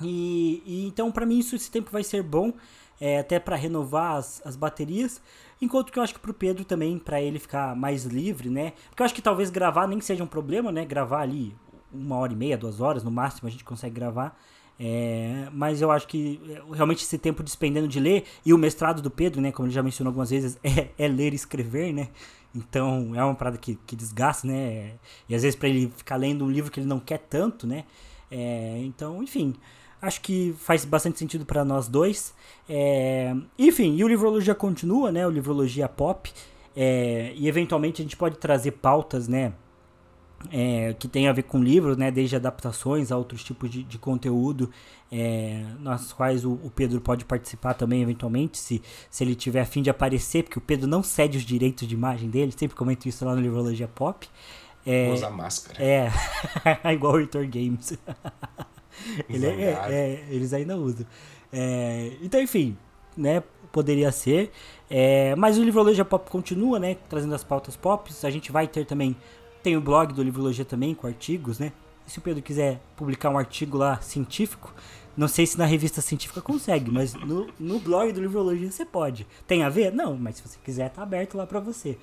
E, 0.00 0.62
e 0.64 0.86
então, 0.86 1.10
para 1.10 1.26
mim, 1.26 1.38
isso 1.38 1.56
esse 1.56 1.70
tempo 1.70 1.90
vai 1.90 2.02
ser 2.02 2.22
bom, 2.22 2.52
é, 3.00 3.18
até 3.18 3.38
para 3.38 3.56
renovar 3.56 4.16
as, 4.16 4.40
as 4.44 4.56
baterias. 4.56 5.20
Enquanto 5.60 5.92
que 5.92 5.98
eu 5.98 6.02
acho 6.02 6.14
que 6.14 6.20
pro 6.20 6.32
Pedro 6.32 6.64
também, 6.64 6.98
para 6.98 7.20
ele 7.20 7.38
ficar 7.38 7.74
mais 7.74 8.04
livre, 8.04 8.48
né? 8.48 8.74
Porque 8.88 9.02
eu 9.02 9.04
acho 9.04 9.14
que 9.14 9.22
talvez 9.22 9.50
gravar 9.50 9.86
nem 9.86 10.00
seja 10.00 10.24
um 10.24 10.26
problema, 10.26 10.70
né? 10.72 10.84
Gravar 10.84 11.20
ali 11.20 11.54
uma 11.92 12.16
hora 12.16 12.32
e 12.32 12.36
meia, 12.36 12.56
duas 12.56 12.80
horas 12.80 13.02
no 13.02 13.10
máximo 13.10 13.48
a 13.48 13.50
gente 13.50 13.64
consegue 13.64 13.94
gravar. 13.94 14.38
É, 14.82 15.48
mas 15.52 15.82
eu 15.82 15.90
acho 15.90 16.08
que 16.08 16.40
é, 16.48 16.62
realmente 16.74 17.04
esse 17.04 17.18
tempo 17.18 17.42
despendendo 17.42 17.86
de 17.86 18.00
ler, 18.00 18.24
e 18.46 18.54
o 18.54 18.58
mestrado 18.58 19.02
do 19.02 19.10
Pedro, 19.10 19.40
né, 19.40 19.52
como 19.52 19.66
ele 19.66 19.74
já 19.74 19.82
mencionou 19.82 20.10
algumas 20.10 20.30
vezes, 20.30 20.58
é, 20.64 20.88
é 20.98 21.06
ler 21.06 21.32
e 21.32 21.36
escrever, 21.36 21.92
né? 21.92 22.08
Então 22.54 23.14
é 23.14 23.22
uma 23.22 23.34
parada 23.34 23.58
que, 23.58 23.78
que 23.86 23.94
desgasta, 23.94 24.46
né? 24.46 24.94
E 25.28 25.34
às 25.34 25.42
vezes 25.42 25.54
para 25.54 25.68
ele 25.68 25.92
ficar 25.96 26.16
lendo 26.16 26.44
um 26.44 26.50
livro 26.50 26.70
que 26.70 26.80
ele 26.80 26.86
não 26.86 26.98
quer 26.98 27.18
tanto, 27.18 27.66
né? 27.66 27.84
É, 28.30 28.78
então, 28.82 29.22
enfim, 29.22 29.54
acho 30.00 30.20
que 30.20 30.54
faz 30.58 30.84
bastante 30.84 31.18
sentido 31.18 31.44
para 31.44 31.64
nós 31.64 31.86
dois. 31.86 32.34
É, 32.68 33.34
enfim, 33.58 33.94
e 33.96 34.02
o 34.02 34.08
Livrologia 34.08 34.54
continua, 34.54 35.12
né? 35.12 35.26
O 35.26 35.30
Livrologia 35.30 35.88
Pop. 35.88 36.32
É, 36.74 37.32
e 37.36 37.48
eventualmente 37.48 38.00
a 38.00 38.04
gente 38.04 38.16
pode 38.16 38.38
trazer 38.38 38.72
pautas, 38.72 39.28
né? 39.28 39.52
É, 40.50 40.94
que 40.98 41.06
tem 41.06 41.28
a 41.28 41.32
ver 41.32 41.42
com 41.42 41.62
livros, 41.62 41.96
né, 41.96 42.10
desde 42.10 42.36
adaptações 42.36 43.12
a 43.12 43.16
outros 43.16 43.44
tipos 43.44 43.70
de, 43.70 43.82
de 43.82 43.98
conteúdo, 43.98 44.70
é, 45.12 45.64
nas 45.80 46.12
quais 46.12 46.44
o, 46.44 46.52
o, 46.52 46.70
Pedro 46.74 47.00
pode 47.00 47.24
participar 47.24 47.74
também, 47.74 48.00
eventualmente, 48.00 48.56
se, 48.56 48.80
se 49.10 49.24
ele 49.24 49.34
tiver 49.34 49.60
a 49.60 49.66
fim 49.66 49.82
de 49.82 49.90
aparecer, 49.90 50.44
porque 50.44 50.58
o 50.58 50.62
Pedro 50.62 50.86
não 50.86 51.02
cede 51.02 51.36
os 51.36 51.44
direitos 51.44 51.86
de 51.86 51.94
imagem 51.94 52.30
dele, 52.30 52.52
sempre 52.52 52.76
comento 52.76 53.08
isso 53.08 53.24
lá 53.24 53.34
no 53.34 53.40
Livrologia 53.40 53.88
Pop. 53.88 54.26
É, 54.86 55.10
Usa 55.12 55.28
máscara. 55.28 55.82
É, 55.82 56.10
igual 56.92 57.14
o 57.14 57.20
Heitor 57.20 57.46
Games. 57.46 57.92
Ele 59.28 59.46
é, 59.46 59.78
é, 59.88 60.26
eles 60.28 60.52
ainda 60.52 60.76
usam. 60.76 61.06
É, 61.50 62.12
então, 62.20 62.40
enfim, 62.40 62.76
né, 63.16 63.42
poderia 63.72 64.12
ser. 64.12 64.50
É, 64.90 65.34
mas 65.36 65.56
o 65.56 65.62
Livrologia 65.62 66.04
Pop 66.04 66.28
continua, 66.30 66.78
né, 66.78 66.96
trazendo 67.08 67.34
as 67.34 67.44
pautas 67.44 67.76
pop. 67.76 68.10
A 68.22 68.30
gente 68.30 68.52
vai 68.52 68.66
ter 68.66 68.84
também 68.84 69.16
tem 69.62 69.76
o 69.76 69.80
blog 69.80 70.12
do 70.12 70.22
Livrologia 70.22 70.64
também, 70.64 70.94
com 70.94 71.06
artigos, 71.06 71.58
né? 71.58 71.72
E 72.06 72.10
se 72.10 72.18
o 72.18 72.22
Pedro 72.22 72.42
quiser 72.42 72.80
publicar 72.96 73.30
um 73.30 73.38
artigo 73.38 73.76
lá 73.76 74.00
científico, 74.00 74.74
não 75.16 75.28
sei 75.28 75.46
se 75.46 75.58
na 75.58 75.64
revista 75.64 76.00
científica 76.00 76.40
consegue, 76.40 76.90
mas 76.90 77.14
no, 77.14 77.48
no 77.58 77.78
blog 77.78 78.12
do 78.12 78.20
Livrologia 78.20 78.70
você 78.70 78.84
pode. 78.84 79.26
Tem 79.46 79.62
a 79.62 79.68
ver? 79.68 79.92
Não, 79.92 80.16
mas 80.16 80.36
se 80.36 80.42
você 80.42 80.58
quiser, 80.64 80.88
tá 80.90 81.02
aberto 81.02 81.36
lá 81.36 81.46
para 81.46 81.60
você. 81.60 81.98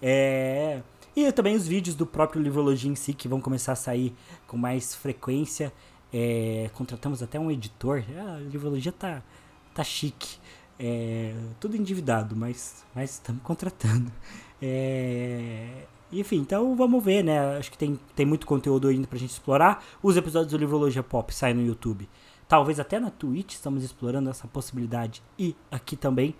É... 0.00 0.80
E 1.14 1.30
também 1.32 1.54
os 1.54 1.66
vídeos 1.66 1.94
do 1.94 2.06
próprio 2.06 2.40
Livrologia 2.40 2.90
em 2.90 2.94
si, 2.94 3.12
que 3.12 3.28
vão 3.28 3.40
começar 3.40 3.72
a 3.72 3.76
sair 3.76 4.14
com 4.46 4.56
mais 4.56 4.94
frequência. 4.94 5.72
É... 6.12 6.70
Contratamos 6.72 7.22
até 7.22 7.38
um 7.38 7.50
editor. 7.50 8.02
Ah, 8.16 8.36
a 8.36 8.38
Livrologia 8.38 8.92
tá, 8.92 9.22
tá 9.74 9.84
chique. 9.84 10.38
É... 10.78 11.34
Tudo 11.60 11.76
endividado, 11.76 12.34
mas 12.34 12.84
estamos 13.04 13.42
contratando. 13.42 14.10
É... 14.62 15.84
Enfim, 16.12 16.36
então 16.36 16.76
vamos 16.76 17.02
ver, 17.02 17.24
né? 17.24 17.56
Acho 17.56 17.70
que 17.70 17.78
tem, 17.78 17.98
tem 18.14 18.26
muito 18.26 18.46
conteúdo 18.46 18.88
ainda 18.88 19.06
pra 19.06 19.18
gente 19.18 19.30
explorar. 19.30 19.82
Os 20.02 20.16
episódios 20.16 20.52
do 20.52 20.58
Livrologia 20.58 21.02
Pop 21.02 21.34
saem 21.34 21.54
no 21.54 21.64
YouTube. 21.64 22.08
Talvez 22.46 22.78
até 22.78 23.00
na 23.00 23.10
Twitch 23.10 23.54
estamos 23.54 23.82
explorando 23.82 24.28
essa 24.28 24.46
possibilidade. 24.46 25.22
E 25.38 25.56
aqui 25.70 25.96
também, 25.96 26.34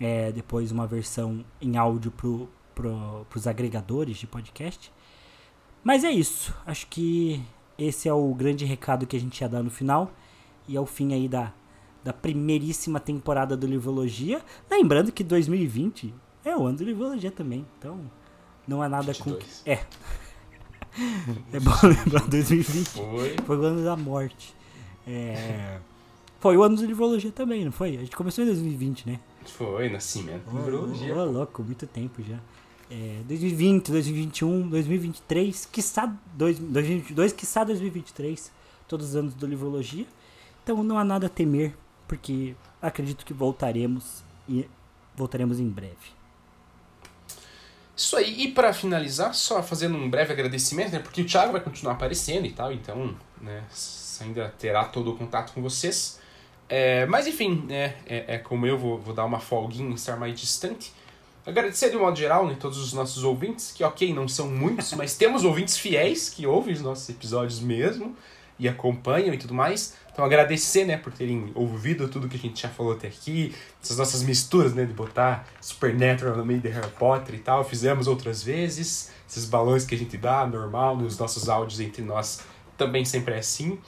é, 0.00 0.32
depois 0.32 0.72
uma 0.72 0.88
versão 0.88 1.44
em 1.60 1.76
áudio 1.76 2.10
pro, 2.10 2.48
pro, 2.74 3.24
pros 3.30 3.46
agregadores 3.46 4.16
de 4.16 4.26
podcast. 4.26 4.92
Mas 5.84 6.02
é 6.02 6.10
isso. 6.10 6.52
Acho 6.66 6.88
que 6.88 7.40
esse 7.78 8.08
é 8.08 8.12
o 8.12 8.34
grande 8.34 8.64
recado 8.64 9.06
que 9.06 9.16
a 9.16 9.20
gente 9.20 9.40
ia 9.40 9.48
dar 9.48 9.62
no 9.62 9.70
final. 9.70 10.10
E 10.66 10.76
é 10.76 10.80
o 10.80 10.86
fim 10.86 11.14
aí 11.14 11.28
da, 11.28 11.52
da 12.02 12.12
primeiríssima 12.12 12.98
temporada 12.98 13.56
do 13.56 13.68
Livrologia. 13.68 14.42
Lembrando 14.68 15.12
que 15.12 15.22
2020 15.22 16.12
é 16.44 16.56
o 16.56 16.66
ano 16.66 16.78
do 16.78 16.84
Livrologia 16.84 17.30
também. 17.30 17.64
Então, 17.78 18.00
não 18.66 18.82
há 18.82 18.88
nada 18.88 19.12
22. 19.12 19.62
com. 19.64 19.70
É. 19.70 19.80
é 21.52 21.60
bom 21.60 21.72
lembrar 21.86 22.26
2020. 22.28 22.88
Foi. 22.88 23.36
Foi 23.44 23.56
o 23.56 23.62
ano 23.62 23.84
da 23.84 23.96
morte. 23.96 24.54
É. 25.06 25.78
Foi 26.40 26.56
o 26.56 26.62
ano 26.62 26.76
da 26.76 26.82
livrologia 26.82 27.30
também, 27.30 27.64
não 27.64 27.72
foi? 27.72 27.96
A 27.96 28.00
gente 28.00 28.16
começou 28.16 28.42
em 28.42 28.48
2020, 28.48 29.06
né? 29.06 29.20
Foi, 29.46 29.88
nascimento 29.88 30.44
da 30.44 30.52
livrologia. 30.52 31.16
Ô, 31.16 31.24
louco, 31.24 31.62
muito 31.62 31.86
tempo 31.86 32.22
já. 32.22 32.38
É, 32.90 33.22
2020, 33.26 33.90
2021, 33.90 34.68
2023, 34.68 35.64
quiçá 35.66 36.14
2022, 36.34 37.32
quiçá 37.32 37.64
2023, 37.64 38.52
todos 38.86 39.08
os 39.08 39.16
anos 39.16 39.34
do 39.34 39.46
Livrologia. 39.46 40.04
Então 40.62 40.82
não 40.84 40.98
há 40.98 41.04
nada 41.04 41.26
a 41.26 41.30
temer, 41.30 41.74
porque 42.06 42.54
acredito 42.82 43.24
que 43.24 43.32
voltaremos 43.32 44.22
e 44.46 44.68
voltaremos 45.16 45.58
em 45.58 45.68
breve. 45.68 46.21
Isso 48.02 48.16
aí, 48.16 48.42
e 48.42 48.48
para 48.48 48.72
finalizar, 48.72 49.32
só 49.32 49.62
fazendo 49.62 49.96
um 49.96 50.10
breve 50.10 50.32
agradecimento, 50.32 50.90
né, 50.90 50.98
porque 50.98 51.22
o 51.22 51.24
Thiago 51.24 51.52
vai 51.52 51.60
continuar 51.60 51.92
aparecendo 51.92 52.44
e 52.44 52.50
tal, 52.50 52.72
então 52.72 53.14
né, 53.40 53.62
ainda 54.20 54.52
terá 54.58 54.84
todo 54.84 55.12
o 55.12 55.16
contato 55.16 55.52
com 55.52 55.62
vocês. 55.62 56.18
É, 56.68 57.06
mas 57.06 57.28
enfim, 57.28 57.64
né, 57.68 57.94
é, 58.04 58.34
é 58.34 58.38
como 58.38 58.66
eu 58.66 58.76
vou, 58.76 58.98
vou 58.98 59.14
dar 59.14 59.24
uma 59.24 59.38
folguinha, 59.38 59.94
estar 59.94 60.16
mais 60.16 60.38
distante. 60.38 60.92
Agradecer 61.46 61.90
de 61.90 61.96
modo 61.96 62.18
geral 62.18 62.44
né, 62.44 62.56
todos 62.58 62.76
os 62.78 62.92
nossos 62.92 63.22
ouvintes, 63.22 63.70
que 63.70 63.84
ok, 63.84 64.12
não 64.12 64.26
são 64.26 64.48
muitos, 64.48 64.92
mas 64.94 65.14
temos 65.16 65.44
ouvintes 65.44 65.78
fiéis 65.78 66.28
que 66.28 66.44
ouvem 66.44 66.74
os 66.74 66.80
nossos 66.80 67.08
episódios 67.08 67.60
mesmo 67.60 68.16
e 68.58 68.68
acompanham 68.68 69.32
e 69.32 69.38
tudo 69.38 69.54
mais. 69.54 69.94
Então 70.12 70.24
agradecer, 70.24 70.84
né, 70.84 70.98
por 70.98 71.12
terem 71.12 71.50
ouvido 71.54 72.06
tudo 72.06 72.28
que 72.28 72.36
a 72.36 72.38
gente 72.38 72.60
já 72.60 72.68
falou 72.68 72.92
até 72.92 73.08
aqui, 73.08 73.54
essas 73.82 73.96
nossas 73.96 74.22
misturas, 74.22 74.74
né, 74.74 74.84
de 74.84 74.92
botar 74.92 75.48
Supernatural 75.60 76.36
no 76.36 76.44
meio 76.44 76.60
de 76.60 76.68
Harry 76.68 76.90
Potter 76.90 77.34
e 77.34 77.38
tal, 77.38 77.64
fizemos 77.64 78.06
outras 78.06 78.42
vezes, 78.42 79.10
esses 79.28 79.46
balões 79.46 79.86
que 79.86 79.94
a 79.94 79.98
gente 79.98 80.18
dá, 80.18 80.46
normal, 80.46 80.96
nos 80.96 81.18
nossos 81.18 81.48
áudios 81.48 81.80
entre 81.80 82.02
nós, 82.02 82.42
também 82.76 83.04
sempre 83.04 83.34
é 83.34 83.38
assim. 83.38 83.78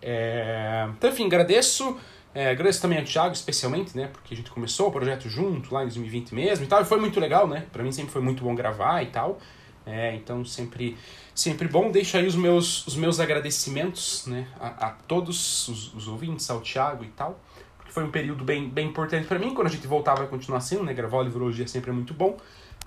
É... 0.00 0.88
Então, 0.96 1.10
enfim, 1.10 1.26
agradeço. 1.26 1.98
É, 2.34 2.50
agradeço 2.50 2.82
também 2.82 2.98
ao 2.98 3.04
Thiago, 3.04 3.34
especialmente, 3.34 3.96
né, 3.96 4.08
porque 4.08 4.34
a 4.34 4.36
gente 4.36 4.50
começou 4.50 4.88
o 4.88 4.92
projeto 4.92 5.28
junto 5.28 5.72
lá 5.72 5.82
em 5.82 5.86
2020 5.86 6.34
mesmo 6.34 6.64
e 6.66 6.68
tal, 6.68 6.82
e 6.82 6.84
foi 6.84 7.00
muito 7.00 7.18
legal, 7.18 7.48
né, 7.48 7.64
pra 7.72 7.82
mim 7.82 7.90
sempre 7.90 8.12
foi 8.12 8.20
muito 8.20 8.44
bom 8.44 8.54
gravar 8.54 9.02
e 9.02 9.06
tal. 9.06 9.38
É, 9.86 10.14
então 10.16 10.44
sempre 10.44 10.96
sempre 11.36 11.68
bom. 11.68 11.90
Deixo 11.90 12.16
aí 12.16 12.26
os 12.26 12.34
meus, 12.34 12.86
os 12.86 12.96
meus 12.96 13.20
agradecimentos 13.20 14.26
né, 14.26 14.48
a, 14.58 14.88
a 14.88 14.90
todos 14.90 15.68
os, 15.68 15.94
os, 15.94 16.08
ouvintes, 16.08 16.50
ao 16.50 16.60
Thiago 16.60 17.04
e 17.04 17.08
tal. 17.08 17.38
Porque 17.76 17.92
foi 17.92 18.02
um 18.02 18.10
período 18.10 18.42
bem, 18.42 18.68
bem 18.68 18.88
importante 18.88 19.28
para 19.28 19.38
mim. 19.38 19.54
Quando 19.54 19.68
a 19.68 19.70
gente 19.70 19.86
voltar 19.86 20.14
vai 20.14 20.26
continuar 20.26 20.60
sendo, 20.60 20.82
né? 20.82 20.94
Gravar 20.94 21.22
livrologia 21.22 21.68
sempre 21.68 21.90
é 21.90 21.94
muito 21.94 22.14
bom. 22.14 22.36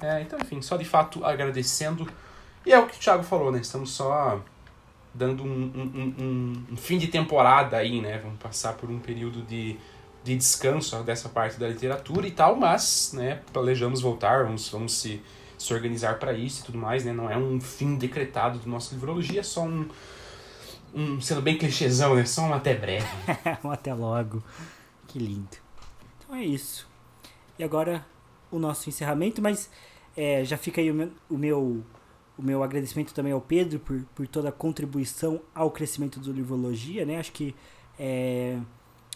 É, 0.01 0.21
então, 0.21 0.39
enfim, 0.39 0.61
só 0.61 0.75
de 0.75 0.85
fato 0.85 1.23
agradecendo. 1.23 2.07
E 2.65 2.73
é 2.73 2.79
o 2.79 2.87
que 2.87 2.95
o 2.95 2.99
Thiago 2.99 3.23
falou, 3.23 3.51
né? 3.51 3.59
Estamos 3.59 3.91
só 3.91 4.41
dando 5.13 5.43
um, 5.43 5.47
um, 5.47 6.15
um, 6.19 6.65
um 6.73 6.77
fim 6.77 6.97
de 6.97 7.07
temporada 7.07 7.77
aí, 7.77 8.01
né? 8.01 8.17
Vamos 8.17 8.39
passar 8.39 8.73
por 8.73 8.89
um 8.89 8.99
período 8.99 9.41
de, 9.43 9.77
de 10.23 10.35
descanso 10.35 11.01
dessa 11.03 11.29
parte 11.29 11.59
da 11.59 11.67
literatura 11.67 12.27
e 12.27 12.31
tal, 12.31 12.55
mas, 12.55 13.11
né, 13.13 13.41
planejamos 13.51 14.01
voltar, 14.01 14.43
vamos, 14.43 14.69
vamos 14.69 14.93
se 14.93 15.21
se 15.59 15.73
organizar 15.73 16.17
para 16.17 16.33
isso 16.33 16.61
e 16.61 16.65
tudo 16.65 16.77
mais, 16.77 17.03
né? 17.03 17.11
Não 17.11 17.29
é 17.29 17.37
um 17.37 17.59
fim 17.59 17.95
decretado 17.95 18.57
do 18.59 18.69
nosso 18.69 18.93
livrologia, 18.93 19.41
é 19.41 19.43
só 19.43 19.61
um, 19.63 19.87
um 20.95 21.19
sendo 21.19 21.41
bem 21.41 21.57
clichêzão, 21.57 22.15
né? 22.15 22.25
Só 22.25 22.43
um 22.43 22.53
até 22.53 22.73
breve. 22.73 23.05
um 23.63 23.69
até 23.69 23.93
logo. 23.93 24.41
Que 25.07 25.19
lindo. 25.19 25.57
Então 26.17 26.35
é 26.35 26.43
isso. 26.43 26.87
E 27.57 27.63
agora 27.63 28.05
o 28.49 28.57
nosso 28.57 28.87
encerramento, 28.87 29.41
mas 29.41 29.69
é, 30.15 30.43
já 30.45 30.57
fica 30.57 30.79
aí 30.79 30.89
o 30.89 30.93
meu, 30.93 31.11
o 31.29 31.37
meu, 31.37 31.83
o 32.37 32.41
meu 32.41 32.63
agradecimento 32.63 33.13
também 33.13 33.33
ao 33.33 33.41
Pedro 33.41 33.79
por, 33.79 34.01
por 34.15 34.27
toda 34.27 34.49
a 34.49 34.51
contribuição 34.51 35.41
ao 35.53 35.69
crescimento 35.69 36.21
do 36.21 36.31
Livrologia, 36.31 37.05
né? 37.05 37.19
Acho 37.19 37.33
que 37.33 37.53
é, 37.99 38.57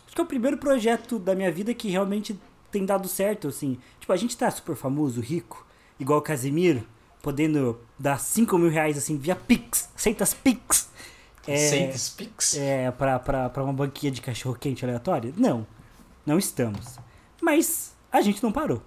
acho 0.06 0.14
que 0.14 0.20
é 0.20 0.24
o 0.24 0.28
primeiro 0.28 0.58
projeto 0.58 1.18
da 1.18 1.34
minha 1.34 1.52
vida 1.52 1.74
que 1.74 1.90
realmente 1.90 2.38
tem 2.70 2.86
dado 2.86 3.08
certo, 3.08 3.48
assim. 3.48 3.78
Tipo, 4.00 4.12
a 4.12 4.18
gente 4.18 4.36
tá 4.36 4.52
super 4.52 4.76
famoso, 4.76 5.22
rico, 5.22 5.63
igual 6.00 6.20
o 6.20 6.22
Casimiro, 6.22 6.84
podendo 7.22 7.80
dar 7.98 8.20
5 8.20 8.58
mil 8.58 8.70
reais 8.70 8.98
assim 8.98 9.18
via 9.18 9.36
Pix, 9.36 9.90
aceitas 9.96 10.34
Pix. 10.34 10.90
É, 11.48 11.56
aceitas 11.56 12.10
Pix? 12.10 12.58
É, 12.58 12.92
pra, 12.92 13.20
pra, 13.20 13.50
pra 13.50 13.64
uma 13.64 13.74
banquinha 13.74 14.12
de 14.12 14.22
cachorro 14.22 14.56
quente 14.60 14.84
aleatória? 14.86 15.34
Não, 15.38 15.66
não 16.26 16.38
estamos. 16.38 16.98
Mas 17.42 17.94
a 18.12 18.22
gente 18.22 18.42
não 18.42 18.52
parou, 18.52 18.82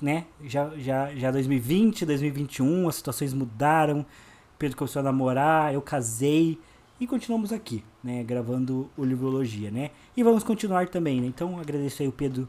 né? 0.00 0.26
Já, 0.44 0.70
já, 0.76 1.14
já 1.14 1.30
2020, 1.30 2.04
2021, 2.04 2.88
as 2.88 2.96
situações 2.96 3.32
mudaram, 3.32 4.04
Pedro 4.58 4.76
começou 4.76 5.00
a 5.00 5.02
namorar, 5.02 5.72
eu 5.74 5.82
casei 5.82 6.58
e 7.00 7.06
continuamos 7.06 7.52
aqui. 7.52 7.82
né, 8.02 8.22
gravando 8.22 8.90
o 8.96 9.04
Livrologia, 9.04 9.70
né? 9.70 9.90
E 10.16 10.22
vamos 10.22 10.42
continuar 10.42 10.88
também, 10.88 11.20
né? 11.20 11.26
Então 11.26 11.58
agradeço 11.58 12.02
aí 12.02 12.08
o 12.08 12.12
Pedro 12.12 12.48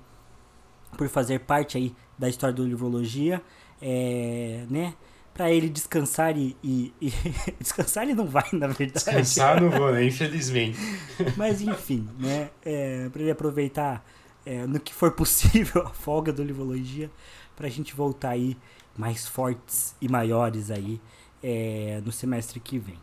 por 0.98 1.08
fazer 1.10 1.40
parte 1.40 1.78
aí 1.78 1.96
da 2.18 2.28
história 2.28 2.54
do 2.54 2.66
Livrologia, 2.66 3.42
é, 3.84 4.66
né? 4.70 4.96
Para 5.34 5.52
ele 5.52 5.68
descansar 5.68 6.38
e, 6.38 6.56
e, 6.64 6.94
e 7.02 7.12
descansar 7.60 8.04
ele 8.04 8.14
não 8.14 8.26
vai, 8.26 8.48
na 8.54 8.68
verdade. 8.68 8.94
Descansar 8.94 9.62
não 9.62 9.70
vou, 9.70 9.92
né? 9.92 10.06
Infelizmente. 10.06 10.78
Mas 11.36 11.62
enfim, 11.62 12.08
né? 12.18 12.50
É, 12.64 13.10
para 13.10 13.22
ele 13.22 13.32
aproveitar 13.32 14.06
é, 14.46 14.66
no 14.66 14.80
que 14.80 14.94
for 14.94 15.12
possível 15.12 15.82
a 15.82 15.90
folga 15.90 16.32
do 16.32 16.44
Livrologia, 16.44 17.12
para 17.56 17.68
a 17.68 17.70
gente 17.70 17.94
voltar 17.94 18.30
aí 18.30 18.58
mais 18.98 19.28
fortes 19.28 19.96
e 20.00 20.08
maiores 20.08 20.72
aí 20.72 21.02
é, 21.42 22.02
no 22.06 22.12
semestre 22.12 22.60
que 22.60 22.80
vem. 22.80 23.00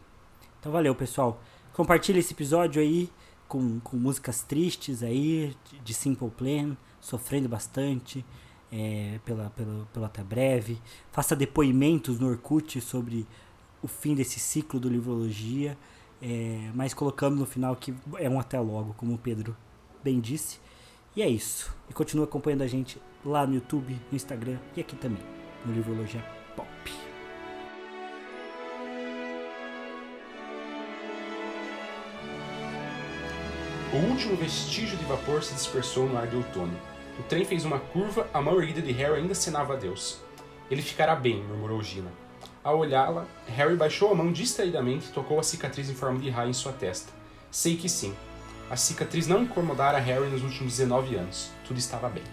Então 0.58 0.72
valeu, 0.72 0.94
pessoal. 0.94 1.42
Compartilhe 1.72 2.20
esse 2.20 2.32
episódio 2.32 2.80
aí 2.80 3.10
com, 3.48 3.80
com 3.80 3.96
músicas 3.96 4.42
tristes 4.42 5.02
aí, 5.02 5.54
de 5.84 5.92
Simple 5.92 6.30
Plan, 6.30 6.76
sofrendo 7.00 7.48
bastante 7.48 8.24
é, 8.72 9.18
pela, 9.24 9.50
pela, 9.50 9.86
pelo 9.92 10.04
Até 10.04 10.22
Breve. 10.22 10.80
Faça 11.10 11.34
depoimentos 11.34 12.18
no 12.18 12.28
Orkut 12.28 12.80
sobre 12.80 13.26
o 13.82 13.88
fim 13.88 14.14
desse 14.14 14.38
ciclo 14.38 14.78
do 14.78 14.88
Livrologia, 14.88 15.76
é, 16.20 16.70
mas 16.74 16.92
colocando 16.92 17.36
no 17.36 17.46
final 17.46 17.74
que 17.76 17.94
é 18.18 18.28
um 18.28 18.38
até 18.38 18.60
logo, 18.60 18.94
como 18.94 19.14
o 19.14 19.18
Pedro 19.18 19.56
bem 20.02 20.20
disse. 20.20 20.58
E 21.16 21.22
é 21.22 21.28
isso. 21.28 21.74
E 21.88 21.92
continua 21.92 22.24
acompanhando 22.24 22.62
a 22.62 22.66
gente 22.66 23.00
lá 23.24 23.46
no 23.46 23.54
YouTube, 23.54 23.98
no 24.10 24.16
Instagram 24.16 24.58
e 24.76 24.80
aqui 24.80 24.96
também, 24.96 25.22
no 25.64 25.72
Livrologia 25.72 26.24
Pop. 26.54 26.68
O 33.92 33.96
último 34.08 34.36
vestígio 34.36 34.96
de 34.96 35.04
vapor 35.04 35.42
se 35.42 35.52
dispersou 35.52 36.08
no 36.08 36.16
ar 36.16 36.28
de 36.28 36.36
outono. 36.36 36.89
O 37.20 37.22
trem 37.24 37.44
fez 37.44 37.66
uma 37.66 37.78
curva, 37.78 38.26
a 38.32 38.40
mão 38.40 38.58
erguida 38.58 38.80
de 38.80 38.92
Harry 38.92 39.16
ainda 39.16 39.32
acenava 39.32 39.74
a 39.74 39.76
Deus. 39.76 40.20
Ele 40.70 40.80
ficará 40.80 41.14
bem, 41.14 41.42
murmurou 41.42 41.82
Gina. 41.82 42.10
Ao 42.64 42.78
olhá-la, 42.78 43.26
Harry 43.46 43.76
baixou 43.76 44.10
a 44.10 44.14
mão 44.14 44.32
distraidamente 44.32 45.10
e 45.10 45.12
tocou 45.12 45.38
a 45.38 45.42
cicatriz 45.42 45.90
em 45.90 45.94
forma 45.94 46.18
de 46.18 46.30
raio 46.30 46.48
em 46.48 46.54
sua 46.54 46.72
testa. 46.72 47.12
Sei 47.50 47.76
que 47.76 47.90
sim. 47.90 48.14
A 48.70 48.76
cicatriz 48.76 49.26
não 49.26 49.42
incomodara 49.42 49.98
Harry 49.98 50.30
nos 50.30 50.42
últimos 50.42 50.78
19 50.78 51.14
anos. 51.16 51.50
Tudo 51.68 51.78
estava 51.78 52.08
bem. 52.08 52.24